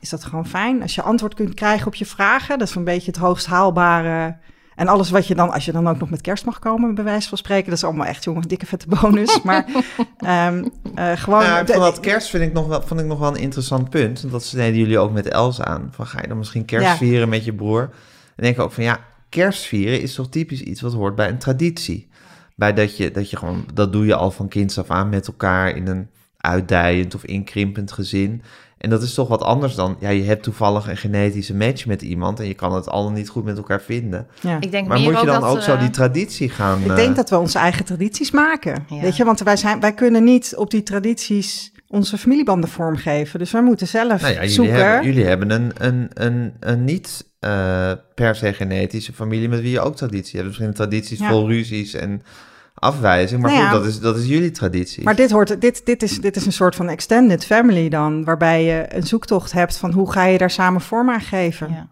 is 0.00 0.08
dat 0.08 0.24
gewoon 0.24 0.46
fijn. 0.46 0.82
Als 0.82 0.94
je 0.94 1.02
antwoord 1.02 1.34
kunt 1.34 1.54
krijgen 1.54 1.86
op 1.86 1.94
je 1.94 2.06
vragen, 2.06 2.58
dat 2.58 2.68
is 2.68 2.74
een 2.74 2.84
beetje 2.84 3.10
het 3.10 3.20
hoogst 3.20 3.46
haalbare. 3.46 4.36
En 4.80 4.88
alles 4.88 5.10
wat 5.10 5.26
je 5.26 5.34
dan, 5.34 5.52
als 5.52 5.64
je 5.64 5.72
dan 5.72 5.88
ook 5.88 5.98
nog 5.98 6.10
met 6.10 6.20
kerst 6.20 6.44
mag 6.44 6.58
komen, 6.58 6.94
bij 6.94 7.04
wijze 7.04 7.28
van 7.28 7.38
spreken, 7.38 7.64
dat 7.64 7.74
is 7.78 7.84
allemaal 7.84 8.06
echt, 8.06 8.24
jongens, 8.24 8.46
dikke 8.46 8.66
vette 8.66 8.86
bonus. 8.88 9.40
Maar 9.44 9.66
ehm, 10.18 10.64
eh, 10.94 11.12
gewoon. 11.16 11.42
Nou, 11.42 11.66
van 11.66 11.80
dat 11.80 12.00
kerst 12.00 12.28
vind 12.28 12.42
ik 12.42 12.52
nog 12.52 12.66
wel, 12.66 12.82
vond 12.82 13.00
ik 13.00 13.06
nog 13.06 13.18
wel 13.18 13.28
een 13.28 13.42
interessant 13.42 13.90
punt. 13.90 14.20
Want 14.20 14.32
dat 14.32 14.44
sneden 14.44 14.78
jullie 14.78 14.98
ook 14.98 15.12
met 15.12 15.28
Els 15.28 15.60
aan. 15.60 15.88
Van 15.90 16.06
ga 16.06 16.20
je 16.20 16.28
dan 16.28 16.38
misschien 16.38 16.64
kerst 16.64 16.86
Ja. 16.86 16.96
vieren 16.96 17.28
met 17.28 17.44
je 17.44 17.54
broer? 17.54 17.80
En 18.36 18.42
denk 18.42 18.56
ik 18.56 18.62
ook 18.62 18.72
van 18.72 18.84
ja, 18.84 18.98
kerst 19.28 19.62
vieren 19.62 20.00
is 20.00 20.14
toch 20.14 20.28
typisch 20.28 20.60
iets 20.60 20.80
wat 20.80 20.92
hoort 20.92 21.14
bij 21.14 21.28
een 21.28 21.38
traditie. 21.38 22.08
Bij 22.56 22.72
dat 22.72 22.96
je, 22.96 23.10
dat 23.10 23.30
je 23.30 23.36
gewoon, 23.36 23.64
dat 23.74 23.92
doe 23.92 24.06
je 24.06 24.14
al 24.14 24.30
van 24.30 24.48
kinds 24.48 24.78
af 24.78 24.90
aan 24.90 25.08
met 25.08 25.26
elkaar 25.26 25.76
in 25.76 25.86
een 25.86 26.08
uitdijend 26.36 27.14
of 27.14 27.24
inkrimpend 27.24 27.92
gezin. 27.92 28.42
En 28.80 28.90
dat 28.90 29.02
is 29.02 29.14
toch 29.14 29.28
wat 29.28 29.42
anders 29.42 29.74
dan, 29.74 29.96
ja, 29.98 30.08
je 30.08 30.22
hebt 30.22 30.42
toevallig 30.42 30.88
een 30.88 30.96
genetische 30.96 31.54
match 31.54 31.86
met 31.86 32.02
iemand 32.02 32.40
en 32.40 32.46
je 32.46 32.54
kan 32.54 32.74
het 32.74 32.88
al 32.88 33.10
niet 33.10 33.28
goed 33.28 33.44
met 33.44 33.56
elkaar 33.56 33.80
vinden. 33.80 34.26
ja. 34.40 34.56
Ik 34.60 34.70
denk 34.70 34.88
Maar 34.88 35.00
moet 35.00 35.20
je 35.20 35.26
dan 35.26 35.44
ook 35.44 35.60
zo 35.60 35.72
eh, 35.72 35.80
die 35.80 35.90
traditie 35.90 36.48
gaan... 36.48 36.80
Ik 36.80 36.90
eh, 36.90 36.96
denk 36.96 37.16
dat 37.16 37.30
we 37.30 37.38
onze 37.38 37.58
eigen 37.58 37.84
tradities 37.84 38.30
maken. 38.30 38.84
Ja. 38.88 39.00
Weet 39.00 39.16
je, 39.16 39.24
want 39.24 39.40
wij, 39.40 39.56
zijn, 39.56 39.80
wij 39.80 39.92
kunnen 39.94 40.24
niet 40.24 40.54
op 40.56 40.70
die 40.70 40.82
tradities 40.82 41.72
onze 41.88 42.18
familiebanden 42.18 42.70
vormgeven. 42.70 43.38
Dus 43.38 43.50
wij 43.50 43.62
moeten 43.62 43.86
zelf 43.86 44.20
Nou 44.20 44.32
ja, 44.34 44.40
jullie 44.40 44.50
zoeken. 44.54 44.74
hebben, 44.74 45.04
jullie 45.04 45.24
hebben 45.24 45.50
een, 45.50 45.72
een, 45.78 46.10
een, 46.14 46.52
een 46.60 46.84
niet 46.84 47.26
eh, 47.40 47.92
per 48.14 48.34
se 48.34 48.52
genetische 48.52 49.12
familie 49.12 49.48
met 49.48 49.60
wie 49.60 49.70
je 49.70 49.80
ook 49.80 49.96
traditie 49.96 50.34
hebt. 50.34 50.46
Misschien 50.46 50.72
tradities 50.72 51.18
Ja. 51.18 51.28
vol 51.28 51.48
ruzies 51.48 51.94
en 51.94 52.22
afwijzing. 52.80 53.42
Maar 53.42 53.52
Nou 53.52 53.62
goed, 53.62 53.72
dat 53.72 53.86
is, 53.86 54.00
dat 54.00 54.16
is 54.16 54.26
jullie 54.26 54.50
traditie. 54.50 55.04
Maar 55.04 55.16
dit, 55.16 55.30
hoort, 55.30 55.60
dit, 55.60 55.86
dit, 55.86 56.02
is, 56.02 56.20
dit 56.20 56.36
is 56.36 56.46
een 56.46 56.52
soort 56.52 56.76
van 56.76 56.88
extended 56.88 57.44
family 57.44 57.88
dan, 57.88 58.24
waarbij 58.24 58.64
je 58.64 58.84
een 58.88 59.06
zoektocht 59.06 59.52
hebt 59.52 59.76
van 59.76 59.92
hoe 59.92 60.12
ga 60.12 60.24
je 60.24 60.38
daar 60.38 60.50
samen 60.50 60.80
vorm 60.80 61.10
aan 61.10 61.20
geven. 61.20 61.68
Ja. 61.70 61.88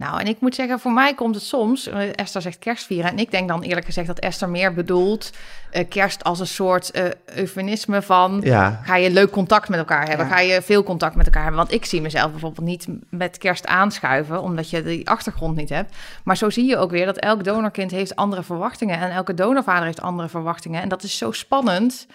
Nou, 0.00 0.20
en 0.20 0.26
ik 0.26 0.40
moet 0.40 0.54
zeggen, 0.54 0.80
voor 0.80 0.92
mij 0.92 1.14
komt 1.14 1.34
het 1.34 1.44
soms, 1.44 1.86
eh, 1.86 1.98
Esther 2.14 2.42
zegt 2.42 2.58
kerstvieren, 2.58 3.10
en 3.10 3.18
ik 3.18 3.30
denk 3.30 3.48
dan 3.48 3.62
eerlijk 3.62 3.86
gezegd 3.86 4.06
dat 4.06 4.18
Esther 4.18 4.48
meer 4.48 4.74
bedoelt 4.74 5.30
eh, 5.70 5.88
kerst 5.88 6.24
als 6.24 6.40
een 6.40 6.46
soort 6.46 6.90
eh, 6.90 7.04
eufemisme 7.34 8.02
van, 8.02 8.40
Ja, 8.44 8.80
ga 8.84 8.96
je 8.96 9.10
leuk 9.10 9.30
contact 9.30 9.68
met 9.68 9.78
elkaar 9.78 10.08
hebben, 10.08 10.26
Ja. 10.26 10.32
ga 10.32 10.40
je 10.40 10.62
veel 10.62 10.82
contact 10.82 11.14
met 11.14 11.26
elkaar 11.26 11.42
hebben. 11.42 11.60
Want 11.60 11.72
ik 11.72 11.84
zie 11.84 12.00
mezelf 12.00 12.30
bijvoorbeeld 12.30 12.66
niet 12.66 12.86
met 13.08 13.38
kerst 13.38 13.66
aanschuiven, 13.66 14.42
omdat 14.42 14.70
je 14.70 14.82
die 14.82 15.08
achtergrond 15.08 15.56
niet 15.56 15.68
hebt. 15.68 15.96
Maar 16.24 16.36
zo 16.36 16.50
zie 16.50 16.66
je 16.66 16.76
ook 16.76 16.90
weer 16.90 17.06
dat 17.06 17.16
elk 17.18 17.44
donorkind 17.44 17.90
heeft 17.90 18.16
andere 18.16 18.42
verwachtingen 18.42 18.98
en 18.98 19.10
elke 19.10 19.34
donorvader 19.34 19.84
heeft 19.84 20.00
andere 20.02 20.28
verwachtingen. 20.28 20.82
En 20.82 20.88
dat 20.88 21.02
is 21.02 21.18
zo 21.18 21.32
spannend 21.32 22.06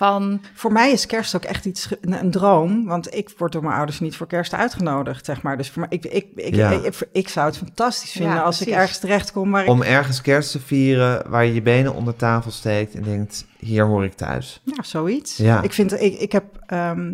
van, 0.00 0.40
Voor 0.54 0.72
mij 0.72 0.92
is 0.92 1.06
kerst 1.06 1.36
ook 1.36 1.44
echt 1.44 1.64
iets, 1.64 1.88
een, 2.00 2.12
een 2.12 2.30
droom, 2.30 2.86
want 2.86 3.14
ik 3.14 3.30
word 3.36 3.52
door 3.52 3.62
mijn 3.62 3.74
ouders 3.74 4.00
niet 4.00 4.16
voor 4.16 4.26
kerst 4.26 4.54
uitgenodigd, 4.54 5.24
zeg 5.24 5.42
maar. 5.42 5.56
Dus 5.56 5.70
voor 5.70 5.80
mij, 5.80 5.98
ik, 5.98 6.04
ik, 6.04 6.26
ik, 6.34 6.54
Ja. 6.54 6.70
ik, 6.70 6.84
ik, 6.84 7.08
ik 7.12 7.28
zou 7.28 7.46
het 7.46 7.56
fantastisch 7.56 8.10
vinden 8.12 8.34
Ja, 8.34 8.42
als 8.42 8.60
ik 8.60 8.68
ergens 8.68 8.98
terechtkom 8.98 9.50
waar 9.50 9.62
ik... 9.62 9.68
om 9.68 9.82
ergens 9.82 10.20
kerst 10.20 10.50
te 10.50 10.60
vieren 10.60 11.30
waar 11.30 11.44
je 11.44 11.54
je 11.54 11.62
benen 11.62 11.94
onder 11.94 12.16
tafel 12.16 12.50
steekt 12.50 12.94
en 12.94 13.02
denkt, 13.02 13.46
hier 13.58 13.84
hoor 13.84 14.04
ik 14.04 14.14
thuis. 14.14 14.60
Ja, 14.64 14.82
zoiets. 14.82 15.36
Ja. 15.36 15.62
Ik, 15.62 15.72
vind, 15.72 16.00
ik, 16.00 16.18
ik 16.18 16.32
heb 16.32 16.44
ehm, 16.66 17.12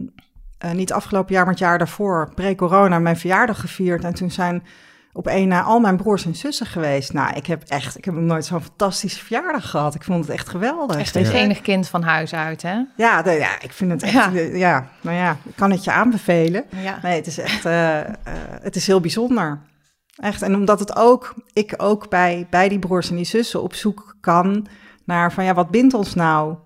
eh, 0.59 0.71
niet 0.71 0.93
afgelopen 0.93 1.35
jaar, 1.35 1.45
maar 1.45 1.53
het 1.53 1.63
jaar 1.63 1.79
daarvoor, 1.79 2.33
pre-corona, 2.35 2.99
mijn 2.99 3.17
verjaardag 3.17 3.61
gevierd. 3.61 4.05
En 4.05 4.15
toen 4.15 4.31
zijn 4.31 4.63
op 5.17 5.27
één 5.27 5.49
na 5.49 5.63
al 5.63 5.81
mijn 5.81 5.97
broers 5.97 6.25
en 6.25 6.35
zussen 6.35 6.67
geweest. 6.67 7.13
Nou, 7.13 7.35
ik 7.37 7.47
heb 7.47 7.63
echt, 7.67 7.97
ik 7.99 8.05
heb 8.05 8.15
nog 8.15 8.23
nooit 8.23 8.45
zo'n 8.45 8.61
fantastische 8.63 9.25
verjaardag 9.25 9.71
gehad. 9.71 9.95
Ik 9.95 10.03
vond 10.05 10.21
het 10.27 10.35
echt 10.35 10.49
geweldig. 10.49 10.97
echt 10.97 11.15
het 11.15 11.27
je? 11.27 11.33
enig 11.33 11.61
kind 11.61 11.89
van 11.89 12.03
huis 12.03 12.35
uit, 12.35 12.63
hè? 12.63 12.81
Ja, 12.97 13.23
de- 13.23 13.31
ja, 13.31 13.61
ik 13.61 13.73
vind 13.73 13.91
het 13.91 14.03
echt, 14.03 14.13
Ja. 14.15 14.31
ja. 14.31 14.41
ja, 14.57 14.89
nou 15.01 15.17
ja, 15.17 15.37
ik 15.45 15.57
kan 15.57 15.71
het 15.71 15.85
je 15.85 15.93
aanbevelen. 15.93 16.65
Ja. 16.83 16.99
Nee, 17.03 17.17
het 17.17 17.27
is 17.27 17.39
echt, 17.39 17.65
eh, 17.65 18.01
eh, 18.01 18.07
het 18.63 18.77
is 18.77 18.87
heel 18.87 19.01
bijzonder. 19.01 19.61
Echt, 20.17 20.43
en 20.43 20.55
omdat 20.55 20.79
het 20.79 20.97
ook, 20.97 21.35
ik 21.53 21.75
ook 21.77 22.09
bij, 22.11 22.47
bij 22.51 22.69
die 22.69 22.79
broers 22.79 23.11
en 23.11 23.17
die 23.17 23.25
zussen 23.25 23.63
op 23.63 23.75
zoek 23.75 24.17
kan 24.21 24.67
naar 25.05 25.33
van 25.33 25.45
ja, 25.45 25.55
wat 25.55 25.71
bindt 25.71 25.95
ons 25.95 26.15
nou? 26.15 26.57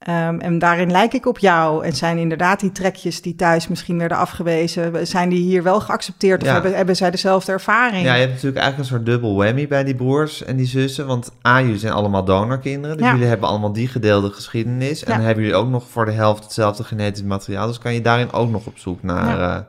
Ehm, 0.00 0.38
en 0.38 0.58
daarin 0.58 0.90
lijk 0.90 1.12
ik 1.14 1.26
op 1.26 1.38
jou. 1.38 1.84
En 1.84 1.92
zijn 1.92 2.18
inderdaad 2.18 2.60
die 2.60 2.72
trekjes 2.72 3.22
die 3.22 3.34
thuis 3.34 3.68
misschien 3.68 3.98
werden 3.98 4.16
afgewezen, 4.16 5.06
zijn 5.06 5.28
die 5.28 5.40
hier 5.42 5.62
wel 5.62 5.80
geaccepteerd? 5.80 6.40
Of 6.40 6.46
Ja. 6.46 6.52
hebben, 6.54 6.74
hebben 6.76 6.96
zij 6.96 7.10
dezelfde 7.10 7.52
ervaring? 7.52 8.04
Ja, 8.04 8.14
je 8.14 8.20
hebt 8.20 8.32
natuurlijk 8.32 8.62
eigenlijk 8.62 8.78
een 8.90 8.96
soort 8.96 9.06
dubbel 9.06 9.36
whammy 9.36 9.68
bij 9.68 9.84
die 9.84 9.94
broers 9.94 10.44
en 10.44 10.56
die 10.56 10.66
zussen. 10.66 11.06
Want 11.06 11.32
A, 11.46 11.60
jullie 11.60 11.78
zijn 11.78 11.92
allemaal 11.92 12.24
donorkinderen. 12.24 12.96
Dus 12.96 13.06
Ja. 13.06 13.12
jullie 13.12 13.26
hebben 13.26 13.48
allemaal 13.48 13.72
die 13.72 13.88
gedeelde 13.88 14.30
geschiedenis. 14.30 15.04
En 15.04 15.18
Ja. 15.20 15.24
hebben 15.26 15.44
jullie 15.44 15.58
ook 15.58 15.68
nog 15.68 15.88
voor 15.88 16.04
de 16.04 16.12
helft 16.12 16.42
hetzelfde 16.44 16.84
genetisch 16.84 17.22
materiaal. 17.22 17.66
Dus 17.66 17.78
kan 17.78 17.94
je 17.94 18.00
daarin 18.00 18.32
ook 18.32 18.50
nog 18.50 18.66
op 18.66 18.78
zoek 18.78 19.02
naar, 19.02 19.40
eh, 19.40 19.62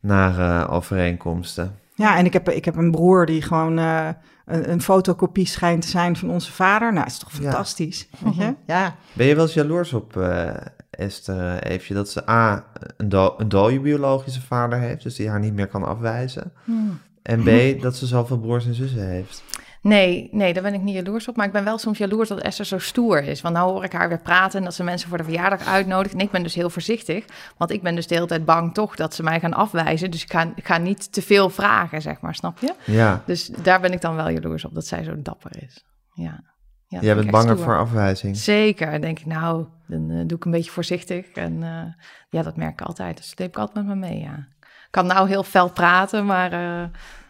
naar 0.00 0.38
eh, 0.38 0.72
overeenkomsten. 0.74 1.74
Ja, 1.94 2.16
en 2.16 2.24
ik 2.24 2.32
heb, 2.32 2.48
ik 2.48 2.64
heb 2.64 2.76
een 2.76 2.90
broer 2.90 3.26
die 3.26 3.42
gewoon 3.42 3.78
eh, 3.78 4.08
een, 4.46 4.70
een 4.70 4.82
fotocopie 4.82 5.46
schijnt 5.46 5.82
te 5.82 5.88
zijn 5.88 6.16
van 6.16 6.30
onze 6.30 6.52
vader. 6.52 6.92
Nou, 6.92 7.06
is 7.06 7.18
toch 7.18 7.30
Ja. 7.32 7.38
fantastisch? 7.42 8.08
Weet 8.18 8.34
je? 8.36 8.54
Ja. 8.66 8.96
Ben 9.12 9.26
je 9.26 9.34
wel 9.34 9.44
eens 9.44 9.54
jaloers 9.54 9.92
op 9.92 10.16
eh, 10.16 10.50
Esther 10.90 11.62
Eefje 11.62 11.94
dat 11.94 12.08
ze 12.10 12.28
A, 12.30 12.64
een, 12.96 13.08
do 13.08 13.34
een 13.36 13.48
dode 13.48 13.80
biologische 13.80 14.40
vader 14.42 14.78
heeft, 14.78 15.02
dus 15.02 15.14
die 15.14 15.28
haar 15.28 15.40
niet 15.40 15.54
meer 15.54 15.68
kan 15.68 15.84
afwijzen. 15.84 16.52
En 17.22 17.42
B, 17.42 17.82
dat 17.82 17.96
ze 17.96 18.06
zoveel 18.06 18.38
broers 18.38 18.66
en 18.66 18.74
zussen 18.74 19.08
heeft. 19.08 19.42
Nee, 19.82 20.28
nee, 20.32 20.52
daar 20.52 20.62
ben 20.62 20.74
ik 20.74 20.80
niet 20.80 20.94
jaloers 20.94 21.28
op. 21.28 21.36
Maar 21.36 21.46
ik 21.46 21.52
ben 21.52 21.64
wel 21.64 21.78
soms 21.78 21.98
jaloers 21.98 22.28
dat 22.28 22.40
Esther 22.40 22.66
zo 22.66 22.78
stoer 22.78 23.22
is. 23.22 23.40
Want 23.40 23.54
nou 23.54 23.70
hoor 23.70 23.84
ik 23.84 23.92
haar 23.92 24.08
weer 24.08 24.20
praten 24.20 24.58
en 24.58 24.64
dat 24.64 24.74
ze 24.74 24.84
mensen 24.84 25.08
voor 25.08 25.18
de 25.18 25.24
verjaardag 25.24 25.66
uitnodigt. 25.66 26.14
En 26.14 26.20
ik 26.20 26.30
ben 26.30 26.42
dus 26.42 26.54
heel 26.54 26.70
voorzichtig. 26.70 27.24
Want 27.56 27.70
ik 27.70 27.82
ben 27.82 27.94
dus 27.94 28.06
de 28.06 28.14
hele 28.14 28.26
tijd 28.26 28.44
bang 28.44 28.74
toch 28.74 28.96
dat 28.96 29.14
ze 29.14 29.22
mij 29.22 29.40
gaan 29.40 29.54
afwijzen. 29.54 30.10
Dus 30.10 30.22
ik 30.22 30.32
ga, 30.32 30.52
ik 30.54 30.66
ga 30.66 30.78
niet 30.78 31.12
te 31.12 31.22
veel 31.22 31.50
vragen, 31.50 32.02
zeg 32.02 32.20
maar, 32.20 32.34
snap 32.34 32.58
je? 32.58 32.74
Ja, 32.84 33.22
Dus 33.26 33.46
daar 33.46 33.80
ben 33.80 33.92
ik 33.92 34.00
dan 34.00 34.14
wel 34.16 34.28
jaloers 34.28 34.64
op, 34.64 34.74
dat 34.74 34.86
zij 34.86 35.02
zo 35.04 35.22
dapper 35.22 35.62
is. 35.62 35.84
Ja. 36.14 36.40
ja 36.86 37.00
jij 37.00 37.14
bent 37.14 37.30
banger 37.30 37.52
stoer. 37.52 37.64
voor 37.64 37.78
afwijzing. 37.78 38.36
Zeker, 38.36 38.90
dan 38.90 39.00
denk 39.00 39.18
ik, 39.18 39.26
nou, 39.26 39.66
dan 39.86 40.10
eh, 40.10 40.26
doe 40.26 40.36
ik 40.36 40.44
een 40.44 40.50
beetje 40.50 40.70
voorzichtig. 40.70 41.26
En 41.26 41.62
eh, 41.62 42.04
ja, 42.30 42.42
dat 42.42 42.56
merk 42.56 42.80
ik 42.80 42.86
altijd. 42.86 43.16
Dus 43.16 43.28
dat 43.28 43.38
neem 43.38 43.48
ik 43.48 43.58
altijd 43.58 43.86
met 43.86 43.96
me 43.96 44.06
mee, 44.06 44.20
ja. 44.20 44.46
Ik 44.90 44.96
kan 44.96 45.06
nou 45.06 45.28
heel 45.28 45.42
fel 45.42 45.68
praten, 45.68 46.26
maar 46.26 46.52
eh, 46.52 46.58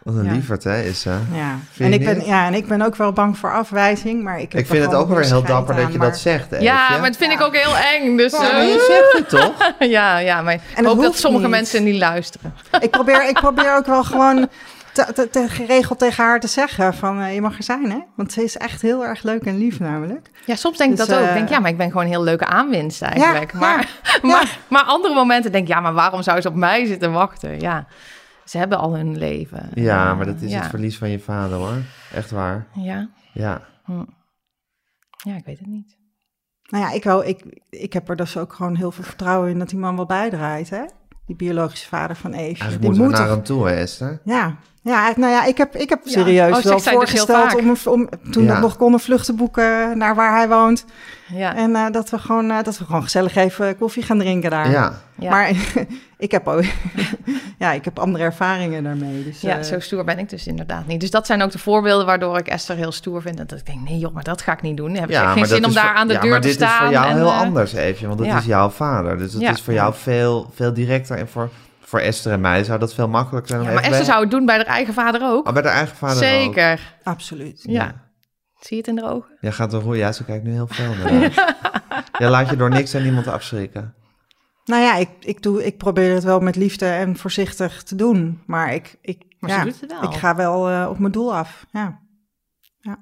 Wat 0.03 0.15
een 0.15 0.23
Ja. 0.25 0.31
lieverd, 0.31 0.63
hè, 0.63 0.81
is 0.81 1.01
ze. 1.01 1.09
Ja. 1.33 1.55
En 1.77 1.93
ik, 1.93 2.05
ben, 2.05 2.25
ja, 2.25 2.45
en 2.45 2.53
ik 2.53 2.67
ben 2.67 2.81
ook 2.81 2.95
wel 2.95 3.11
bang 3.13 3.37
voor 3.37 3.53
afwijzing, 3.53 4.23
maar 4.23 4.39
ik 4.39 4.51
heb 4.51 4.61
Ik 4.61 4.67
vind 4.67 4.83
het 4.85 4.93
ook 4.93 5.07
wel 5.07 5.17
heel 5.17 5.25
scheid 5.25 5.47
dapper 5.47 5.75
dat 5.75 5.91
je 5.91 5.97
maar- 5.97 6.07
dat 6.09 6.19
zegt, 6.19 6.51
Eefje. 6.51 6.65
ja, 6.65 6.89
maar 6.97 7.03
het 7.07 7.17
vind 7.17 7.31
ik 7.31 7.41
ook 7.41 7.55
heel 7.55 7.75
eng. 7.77 8.17
Dus 8.17 8.31
Ja, 8.31 8.41
maar 8.41 8.51
eh, 8.51 8.67
je 8.67 8.85
zegt 9.13 9.17
het 9.31 9.39
toch? 9.41 9.73
ja, 9.97 10.17
ja, 10.17 10.41
maar 10.41 10.53
ik 10.53 10.85
hoop 10.85 11.01
dat 11.01 11.15
sommige 11.17 11.43
niet. 11.43 11.53
mensen 11.55 11.83
niet 11.83 11.97
luisteren. 11.99 12.53
Ik 12.79 12.89
probeer, 12.91 13.27
ik 13.29 13.33
probeer 13.33 13.75
ook 13.75 13.85
wel 13.85 14.03
gewoon 14.03 14.47
te, 14.93 15.13
te- 15.13 15.29
te- 15.29 15.47
geregeld 15.49 15.99
tegen 15.99 16.23
haar 16.23 16.39
te 16.39 16.47
zeggen 16.47 16.93
van 16.93 17.19
eh, 17.21 17.33
je 17.33 17.41
mag 17.41 17.57
er 17.57 17.63
zijn, 17.63 17.91
hè? 17.91 17.99
Want 18.15 18.31
ze 18.31 18.43
is 18.43 18.57
echt 18.57 18.81
heel 18.81 19.05
erg 19.05 19.23
leuk 19.23 19.45
en 19.45 19.57
lief 19.57 19.79
namelijk. 19.79 20.31
Ja, 20.45 20.55
soms 20.55 20.77
denk 20.77 20.91
ik 20.91 20.97
Dus, 20.97 21.07
dat 21.07 21.17
ook. 21.17 21.23
Ik 21.23 21.29
eh, 21.29 21.35
denk, 21.35 21.49
ja, 21.49 21.59
maar 21.59 21.69
ik 21.71 21.77
ben 21.77 21.87
gewoon 21.87 22.03
een 22.03 22.09
heel 22.11 22.23
leuke 22.23 22.45
aanwinst 22.45 23.01
eigenlijk. 23.01 23.51
Ja, 23.51 23.59
maar, 23.59 23.99
maar, 24.21 24.57
maar 24.67 24.83
andere 24.83 25.13
momenten 25.13 25.51
denk 25.51 25.67
ik, 25.67 25.73
ja, 25.73 25.79
maar 25.79 25.93
waarom 25.93 26.21
zou 26.21 26.41
ze 26.41 26.47
op 26.47 26.55
mij 26.55 26.85
zitten 26.85 27.11
wachten? 27.11 27.59
Ja, 27.59 27.87
ze 28.45 28.57
hebben 28.57 28.77
al 28.77 28.95
hun 28.95 29.17
leven. 29.17 29.69
Ja, 29.73 30.09
Eh, 30.11 30.17
maar 30.17 30.25
dat 30.25 30.41
is 30.41 30.51
ja. 30.51 30.59
het 30.59 30.69
verlies 30.69 30.97
van 30.97 31.09
je 31.09 31.19
vader, 31.19 31.57
hoor. 31.57 31.77
Echt 32.13 32.31
waar. 32.31 32.67
Ja, 32.73 33.09
Ja. 33.33 33.61
hm. 33.85 34.03
ja, 35.17 35.35
ik 35.35 35.45
weet 35.45 35.59
het 35.59 35.67
niet. 35.67 35.97
Nou 36.69 36.83
ja, 36.83 36.91
ik, 36.91 37.03
hou, 37.03 37.25
ik, 37.25 37.61
ik 37.69 37.93
heb 37.93 38.09
er 38.09 38.15
dus 38.15 38.37
ook 38.37 38.53
gewoon 38.53 38.75
heel 38.75 38.91
veel 38.91 39.03
vertrouwen 39.03 39.49
in 39.49 39.59
dat 39.59 39.69
die 39.69 39.79
man 39.79 39.95
wel 39.95 40.05
bijdraait, 40.05 40.69
hè? 40.69 40.83
Die 41.25 41.35
biologische 41.35 41.87
vader 41.87 42.15
van 42.15 42.31
Eve. 42.33 42.43
Eigenlijk 42.43 42.79
die 42.81 42.87
moeten 42.89 43.01
we 43.01 43.07
moet 43.09 43.17
naar 43.17 43.27
toch- 43.27 43.35
hem 43.35 43.45
toe, 43.45 43.67
hè, 43.67 43.73
Esther? 43.75 44.21
Ja, 44.23 44.55
Ja, 44.83 45.13
nou 45.15 45.31
ja, 45.31 45.45
ik 45.45 45.57
heb, 45.57 45.75
ik 45.75 45.89
heb 45.89 45.99
Ja. 46.03 46.11
serieus 46.11 46.45
Oh, 46.47 46.51
wel 46.51 46.61
zegt 46.61 46.81
zij 46.83 46.91
dus 46.99 47.09
voorgesteld 47.09 47.55
om, 47.55 47.75
om 47.93 48.09
toen 48.31 48.43
Ja. 48.43 48.53
we 48.55 48.59
nog 48.61 48.77
konden 48.77 48.99
vluchten 48.99 49.35
boeken 49.35 49.97
naar 49.97 50.15
waar 50.15 50.35
hij 50.37 50.47
woont. 50.49 50.85
Ja. 51.27 51.55
En 51.55 51.75
eh, 51.75 51.85
dat, 51.91 52.09
we 52.09 52.17
gewoon, 52.17 52.51
eh, 52.51 52.63
dat 52.63 52.77
we 52.77 52.85
gewoon 52.85 53.03
gezellig 53.03 53.35
even 53.35 53.77
koffie 53.77 54.03
gaan 54.03 54.17
drinken 54.19 54.49
daar. 54.49 54.69
Ja, 54.71 54.93
Ja. 55.15 55.29
Maar 55.29 55.51
ik, 56.17 56.31
heb 56.31 56.47
ook, 56.47 56.63
ja, 57.59 57.71
ik 57.71 57.85
heb 57.85 57.99
andere 57.99 58.23
ervaringen 58.23 58.83
daarmee. 58.83 59.23
Dus, 59.23 59.41
Ja, 59.41 59.57
eh, 59.57 59.63
zo 59.63 59.79
stoer 59.79 60.03
ben 60.03 60.19
ik 60.19 60.29
dus 60.29 60.47
inderdaad 60.47 60.87
niet. 60.87 60.99
Dus 60.99 61.11
dat 61.11 61.25
zijn 61.25 61.41
ook 61.41 61.51
de 61.51 61.59
voorbeelden 61.59 62.05
waardoor 62.05 62.37
ik 62.37 62.47
Esther 62.47 62.75
heel 62.75 62.91
stoer 62.91 63.21
vind. 63.21 63.39
En 63.39 63.47
dat 63.47 63.59
ik 63.59 63.65
denk, 63.65 63.89
nee 63.89 63.97
joh, 63.97 64.13
maar 64.13 64.23
dat 64.23 64.41
ga 64.41 64.51
ik 64.53 64.61
niet 64.61 64.77
doen. 64.77 64.87
Dan 64.93 65.01
heb 65.01 65.09
ik 65.09 65.15
geen 65.15 65.25
maar 65.35 65.45
zin 65.47 65.65
om 65.65 65.73
daar 65.73 65.85
voor- 65.87 65.95
aan 65.95 66.07
de 66.07 66.13
ja, 66.13 66.19
deur 66.21 66.29
maar 66.29 66.41
te 66.41 66.47
dit 66.47 66.55
staan. 66.55 66.71
is 66.71 66.77
voor 66.83 66.91
jou 66.91 67.07
en, 67.09 67.15
heel 67.15 67.33
anders, 67.33 67.73
Eefje, 67.73 68.07
want 68.07 68.17
dat 68.19 68.27
ja. 68.27 68.37
is 68.37 68.45
jouw 68.45 68.69
vader. 68.69 69.17
Dus 69.17 69.33
het 69.33 69.41
Ja. 69.41 69.51
is 69.51 69.61
voor 69.61 69.73
jou 69.73 69.93
veel, 69.93 70.51
veel 70.55 70.73
directer. 70.73 71.17
En 71.17 71.27
voor, 71.27 71.49
voor 71.91 71.99
Esther 71.99 72.31
en 72.31 72.41
mij 72.41 72.63
zou 72.63 72.79
dat 72.79 72.93
veel 72.93 73.07
makkelijker 73.07 73.49
zijn. 73.49 73.61
Ja, 73.61 73.67
maar 73.67 73.77
Esther 73.77 73.91
bij- 73.97 74.05
zou 74.05 74.21
het 74.21 74.31
doen 74.31 74.45
bij 74.45 74.55
haar 74.55 74.65
eigen 74.65 74.93
vader 74.93 75.21
ook. 75.23 75.47
Oh, 75.47 75.53
bij 75.53 75.61
de 75.61 75.67
eigen 75.67 75.95
vader 75.95 76.15
ook. 76.17 76.23
Zeker. 76.23 76.97
Absoluut. 77.03 77.63
Ja. 77.63 78.09
Zie 78.59 78.69
je 78.69 78.77
het 78.77 78.87
in 78.87 78.95
de 78.95 79.03
ogen? 79.03 79.37
Jij 79.41 79.51
gaat 79.51 79.73
er 79.73 79.95
ja, 79.95 80.11
ze 80.11 80.23
kijkt 80.25 80.43
nu 80.43 80.51
heel 80.51 80.67
veel 80.67 80.93
naar. 80.95 81.13
haar. 81.13 82.05
Jij 82.19 82.29
laat 82.29 82.49
je 82.49 82.55
door 82.55 82.69
niks 82.69 82.93
en 82.93 83.03
niemand 83.03 83.27
afschrikken. 83.27 83.95
Nou 84.65 84.81
ja, 84.81 84.95
ik, 84.95 85.09
ik, 85.19 85.41
doe, 85.41 85.65
ik 85.65 85.77
probeer 85.77 86.13
het 86.13 86.23
wel 86.23 86.39
met 86.39 86.55
liefde 86.55 86.85
en 86.85 87.17
voorzichtig 87.17 87.83
te 87.83 87.95
doen. 87.95 88.41
Maar 88.45 88.73
ik, 88.73 88.97
ik, 89.01 89.35
Maar 89.39 89.49
ja, 89.49 89.59
ze 89.59 89.63
doet 89.65 89.81
het 89.81 89.91
wel. 89.91 90.03
ik 90.03 90.17
ga 90.17 90.35
wel 90.35 90.69
eh, 90.69 90.87
op 90.89 90.99
mijn 90.99 91.11
doel 91.11 91.35
af. 91.35 91.65
Ja. 91.71 91.99
ja. 92.79 92.99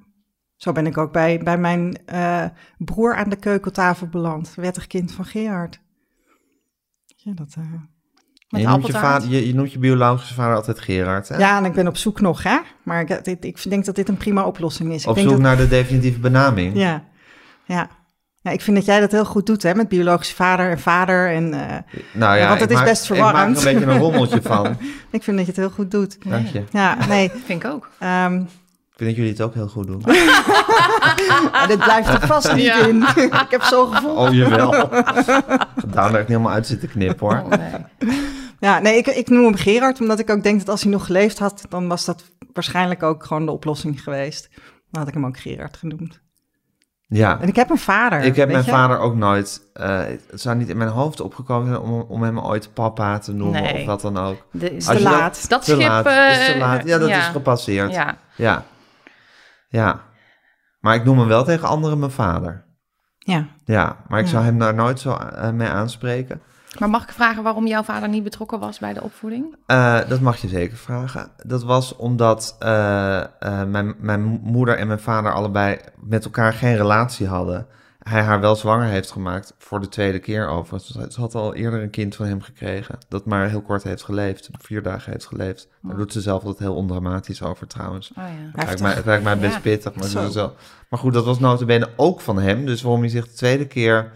Zo 0.56 0.72
ben 0.72 0.86
ik 0.86 0.98
ook 0.98 1.12
bij, 1.12 1.38
bij 1.38 1.58
mijn 1.58 2.06
eh, 2.06 2.44
broer 2.78 3.16
aan 3.16 3.30
de 3.30 3.36
keukentafel 3.36 4.06
beland. 4.06 4.54
Wettig 4.54 4.86
kind 4.86 5.12
van 5.12 5.24
Gerard. 5.24 5.80
Ja, 7.06 7.32
dat, 7.32 7.54
eh, 7.58 7.72
Met 8.50 8.60
je, 8.60 8.66
noemt 8.68 8.86
je, 8.86 8.92
vader, 8.92 9.28
je, 9.28 9.46
je 9.46 9.54
noemt 9.54 9.72
je 9.72 9.78
biologische 9.78 10.34
vader 10.34 10.54
altijd 10.56 10.80
Gerard, 10.80 11.28
hè? 11.28 11.36
ja, 11.36 11.58
en 11.58 11.64
ik 11.64 11.72
ben 11.72 11.86
op 11.86 11.96
zoek 11.96 12.20
nog, 12.20 12.42
hè? 12.42 12.58
Maar 12.82 13.00
ik, 13.00 13.08
ik, 13.26 13.44
ik 13.44 13.70
denk 13.70 13.84
dat 13.84 13.94
dit 13.94 14.08
een 14.08 14.16
prima 14.16 14.44
oplossing 14.44 14.92
is. 14.92 15.02
Op 15.06 15.08
ik 15.08 15.14
denk 15.14 15.28
zoek 15.28 15.36
dat, 15.36 15.46
naar 15.46 15.56
de 15.56 15.68
definitieve 15.68 16.18
benaming. 16.18 16.76
Ja, 16.76 17.04
ja. 17.64 17.88
Ja, 18.42 18.50
ik 18.50 18.60
vind 18.60 18.76
dat 18.76 18.84
jij 18.86 19.00
dat 19.00 19.10
heel 19.12 19.24
goed 19.24 19.46
doet, 19.46 19.62
hè? 19.62 19.74
Met 19.74 19.88
biologische 19.88 20.34
vader 20.34 20.70
en 20.70 20.78
vader. 20.80 21.30
En 21.32 21.52
eh, 21.54 21.76
Nou 22.12 22.36
ja, 22.36 22.42
Ja, 22.42 22.48
want 22.48 22.60
het 22.60 22.70
ik 22.70 22.76
is 22.76 22.82
maak- 22.82 22.84
best 22.92 23.10
Ik 23.10 23.10
maak 23.10 23.18
er 23.18 23.24
verwarrend. 23.24 23.58
een 23.64 23.74
beetje 23.74 23.86
een 23.92 23.98
rommeltje 23.98 24.42
van. 24.42 24.66
ik 25.10 25.22
vind 25.22 25.36
dat 25.36 25.46
je 25.46 25.52
het 25.52 25.60
heel 25.60 25.70
goed 25.70 25.90
doet. 25.90 26.16
Dank 26.30 26.46
je. 26.46 26.62
Ja, 26.72 27.06
nee. 27.08 27.30
Vind 27.44 27.64
ik 27.64 27.70
ook. 27.70 27.90
ehm, 27.98 28.34
Ik 28.36 28.48
vind 29.00 29.08
dat 29.10 29.16
jullie 29.18 29.30
het 29.32 29.40
ook 29.42 29.54
heel 29.54 29.68
goed 29.68 29.86
doen. 29.86 30.02
maar 31.52 31.64
dit 31.68 31.78
blijft 31.78 32.08
er 32.08 32.26
vast 32.26 32.54
niet 32.54 32.64
Ja. 32.64 32.86
in. 32.86 33.02
ik 33.44 33.46
heb 33.50 33.62
zo'n 33.62 33.94
gevoel. 33.94 34.16
Oh, 34.16 34.32
jawel. 34.34 34.70
Daar 35.86 36.04
heb 36.04 36.12
ik 36.12 36.18
niet 36.18 36.28
helemaal 36.28 36.52
uit 36.52 36.66
zitten 36.66 36.88
knippen, 36.88 37.26
hoor. 37.26 37.42
Oh, 37.44 37.48
nee. 37.58 38.16
Ja, 38.60 38.78
nee, 38.78 38.96
ik, 38.96 39.06
ik 39.06 39.28
noem 39.28 39.44
hem 39.44 39.54
Gerard, 39.54 40.00
omdat 40.00 40.18
ik 40.18 40.30
ook 40.30 40.42
denk 40.42 40.58
dat 40.58 40.68
als 40.68 40.82
hij 40.82 40.92
nog 40.92 41.06
geleefd 41.06 41.38
had, 41.38 41.62
dan 41.68 41.88
was 41.88 42.04
dat 42.04 42.24
waarschijnlijk 42.52 43.02
ook 43.02 43.24
gewoon 43.24 43.44
de 43.46 43.52
oplossing 43.52 44.02
geweest. 44.02 44.48
Dan 44.90 45.00
had 45.00 45.08
ik 45.08 45.14
hem 45.14 45.26
ook 45.26 45.38
Gerard 45.38 45.76
genoemd. 45.76 46.20
Ja. 47.06 47.38
En 47.40 47.48
ik 47.48 47.56
heb 47.56 47.70
een 47.70 47.78
vader. 47.78 48.20
Ik 48.22 48.36
heb 48.36 48.50
mijn 48.50 48.64
je? 48.64 48.70
vader 48.70 48.98
ook 48.98 49.14
nooit... 49.14 49.62
eh, 49.72 49.98
het 50.30 50.40
zou 50.40 50.56
niet 50.56 50.68
in 50.68 50.76
mijn 50.76 50.90
hoofd 50.90 51.20
opgekomen 51.20 51.68
zijn 51.68 51.80
om, 51.80 52.00
om 52.08 52.22
hem 52.22 52.38
ooit 52.40 52.70
papa 52.74 53.18
te 53.18 53.32
noemen 53.32 53.62
Nee. 53.62 53.80
of 53.80 53.86
wat 53.86 54.00
dan 54.00 54.18
ook. 54.18 54.46
De, 54.52 54.76
Is 54.76 54.88
Als 54.88 54.96
te 54.96 55.02
dat- 55.02 55.12
laat. 55.12 55.48
dat 55.48 55.64
te 55.64 55.70
schip... 55.70 55.86
laat. 55.88 56.06
eh, 56.06 56.40
is 56.40 56.52
te 56.52 56.58
laat. 56.58 56.84
Ja, 56.86 56.98
dat 56.98 57.08
ja. 57.08 57.18
is 57.18 57.24
gepasseerd. 57.26 57.92
Ja. 57.92 58.16
Ja. 58.36 58.64
Ja. 59.70 60.00
Maar 60.80 60.94
ik 60.94 61.04
noem 61.04 61.18
hem 61.18 61.28
wel 61.28 61.44
tegen 61.44 61.68
anderen 61.68 61.98
mijn 61.98 62.10
vader. 62.10 62.64
Ja. 63.18 63.46
Ja, 63.64 63.96
maar 64.08 64.18
ik 64.18 64.24
Ja. 64.24 64.30
zou 64.30 64.44
hem 64.44 64.58
daar 64.58 64.74
nooit 64.74 65.00
zo 65.00 65.12
eh, 65.14 65.50
mee 65.50 65.68
aanspreken. 65.68 66.40
Maar 66.78 66.90
mag 66.90 67.02
ik 67.02 67.08
vragen 67.12 67.42
waarom 67.42 67.66
jouw 67.66 67.82
vader 67.82 68.08
niet 68.08 68.22
betrokken 68.22 68.58
was 68.60 68.78
bij 68.78 68.92
de 68.92 69.02
opvoeding? 69.02 69.56
Eh, 69.66 69.98
dat 70.08 70.20
mag 70.20 70.36
je 70.36 70.48
zeker 70.48 70.76
vragen. 70.76 71.30
Dat 71.46 71.62
was 71.62 71.96
omdat 71.96 72.56
eh, 72.58 73.22
mijn, 73.66 73.94
mijn 73.98 74.22
moeder 74.42 74.78
en 74.78 74.86
mijn 74.86 75.00
vader 75.00 75.32
allebei 75.32 75.78
met 75.96 76.24
elkaar 76.24 76.52
geen 76.52 76.76
relatie 76.76 77.26
hadden. 77.26 77.66
Hij 78.00 78.22
haar 78.22 78.40
wel 78.40 78.56
zwanger 78.56 78.86
heeft 78.88 79.10
gemaakt 79.10 79.54
voor 79.58 79.80
de 79.80 79.88
tweede 79.88 80.18
keer 80.18 80.48
overigens. 80.48 81.14
Ze 81.14 81.20
had 81.20 81.34
al 81.34 81.54
eerder 81.54 81.82
een 81.82 81.90
kind 81.90 82.16
van 82.16 82.26
hem 82.26 82.40
gekregen. 82.42 82.98
Dat 83.08 83.24
maar 83.24 83.48
heel 83.48 83.60
kort 83.62 83.82
heeft 83.82 84.02
geleefd. 84.02 84.48
Vier 84.58 84.82
dagen 84.82 85.12
heeft 85.12 85.26
geleefd. 85.26 85.68
Daar 85.82 85.96
doet 85.96 86.12
ze 86.12 86.20
zelf 86.20 86.42
altijd 86.42 86.58
heel 86.68 86.74
ondramatisch 86.74 87.42
over 87.42 87.66
trouwens. 87.66 88.10
Oh 88.10 88.16
ja. 88.16 88.22
Het 88.52 88.64
lijkt 88.66 88.80
mij, 88.82 88.92
het 88.92 89.04
lijkt 89.04 89.24
mij 89.24 89.38
best 89.38 89.54
Ja. 89.54 89.60
pittig. 89.60 89.94
Maar, 89.94 90.30
Zo. 90.30 90.52
maar 90.88 90.98
goed, 90.98 91.12
dat 91.12 91.24
was 91.24 91.38
notabene 91.38 91.88
ook 91.96 92.20
van 92.20 92.38
hem. 92.38 92.66
Dus 92.66 92.82
waarom 92.82 93.00
hij 93.00 93.10
zich 93.10 93.26
de 93.28 93.34
tweede 93.34 93.66
keer 93.66 94.12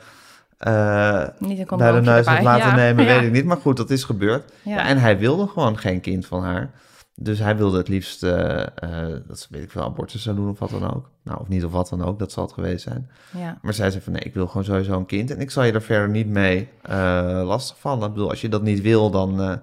eh, 0.59 1.23
Niet 1.39 1.67
bij 1.77 1.93
de 1.93 2.01
neus 2.01 2.27
heeft 2.27 2.43
laten 2.43 2.69
Ja. 2.69 2.75
nemen, 2.75 3.05
weet 3.15 3.23
ik 3.23 3.33
niet. 3.33 3.45
Maar 3.45 3.57
goed, 3.57 3.77
dat 3.77 3.91
is 3.91 4.05
gebeurd. 4.05 4.53
En 4.65 4.99
hij 4.99 5.19
wilde 5.19 5.47
gewoon 5.47 5.79
geen 5.79 6.01
kind 6.01 6.27
van 6.27 6.43
haar. 6.43 6.71
Dus 7.17 7.39
hij 7.39 7.57
wilde 7.57 7.77
het 7.77 7.89
liefst, 7.89 8.23
eh, 8.23 8.61
eh, 8.61 9.21
dat 9.27 9.39
ze, 9.39 9.47
weet 9.51 9.63
ik 9.63 9.71
veel, 9.71 9.83
abortus 9.83 10.23
zou 10.23 10.37
doen 10.37 10.49
of 10.49 10.59
wat 10.59 10.71
dan 10.71 10.95
ook. 10.95 11.11
Nou, 11.23 11.41
of 11.41 11.49
niet 11.49 11.65
of 11.65 11.73
wat 11.73 11.89
dan 11.89 12.05
ook, 12.05 12.19
dat 12.19 12.33
zal 12.33 12.45
het 12.45 12.53
geweest 12.53 12.83
zijn. 12.83 13.11
Ja. 13.37 13.59
Maar 13.63 13.75
zij 13.75 13.91
zei 13.91 14.03
van, 14.03 14.13
nee, 14.13 14.23
ik 14.23 14.35
wil 14.35 14.47
gewoon 14.47 14.65
sowieso 14.65 14.97
een 14.97 15.07
kind. 15.07 15.31
En 15.31 15.41
ik 15.41 15.51
zal 15.51 15.65
je 15.65 15.73
er 15.73 15.83
verder 15.83 16.09
niet 16.09 16.29
mee 16.29 16.69
eh 16.83 17.43
lastig 17.45 17.79
vallen. 17.79 18.07
Ik 18.07 18.15
bedoel, 18.15 18.31
als 18.31 18.41
je 18.41 18.49
dat 18.49 18.63
niet 18.63 18.81
wil, 18.81 19.11
dan, 19.11 19.61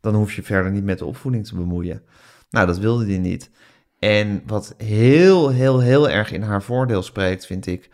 dan 0.00 0.14
hoef 0.14 0.32
je 0.32 0.42
verder 0.42 0.72
niet 0.72 0.84
met 0.84 0.98
de 0.98 1.04
opvoeding 1.04 1.46
te 1.46 1.54
bemoeien. 1.54 2.02
Nou, 2.50 2.66
dat 2.66 2.78
wilde 2.78 3.06
hij 3.06 3.18
niet. 3.18 3.50
En 3.98 4.42
wat 4.46 4.74
heel, 4.76 5.48
heel, 5.48 5.80
heel 5.80 6.10
erg 6.10 6.32
in 6.32 6.42
haar 6.42 6.62
voordeel 6.62 7.02
spreekt, 7.02 7.46
vind 7.46 7.66
ik... 7.66 7.90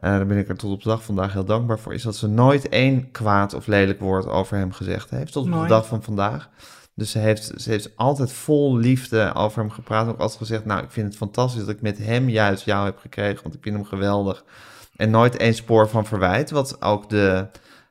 daar 0.00 0.26
ben 0.26 0.38
ik 0.38 0.48
er 0.48 0.56
tot 0.56 0.72
op 0.72 0.82
de 0.82 0.88
dag 0.88 1.04
vandaag 1.04 1.32
heel 1.32 1.44
dankbaar 1.44 1.78
voor... 1.78 1.94
is 1.94 2.02
dat 2.02 2.16
ze 2.16 2.26
nooit 2.28 2.68
één 2.68 3.10
kwaad 3.10 3.54
of 3.54 3.66
lelijk 3.66 4.00
woord 4.00 4.26
over 4.26 4.56
hem 4.56 4.72
gezegd 4.72 5.10
heeft. 5.10 5.32
Tot 5.32 5.44
op 5.44 5.50
Mooi. 5.50 5.62
de 5.62 5.68
dag 5.68 5.86
van 5.86 6.02
vandaag. 6.02 6.50
Dus 7.00 7.10
ze 7.10 7.18
heeft, 7.18 7.52
ze 7.56 7.70
heeft 7.70 7.90
altijd 7.96 8.32
vol 8.32 8.76
liefde 8.76 9.34
over 9.34 9.58
hem 9.60 9.70
gepraat. 9.70 10.08
Ook 10.08 10.18
altijd 10.18 10.38
gezegd, 10.38 10.64
nou, 10.64 10.82
ik 10.82 10.90
vind 10.90 11.06
het 11.06 11.16
fantastisch 11.16 11.60
dat 11.60 11.74
ik 11.74 11.80
met 11.80 11.98
hem 11.98 12.28
juist 12.28 12.64
jou 12.64 12.84
heb 12.84 12.98
gekregen. 12.98 13.42
Want 13.42 13.54
ik 13.54 13.62
vind 13.62 13.74
hem 13.74 13.84
geweldig. 13.84 14.44
En 14.96 15.10
nooit 15.10 15.36
één 15.36 15.54
spoor 15.54 15.88
van 15.88 16.06
verwijt. 16.06 16.50
Wat 16.50 16.82
ook 16.82 17.10
de, 17.10 17.46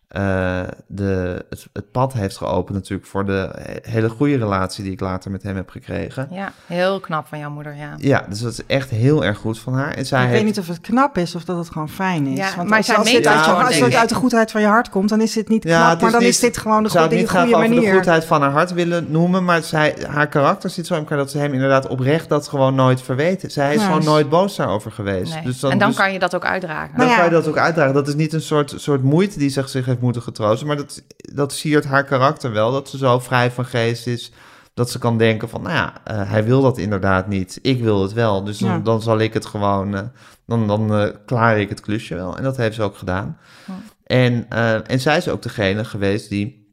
eh, 0.09 0.61
de, 0.87 1.45
het, 1.49 1.67
het 1.73 1.91
pad 1.91 2.13
heeft 2.13 2.37
geopend 2.37 2.77
natuurlijk 2.77 3.07
voor 3.09 3.25
de 3.25 3.49
he- 3.61 3.91
hele 3.91 4.09
goede 4.09 4.37
relatie 4.37 4.83
die 4.83 4.93
ik 4.93 4.99
later 4.99 5.31
met 5.31 5.43
hem 5.43 5.55
heb 5.55 5.69
gekregen. 5.69 6.27
ja, 6.31 6.51
heel 6.65 6.99
knap 6.99 7.27
van 7.27 7.39
jouw 7.39 7.49
moeder, 7.49 7.75
ja. 7.75 7.93
Ja, 7.97 8.25
dus 8.29 8.39
dat 8.39 8.51
is 8.51 8.65
echt 8.67 8.89
heel 8.89 9.25
erg 9.25 9.37
goed 9.37 9.59
van 9.59 9.73
haar. 9.73 9.93
En 9.93 10.05
zij 10.05 10.19
ik 10.23 10.27
heeft... 10.29 10.37
weet 10.43 10.49
niet 10.49 10.59
of 10.59 10.67
het 10.67 10.81
knap 10.81 11.17
is 11.17 11.35
of 11.35 11.43
dat 11.43 11.57
het 11.57 11.69
gewoon 11.69 11.89
fijn 11.89 12.25
is. 12.27 12.37
Ja, 12.37 12.55
Want 12.55 12.69
maar 12.69 12.77
als, 12.77 12.85
zij 12.85 12.95
als 12.95 13.11
meent 13.11 13.23
dit 13.23 13.33
het 13.33 13.45
uit, 13.45 13.65
als 13.65 13.79
het 13.79 13.95
uit 13.95 14.09
de 14.09 14.15
goedheid 14.15 14.51
van 14.51 14.61
je 14.61 14.67
hart 14.67 14.89
komt, 14.89 15.09
dan 15.09 15.21
is 15.21 15.33
dit 15.33 15.47
niet 15.47 15.63
Ja, 15.63 15.77
knap. 15.79 15.91
het 15.91 16.01
Maar 16.01 16.11
dan 16.11 16.19
niet- 16.19 16.29
is 16.29 16.39
dit 16.39 16.57
gewoon 16.57 16.83
de 16.83 16.89
goede, 16.89 17.15
niet 17.15 17.29
goede 17.29 17.79
de 17.79 17.91
goedheid 17.91 18.25
van 18.25 18.41
haar 18.41 18.51
hart 18.51 18.73
willen 18.73 19.05
noemen, 19.11 19.43
maar 19.45 19.63
zij, 19.63 19.95
haar 20.07 20.27
karakter 20.27 20.69
zit 20.69 20.87
zo 20.87 20.93
in 20.93 20.99
elkaar 20.99 21.17
dat 21.17 21.31
ze 21.31 21.37
hem 21.37 21.53
inderdaad 21.53 21.87
oprecht 21.87 22.29
dat 22.29 22.47
gewoon 22.47 22.75
nooit 22.75 23.01
verweten. 23.01 23.51
Zij 23.51 23.73
is 23.75 23.81
Ja. 23.81 23.87
gewoon 23.87 24.03
nooit 24.03 24.29
boos 24.29 24.55
daarover 24.55 24.91
geweest. 24.91 25.33
Nee. 25.33 25.43
Dus 25.43 25.59
dan, 25.59 25.71
en 25.71 25.77
dan 25.77 25.87
dus- 25.87 25.97
kan 25.97 26.13
je 26.13 26.19
dat 26.19 26.35
ook 26.35 26.45
uitdragen. 26.45 26.87
dan 26.89 26.97
Nou 26.97 27.09
ja. 27.09 27.15
kan 27.15 27.25
je 27.25 27.31
dat 27.31 27.47
ook 27.47 27.57
uitdragen. 27.57 27.93
Dat 27.93 28.07
is 28.07 28.15
niet 28.15 28.33
een 28.33 28.41
soort, 28.41 28.73
soort 28.77 29.03
moeite 29.03 29.39
die 29.39 29.49
zich, 29.49 29.69
zich 29.69 29.85
heeft 29.85 29.98
moeten 30.01 30.21
getroosten, 30.21 30.67
maar 30.67 30.77
dat, 30.77 31.03
dat 31.17 31.53
siert 31.53 31.85
haar 31.85 32.03
karakter 32.03 32.51
wel. 32.51 32.71
Dat 32.71 32.89
ze 32.89 32.97
zo 32.97 33.19
vrij 33.19 33.51
van 33.51 33.65
geest 33.65 34.07
is, 34.07 34.31
dat 34.73 34.89
ze 34.91 34.99
kan 34.99 35.17
denken 35.17 35.49
van, 35.49 35.61
nou 35.61 35.75
ja, 35.75 36.05
eh, 36.05 36.29
hij 36.29 36.43
wil 36.43 36.61
dat 36.61 36.77
inderdaad 36.77 37.27
niet. 37.27 37.59
Ik 37.61 37.81
wil 37.81 38.01
het 38.01 38.13
wel, 38.13 38.43
dus 38.43 38.57
dan, 38.57 38.69
Ja. 38.69 38.79
dan 38.79 39.01
zal 39.01 39.19
ik 39.19 39.33
het 39.33 39.45
gewoon, 39.45 39.95
eh, 39.95 40.01
dan, 40.45 40.67
dan 40.67 40.93
eh, 40.95 41.15
klaar 41.25 41.59
ik 41.59 41.69
het 41.69 41.81
klusje 41.81 42.15
wel. 42.15 42.37
En 42.37 42.43
dat 42.43 42.57
heeft 42.57 42.75
ze 42.75 42.83
ook 42.83 42.97
gedaan. 42.97 43.37
Ja. 43.67 43.79
En, 44.03 44.49
en 44.87 44.99
zij 44.99 45.17
is 45.17 45.29
ook 45.29 45.41
degene 45.41 45.85
geweest 45.85 46.29
die 46.29 46.67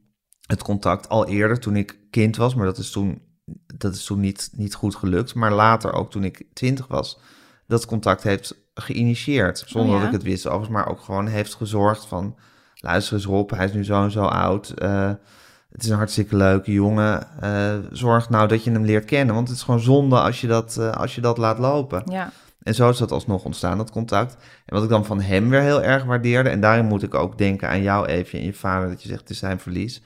het 0.47 0.63
contact 0.63 1.09
al 1.09 1.27
eerder, 1.27 1.61
toen 1.61 1.77
ik 1.77 1.97
kind 2.11 2.37
was, 2.37 2.55
maar 2.55 2.67
dat 2.67 2.79
is 2.79 2.91
toen, 2.91 3.23
dat 3.77 3.95
is 3.95 4.05
toen 4.05 4.21
niet, 4.21 4.51
niet 4.53 4.75
goed 4.75 4.95
gelukt, 4.97 5.35
maar 5.35 5.53
later 5.53 5.93
ook 5.93 6.11
toen 6.11 6.25
ik 6.25 6.47
twintig 6.53 6.87
was, 6.87 7.19
dat 7.67 7.87
contact 7.87 8.23
heeft 8.23 8.55
geïnitieerd. 8.75 9.65
Zonder 9.67 9.91
Oh 9.91 9.97
ja? 9.97 10.05
dat 10.05 10.15
ik 10.15 10.21
het 10.21 10.31
wist 10.31 10.47
overigens, 10.47 10.77
maar 10.77 10.89
ook 10.89 11.01
gewoon 11.01 11.27
heeft 11.27 11.55
gezorgd 11.55 12.05
van... 12.07 12.37
luister 12.81 13.15
eens 13.15 13.25
Rob, 13.25 13.51
hij 13.51 13.65
is 13.65 13.73
nu 13.73 13.85
zo 13.85 14.03
en 14.03 14.11
zo 14.11 14.23
oud. 14.23 14.69
eh, 14.69 15.11
het 15.71 15.83
is 15.85 15.89
een 15.89 15.97
hartstikke 15.97 16.37
leuke 16.37 16.73
jongen. 16.73 17.41
eh, 17.41 17.75
zorg 17.91 18.31
nou 18.31 18.49
dat 18.49 18.65
je 18.65 18.71
hem 18.71 18.85
leert 18.85 19.05
kennen. 19.05 19.35
Want 19.35 19.49
het 19.49 19.57
is 19.57 19.63
gewoon 19.63 19.81
zonde 19.81 20.21
als 20.21 20.41
je 20.41 20.47
dat, 20.47 20.77
eh, 20.77 20.91
als 20.91 21.15
je 21.15 21.21
dat 21.21 21.39
laat 21.39 21.59
lopen. 21.59 22.03
Ja, 22.05 22.33
En 22.63 22.75
zo 22.75 22.91
is 22.91 22.99
dat 22.99 23.13
alsnog 23.13 23.45
ontstaan, 23.45 23.79
dat 23.79 23.91
contact. 23.91 24.37
En 24.67 24.75
wat 24.75 24.83
ik 24.83 24.89
dan 24.89 25.05
van 25.05 25.21
hem 25.21 25.49
weer 25.49 25.61
heel 25.61 25.83
erg 25.83 26.05
waardeerde... 26.05 26.49
en 26.49 26.61
daarin 26.61 26.85
moet 26.85 27.03
ik 27.03 27.15
ook 27.15 27.39
denken 27.39 27.69
aan 27.69 27.83
jou, 27.83 28.07
Eefje, 28.07 28.39
en 28.39 28.45
je 28.45 28.53
vader... 28.53 28.89
dat 28.89 29.03
je 29.03 29.09
zegt, 29.09 29.21
het 29.21 29.31
is 29.31 29.39
zijn 29.39 29.59
verlies... 29.59 30.03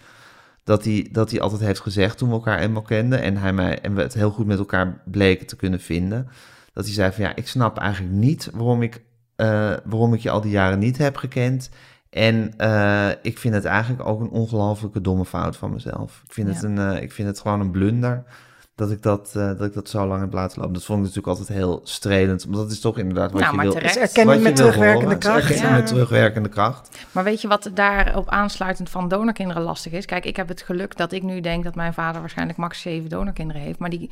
Dat 0.64 0.84
hij, 0.84 1.08
dat 1.12 1.30
hij 1.30 1.40
altijd 1.40 1.60
heeft 1.60 1.80
gezegd 1.80 2.18
toen 2.18 2.28
we 2.28 2.34
elkaar 2.34 2.58
eenmaal 2.58 2.82
kenden... 2.82 3.22
En, 3.22 3.36
hij 3.36 3.52
mij, 3.52 3.80
en 3.80 3.94
we 3.94 4.02
het 4.02 4.14
heel 4.14 4.30
goed 4.30 4.46
met 4.46 4.58
elkaar 4.58 5.02
bleken 5.04 5.46
te 5.46 5.56
kunnen 5.56 5.80
vinden... 5.80 6.28
dat 6.72 6.84
hij 6.84 6.94
zei 6.94 7.12
van 7.12 7.24
ja, 7.24 7.36
ik 7.36 7.48
snap 7.48 7.78
eigenlijk 7.78 8.14
niet 8.14 8.50
waarom 8.54 8.82
ik, 8.82 9.02
waarom 9.84 10.14
ik 10.14 10.20
je 10.20 10.30
al 10.30 10.40
die 10.40 10.50
jaren 10.50 10.78
niet 10.78 10.98
heb 10.98 11.16
gekend... 11.16 11.70
En 12.10 12.54
eh, 12.56 13.08
ik 13.22 13.38
vind 13.38 13.54
het 13.54 13.64
eigenlijk 13.64 14.08
ook 14.08 14.20
een 14.20 14.30
ongelofelijke 14.30 15.00
domme 15.00 15.24
fout 15.24 15.56
van 15.56 15.72
mezelf. 15.72 16.22
Ik 16.26 16.32
vind, 16.32 16.48
het, 16.48 16.62
een, 16.62 16.78
eh, 16.78 17.02
ik 17.02 17.12
vind 17.12 17.28
het 17.28 17.40
gewoon 17.40 17.60
een 17.60 17.70
blunder. 17.70 18.24
dat 18.74 18.90
ik 18.90 19.02
dat, 19.02 19.28
eh, 19.36 19.46
dat 19.46 19.62
ik 19.62 19.72
dat 19.74 19.88
zo 19.88 20.06
lang 20.06 20.20
heb 20.20 20.32
laten 20.32 20.58
lopen. 20.58 20.74
Dat 20.74 20.84
vond 20.84 20.98
ik 20.98 21.04
natuurlijk 21.04 21.38
altijd 21.38 21.58
heel 21.58 21.80
strelend. 21.84 22.44
Want 22.44 22.56
dat 22.56 22.70
is 22.70 22.80
toch 22.80 22.98
inderdaad 22.98 23.32
wat 23.32 23.40
Nou, 23.40 23.50
je 23.50 23.56
maar 23.56 23.66
wil. 23.66 23.74
terecht. 23.74 23.94
Dus 23.94 24.02
erkenning 24.02 24.42
met 24.42 24.56
terugwerkende 24.56 25.18
kracht. 25.18 25.36
erkenning 25.40 25.68
Ja. 25.68 25.74
met 25.76 25.86
terugwerkende 25.86 26.48
kracht. 26.48 27.06
Maar 27.12 27.24
weet 27.24 27.40
je 27.40 27.48
wat 27.48 27.70
daarop 27.74 28.28
aansluitend 28.28 28.90
van 28.90 29.08
donorkinderen 29.08 29.62
lastig 29.62 29.92
is? 29.92 30.04
Kijk, 30.04 30.24
ik 30.24 30.36
heb 30.36 30.48
het 30.48 30.62
geluk 30.62 30.96
dat 30.96 31.12
ik 31.12 31.22
nu 31.22 31.40
denk 31.40 31.64
dat 31.64 31.74
mijn 31.74 31.94
vader 31.94 32.20
waarschijnlijk 32.20 32.58
max 32.58 32.80
7 32.80 33.08
donorkinderen 33.08 33.62
heeft. 33.62 33.78
Maar 33.78 33.90
die 33.90 34.10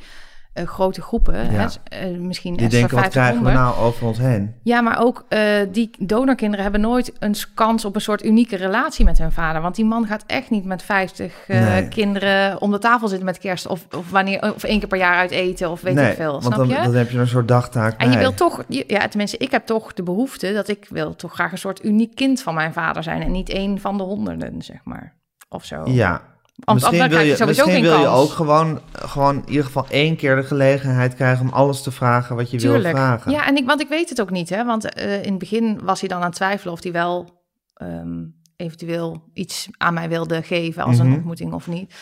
eh, 0.59 0.67
grote 0.67 1.01
groepen, 1.01 1.51
Ja. 1.51 1.67
hè, 1.83 1.97
eh, 2.11 2.17
misschien 2.17 2.55
Die 2.55 2.67
denken, 2.69 2.95
wat 2.97 3.07
krijgen 3.07 3.43
we 3.43 3.49
500. 3.49 3.55
nou 3.77 3.87
over 3.87 4.07
ons 4.07 4.17
heen? 4.17 4.53
Ja, 4.63 4.81
maar 4.81 4.99
ook 5.01 5.25
eh, 5.29 5.41
die 5.71 5.89
donorkinderen 5.99 6.63
hebben 6.63 6.81
nooit 6.81 7.13
een 7.19 7.35
kans 7.53 7.85
op 7.85 7.95
een 7.95 8.01
soort 8.01 8.23
unieke 8.25 8.55
relatie 8.55 9.05
met 9.05 9.17
hun 9.17 9.31
vader. 9.31 9.61
Want 9.61 9.75
die 9.75 9.85
man 9.85 10.05
gaat 10.05 10.23
echt 10.27 10.49
niet 10.49 10.65
met 10.65 10.83
50 10.83 11.33
eh, 11.47 11.59
Nee. 11.61 11.87
kinderen 11.87 12.61
om 12.61 12.71
de 12.71 12.77
tafel 12.79 13.07
zitten 13.07 13.25
met 13.25 13.37
kerst. 13.37 13.67
Of, 13.67 13.85
of, 13.95 14.11
wanneer, 14.11 14.53
of 14.55 14.63
één 14.63 14.79
keer 14.79 14.87
per 14.87 14.97
jaar 14.97 15.15
uit 15.15 15.31
eten 15.31 15.69
of 15.71 15.81
weet 15.81 15.93
nee, 15.95 16.09
ik 16.09 16.15
veel. 16.15 16.31
want 16.31 16.43
Snap 16.43 16.57
dan, 16.57 16.67
je? 16.67 16.75
dan 16.75 16.93
heb 16.95 17.09
je 17.09 17.17
een 17.17 17.27
soort 17.27 17.47
dagtaak 17.47 17.97
En 18.01 18.11
je 18.11 18.17
wil 18.17 18.33
toch, 18.33 18.63
je- 18.67 18.83
ja, 18.87 19.07
tenminste, 19.07 19.37
ik 19.37 19.51
heb 19.51 19.65
toch 19.65 19.93
de 19.93 20.03
behoefte 20.03 20.53
dat 20.53 20.67
ik 20.67 20.85
wil 20.89 21.15
toch 21.15 21.33
graag 21.33 21.51
een 21.51 21.57
soort 21.57 21.83
uniek 21.85 22.15
kind 22.15 22.41
van 22.41 22.53
mijn 22.53 22.73
vader 22.73 23.03
zijn. 23.03 23.21
En 23.21 23.31
niet 23.31 23.49
één 23.49 23.79
van 23.79 23.97
de 23.97 24.03
honderden, 24.03 24.61
zeg 24.61 24.79
maar. 24.83 25.17
Of 25.49 25.65
zo. 25.65 25.81
Ja, 25.85 26.21
misschien 26.65 26.97
dan 26.97 27.09
wil 27.09 27.19
je, 27.19 27.25
je 27.25 27.35
sowieso 27.35 27.65
misschien 27.65 27.83
geen 27.83 27.91
wil 27.91 27.99
je 28.01 28.05
kans. 28.15 28.19
ook 28.29 28.35
gewoon, 28.35 28.79
gewoon 28.93 29.35
in 29.35 29.49
ieder 29.49 29.65
geval 29.65 29.85
één 29.89 30.15
keer 30.15 30.35
de 30.35 30.43
gelegenheid 30.43 31.15
krijgen 31.15 31.45
om 31.45 31.53
alles 31.53 31.81
te 31.81 31.91
vragen 31.91 32.35
wat 32.35 32.51
je 32.51 32.59
wil 32.59 32.81
vragen. 32.81 33.31
Ja, 33.31 33.47
en 33.47 33.55
ik, 33.57 33.65
want 33.65 33.81
ik 33.81 33.87
weet 33.89 34.09
het 34.09 34.21
ook 34.21 34.31
niet, 34.31 34.49
hè. 34.49 34.65
Want 34.65 34.93
eh, 34.93 35.23
in 35.23 35.29
het 35.29 35.37
begin 35.39 35.79
was 35.83 35.99
hij 35.99 36.09
dan 36.09 36.17
aan 36.19 36.25
het 36.25 36.35
twijfelen 36.35 36.73
of 36.73 36.83
hij 36.83 36.91
wel 36.91 37.43
ehm, 37.73 38.23
eventueel 38.55 39.23
iets 39.33 39.67
aan 39.77 39.93
mij 39.93 40.09
wilde 40.09 40.43
geven 40.43 40.83
als 40.83 40.97
Mhm. 40.97 41.07
een 41.07 41.13
ontmoeting 41.13 41.53
of 41.53 41.67
niet. 41.67 41.93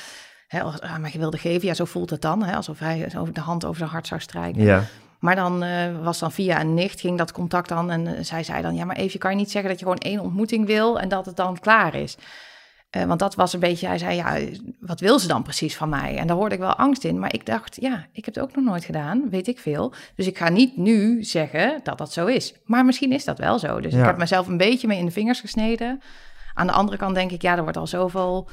Hè, 0.48 0.62
als 0.62 0.82
aan 0.82 1.02
mij 1.02 1.14
wilde 1.18 1.38
geven, 1.38 1.68
ja, 1.68 1.74
zo 1.74 1.86
voelt 1.86 2.10
het 2.10 2.22
dan. 2.22 2.44
Hè, 2.44 2.56
alsof 2.56 2.80
hij 2.80 3.10
de 3.34 3.40
hand 3.42 3.66
over 3.66 3.78
zijn 3.78 3.90
hart 3.90 4.08
zou 4.08 4.22
strijken. 4.22 4.62
Ja. 4.64 4.84
Maar 5.20 5.36
dan 5.36 5.64
eh, 5.64 6.04
was 6.04 6.20
dan 6.20 6.32
via 6.32 6.60
een 6.62 6.74
nicht, 6.74 7.00
ging 7.00 7.18
dat 7.18 7.32
contact 7.32 7.70
dan. 7.70 7.92
En 7.92 8.08
eh, 8.08 8.14
zij 8.24 8.44
zei 8.44 8.62
dan, 8.62 8.76
ja, 8.76 8.86
maar 8.86 8.96
even, 8.96 9.20
kan 9.20 9.32
je 9.32 9.38
niet 9.38 9.52
zeggen 9.52 9.70
dat 9.70 9.80
je 9.80 9.86
gewoon 9.86 10.02
één 10.02 10.20
ontmoeting 10.20 10.66
wil 10.66 11.00
en 11.00 11.10
dat 11.10 11.26
het 11.26 11.36
dan 11.36 11.60
klaar 11.60 11.96
is. 11.96 12.18
Eh, 13.02 13.06
want 13.06 13.20
dat 13.20 13.36
was 13.36 13.54
een 13.54 13.60
beetje, 13.60 13.88
hij 13.88 13.98
zei, 13.98 14.16
ja, 14.16 14.38
wat 14.80 15.00
wil 15.00 15.20
ze 15.20 15.28
dan 15.28 15.44
precies 15.44 15.78
van 15.78 15.90
mij? 15.90 16.18
En 16.18 16.28
daar 16.28 16.36
hoorde 16.36 16.56
ik 16.56 16.62
wel 16.62 16.76
angst 16.76 17.04
in. 17.04 17.20
Maar 17.20 17.34
ik 17.34 17.46
dacht, 17.46 17.78
ja, 17.82 18.06
ik 18.12 18.26
heb 18.26 18.36
het 18.36 18.44
ook 18.44 18.56
nog 18.56 18.66
nooit 18.66 18.86
gedaan, 18.86 19.30
weet 19.30 19.48
ik 19.48 19.60
veel. 19.60 19.94
Dus 20.16 20.28
ik 20.28 20.38
ga 20.38 20.50
niet 20.50 20.78
nu 20.78 21.24
zeggen 21.24 21.80
dat 21.84 21.98
dat 21.98 22.14
zo 22.14 22.26
is. 22.26 22.54
Maar 22.66 22.86
misschien 22.86 23.12
is 23.12 23.26
dat 23.26 23.38
wel 23.38 23.60
zo. 23.60 23.80
Dus 23.80 23.94
Ja. 23.94 24.00
ik 24.00 24.06
heb 24.06 24.18
mezelf 24.18 24.48
een 24.48 24.58
beetje 24.58 24.88
mee 24.88 25.00
in 25.00 25.06
de 25.06 25.12
vingers 25.12 25.40
gesneden. 25.40 26.02
Aan 26.54 26.68
de 26.68 26.74
andere 26.74 26.98
kant 26.98 27.16
denk 27.16 27.32
ik, 27.32 27.42
ja, 27.42 27.56
er 27.56 27.62
wordt 27.64 27.78
al 27.78 27.88
zoveel 27.88 28.50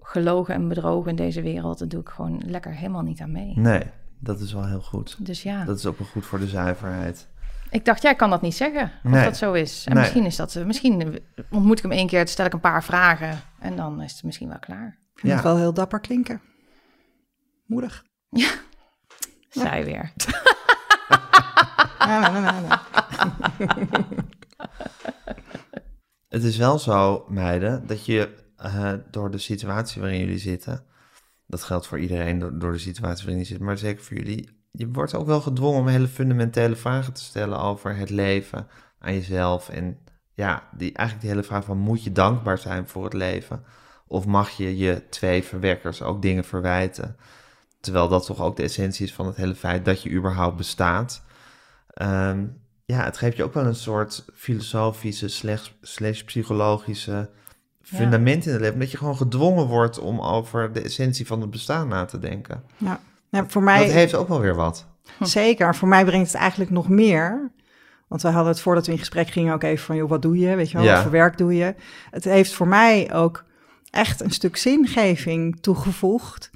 gelogen 0.00 0.54
en 0.54 0.68
bedrogen 0.68 1.10
in 1.10 1.16
deze 1.16 1.42
wereld. 1.42 1.78
Dat 1.78 1.90
doe 1.90 2.00
ik 2.00 2.08
gewoon 2.08 2.42
lekker 2.46 2.74
helemaal 2.74 3.02
niet 3.02 3.20
aan 3.20 3.32
mee. 3.32 3.52
Nee, 3.56 3.82
dat 4.18 4.40
is 4.40 4.52
wel 4.52 4.66
heel 4.66 4.80
goed. 4.80 5.16
Dus 5.18 5.42
ja. 5.42 5.64
Dat 5.64 5.78
is 5.78 5.86
ook 5.86 5.98
wel 5.98 6.08
goed 6.08 6.26
voor 6.26 6.38
de 6.38 6.46
zuiverheid. 6.48 7.28
Ik 7.70 7.84
dacht, 7.84 8.02
jij 8.02 8.14
kan 8.14 8.30
dat 8.30 8.42
niet 8.42 8.54
zeggen, 8.56 8.82
of 9.04 9.10
Nee. 9.10 9.24
dat 9.24 9.36
zo 9.36 9.52
is. 9.52 9.84
En 9.86 9.92
Nee. 9.92 10.02
misschien 10.02 10.24
is 10.24 10.36
dat, 10.36 10.54
eh, 10.56 10.64
misschien 10.64 11.22
ontmoet 11.50 11.76
ik 11.78 11.82
hem 11.82 11.92
één 11.92 12.06
keer, 12.06 12.28
stel 12.28 12.46
ik 12.46 12.52
een 12.52 12.60
paar 12.60 12.84
vragen 12.84 13.40
en 13.60 13.76
dan 13.76 14.02
is 14.02 14.12
het 14.12 14.22
misschien 14.22 14.48
wel 14.48 14.58
klaar. 14.58 14.86
Ik 15.14 15.20
vind 15.20 15.26
Ja. 15.32 15.34
het 15.34 15.42
wel 15.44 15.56
heel 15.56 15.74
dapper 15.74 16.00
klinken. 16.00 16.40
Moedig. 17.66 18.04
Zij 19.48 19.84
weer. 19.84 20.12
Ja, 21.98 22.30
nee, 22.30 22.40
nee. 22.40 23.68
Het 26.28 26.42
is 26.44 26.56
wel 26.56 26.78
zo, 26.78 27.24
meiden, 27.28 27.86
dat 27.86 28.06
je 28.06 28.34
eh, 28.56 28.92
door 29.10 29.30
de 29.30 29.38
situatie 29.38 30.00
waarin 30.00 30.18
jullie 30.18 30.38
zitten, 30.38 30.84
dat 31.46 31.62
geldt 31.62 31.86
voor 31.86 31.98
iedereen 31.98 32.38
door, 32.38 32.58
door 32.58 32.72
de 32.72 32.78
situatie 32.78 33.24
waarin 33.24 33.42
je 33.42 33.48
zit, 33.48 33.60
maar 33.60 33.78
zeker 33.78 34.04
voor 34.04 34.16
jullie, 34.16 34.57
je 34.78 34.88
wordt 34.92 35.14
ook 35.14 35.26
wel 35.26 35.40
gedwongen 35.40 35.80
om 35.80 35.86
hele 35.86 36.08
fundamentele 36.08 36.76
vragen 36.76 37.12
te 37.12 37.22
stellen 37.22 37.60
over 37.60 37.96
het 37.96 38.10
leven, 38.10 38.66
aan 38.98 39.14
jezelf. 39.14 39.68
En 39.68 39.98
ja, 40.34 40.68
die, 40.76 40.92
eigenlijk 40.92 41.20
die 41.20 41.30
hele 41.30 41.46
vraag 41.46 41.64
van 41.64 41.78
moet 41.78 42.04
je 42.04 42.12
dankbaar 42.12 42.58
zijn 42.58 42.88
voor 42.88 43.04
het 43.04 43.12
leven? 43.12 43.64
Of 44.06 44.26
mag 44.26 44.50
je 44.50 44.76
je 44.76 45.02
twee 45.10 45.42
verwekkers 45.44 46.02
ook 46.02 46.22
dingen 46.22 46.44
verwijten? 46.44 47.16
Terwijl 47.80 48.08
dat 48.08 48.26
toch 48.26 48.40
ook 48.40 48.56
de 48.56 48.62
essentie 48.62 49.06
is 49.06 49.14
van 49.14 49.26
het 49.26 49.36
hele 49.36 49.54
feit 49.54 49.84
dat 49.84 50.02
je 50.02 50.10
überhaupt 50.10 50.56
bestaat. 50.56 51.22
Ehm, 51.88 52.46
ja, 52.84 53.04
het 53.04 53.16
geeft 53.16 53.36
je 53.36 53.44
ook 53.44 53.54
wel 53.54 53.66
een 53.66 53.74
soort 53.74 54.24
filosofische 54.34 55.28
slash, 55.28 55.70
slash 55.80 56.22
psychologische 56.22 57.30
fundament 57.82 58.46
in 58.46 58.52
het 58.52 58.60
leven. 58.60 58.78
Dat 58.78 58.90
je 58.90 58.96
gewoon 58.96 59.16
gedwongen 59.16 59.66
wordt 59.66 59.98
om 59.98 60.20
over 60.20 60.72
de 60.72 60.80
essentie 60.80 61.26
van 61.26 61.40
het 61.40 61.50
bestaan 61.50 61.88
na 61.88 62.04
te 62.04 62.18
denken. 62.18 62.62
Ja. 62.76 63.00
Ja, 63.30 63.44
voor 63.48 63.62
mij, 63.62 63.78
Dat 63.84 63.90
heeft 63.90 64.14
ook 64.14 64.28
wel 64.28 64.40
weer 64.40 64.54
wat. 64.54 64.86
Zeker. 65.20 65.74
Voor 65.74 65.88
mij 65.88 66.04
brengt 66.04 66.26
het 66.32 66.36
eigenlijk 66.40 66.70
nog 66.70 66.88
meer. 66.88 67.50
Want 68.08 68.22
we 68.22 68.28
hadden 68.28 68.52
het 68.52 68.60
voordat 68.60 68.86
we 68.86 68.92
in 68.92 68.98
gesprek 68.98 69.28
gingen 69.28 69.54
ook 69.54 69.62
even 69.62 69.84
van, 69.84 69.96
joh, 69.96 70.08
wat 70.08 70.22
doe 70.22 70.38
je? 70.38 70.54
Weet 70.54 70.70
je 70.70 70.76
wel, 70.76 70.86
Ja. 70.86 70.92
wat 70.92 71.02
voor 71.02 71.10
werk 71.10 71.38
doe 71.38 71.54
je? 71.56 71.74
Het 72.10 72.24
heeft 72.24 72.52
voor 72.54 72.68
mij 72.68 73.14
ook 73.14 73.44
echt 73.90 74.20
een 74.20 74.30
stuk 74.30 74.56
zingeving 74.56 75.60
toegevoegd. 75.60 76.50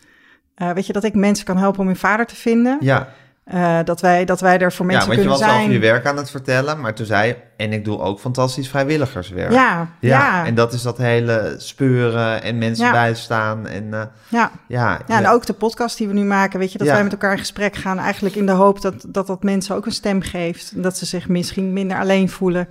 Eh, 0.55 0.71
weet 0.71 0.87
je, 0.87 0.93
dat 0.93 1.05
ik 1.05 1.15
mensen 1.15 1.45
kan 1.45 1.57
helpen 1.57 1.81
om 1.81 1.87
hun 1.87 1.97
vader 1.97 2.27
te 2.27 2.37
vinden. 2.37 2.77
Ja, 2.81 3.09
Eh, 3.45 3.79
dat, 3.85 4.01
wij, 4.01 4.25
dat 4.25 4.41
wij 4.41 4.59
er 4.59 4.73
voor 4.73 4.87
ja 4.87 4.93
mensen 4.93 5.09
want 5.11 5.21
je 5.21 5.27
kunnen 5.27 5.47
was 5.47 5.51
zijn. 5.57 5.61
over 5.63 5.73
je 5.73 5.79
werk 5.93 6.07
aan 6.07 6.17
het 6.17 6.31
vertellen, 6.31 6.81
maar 6.81 6.95
toen 6.95 7.07
zei 7.07 7.27
je, 7.29 7.37
en 7.57 7.73
ik 7.73 7.85
doe 7.85 7.99
ook 7.99 8.21
fantastisch 8.21 8.69
vrijwilligerswerk. 8.69 9.53
Ja, 9.53 9.89
ja, 10.01 10.47
En 10.47 10.55
dat 10.55 10.73
is 10.73 10.83
dat 10.83 10.99
hele 10.99 11.55
speuren 11.59 12.43
en 12.43 12.59
mensen 12.59 12.85
Ja. 12.87 12.93
bijstaan. 12.93 13.67
En 13.67 13.85
uh, 13.85 14.03
ja. 14.29 14.51
ja, 14.69 15.01
Ja, 15.07 15.19
en 15.19 15.29
ook 15.29 15.47
de 15.47 15.53
podcast 15.53 15.99
die 15.99 16.09
we 16.09 16.15
nu 16.15 16.25
maken, 16.25 16.59
weet 16.59 16.73
je, 16.73 16.79
dat 16.79 16.87
Ja. 16.87 16.93
wij 16.93 17.03
met 17.03 17.13
elkaar 17.13 17.33
in 17.33 17.39
gesprek 17.39 17.77
gaan, 17.77 17.99
eigenlijk 17.99 18.35
in 18.35 18.47
de 18.47 18.53
hoop 18.53 18.81
dat, 18.81 19.05
dat 19.09 19.27
dat 19.27 19.43
mensen 19.43 19.77
ook 19.77 19.87
een 19.87 19.93
stem 19.93 20.21
geeft. 20.21 20.73
En 20.75 20.83
dat 20.83 20.97
ze 20.97 21.07
zich 21.07 21.29
misschien 21.29 21.73
minder 21.73 21.99
alleen 21.99 22.29
voelen 22.29 22.69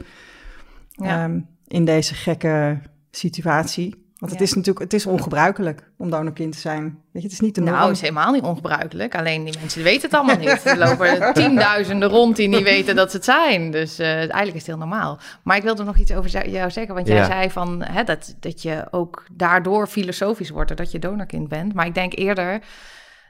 Ja. 0.92 1.24
ehm, 1.24 1.40
in 1.68 1.86
deze 1.86 2.14
gekke 2.14 2.80
situatie. 3.12 4.01
Want 4.22 4.34
het 4.34 4.42
Ja. 4.42 4.48
is 4.48 4.54
natuurlijk, 4.54 4.80
het 4.86 4.94
is 4.94 5.06
ongebruikelijk 5.06 5.90
om 5.98 6.10
donorkind 6.10 6.54
te 6.54 6.60
zijn. 6.60 6.84
Weet 6.84 7.22
je, 7.22 7.22
het 7.22 7.32
is 7.32 7.40
niet 7.40 7.56
de 7.56 7.62
norm. 7.62 7.74
Nou, 7.76 7.86
het 7.88 7.96
is 7.96 8.02
helemaal 8.02 8.32
niet 8.32 8.44
ongebruikelijk. 8.44 9.16
Alleen 9.16 9.44
die 9.44 9.58
mensen 9.60 9.84
weten 9.84 10.02
het 10.02 10.14
allemaal 10.14 10.38
niet. 10.38 10.66
Er 10.66 10.78
lopen 10.78 11.34
tienduizenden 11.34 12.10
rond 12.10 12.36
die 12.36 12.48
niet 12.48 12.64
weten 12.64 12.96
dat 12.96 13.10
ze 13.12 13.16
het 13.16 13.26
zijn. 13.26 13.72
Dus 13.72 14.00
eh, 14.00 14.08
eigenlijk 14.16 14.48
is 14.48 14.54
het 14.54 14.66
heel 14.66 14.78
normaal. 14.78 15.20
Maar 15.44 15.58
ik 15.58 15.64
wilde 15.64 15.84
nog 15.84 15.98
iets 15.98 16.14
over 16.14 16.50
jou 16.50 16.72
zeggen. 16.72 16.96
Want 16.96 17.08
jij 17.08 17.16
Ja. 17.18 17.26
zei 17.26 17.50
van, 17.52 17.84
hè, 17.84 18.04
dat, 18.04 18.36
dat 18.40 18.62
je 18.62 18.88
ook 18.92 19.26
daardoor 19.32 19.88
filosofisch 19.88 20.50
wordt... 20.50 20.68
doordat 20.68 20.92
je 20.92 21.00
donorkind 21.00 21.48
bent. 21.48 21.74
Maar 21.74 21.86
ik 21.86 21.94
denk 21.96 22.18
eerder 22.18 22.60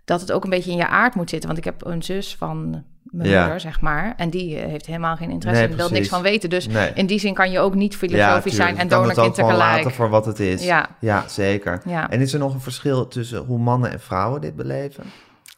dat 0.06 0.22
het 0.22 0.32
ook 0.32 0.44
een 0.44 0.50
beetje 0.50 0.72
in 0.72 0.78
je 0.78 0.88
aard 0.88 1.16
moet 1.16 1.30
zitten. 1.30 1.48
Want 1.50 1.66
ik 1.66 1.66
heb 1.72 1.86
een 1.86 2.04
zus 2.04 2.36
van 2.36 2.84
mijn 3.12 3.30
Ja. 3.30 3.40
moeder, 3.42 3.60
zeg 3.60 3.82
maar. 3.82 4.14
En 4.18 4.30
die 4.30 4.58
eh, 4.60 4.70
heeft 4.70 4.86
helemaal 4.86 5.16
geen 5.16 5.30
interesse 5.30 5.62
Nee, 5.62 5.72
en 5.72 5.78
wil 5.78 5.90
niks 5.90 6.08
van 6.10 6.22
weten. 6.22 6.50
Dus 6.50 6.68
Nee. 6.68 6.92
in 6.94 7.06
die 7.06 7.20
zin 7.20 7.34
kan 7.34 7.52
je 7.52 7.60
ook 7.60 7.76
niet 7.76 7.96
filosofisch 7.98 8.56
zijn 8.56 8.78
en 8.78 8.88
donorkind 8.88 9.36
tegelijk. 9.36 9.58
laten 9.58 9.92
voor 9.92 10.10
wat 10.10 10.26
het 10.26 10.40
is. 10.40 10.64
Ja. 10.64 10.90
ja, 11.00 11.24
zeker. 11.28 11.82
Ja. 11.86 12.10
En 12.10 12.22
is 12.22 12.34
er 12.34 12.40
nog 12.40 12.54
een 12.54 12.62
verschil 12.62 13.08
tussen 13.08 13.40
hoe 13.46 13.60
mannen 13.60 13.92
en 13.92 14.00
vrouwen 14.00 14.42
dit 14.42 14.56
beleven? 14.56 15.04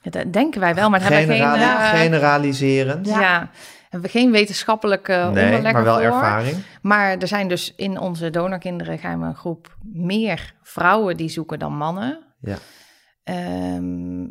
Ja, 0.01 0.11
dat 0.11 0.33
denken 0.33 0.59
wij 0.61 0.75
wel, 0.75 0.89
maar 0.89 0.99
daar 0.99 1.11
hebben 1.11 1.37
we 1.37 1.43
geen... 1.43 1.53
Eh, 1.61 1.89
generaliserend? 1.89 3.07
Ja. 3.07 3.49
Hebben 3.89 4.11
we 4.11 4.17
geen 4.17 4.31
wetenschappelijke 4.31 5.29
nee, 5.33 5.61
maar 5.61 5.83
wel 5.83 5.93
voor. 5.93 6.03
ervaring. 6.03 6.55
Maar 6.81 7.17
er 7.17 7.27
zijn 7.27 7.47
dus 7.47 7.73
in 7.75 7.99
onze 7.99 8.29
donorkinderen 8.29 8.99
een 9.21 9.35
groep 9.35 9.75
meer 9.93 10.53
vrouwen 10.61 11.17
die 11.17 11.29
zoeken 11.29 11.59
dan 11.59 11.73
mannen. 11.77 12.19
Ja. 12.41 12.55
Ehm, 13.23 14.23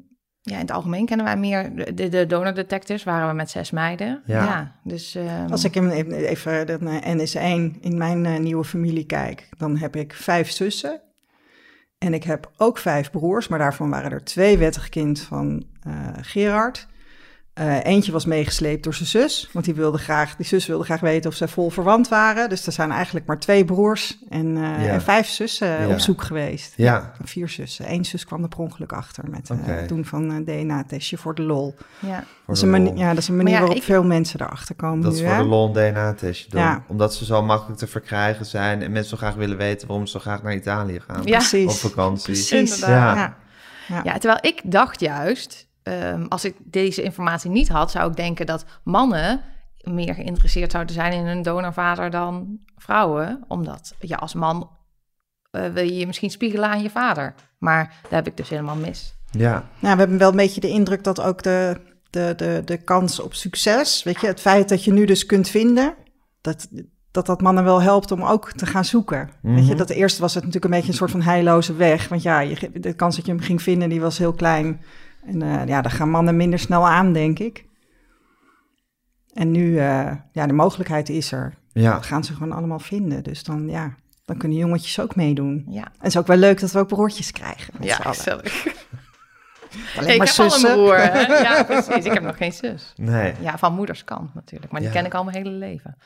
ja, 0.44 0.54
in 0.54 0.60
het 0.60 0.70
algemeen 0.70 1.06
kennen 1.06 1.26
wij 1.26 1.36
meer 1.36 1.94
de, 1.94 2.08
de 2.08 2.26
donordetectives, 2.26 3.04
waren 3.04 3.28
we 3.28 3.34
met 3.34 3.50
zes 3.50 3.70
meiden. 3.70 4.22
Ja. 4.26 4.76
dus 4.84 5.14
ehm, 5.14 5.50
Als 5.50 5.64
ik 5.64 5.74
hem 5.74 5.90
even, 5.90 6.12
even 6.12 6.66
de 6.66 6.78
NS1 7.04 7.80
in 7.80 7.98
mijn 7.98 8.26
eh, 8.26 8.38
nieuwe 8.38 8.64
familie 8.64 9.06
kijk, 9.06 9.48
dan 9.58 9.76
heb 9.76 9.96
ik 9.96 10.12
vijf 10.12 10.50
zussen. 10.50 11.00
En 11.98 12.14
ik 12.14 12.24
heb 12.24 12.50
ook 12.56 12.78
vijf 12.78 13.10
broers, 13.10 13.48
maar 13.48 13.58
daarvan 13.58 13.90
waren 13.90 14.10
er 14.10 14.24
twee 14.24 14.58
wettig 14.58 14.88
kind 14.88 15.20
van 15.20 15.66
eh, 15.82 15.92
Gerard. 16.20 16.86
Eh, 17.52 17.84
eentje 17.84 18.12
was 18.12 18.24
meegesleept 18.24 18.84
door 18.84 18.94
zijn 18.94 19.08
zus, 19.08 19.48
want 19.52 19.64
die, 19.64 19.74
wilde 19.74 19.98
graag, 19.98 20.36
die 20.36 20.46
zus 20.46 20.66
wilde 20.66 20.84
graag 20.84 21.00
weten 21.00 21.30
of 21.30 21.36
zij 21.36 21.48
vol 21.48 21.70
verwant 21.70 22.08
waren. 22.08 22.48
Dus 22.48 22.66
er 22.66 22.72
zijn 22.72 22.90
eigenlijk 22.90 23.26
maar 23.26 23.38
twee 23.38 23.64
broers 23.64 24.18
en, 24.28 24.56
eh, 24.56 24.62
Ja. 24.84 24.90
en 24.92 25.02
vijf 25.02 25.26
zussen 25.28 25.68
Ja. 25.80 25.88
op 25.88 25.98
zoek 25.98 26.22
geweest. 26.22 26.72
Ja, 26.76 27.12
Vier 27.24 27.48
zussen. 27.48 27.92
Eén 27.92 28.04
zus 28.04 28.24
kwam 28.24 28.42
er 28.42 28.48
per 28.48 28.58
ongeluk 28.58 28.92
achter 28.92 29.24
met 29.30 29.50
eh, 29.50 29.56
Oké. 29.58 29.70
het 29.70 29.88
doen 29.88 30.04
van 30.04 30.30
een 30.30 30.44
DNA-testje 30.44 31.16
voor 31.18 31.34
de 31.34 31.42
lol. 31.42 31.74
ja. 32.00 32.08
voor 32.08 32.24
Dat 32.46 32.54
is, 32.56 32.60
de 32.60 32.66
een 32.66 32.72
mani- 32.72 32.84
lol. 32.88 32.98
ja, 32.98 33.08
dat 33.08 33.18
is 33.18 33.28
een 33.28 33.36
manier 33.36 33.52
ja, 33.52 33.58
waarop 33.58 33.76
ik- 33.76 33.82
veel 33.82 34.04
mensen 34.04 34.40
erachter 34.40 34.74
komen 34.74 35.00
Dat 35.02 35.12
nu. 35.12 35.18
is 35.18 35.24
voor 35.24 35.32
hè? 35.34 35.42
de 35.42 35.48
lol 35.48 35.66
een 35.66 35.72
DNA-testje 35.72 36.50
doen. 36.50 36.60
Ja. 36.60 36.84
Omdat 36.88 37.14
ze 37.14 37.24
zo 37.24 37.42
makkelijk 37.42 37.78
te 37.78 37.86
verkrijgen 37.86 38.46
zijn 38.46 38.82
en 38.82 38.92
mensen 38.92 39.10
zo 39.10 39.16
graag 39.16 39.34
willen 39.34 39.56
weten 39.56 39.86
waarom 39.88 40.06
ze 40.06 40.12
zo 40.12 40.18
graag 40.18 40.42
naar 40.42 40.54
Italië 40.54 41.00
gaan. 41.06 41.22
Ja. 41.24 41.36
Precies. 41.38 41.66
Op 41.84 41.90
vakantie. 41.90 42.24
Precies. 42.32 42.78
Ja. 42.78 43.36
Ja, 44.04 44.12
terwijl 44.18 44.38
ik 44.40 44.60
dacht 44.64 45.00
juist, 45.00 45.66
ehm, 45.82 46.24
als 46.28 46.44
ik 46.44 46.56
deze 46.64 47.02
informatie 47.02 47.50
niet 47.50 47.68
had, 47.68 47.90
zou 47.90 48.10
ik 48.10 48.16
denken 48.16 48.46
dat 48.46 48.64
mannen 48.84 49.40
meer 49.80 50.14
geïnteresseerd 50.14 50.70
zouden 50.70 50.94
zijn 50.94 51.12
in 51.12 51.26
hun 51.26 51.42
donorvader 51.42 52.10
dan 52.10 52.58
vrouwen. 52.76 53.44
Omdat 53.48 53.94
je 54.00 54.16
als 54.16 54.34
man 54.34 54.70
eh, 55.50 55.66
wil 55.66 55.84
je 55.84 55.96
je 55.96 56.06
misschien 56.06 56.30
spiegelen 56.30 56.68
aan 56.68 56.82
je 56.82 56.90
vader. 56.90 57.34
Maar 57.58 57.94
daar 58.02 58.12
heb 58.12 58.26
ik 58.26 58.36
dus 58.36 58.48
helemaal 58.48 58.76
mis. 58.76 59.14
Ja, 59.30 59.68
Nou, 59.78 59.94
we 59.94 60.00
hebben 60.00 60.18
wel 60.18 60.30
een 60.30 60.36
beetje 60.36 60.60
de 60.60 60.68
indruk 60.68 61.04
dat 61.04 61.20
ook 61.20 61.42
de, 61.42 61.80
de, 62.10 62.32
de, 62.36 62.62
de 62.64 62.76
kans 62.76 63.20
op 63.20 63.34
succes, 63.34 64.02
weet 64.02 64.20
je, 64.20 64.26
het 64.26 64.40
feit 64.40 64.68
dat 64.68 64.84
je 64.84 64.92
nu 64.92 65.04
dus 65.04 65.26
kunt 65.26 65.48
vinden, 65.48 65.94
dat 66.40 66.68
dat, 67.12 67.26
dat 67.26 67.40
mannen 67.40 67.64
wel 67.64 67.82
helpt 67.82 68.10
om 68.10 68.22
ook 68.22 68.52
te 68.52 68.66
gaan 68.66 68.84
zoeken. 68.84 69.30
Weet 69.42 69.66
je, 69.66 69.74
dat 69.74 69.90
eerst 69.90 70.18
was 70.18 70.34
het 70.34 70.44
natuurlijk 70.44 70.72
een 70.72 70.78
beetje 70.78 70.92
een 70.92 70.98
soort 70.98 71.10
van 71.10 71.22
heilloze 71.22 71.74
weg, 71.74 72.08
want 72.08 72.22
ja, 72.22 72.40
je, 72.40 72.70
de 72.74 72.92
kans 72.92 73.16
dat 73.16 73.26
je 73.26 73.32
hem 73.32 73.40
ging 73.40 73.62
vinden, 73.62 73.88
die 73.88 74.00
was 74.00 74.18
heel 74.18 74.32
klein. 74.32 74.80
En 75.24 75.42
eh, 75.42 75.66
ja, 75.66 75.80
daar 75.82 75.90
gaan 75.92 76.10
mannen 76.10 76.36
minder 76.36 76.58
snel 76.58 76.88
aan, 76.88 77.12
denk 77.12 77.38
ik. 77.38 77.64
En 79.32 79.50
nu, 79.50 79.78
eh, 79.78 80.12
ja, 80.32 80.46
de 80.46 80.52
mogelijkheid 80.52 81.08
is 81.08 81.32
er. 81.32 81.54
ja. 81.72 81.98
We 81.98 82.02
gaan 82.04 82.24
ze 82.24 82.32
gewoon 82.32 82.52
allemaal 82.52 82.78
vinden. 82.78 83.22
Dus 83.22 83.44
dan, 83.44 83.68
ja, 83.68 83.94
dan 84.24 84.36
kunnen 84.36 84.58
jongetjes 84.58 85.00
ook 85.00 85.16
meedoen. 85.16 85.64
Ja, 85.68 85.84
En 85.84 85.92
het 85.98 86.06
is 86.06 86.16
ook 86.16 86.26
wel 86.26 86.36
leuk 86.36 86.60
dat 86.60 86.70
we 86.72 86.78
ook 86.78 86.88
broertjes 86.88 87.30
krijgen. 87.32 87.74
ja 87.80 87.94
gezellig. 87.96 88.66
Alleen 89.96 90.10
ik 90.12 90.18
maar 90.18 90.26
heb 90.26 90.38
al 90.38 90.44
een 90.44 90.50
zussen. 90.50 90.72
broer. 90.72 90.96
hè? 90.96 91.20
Ja, 91.42 91.62
precies. 91.64 92.04
Ik 92.04 92.12
heb 92.12 92.22
nog 92.22 92.36
geen 92.36 92.52
zus. 92.52 92.92
Nee, 92.96 93.34
Ja, 93.40 93.58
van 93.58 93.74
moederskant 93.74 94.34
natuurlijk. 94.34 94.72
Maar 94.72 94.80
die 94.80 94.90
Ja. 94.90 94.96
ken 94.96 95.06
ik 95.06 95.14
al 95.14 95.24
mijn 95.24 95.36
hele 95.36 95.50
leven. 95.50 95.96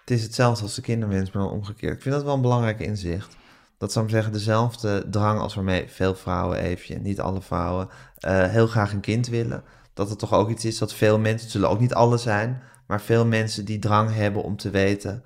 het 0.00 0.10
is 0.10 0.22
hetzelfde 0.22 0.62
als 0.62 0.74
de 0.74 0.82
kinderwens, 0.82 1.30
maar 1.32 1.44
omgekeerd. 1.44 1.94
Ik 1.96 2.02
vind 2.02 2.14
dat 2.14 2.24
wel 2.24 2.34
een 2.34 2.40
belangrijk 2.40 2.80
inzicht. 2.80 3.36
Dat 3.78 3.92
zou 3.92 4.04
ik 4.04 4.10
zeggen, 4.10 4.32
dezelfde 4.32 5.04
drang 5.10 5.40
als 5.40 5.54
waarmee 5.54 5.84
veel 5.88 6.14
vrouwen, 6.14 6.58
even, 6.58 7.02
niet 7.02 7.20
alle 7.20 7.40
vrouwen, 7.42 7.88
eh, 8.18 8.42
heel 8.48 8.66
graag 8.66 8.92
een 8.92 9.00
kind 9.00 9.26
willen. 9.28 9.62
Dat 9.94 10.10
het 10.10 10.18
toch 10.18 10.32
ook 10.32 10.50
iets 10.50 10.64
is 10.64 10.78
dat 10.78 10.94
veel 10.94 11.18
mensen, 11.18 11.40
het 11.40 11.50
zullen 11.50 11.68
ook 11.70 11.80
niet 11.80 11.94
alle 11.94 12.16
zijn, 12.18 12.62
maar 12.86 13.00
veel 13.00 13.26
mensen 13.26 13.64
die 13.64 13.78
drang 13.78 14.14
hebben 14.14 14.42
om 14.42 14.56
te 14.56 14.70
weten, 14.70 15.22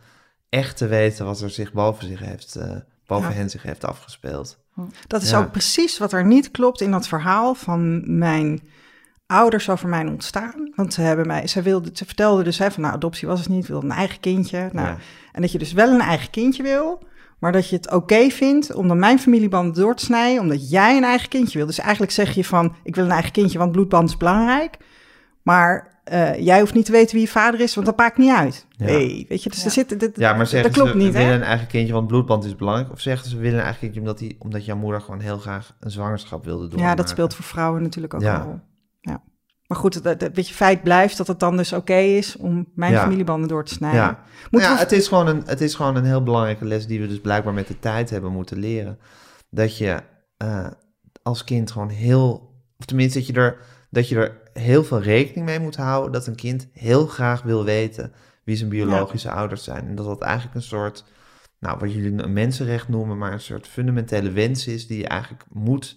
echt 0.49 0.77
te 0.77 0.87
weten 0.87 1.25
wat 1.25 1.41
er 1.41 1.51
zich 1.51 1.73
boven, 1.73 2.07
zich 2.07 2.21
heeft, 2.21 2.57
eh, 2.57 2.77
boven 3.07 3.29
Ja. 3.29 3.35
hen 3.35 3.51
zich 3.51 3.63
heeft 3.63 3.85
afgespeeld. 3.85 4.59
Dat 5.07 5.23
is 5.23 5.31
Ja. 5.31 5.39
ook 5.39 5.51
precies 5.51 5.99
wat 5.99 6.13
er 6.13 6.25
niet 6.27 6.51
klopt 6.51 6.81
in 6.81 6.91
dat 6.91 7.09
verhaal 7.09 7.55
van 7.55 8.03
mijn 8.19 8.61
ouders 9.27 9.71
over 9.71 9.89
mijn 9.89 10.09
ontstaan. 10.09 10.73
Want 10.75 10.95
ze, 10.95 11.01
hebben 11.01 11.27
mij, 11.27 11.47
ze, 11.47 11.63
wilde, 11.63 11.91
ze 11.93 12.05
vertelden 12.05 12.45
dus 12.45 12.59
hè, 12.59 12.71
van 12.71 12.83
nou, 12.83 12.95
adoptie 12.95 13.29
was 13.29 13.41
het 13.41 13.49
niet, 13.49 13.67
wilde 13.67 13.87
een 13.87 13.93
eigen 13.93 14.21
kindje. 14.21 14.69
Nou, 14.73 14.87
Ja. 14.89 14.97
En 15.33 15.43
dat 15.43 15.53
je 15.53 15.59
dus 15.59 15.73
wel 15.73 15.89
een 15.93 16.01
eigen 16.01 16.31
kindje 16.31 16.63
wil, 16.63 17.03
maar 17.39 17.53
dat 17.53 17.69
je 17.69 17.77
het 17.77 17.91
oké 17.93 18.29
vindt 18.31 18.75
om 18.75 18.89
dan 18.89 18.99
mijn 18.99 19.19
familieband 19.19 19.75
door 19.75 19.95
te 19.95 20.05
snijden, 20.05 20.43
omdat 20.43 20.71
jij 20.71 20.97
een 20.97 21.05
eigen 21.05 21.29
kindje 21.29 21.59
wil. 21.59 21.67
Dus 21.67 21.79
eigenlijk 21.79 22.13
zeg 22.13 22.35
je 22.35 22.45
van, 22.45 22.75
ik 22.85 22.95
wil 22.95 23.05
een 23.05 23.11
eigen 23.11 23.33
kindje, 23.33 23.59
want 23.59 23.73
bloedband 23.73 24.09
is 24.09 24.17
belangrijk. 24.17 24.77
Maar 25.43 26.01
eh, 26.05 26.39
jij 26.45 26.61
hoeft 26.61 26.75
niet 26.75 26.85
te 26.85 26.93
weten 26.93 27.13
wie 27.15 27.25
je 27.25 27.31
vader 27.31 27.61
is, 27.61 27.75
want 27.75 27.87
dat 27.87 27.97
maakt 27.97 28.19
niet 28.19 28.33
uit. 28.35 28.67
Ja. 28.71 28.85
Nee, 28.85 29.27
weet 29.29 29.43
je, 29.43 29.49
dus 29.51 29.59
Ja. 29.59 29.65
er 29.65 29.71
zit, 29.71 30.01
dit, 30.01 30.17
Ja, 30.17 30.33
maar 30.35 30.47
zeggen 30.47 30.71
dat 30.73 30.81
klopt 30.83 30.97
ze, 30.99 31.05
niet, 31.05 31.13
we 31.13 31.19
hè? 31.19 31.25
willen 31.25 31.41
een 31.41 31.47
eigen 31.47 31.67
kindje, 31.67 31.93
want 31.93 32.07
bloedband 32.07 32.45
is 32.45 32.57
belangrijk. 32.57 32.91
Of 32.93 33.01
zeggen 33.01 33.29
ze, 33.31 33.37
we 33.37 33.43
willen 33.43 33.59
een 33.59 33.65
eigen 33.65 33.81
kindje 33.81 34.01
omdat, 34.01 34.19
die, 34.19 34.37
omdat 34.39 34.65
jouw 34.65 34.77
moeder 34.77 35.01
gewoon 35.01 35.21
heel 35.21 35.39
graag 35.39 35.77
een 35.81 35.91
zwangerschap 35.91 36.45
wilde 36.45 36.69
doen. 36.69 36.81
Ja, 36.81 36.95
dat 36.95 37.09
speelt 37.09 37.35
voor 37.35 37.45
vrouwen 37.45 37.83
natuurlijk 37.83 38.15
ook 38.15 38.21
Ja. 38.21 38.35
een 38.41 38.45
rol. 38.47 38.61
Ja. 39.01 39.23
Maar 39.69 39.79
goed, 39.79 39.95
het, 39.95 40.05
het, 40.05 40.21
het 40.21 40.33
beetje 40.33 40.55
feit 40.55 40.83
blijft 40.83 41.17
dat 41.17 41.27
het 41.27 41.41
dan 41.41 41.57
dus 41.57 41.73
oké 41.73 41.95
is 41.97 42.37
om 42.37 42.69
mijn 42.75 42.93
Ja. 42.93 43.03
familiebanden 43.03 43.49
door 43.49 43.65
te 43.65 43.75
snijden. 43.75 44.01
Ja, 44.01 44.25
Nou 44.51 44.65
ja 44.65 44.73
we- 44.75 44.79
het, 44.79 44.93
is 44.93 45.09
gewoon 45.09 45.27
een, 45.27 45.43
het 45.47 45.61
is 45.61 45.75
gewoon 45.75 45.97
een 45.97 46.05
heel 46.05 46.23
belangrijke 46.23 46.65
les 46.65 46.87
die 46.87 47.01
we 47.01 47.07
dus 47.07 47.21
blijkbaar 47.21 47.55
met 47.55 47.67
de 47.67 47.79
tijd 47.79 48.11
hebben 48.11 48.33
moeten 48.33 48.59
leren. 48.59 48.99
Dat 49.51 49.77
je 49.79 49.99
eh, 50.37 50.67
als 51.23 51.45
kind 51.45 51.71
gewoon 51.71 51.89
heel, 51.89 52.53
of 52.79 52.85
tenminste 52.85 53.19
dat 53.19 53.27
je, 53.27 53.33
er, 53.33 53.57
dat 53.91 54.09
je 54.09 54.17
er 54.17 54.41
heel 54.53 54.85
veel 54.85 55.01
rekening 55.01 55.47
mee 55.47 55.61
moet 55.61 55.77
houden 55.77 56.13
dat 56.13 56.27
een 56.27 56.35
kind 56.35 56.69
heel 56.73 57.07
graag 57.07 57.43
wil 57.43 57.65
weten 57.65 58.13
wie 58.45 58.57
zijn 58.57 58.69
biologische 58.69 59.31
ouders 59.31 59.65
zijn. 59.65 59.87
En 59.87 59.95
dat 59.95 60.07
dat 60.07 60.21
eigenlijk 60.23 60.55
een 60.57 60.63
soort, 60.63 61.05
nou 61.59 61.79
wat 61.79 61.93
jullie 61.93 62.23
een 62.23 62.33
mensenrecht 62.33 62.89
noemen, 62.89 63.19
maar 63.19 63.33
een 63.33 63.41
soort 63.41 63.67
fundamentele 63.67 64.31
wens 64.31 64.67
is 64.67 64.87
die 64.87 64.99
je 64.99 65.09
eigenlijk 65.09 65.45
moet 65.53 65.97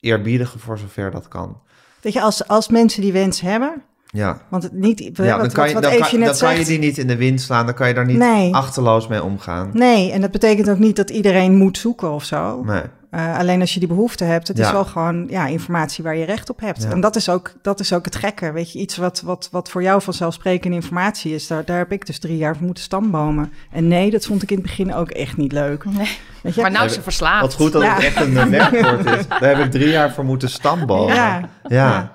eerbiedigen 0.00 0.60
voor 0.60 0.78
zover 0.78 1.10
dat 1.10 1.28
kan. 1.28 1.62
Weet 2.00 2.12
je, 2.12 2.20
als, 2.20 2.48
als 2.48 2.68
mensen 2.68 3.02
die 3.02 3.12
wens 3.12 3.40
hebben, 3.40 3.82
Ja. 4.06 4.42
want 4.50 4.62
het 4.62 4.72
niet, 4.72 4.98
Ja, 4.98 5.06
wat, 5.14 5.16
dan 5.26 5.38
wat, 5.38 5.52
kan 5.52 5.68
je, 5.68 5.74
wat 5.74 5.82
dan 5.82 5.92
kan, 5.92 6.18
net 6.18 6.28
dan 6.28 6.48
kan 6.48 6.58
je 6.58 6.64
die 6.64 6.78
niet 6.78 6.98
in 6.98 7.06
de 7.06 7.16
wind 7.16 7.40
slaan, 7.40 7.66
dan 7.66 7.74
kan 7.74 7.88
je 7.88 7.94
daar 7.94 8.06
niet 8.06 8.18
Nee. 8.18 8.54
achterloos 8.54 9.08
mee 9.08 9.22
omgaan. 9.22 9.70
Nee, 9.72 10.12
en 10.12 10.20
dat 10.20 10.30
betekent 10.30 10.70
ook 10.70 10.78
niet 10.78 10.96
dat 10.96 11.10
iedereen 11.10 11.56
moet 11.56 11.78
zoeken 11.78 12.10
of 12.12 12.24
zo. 12.24 12.62
Nee. 12.64 12.82
Eh, 13.10 13.38
alleen 13.38 13.60
als 13.60 13.72
je 13.74 13.78
die 13.78 13.88
behoefte 13.88 14.24
hebt, 14.24 14.48
het 14.48 14.58
is 14.58 14.70
wel 14.70 14.84
gewoon 14.84 15.26
ja, 15.28 15.46
informatie 15.46 16.04
waar 16.04 16.16
je 16.16 16.24
recht 16.24 16.50
op 16.50 16.60
hebt. 16.60 16.82
Ja. 16.82 16.90
En 16.90 17.00
dat 17.00 17.16
is, 17.16 17.28
ook, 17.28 17.52
dat 17.62 17.80
is 17.80 17.92
ook 17.92 18.04
het 18.04 18.16
gekke. 18.16 18.52
Weet 18.52 18.72
je, 18.72 18.78
iets 18.78 18.96
wat, 18.96 19.20
wat, 19.20 19.48
wat 19.50 19.70
voor 19.70 19.82
jou 19.82 20.02
vanzelfsprekende 20.02 20.76
informatie 20.76 21.34
is, 21.34 21.46
daar, 21.46 21.64
daar 21.64 21.78
heb 21.78 21.92
ik 21.92 22.06
dus 22.06 22.18
drie 22.18 22.36
jaar 22.36 22.56
voor 22.56 22.64
moeten 22.66 22.84
stambomen. 22.84 23.52
En 23.72 23.88
nee, 23.88 24.10
dat 24.10 24.26
vond 24.26 24.42
ik 24.42 24.50
in 24.50 24.56
het 24.56 24.66
begin 24.66 24.94
ook 24.94 25.10
echt 25.10 25.36
niet 25.36 25.52
leuk. 25.52 25.84
Nee. 25.84 26.18
Weet 26.42 26.54
je? 26.54 26.62
Maar 26.62 26.70
nou 26.70 26.84
is 26.86 26.94
ze 26.94 27.02
verslaafd. 27.02 27.40
Wat 27.40 27.54
goed 27.54 27.72
dat 27.72 27.82
Ja. 27.82 27.94
het 27.94 28.04
echt 28.04 28.20
een 28.20 28.50
werkwoord 28.50 29.04
is. 29.18 29.28
Daar 29.28 29.56
heb 29.56 29.58
ik 29.58 29.70
drie 29.70 29.88
jaar 29.88 30.12
voor 30.12 30.24
moeten 30.24 30.50
stambomen. 30.50 31.14
Ja. 31.14 31.48
Ja. 31.68 32.12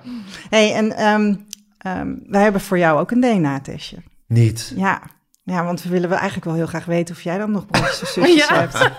hey, 0.50 0.74
en 0.74 0.96
ehm, 0.96 1.34
ehm, 1.78 2.14
wij 2.26 2.42
hebben 2.42 2.60
voor 2.60 2.78
jou 2.78 3.00
ook 3.00 3.10
een 3.10 3.20
DNA-testje. 3.20 3.96
Niet. 4.26 4.72
Ja. 4.76 5.02
ja, 5.42 5.64
want 5.64 5.82
we 5.82 5.88
willen 5.88 6.08
wel 6.08 6.18
eigenlijk 6.18 6.46
wel 6.46 6.54
heel 6.56 6.66
graag 6.66 6.84
weten 6.84 7.14
of 7.14 7.22
jij 7.22 7.38
dan 7.38 7.50
nog 7.50 7.66
broertjes 7.66 8.02
of 8.02 8.08
zusjes 8.24 8.48
Ja. 8.48 8.54
hebt. 8.54 8.90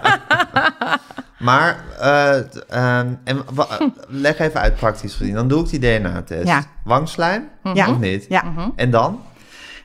Maar, 1.40 1.84
eh, 2.00 2.38
ehm, 2.70 3.14
en, 3.24 3.44
eh, 3.58 3.80
leg 4.08 4.40
even 4.40 4.60
uit 4.62 4.76
praktisch 4.76 5.16
gezien. 5.16 5.34
Dan 5.34 5.48
doe 5.48 5.64
ik 5.64 5.70
die 5.70 5.80
DNA-test. 5.80 6.48
Ja. 6.48 6.64
Wangslijm? 6.84 7.44
Ja. 7.74 7.90
Of 7.90 8.00
niet? 8.00 8.26
Ja, 8.30 8.44
En 8.76 8.92
dan? 8.92 9.22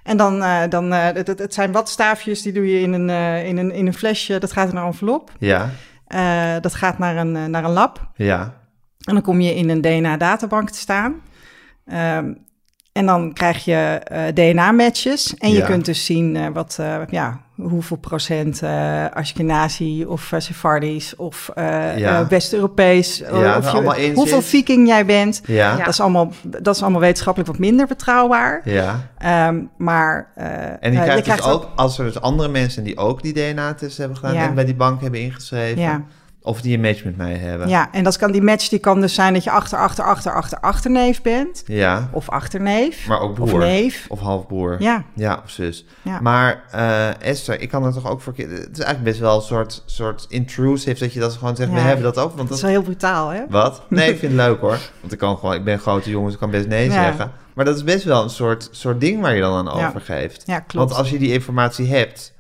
en 0.03 0.17
dan, 0.17 0.43
eh, 0.43 0.61
dan 0.69 0.93
eh, 0.93 1.05
het, 1.15 1.55
zijn 1.55 1.73
watstaafjes, 1.73 2.43
die 2.43 2.53
doe 2.53 2.67
je 2.67 2.81
in 2.81 2.93
een, 2.93 3.11
eh, 3.11 3.47
in 3.47 3.57
een, 3.57 3.73
in 3.73 3.87
een 3.87 3.95
flesje, 3.95 4.39
dat 4.39 4.53
gaat 4.53 4.71
in 4.71 4.77
een 4.77 4.85
envelop. 4.85 5.31
Ja. 5.39 5.71
Eh, 6.07 6.55
dat 6.61 6.75
gaat 6.75 6.99
naar 6.99 7.17
een, 7.17 7.51
naar 7.51 7.65
een 7.65 7.71
lab. 7.71 8.11
Ja. 8.15 8.41
En 9.05 9.15
dan 9.15 9.23
kom 9.23 9.41
je 9.41 9.55
in 9.55 9.69
een 9.69 9.81
DNA-databank 9.81 10.71
te 10.71 10.79
staan. 10.79 11.15
Ehm, 11.87 12.33
en 12.93 13.07
dan 13.07 13.33
krijg 13.33 13.65
je 13.65 13.75
eh, 14.05 14.23
DNA-matches. 14.35 15.35
En 15.39 15.51
je 15.51 15.57
Ja. 15.57 15.67
kunt 15.67 15.85
dus 15.85 16.05
zien 16.05 16.37
eh, 16.37 16.47
wat, 16.53 16.77
eh, 16.81 16.97
ja, 17.11 17.41
hoeveel 17.57 17.97
procent 17.97 18.63
eh 18.63 19.05
Ashkenazi 19.11 20.05
of 20.05 20.33
uh, 20.33 20.41
Sephardisch 20.41 21.17
of 21.17 21.51
Ja. 21.55 22.21
eh, 22.21 22.27
West-Europees. 22.29 23.19
Ja, 23.19 23.57
of 23.59 23.65
je- 23.65 23.71
allemaal 23.71 23.95
in 23.97 24.15
hoeveel 24.15 24.41
zit. 24.41 24.51
viking 24.51 24.87
jij 24.89 25.07
bent. 25.07 25.41
Ja. 25.47 25.55
Ja. 25.55 25.71
Ja. 25.71 25.77
Dat, 25.85 25.89
is 25.89 26.01
allemaal, 26.01 26.31
dat 26.43 26.75
is 26.75 26.83
allemaal 26.83 27.01
wetenschappelijk 27.01 27.51
wat 27.51 27.61
minder 27.61 27.87
betrouwbaar. 27.87 28.63
Ehm, 29.19 29.61
maar 29.77 30.31
eh, 30.35 30.47
En 30.47 30.77
die 30.81 30.91
je 30.93 30.97
krijgt 30.99 31.15
dus 31.15 31.23
krijgt 31.23 31.45
ook, 31.55 31.69
als 31.77 31.99
er 31.99 32.05
dus 32.05 32.21
andere 32.21 32.49
mensen 32.49 32.85
die 32.85 32.97
ook 32.99 33.23
die 33.23 33.33
DNA-test 33.33 33.99
hebben 33.99 34.17
gedaan 34.17 34.35
Ja. 34.35 34.47
en 34.49 34.55
bij 34.55 34.65
die 34.65 34.75
bank 34.75 35.01
hebben 35.01 35.21
ingeschreven, 35.21 35.83
Ja. 35.83 36.03
Of 36.43 36.61
die 36.61 36.75
een 36.75 36.81
match 36.81 37.05
met 37.05 37.17
mij 37.17 37.35
hebben. 37.35 37.69
Ja, 37.69 37.89
en 37.93 38.05
dat 38.05 38.17
kan, 38.19 38.33
die 38.33 38.43
match 38.43 38.69
die 38.69 38.79
kan 38.79 39.01
dus 39.01 39.15
zijn 39.15 39.33
dat 39.33 39.45
je 39.45 39.51
achter, 39.51 39.79
achter, 39.79 40.05
achter, 40.05 40.33
achter, 40.33 40.59
achterneef 40.61 41.23
bent. 41.23 41.63
Ja. 41.67 42.09
Of 42.13 42.29
achterneef. 42.29 43.07
Maar 43.07 43.21
ook 43.21 43.35
broer. 43.35 43.53
Of 43.53 43.59
neef. 43.59 44.07
Of 44.09 44.21
halfbroer. 44.21 44.77
Ja, 44.79 45.05
Ja, 45.15 45.41
of 45.45 45.51
zus. 45.51 45.85
Ja. 46.03 46.21
Maar 46.21 46.65
eh, 46.71 47.21
Esther, 47.23 47.61
ik 47.61 47.69
kan 47.69 47.85
er 47.85 47.93
toch 47.93 48.11
ook 48.11 48.21
voor... 48.21 48.33
Het 48.37 48.49
is 48.51 48.57
eigenlijk 48.85 49.03
best 49.03 49.19
wel 49.21 49.37
een 49.37 49.43
soort, 49.43 49.83
soort 49.87 50.27
intrusive 50.29 50.99
dat 50.99 51.13
je 51.13 51.21
dat 51.21 51.33
gewoon 51.33 51.57
zegt, 51.57 51.71
we 51.73 51.79
hebben 51.79 52.05
dat 52.05 52.19
ook. 52.19 52.25
Want 52.37 52.37
dat 52.39 52.49
dat, 52.49 52.57
is 52.57 52.63
wel 52.63 52.71
heel 52.71 52.83
brutaal, 52.83 53.29
hè? 53.29 53.43
Wat? 53.49 53.83
Nee, 53.89 54.11
ik 54.13 54.19
vind 54.19 54.33
het 54.33 54.41
leuk 54.41 54.61
hoor. 54.61 54.79
Want 55.01 55.13
ik 55.13 55.19
kan 55.19 55.37
gewoon, 55.39 55.55
ik 55.55 55.65
ben 55.65 55.79
grote 55.79 56.11
jongen, 56.11 56.25
dus 56.25 56.35
ik 56.35 56.41
kan 56.41 56.51
best 56.51 56.69
nee 56.69 56.87
Ja. 56.87 56.93
zeggen. 56.93 57.33
Maar 57.55 57.65
dat 57.65 57.77
is 57.77 57.85
best 57.85 58.05
wel 58.05 58.23
een 58.23 58.31
soort, 58.31 58.69
soort 58.71 59.01
ding 59.01 59.21
waar 59.21 59.35
je 59.35 59.41
dan 59.41 59.69
aan 59.69 59.87
overgeeft. 59.87 60.43
Ja, 60.47 60.61
klopt. 60.61 60.89
Want 60.89 61.01
als 61.01 61.11
je 61.11 61.19
die 61.19 61.33
informatie 61.33 61.87
hebt, 61.89 62.33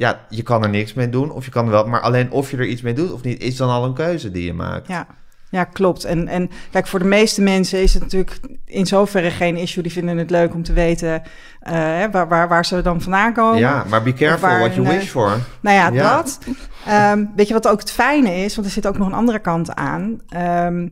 ja, 0.00 0.20
je 0.28 0.42
kan 0.42 0.62
er 0.62 0.68
niks 0.68 0.94
mee 0.94 1.08
doen. 1.08 1.30
Of 1.30 1.44
je 1.44 1.50
kan 1.50 1.64
er 1.64 1.70
wel, 1.70 1.86
maar 1.86 2.00
alleen 2.00 2.30
of 2.30 2.50
je 2.50 2.56
er 2.56 2.66
iets 2.66 2.82
mee 2.82 2.94
doet 2.94 3.12
of 3.12 3.22
niet, 3.22 3.42
is 3.42 3.56
dan 3.56 3.68
al 3.70 3.84
een 3.84 3.94
keuze 3.94 4.30
die 4.30 4.44
je 4.44 4.52
maakt. 4.52 4.88
Ja, 4.88 5.06
ja 5.50 5.64
klopt. 5.64 6.04
En, 6.04 6.28
en 6.28 6.50
kijk, 6.70 6.86
voor 6.86 6.98
de 6.98 7.04
meeste 7.04 7.42
mensen 7.42 7.82
is 7.82 7.94
het 7.94 8.02
natuurlijk 8.02 8.40
in 8.64 8.86
zoverre 8.86 9.30
geen 9.30 9.56
issue. 9.56 9.82
Die 9.82 9.92
vinden 9.92 10.16
het 10.16 10.30
leuk 10.30 10.54
om 10.54 10.62
te 10.62 10.72
weten 10.72 11.22
eh, 11.60 11.72
waar, 12.10 12.28
waar, 12.28 12.48
waar 12.48 12.64
ze 12.64 12.82
dan 12.82 13.00
vandaan 13.00 13.32
komen. 13.32 13.58
Ja, 13.58 13.84
maar 13.88 14.02
be 14.02 14.12
careful 14.12 14.48
waar 14.48 14.58
what 14.58 14.74
you 14.74 14.86
een, 14.86 14.98
wish 14.98 15.08
for. 15.08 15.38
Nou 15.60 15.76
ja, 15.76 15.88
Ja. 15.88 16.16
dat. 16.16 16.38
Ehm, 16.86 17.24
weet 17.36 17.48
je 17.48 17.54
wat 17.54 17.68
ook 17.68 17.80
het 17.80 17.90
fijne 17.90 18.34
is? 18.34 18.54
Want 18.54 18.66
er 18.66 18.72
zit 18.72 18.86
ook 18.86 18.98
nog 18.98 19.06
een 19.06 19.14
andere 19.14 19.38
kant 19.38 19.74
aan. 19.74 20.20
Ehm, 20.28 20.88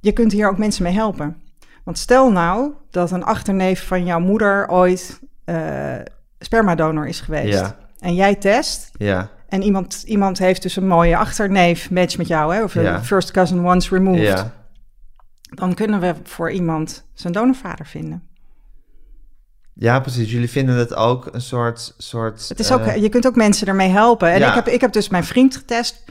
je 0.00 0.12
kunt 0.12 0.32
hier 0.32 0.48
ook 0.48 0.58
mensen 0.58 0.82
mee 0.82 0.92
helpen. 0.92 1.42
Want 1.84 1.98
stel 1.98 2.32
nou 2.32 2.72
dat 2.90 3.10
een 3.10 3.24
achterneef 3.24 3.86
van 3.86 4.04
jouw 4.04 4.20
moeder 4.20 4.68
ooit 4.68 5.20
eh 5.44 5.94
spermadonor 6.38 7.06
is 7.06 7.20
geweest. 7.20 7.58
Ja. 7.58 7.82
En 8.04 8.14
jij 8.14 8.34
test. 8.34 8.90
Ja, 8.96 9.28
En 9.48 9.62
iemand, 9.62 10.02
iemand 10.06 10.38
heeft 10.38 10.62
dus 10.62 10.76
een 10.76 10.86
mooie 10.86 11.16
achterneef 11.16 11.90
match 11.90 12.16
met 12.16 12.26
jou. 12.26 12.54
Hè? 12.54 12.62
Of 12.62 12.74
Ja. 12.74 13.02
first 13.02 13.30
cousin 13.30 13.66
once 13.66 13.94
removed. 13.94 14.22
ja. 14.22 14.52
Dan 15.44 15.74
kunnen 15.74 16.00
we 16.00 16.14
voor 16.24 16.50
iemand 16.50 17.04
zijn 17.14 17.32
donorvader 17.32 17.86
vinden. 17.86 18.22
Ja, 19.74 20.00
precies. 20.00 20.30
Jullie 20.30 20.50
vinden 20.50 20.74
het 20.76 20.94
ook 20.94 21.28
een 21.32 21.40
soort... 21.40 21.94
soort 21.98 22.48
Het 22.48 22.58
is 22.58 22.70
eh, 22.70 22.76
ook, 22.76 22.94
je 22.94 23.08
kunt 23.08 23.26
ook 23.26 23.36
mensen 23.36 23.66
ermee 23.66 23.88
helpen. 23.88 24.28
En 24.32 24.38
Ja. 24.38 24.48
ik, 24.48 24.54
heb, 24.54 24.68
ik 24.68 24.80
heb 24.80 24.92
dus 24.92 25.08
mijn 25.08 25.24
vriend 25.24 25.56
getest. 25.56 26.03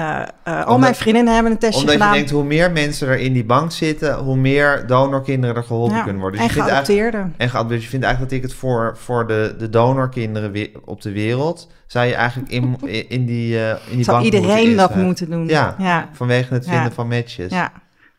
Eh, 0.00 0.20
eh, 0.44 0.54
al 0.54 0.60
Omdat- 0.62 0.78
mijn 0.80 0.94
vriendinnen 0.94 1.34
hebben 1.34 1.52
een 1.52 1.58
testje 1.58 1.80
Omdat 1.80 1.94
je 1.94 2.00
gedaan. 2.00 2.14
denkt, 2.16 2.30
hoe 2.30 2.44
meer 2.44 2.70
mensen 2.72 3.08
er 3.08 3.18
in 3.18 3.32
die 3.32 3.44
bank 3.44 3.72
zitten, 3.72 4.14
hoe 4.18 4.36
meer 4.36 4.84
donorkinderen 4.86 5.56
er 5.56 5.62
geholpen 5.64 5.96
Ja, 5.96 6.02
kunnen 6.02 6.20
worden. 6.20 6.40
en 6.40 6.46
Dus 6.46 6.54
je 6.56 6.60
eigenlijk, 6.62 6.86
geadopteerden. 6.96 7.34
en 7.36 7.48
geadopteerd. 7.48 7.68
Dus 7.80 7.82
je 7.84 7.88
vindt 7.90 8.04
eigenlijk 8.04 8.34
dat 8.34 8.44
ik 8.44 8.50
het 8.50 8.58
voor, 8.60 8.96
voor 8.98 9.26
de, 9.26 9.54
de 9.58 9.68
donorkinderen 9.70 10.68
op 10.84 11.02
de 11.02 11.12
wereld, 11.12 11.70
zou 11.86 12.06
je 12.06 12.14
eigenlijk 12.14 12.50
in, 12.50 12.76
in 13.16 13.26
die, 13.26 13.58
eh 13.58 13.68
in 13.90 13.96
die 13.96 14.04
Zou 14.04 14.20
bank 14.20 14.32
moeten 14.32 14.40
iedereen 14.50 14.76
dat 14.76 14.94
moeten 14.94 15.30
doen. 15.30 15.48
Ja. 15.48 15.74
ja. 15.78 16.08
Vanwege 16.12 16.54
het 16.54 16.64
vinden 16.64 16.82
Ja. 16.82 16.90
van 16.90 17.08
matches. 17.08 17.52
ja. 17.52 17.72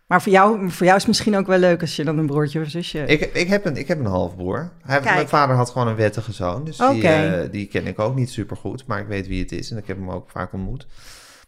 Maar 0.07 0.21
voor 0.21 0.31
jou, 0.31 0.69
voor 0.69 0.85
jou 0.85 0.97
is 0.97 1.03
het 1.03 1.07
misschien 1.07 1.37
ook 1.37 1.47
wel 1.47 1.57
leuk 1.57 1.81
als 1.81 1.95
je 1.95 2.03
dan 2.03 2.17
een 2.17 2.25
broertje 2.25 2.61
of 2.61 2.67
zusje... 2.67 3.05
Ik, 3.05 3.29
ik, 3.33 3.47
heb 3.47 3.65
een, 3.65 3.77
ik 3.77 3.87
heb 3.87 3.99
een 3.99 4.05
halfbroer. 4.05 4.69
Hij, 4.85 4.99
Kijk. 4.99 5.15
mijn 5.15 5.27
vader 5.27 5.55
had 5.55 5.69
gewoon 5.69 5.87
een 5.87 5.95
wettige 5.95 6.33
zoon. 6.33 6.63
Dus 6.63 6.77
die, 6.77 7.49
die 7.49 7.65
ken 7.65 7.87
ik 7.87 7.99
ook 7.99 8.15
niet 8.15 8.29
super 8.29 8.57
goed. 8.57 8.83
Maar 8.87 8.99
ik 8.99 9.07
weet 9.07 9.27
wie 9.27 9.41
het 9.41 9.51
is. 9.51 9.71
En 9.71 9.77
ik 9.77 9.87
heb 9.87 9.97
hem 9.97 10.09
ook 10.11 10.29
vaak 10.29 10.53
ontmoet. 10.53 10.87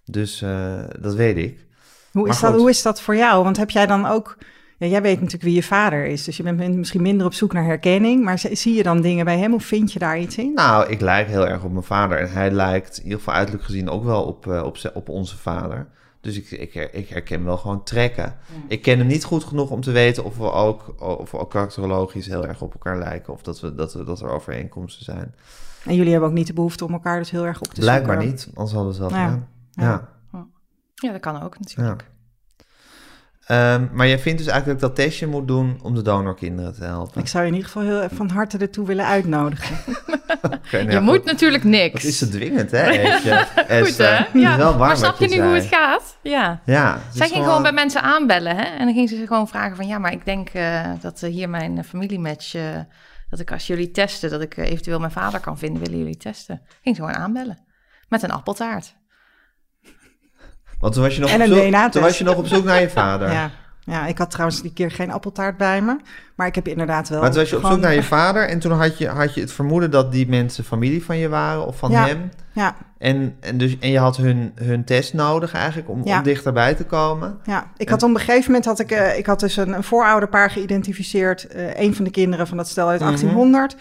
Dus 0.05 0.41
eh, 0.41 0.79
dat 0.99 1.15
weet 1.15 1.37
ik. 1.37 1.65
Hoe 2.11 2.29
is, 2.29 2.39
dat, 2.39 2.55
hoe 2.55 2.69
is 2.69 2.81
dat 2.81 3.01
voor 3.01 3.15
jou? 3.15 3.43
Want 3.43 3.57
heb 3.57 3.69
jij 3.69 3.85
dan 3.85 4.05
ook... 4.05 4.37
Ja, 4.77 4.87
jij 4.87 5.01
weet 5.01 5.15
natuurlijk 5.15 5.43
wie 5.43 5.53
je 5.53 5.63
vader 5.63 6.05
is, 6.05 6.23
dus 6.23 6.37
je 6.37 6.43
bent 6.43 6.75
misschien 6.75 7.01
minder 7.01 7.25
op 7.25 7.33
zoek 7.33 7.53
naar 7.53 7.63
herkenning. 7.63 8.23
Maar 8.23 8.39
zie 8.51 8.73
je 8.73 8.83
dan 8.83 9.01
dingen 9.01 9.25
bij 9.25 9.37
hem 9.37 9.53
of 9.53 9.63
vind 9.63 9.93
je 9.93 9.99
daar 9.99 10.19
iets 10.19 10.37
in? 10.37 10.51
Nou, 10.53 10.89
ik 10.89 11.01
lijk 11.01 11.27
heel 11.27 11.47
erg 11.47 11.63
op 11.63 11.71
mijn 11.71 11.83
vader. 11.83 12.17
En 12.17 12.31
hij 12.31 12.51
lijkt 12.51 12.97
in 12.97 13.03
ieder 13.03 13.17
geval 13.17 13.33
uiterlijk 13.33 13.65
gezien 13.65 13.89
ook 13.89 14.03
wel 14.03 14.23
op, 14.23 14.47
eh, 14.47 14.63
op, 14.63 14.77
op 14.93 15.09
onze 15.09 15.37
vader. 15.37 15.87
Dus 16.21 16.37
ik, 16.37 16.51
ik, 16.51 16.89
ik 16.91 17.09
herken 17.09 17.43
wel 17.45 17.57
gewoon 17.57 17.83
trekken. 17.83 18.35
Ik 18.67 18.81
ken 18.81 18.97
hem 18.97 19.07
niet 19.07 19.23
goed 19.23 19.43
genoeg 19.43 19.69
om 19.69 19.81
te 19.81 19.91
weten 19.91 20.23
of 20.23 20.37
we 20.37 20.51
ook, 20.51 20.95
of 20.99 21.31
we 21.31 21.37
ook 21.37 21.49
karakterologisch 21.49 22.25
heel 22.27 22.47
erg 22.47 22.61
op 22.61 22.73
elkaar 22.73 22.97
lijken. 22.97 23.33
Of 23.33 23.41
dat, 23.41 23.59
we, 23.59 23.75
dat, 23.75 23.93
we, 23.93 24.03
dat 24.03 24.21
er 24.21 24.29
overeenkomsten 24.29 25.05
zijn. 25.05 25.35
En 25.85 25.95
jullie 25.95 26.11
hebben 26.11 26.29
ook 26.29 26.35
niet 26.35 26.47
de 26.47 26.53
behoefte 26.53 26.85
om 26.85 26.93
elkaar 26.93 27.17
dus 27.19 27.31
heel 27.31 27.45
erg 27.45 27.61
op 27.61 27.67
te 27.73 27.79
Blijkbaar 27.81 28.21
zoeken. 28.21 28.31
niet, 28.31 28.47
anders 28.53 28.75
hadden 28.75 28.93
we 28.97 29.03
het 29.03 29.11
wel 29.11 29.19
Ja. 29.19 29.25
gedaan. 29.25 29.47
Ja. 29.73 30.09
Ja. 30.31 30.45
Ja, 30.95 31.11
dat 31.11 31.21
kan 31.21 31.41
ook 31.41 31.59
natuurlijk. 31.59 32.01
Ja. 32.07 32.11
Ehm, 33.45 33.87
maar 33.91 34.07
jij 34.07 34.19
vindt 34.19 34.37
dus 34.37 34.47
eigenlijk 34.47 34.79
dat 34.79 34.95
testje 34.95 35.27
moet 35.27 35.47
doen 35.47 35.79
om 35.81 35.95
de 35.95 36.01
donorkinderen 36.01 36.73
te 36.73 36.83
helpen. 36.83 37.21
Ik 37.21 37.27
zou 37.27 37.43
je 37.43 37.49
in 37.49 37.55
ieder 37.55 37.71
geval 37.71 37.87
heel 37.89 38.09
van 38.09 38.29
harte 38.29 38.57
ertoe 38.57 38.85
willen 38.85 39.05
uitnodigen. 39.05 39.77
Oké, 40.41 40.57
nou 40.71 40.85
Je 40.85 40.91
ja, 40.91 40.99
moet 40.99 41.15
goed. 41.15 41.25
natuurlijk 41.25 41.63
niks. 41.63 41.93
Wat 41.93 42.03
is 42.03 42.19
het 42.19 42.31
dwingend, 42.31 42.71
hè? 42.71 42.89
Eetje? 42.99 43.45
Goed, 43.55 43.65
Esther. 43.67 44.07
hè? 44.09 44.15
Het 44.15 44.27
is 44.35 44.41
Ja. 44.41 44.57
wel 44.57 44.67
warm 44.67 44.79
maar 44.79 44.97
snap 44.97 45.17
je 45.19 45.27
nu 45.27 45.41
hoe 45.41 45.53
het 45.53 45.65
gaat? 45.65 46.17
Ja. 46.21 46.61
Ja. 46.65 46.93
het 47.05 47.15
Zij 47.17 47.27
ging 47.27 47.43
gewoon 47.43 47.61
bij 47.61 47.71
mensen 47.71 48.01
aanbellen, 48.01 48.55
hè? 48.55 48.63
En 48.63 48.85
dan 48.85 48.93
ging 48.93 49.09
ze 49.09 49.27
gewoon 49.27 49.47
vragen 49.47 49.75
van... 49.75 49.87
ja, 49.87 49.97
maar 49.97 50.11
ik 50.11 50.25
denk 50.25 50.49
eh, 50.49 50.91
dat 51.01 51.21
eh, 51.23 51.29
hier 51.31 51.49
mijn 51.49 51.77
eh, 51.77 51.83
familiematch... 51.83 52.53
eh, 52.55 52.79
dat 53.29 53.39
ik 53.39 53.51
als 53.51 53.67
jullie 53.67 53.91
testen, 53.91 54.29
dat 54.29 54.41
ik 54.41 54.57
eventueel 54.57 54.99
mijn 54.99 55.11
vader 55.11 55.39
kan 55.39 55.57
vinden... 55.57 55.81
willen 55.83 55.97
jullie 55.97 56.17
testen? 56.17 56.61
Ging 56.81 56.95
ze 56.95 57.01
gewoon 57.01 57.17
aanbellen. 57.17 57.57
Met 58.07 58.23
een 58.23 58.31
appeltaart. 58.31 58.95
Want 60.83 60.93
toen 60.95 61.03
was 61.03 61.15
je 61.15 61.21
nog, 61.21 61.29
En 61.29 61.41
op 61.41 61.47
zoek, 61.47 61.91
toen 61.91 62.01
was 62.01 62.17
je 62.17 62.23
nog 62.23 62.35
op 62.35 62.47
zoek 62.47 62.63
naar 62.63 62.81
je 62.81 62.89
vader. 62.89 63.31
Ja. 63.41 63.49
ja, 63.85 64.05
ik 64.07 64.17
had 64.17 64.31
trouwens 64.31 64.61
die 64.61 64.73
keer 64.73 64.91
geen 64.91 65.11
appeltaart 65.11 65.57
bij 65.57 65.81
me. 65.81 65.95
Maar 66.35 66.47
ik 66.47 66.55
heb 66.55 66.67
inderdaad 66.67 67.09
wel... 67.09 67.19
Maar 67.21 67.29
toen 67.31 67.39
was 67.39 67.49
je 67.49 67.57
op 67.57 67.65
zoek 67.65 67.79
naar 67.79 67.93
je 67.93 68.03
vader 68.03 68.49
en 68.49 68.59
toen 68.59 68.71
had 68.71 68.97
je, 68.97 69.07
had 69.07 69.33
je 69.33 69.41
het 69.41 69.51
vermoeden 69.51 69.91
dat 69.91 70.11
die 70.11 70.27
mensen 70.29 70.63
familie 70.63 71.03
van 71.05 71.17
je 71.17 71.29
waren 71.29 71.65
of 71.67 71.77
van 71.77 71.91
Ja. 71.91 72.05
hem. 72.05 72.29
Ja, 72.51 72.75
En, 72.97 73.35
en, 73.39 73.57
dus, 73.57 73.79
en 73.79 73.89
je 73.89 73.99
had 73.99 74.17
hun, 74.17 74.51
hun 74.55 74.83
test 74.83 75.13
nodig 75.13 75.53
eigenlijk 75.53 75.89
om, 75.89 76.01
Ja. 76.05 76.17
om 76.17 76.23
dichterbij 76.23 76.73
te 76.73 76.83
komen. 76.83 77.37
ja, 77.43 77.67
ik 77.77 77.89
had 77.89 78.03
op 78.03 78.09
een 78.09 78.17
gegeven 78.19 78.45
moment 78.45 78.65
had 78.65 78.79
ik, 78.79 78.91
eh, 78.91 79.17
ik 79.17 79.25
had 79.25 79.39
dus 79.39 79.57
een, 79.57 79.73
een 79.73 79.83
voorouderpaar 79.83 80.49
geïdentificeerd. 80.51 81.47
eh 81.47 81.79
een 81.79 81.95
van 81.95 82.05
de 82.05 82.11
kinderen 82.11 82.47
van 82.47 82.57
dat 82.57 82.67
stel 82.67 82.87
uit 82.87 82.99
Mhm. 82.99 83.09
1800. 83.09 83.75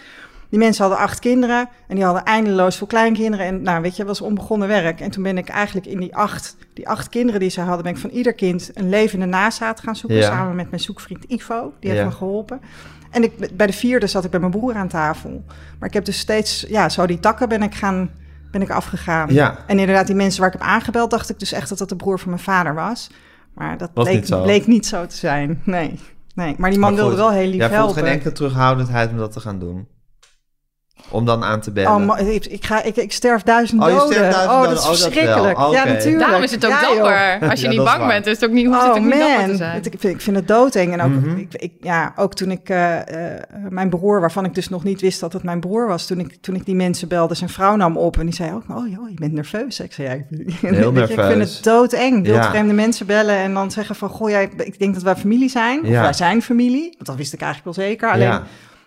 Die 0.53 0.61
mensen 0.61 0.83
hadden 0.85 1.03
acht 1.03 1.19
kinderen 1.19 1.69
en 1.87 1.95
die 1.95 2.03
hadden 2.03 2.23
eindeloos 2.23 2.75
veel 2.75 2.87
kleinkinderen. 2.87 3.45
En 3.45 3.61
nou, 3.61 3.81
weet 3.81 3.95
je, 3.95 4.05
was 4.05 4.21
onbegonnen 4.21 4.67
werk. 4.67 4.99
En 5.01 5.11
toen 5.11 5.23
ben 5.23 5.37
ik 5.37 5.49
eigenlijk 5.49 5.85
in 5.85 5.99
die 5.99 6.15
acht, 6.15 6.55
die 6.73 6.89
acht 6.89 7.09
kinderen 7.09 7.39
die 7.39 7.49
ze 7.49 7.61
hadden, 7.61 7.83
ben 7.83 7.91
ik 7.93 7.97
van 7.97 8.09
ieder 8.09 8.33
kind 8.33 8.71
een 8.73 8.89
levende 8.89 9.25
nazaat 9.25 9.79
gaan 9.79 9.95
zoeken. 9.95 10.19
Ja. 10.19 10.25
Samen 10.25 10.55
met 10.55 10.69
mijn 10.69 10.81
zoekvriend 10.81 11.23
Ivo, 11.23 11.73
die 11.79 11.91
heeft 11.91 12.03
me 12.05 12.11
geholpen. 12.11 12.61
En 13.11 13.23
ik, 13.23 13.57
bij 13.57 13.67
de 13.67 13.73
vierde 13.73 14.07
zat 14.07 14.23
ik 14.23 14.31
bij 14.31 14.39
mijn 14.39 14.51
broer 14.51 14.73
aan 14.75 14.87
tafel. 14.87 15.43
Maar 15.79 15.87
ik 15.87 15.93
heb 15.93 16.05
dus 16.05 16.19
steeds, 16.19 16.65
ja, 16.67 16.89
zo 16.89 17.05
die 17.05 17.19
takken 17.19 17.49
ben 17.49 17.63
ik 17.63 17.75
gaan, 17.75 18.09
ben 18.51 18.61
ik 18.61 18.69
afgegaan. 18.69 19.33
Ja. 19.33 19.57
En 19.67 19.79
inderdaad, 19.79 20.07
die 20.07 20.15
mensen 20.15 20.41
waar 20.41 20.53
ik 20.53 20.59
heb 20.59 20.67
aangebeld, 20.67 21.09
dacht 21.11 21.29
ik 21.29 21.39
dus 21.39 21.51
echt 21.51 21.69
dat 21.69 21.77
dat 21.77 21.89
de 21.89 21.95
broer 21.95 22.19
van 22.19 22.29
mijn 22.29 22.41
vader 22.41 22.73
was. 22.73 23.09
Maar 23.53 23.77
dat 23.77 23.89
Was 23.93 24.03
bleek, 24.03 24.15
niet 24.15 24.27
zo. 24.27 24.41
bleek 24.43 24.67
niet 24.67 24.85
zo 24.85 25.05
te 25.05 25.15
zijn. 25.15 25.61
Nee. 25.63 25.99
nee. 26.35 26.55
Maar 26.57 26.69
die 26.69 26.79
man 26.79 26.93
Maar 26.93 27.01
wilde 27.01 27.15
wel 27.15 27.31
heel 27.31 27.47
lief 27.47 27.55
Jij 27.55 27.67
voelt 27.67 27.79
helpen. 27.79 28.03
geen 28.03 28.11
enkele 28.11 28.31
terughoudendheid 28.31 29.11
om 29.11 29.17
dat 29.17 29.31
te 29.31 29.39
gaan 29.39 29.59
doen. 29.59 29.87
Om 31.09 31.25
dan 31.25 31.43
aan 31.43 31.59
te 31.61 31.71
bellen. 31.71 32.09
Oh, 32.09 32.19
ik, 32.19 32.45
ik, 32.45 32.65
ga, 32.65 32.83
ik, 32.83 32.95
ik 32.95 33.11
sterf 33.11 33.41
duizend 33.43 33.81
Oh, 33.81 33.87
je 33.87 33.93
doden. 33.93 34.13
sterft 34.13 34.31
duizend 34.31 34.51
oh, 34.55 34.61
doden. 34.61 34.75
dat 34.75 34.83
is 34.83 34.83
Oh, 34.85 34.91
dat 34.91 34.99
wel. 34.99 35.09
verschrikkelijk. 35.11 35.57
Ja, 35.57 35.85
natuurlijk. 35.85 36.19
Daarom 36.19 36.43
is 36.43 36.51
het 36.51 36.65
ook 36.65 36.71
Ja, 36.71 36.81
dapper. 36.81 37.49
Als 37.49 37.59
je 37.59 37.65
Ja, 37.65 37.71
niet 37.71 37.79
is 37.79 37.85
bang 37.85 37.97
waar. 37.99 38.07
bent, 38.07 38.25
is 38.25 38.35
het 38.39 38.45
ook 38.49 38.55
niet, 38.55 38.65
hoeft 38.65 38.79
het 38.81 38.89
Oh 38.89 38.95
ook 38.95 39.03
niet 39.03 39.11
dapper 39.13 39.41
te 39.41 39.47
man, 39.47 39.57
zijn. 39.57 39.73
Het- 39.73 39.85
ik, 39.85 39.93
vind, 39.99 40.13
ik 40.13 40.21
vind 40.21 40.35
het 40.35 40.47
doodeng. 40.47 40.93
En 40.93 41.01
ook, 41.01 41.09
Mhm. 41.09 41.37
ik, 41.37 41.53
ik, 41.53 41.71
ja, 41.81 42.13
ook 42.15 42.33
toen 42.33 42.51
ik 42.51 42.69
eh, 42.69 43.33
eh, 43.33 43.41
mijn 43.69 43.89
broer, 43.89 44.19
waarvan 44.19 44.45
ik 44.45 44.55
dus 44.55 44.69
nog 44.69 44.83
niet 44.83 45.01
wist 45.01 45.19
dat 45.19 45.33
het 45.33 45.43
mijn 45.43 45.59
broer 45.59 45.87
was, 45.87 46.05
toen 46.07 46.19
ik, 46.19 46.37
toen 46.41 46.55
ik 46.55 46.65
die 46.65 46.75
mensen 46.75 47.07
belde, 47.07 47.35
zijn 47.35 47.49
vrouw 47.49 47.75
nam 47.75 47.97
op 47.97 48.17
en 48.19 48.25
die 48.25 48.35
zei 48.35 48.51
ook, 48.53 48.63
oh 48.69 48.89
joh, 48.89 49.09
je 49.09 49.15
bent 49.19 49.33
nerveus. 49.33 49.79
Ik 49.79 49.93
zei, 49.93 50.07
ja, 50.07 50.13
ik, 50.13 50.25
Heel 50.29 50.89
ik 50.97 51.05
vind 51.07 51.15
nerveus. 51.15 51.55
het 51.55 51.63
doodeng. 51.63 52.25
Ja. 52.27 52.31
Wildvreemde 52.33 52.73
mensen 52.73 53.05
bellen 53.05 53.35
en 53.35 53.53
dan 53.53 53.71
zeggen 53.71 53.95
van, 53.95 54.09
goh, 54.09 54.29
jij, 54.29 54.49
ik 54.57 54.79
denk 54.79 54.93
dat 54.93 55.03
wij 55.03 55.15
familie 55.15 55.49
zijn. 55.49 55.81
Of 55.81 55.87
wij 55.89 56.13
zijn 56.13 56.41
familie. 56.41 56.83
Want 56.93 57.05
dat 57.05 57.15
wist 57.15 57.33
ik 57.33 57.41
eigenlijk 57.41 57.75
wel 57.77 57.85
zeker. 57.87 58.11
Alleen, 58.11 58.27
Ja. 58.27 58.43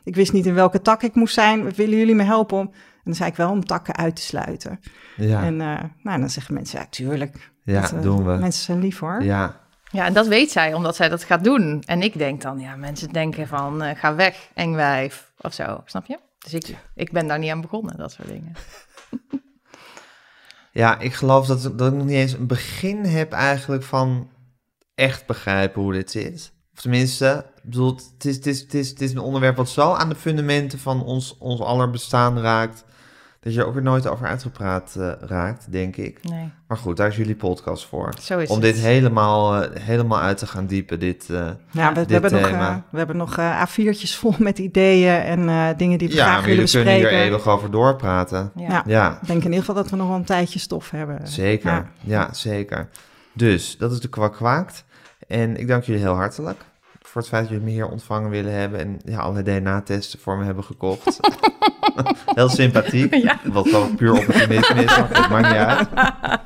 Ik 0.07 0.15
wist 0.15 0.33
niet 0.33 0.47
in 0.47 0.55
welke 0.55 0.83
tak 0.83 1.03
ik 1.03 1.15
moest 1.15 1.35
zijn. 1.35 1.75
Willen 1.75 1.99
jullie 1.99 2.15
me 2.15 2.23
helpen 2.23 2.59
om... 2.59 2.71
En 2.73 3.13
dan 3.13 3.15
zei 3.15 3.31
ik 3.31 3.37
wel 3.37 3.51
om 3.51 3.65
takken 3.65 3.97
uit 3.97 4.17
te 4.17 4.23
sluiten. 4.23 4.81
Ja, 5.17 5.43
En 5.43 5.61
eh, 5.61 5.83
nou, 6.03 6.21
dan 6.21 6.31
zeggen 6.31 6.55
mensen, 6.55 6.79
ja, 6.79 6.87
tuurlijk. 6.91 7.53
ja 7.63 7.81
Dat, 7.81 7.93
eh, 7.93 8.03
doen 8.03 8.25
we. 8.25 8.37
Mensen 8.37 8.65
zijn 8.65 8.79
lief 8.79 8.99
hoor. 8.99 9.23
Ja. 9.23 9.61
Ja, 9.91 10.07
en 10.07 10.13
dat 10.13 10.27
weet 10.27 10.51
zij, 10.51 10.75
omdat 10.75 10.97
zij 10.97 11.09
dat 11.09 11.25
gaat 11.25 11.45
doen. 11.45 11.83
En 11.87 12.03
ik 12.03 12.19
denk 12.19 12.43
dan, 12.43 12.59
ja, 12.59 12.77
mensen 12.77 13.13
denken 13.13 13.49
van, 13.49 13.83
eh, 13.83 13.99
ga 13.99 14.15
weg, 14.15 14.49
eng 14.55 14.75
wijf, 14.75 15.33
of 15.41 15.55
zo, 15.55 15.83
snap 15.85 16.07
je? 16.07 16.19
Dus 16.39 16.55
ik, 16.55 16.77
ik 16.95 17.13
ben 17.13 17.27
daar 17.27 17.39
niet 17.39 17.51
aan 17.51 17.61
begonnen, 17.61 17.97
dat 17.97 18.13
soort 18.13 18.29
dingen. 18.29 18.53
ja, 20.83 20.99
ik 20.99 21.15
geloof 21.15 21.47
dat, 21.47 21.63
dat 21.63 21.93
ik 21.93 21.99
nog 21.99 22.07
niet 22.07 22.17
eens 22.17 22.33
een 22.33 22.47
begin 22.47 23.05
heb 23.05 23.33
eigenlijk 23.33 23.83
van 23.83 24.31
echt 24.95 25.27
begrijpen 25.27 25.83
hoe 25.83 25.93
dit 25.93 26.11
zit. 26.11 26.53
Of 26.75 26.81
tenminste, 26.81 27.47
bedoel, 27.71 27.95
het 28.15 28.25
is, 28.25 28.37
het, 28.37 28.47
is, 28.47 28.61
het, 28.61 28.75
is, 28.75 28.89
het 28.89 29.01
is 29.01 29.13
een 29.13 29.19
onderwerp 29.19 29.57
wat 29.57 29.69
zo 29.69 29.93
aan 29.93 30.09
de 30.09 30.15
fundamenten 30.15 30.79
van 30.79 31.05
ons, 31.05 31.37
ons 31.39 31.61
aller 31.61 31.91
bestaan 31.91 32.39
raakt, 32.41 32.85
dat 33.41 33.55
je 33.55 33.61
er 33.61 33.67
ook 33.67 33.75
weer 33.75 33.83
nooit 33.83 34.07
over 34.09 34.27
uitgepraat 34.27 34.95
eh, 34.99 35.13
raakt, 35.21 35.73
denk 35.73 35.97
ik. 35.97 36.19
Nee, 36.29 36.51
Maar 36.69 36.77
goed, 36.79 36.97
daar 36.97 37.09
is 37.09 37.17
jullie 37.17 37.35
podcast 37.35 37.87
voor. 37.87 38.15
zo 38.21 38.39
is 38.39 38.49
Om 38.49 38.55
het. 38.55 38.65
dit 38.65 38.77
helemaal, 38.79 39.63
eh, 39.63 39.83
helemaal 39.83 40.21
uit 40.21 40.39
te 40.39 40.47
gaan 40.47 40.67
diepen, 40.67 41.01
dit... 41.01 41.31
eh, 41.31 41.49
Ja, 41.71 41.93
we, 41.93 42.05
hebben 42.09 42.33
nog, 42.33 42.43
thema. 42.43 42.85
we 42.91 42.99
hebben 42.99 43.17
nog 43.17 43.37
eh, 43.39 43.63
A4'tjes 43.67 44.17
vol 44.19 44.35
met 44.39 44.59
ideeën 44.59 45.21
en 45.21 45.77
dingen 45.77 45.99
die 45.99 46.09
we 46.09 46.15
ja, 46.15 46.25
graag 46.25 46.41
willen 46.45 46.55
jullie 46.57 46.71
kunnen 46.71 46.93
hier 46.95 47.03
bespreken. 47.03 47.27
eeuwig 47.27 47.47
over 47.49 47.71
doorpraten. 47.71 48.51
Ja. 48.57 48.69
Ja. 48.69 48.83
Ja, 48.87 49.19
Ik 49.23 49.27
denk 49.27 49.39
in 49.39 49.45
ieder 49.45 49.59
geval 49.59 49.75
dat 49.75 49.91
we 49.91 49.97
nog 49.97 50.09
wel 50.09 50.17
een 50.17 50.25
tijdje 50.25 50.59
stof 50.59 50.91
hebben. 50.91 51.29
zeker. 51.29 51.71
Ja. 51.71 51.87
Ja. 52.01 52.29
zeker. 52.35 52.89
Dus, 53.33 53.77
dat 53.79 53.93
is 53.93 54.01
de 54.01 54.09
kwak 54.09 54.33
kwaakt. 54.33 54.85
En 55.29 55.57
ik 55.57 55.69
dank 55.69 55.85
jullie 55.85 56.01
heel 56.01 56.15
hartelijk 56.15 56.61
voor 57.23 57.25
het 57.25 57.35
feit 57.35 57.43
dat 57.43 57.51
jullie 57.53 57.65
me 57.67 57.71
hier 57.83 57.89
ontvangen 57.93 58.31
willen 58.31 58.53
hebben 58.53 58.81
en 58.81 59.01
ja, 59.05 59.19
allerlei 59.19 59.61
DNA-testen 59.61 60.19
voor 60.19 60.39
me 60.39 60.45
hebben 60.45 60.65
gekocht. 60.65 61.21
heel 62.35 62.49
sympathiek. 62.49 63.15
Ja. 63.15 63.39
Wat 63.45 63.69
gewoon 63.69 63.95
puur 63.95 64.13
opportunisme 64.13 64.85
is, 64.85 64.97
maar 64.99 65.09
het 65.09 65.29
maakt 65.29 65.47
niet 65.49 65.57
uit. 65.57 65.89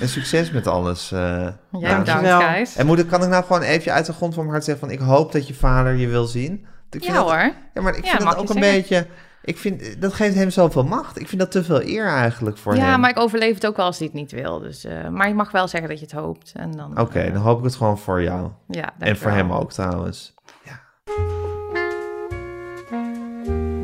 En 0.00 0.08
succes 0.08 0.50
met 0.50 0.66
alles. 0.66 1.12
eh 1.12 1.18
Jij 1.20 1.50
Naas. 1.70 1.80
bedankt, 1.80 2.06
Dankjewel. 2.06 2.40
Gijs. 2.40 2.76
En 2.76 2.86
moet 2.86 2.98
ik, 2.98 3.06
kan 3.08 3.22
ik 3.22 3.28
nou 3.28 3.44
gewoon 3.44 3.62
even 3.62 3.92
uit 3.92 4.06
de 4.06 4.12
grond 4.12 4.34
van 4.34 4.42
mijn 4.42 4.54
hart 4.54 4.64
zeggen 4.64 4.88
van... 4.88 4.96
ik 4.98 5.02
hoop 5.04 5.32
dat 5.32 5.46
je 5.48 5.54
vader 5.54 5.94
je 5.94 6.08
wil 6.08 6.24
zien? 6.26 6.52
Ik 6.90 7.02
vind 7.02 7.04
Ja 7.04 7.12
dat, 7.12 7.22
hoor. 7.30 7.52
Ja, 7.74 7.82
maar 7.82 7.96
ik 7.96 8.04
Ja, 8.04 8.10
vind 8.10 8.22
dat 8.22 8.36
ook 8.36 8.48
een 8.48 8.62
zeggen. 8.62 8.72
beetje... 8.80 9.06
Ik 9.44 9.58
vind, 9.58 10.00
dat 10.00 10.12
geeft 10.14 10.34
hem 10.34 10.50
zoveel 10.50 10.84
macht. 10.84 11.20
Ik 11.20 11.28
vind 11.28 11.40
dat 11.40 11.50
te 11.50 11.64
veel 11.64 11.82
eer 11.82 12.06
eigenlijk 12.06 12.58
voor 12.58 12.76
Ja, 12.76 12.90
hem. 12.90 13.00
maar 13.00 13.10
ik 13.10 13.18
overleef 13.18 13.54
het 13.54 13.66
ook 13.66 13.76
wel 13.76 13.86
als 13.86 13.98
hij 13.98 14.06
het 14.06 14.16
niet 14.16 14.32
wil. 14.32 14.58
Dus, 14.58 14.84
eh, 14.84 15.08
maar 15.08 15.28
je 15.28 15.34
mag 15.34 15.50
wel 15.50 15.68
zeggen 15.68 15.88
dat 15.88 15.98
je 15.98 16.04
het 16.04 16.14
hoopt. 16.14 16.52
Oké, 16.94 17.18
eh, 17.18 17.32
dan 17.32 17.42
hoop 17.42 17.58
ik 17.58 17.64
het 17.64 17.74
gewoon 17.74 17.98
voor 17.98 18.22
jou. 18.22 18.48
ja, 18.68 18.92
En 18.98 19.16
voor 19.16 19.30
hem 19.30 19.52
ook 19.52 19.72
trouwens. 19.72 20.34
Ja. 20.64 20.80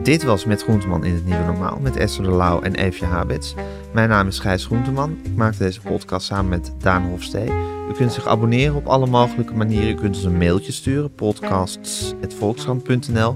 Dit 0.02 0.22
was 0.22 0.44
Met 0.44 0.62
Groenteman 0.62 1.04
in 1.04 1.14
het 1.14 1.24
Nieuwe 1.24 1.44
Normaal 1.44 1.78
met 1.80 1.96
Esther 1.96 2.24
de 2.24 2.30
Lauw 2.30 2.60
en 2.60 2.74
Eefje 2.74 3.04
Habits. 3.06 3.54
Mijn 3.92 4.08
naam 4.08 4.26
is 4.26 4.38
Gijs 4.38 4.64
Groenteman. 4.64 5.18
Ik 5.22 5.34
maak 5.36 5.58
deze 5.58 5.80
podcast 5.80 6.26
samen 6.26 6.48
met 6.48 6.72
Daan 6.78 7.02
Hofstee. 7.04 7.48
U 7.90 7.92
kunt 7.92 8.12
zich 8.12 8.26
abonneren 8.26 8.74
op 8.76 8.86
alle 8.86 9.06
mogelijke 9.06 9.54
manieren. 9.54 9.88
U 9.90 9.94
kunt 9.94 10.14
ons 10.16 10.24
een 10.24 10.38
mailtje 10.38 10.72
sturen, 10.72 11.14
podcasts.volkskrant.nl. 11.14 13.34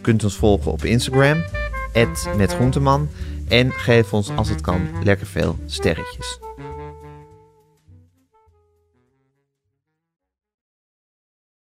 Kunt 0.00 0.24
ons 0.24 0.36
volgen 0.36 0.72
op 0.72 0.84
Instagram, 0.84 1.44
@metgroenteman. 2.36 3.08
En 3.48 3.72
geef 3.72 4.12
ons, 4.12 4.30
als 4.36 4.48
het 4.48 4.60
kan, 4.60 4.80
lekker 5.02 5.26
veel 5.26 5.58
sterretjes. 5.66 6.38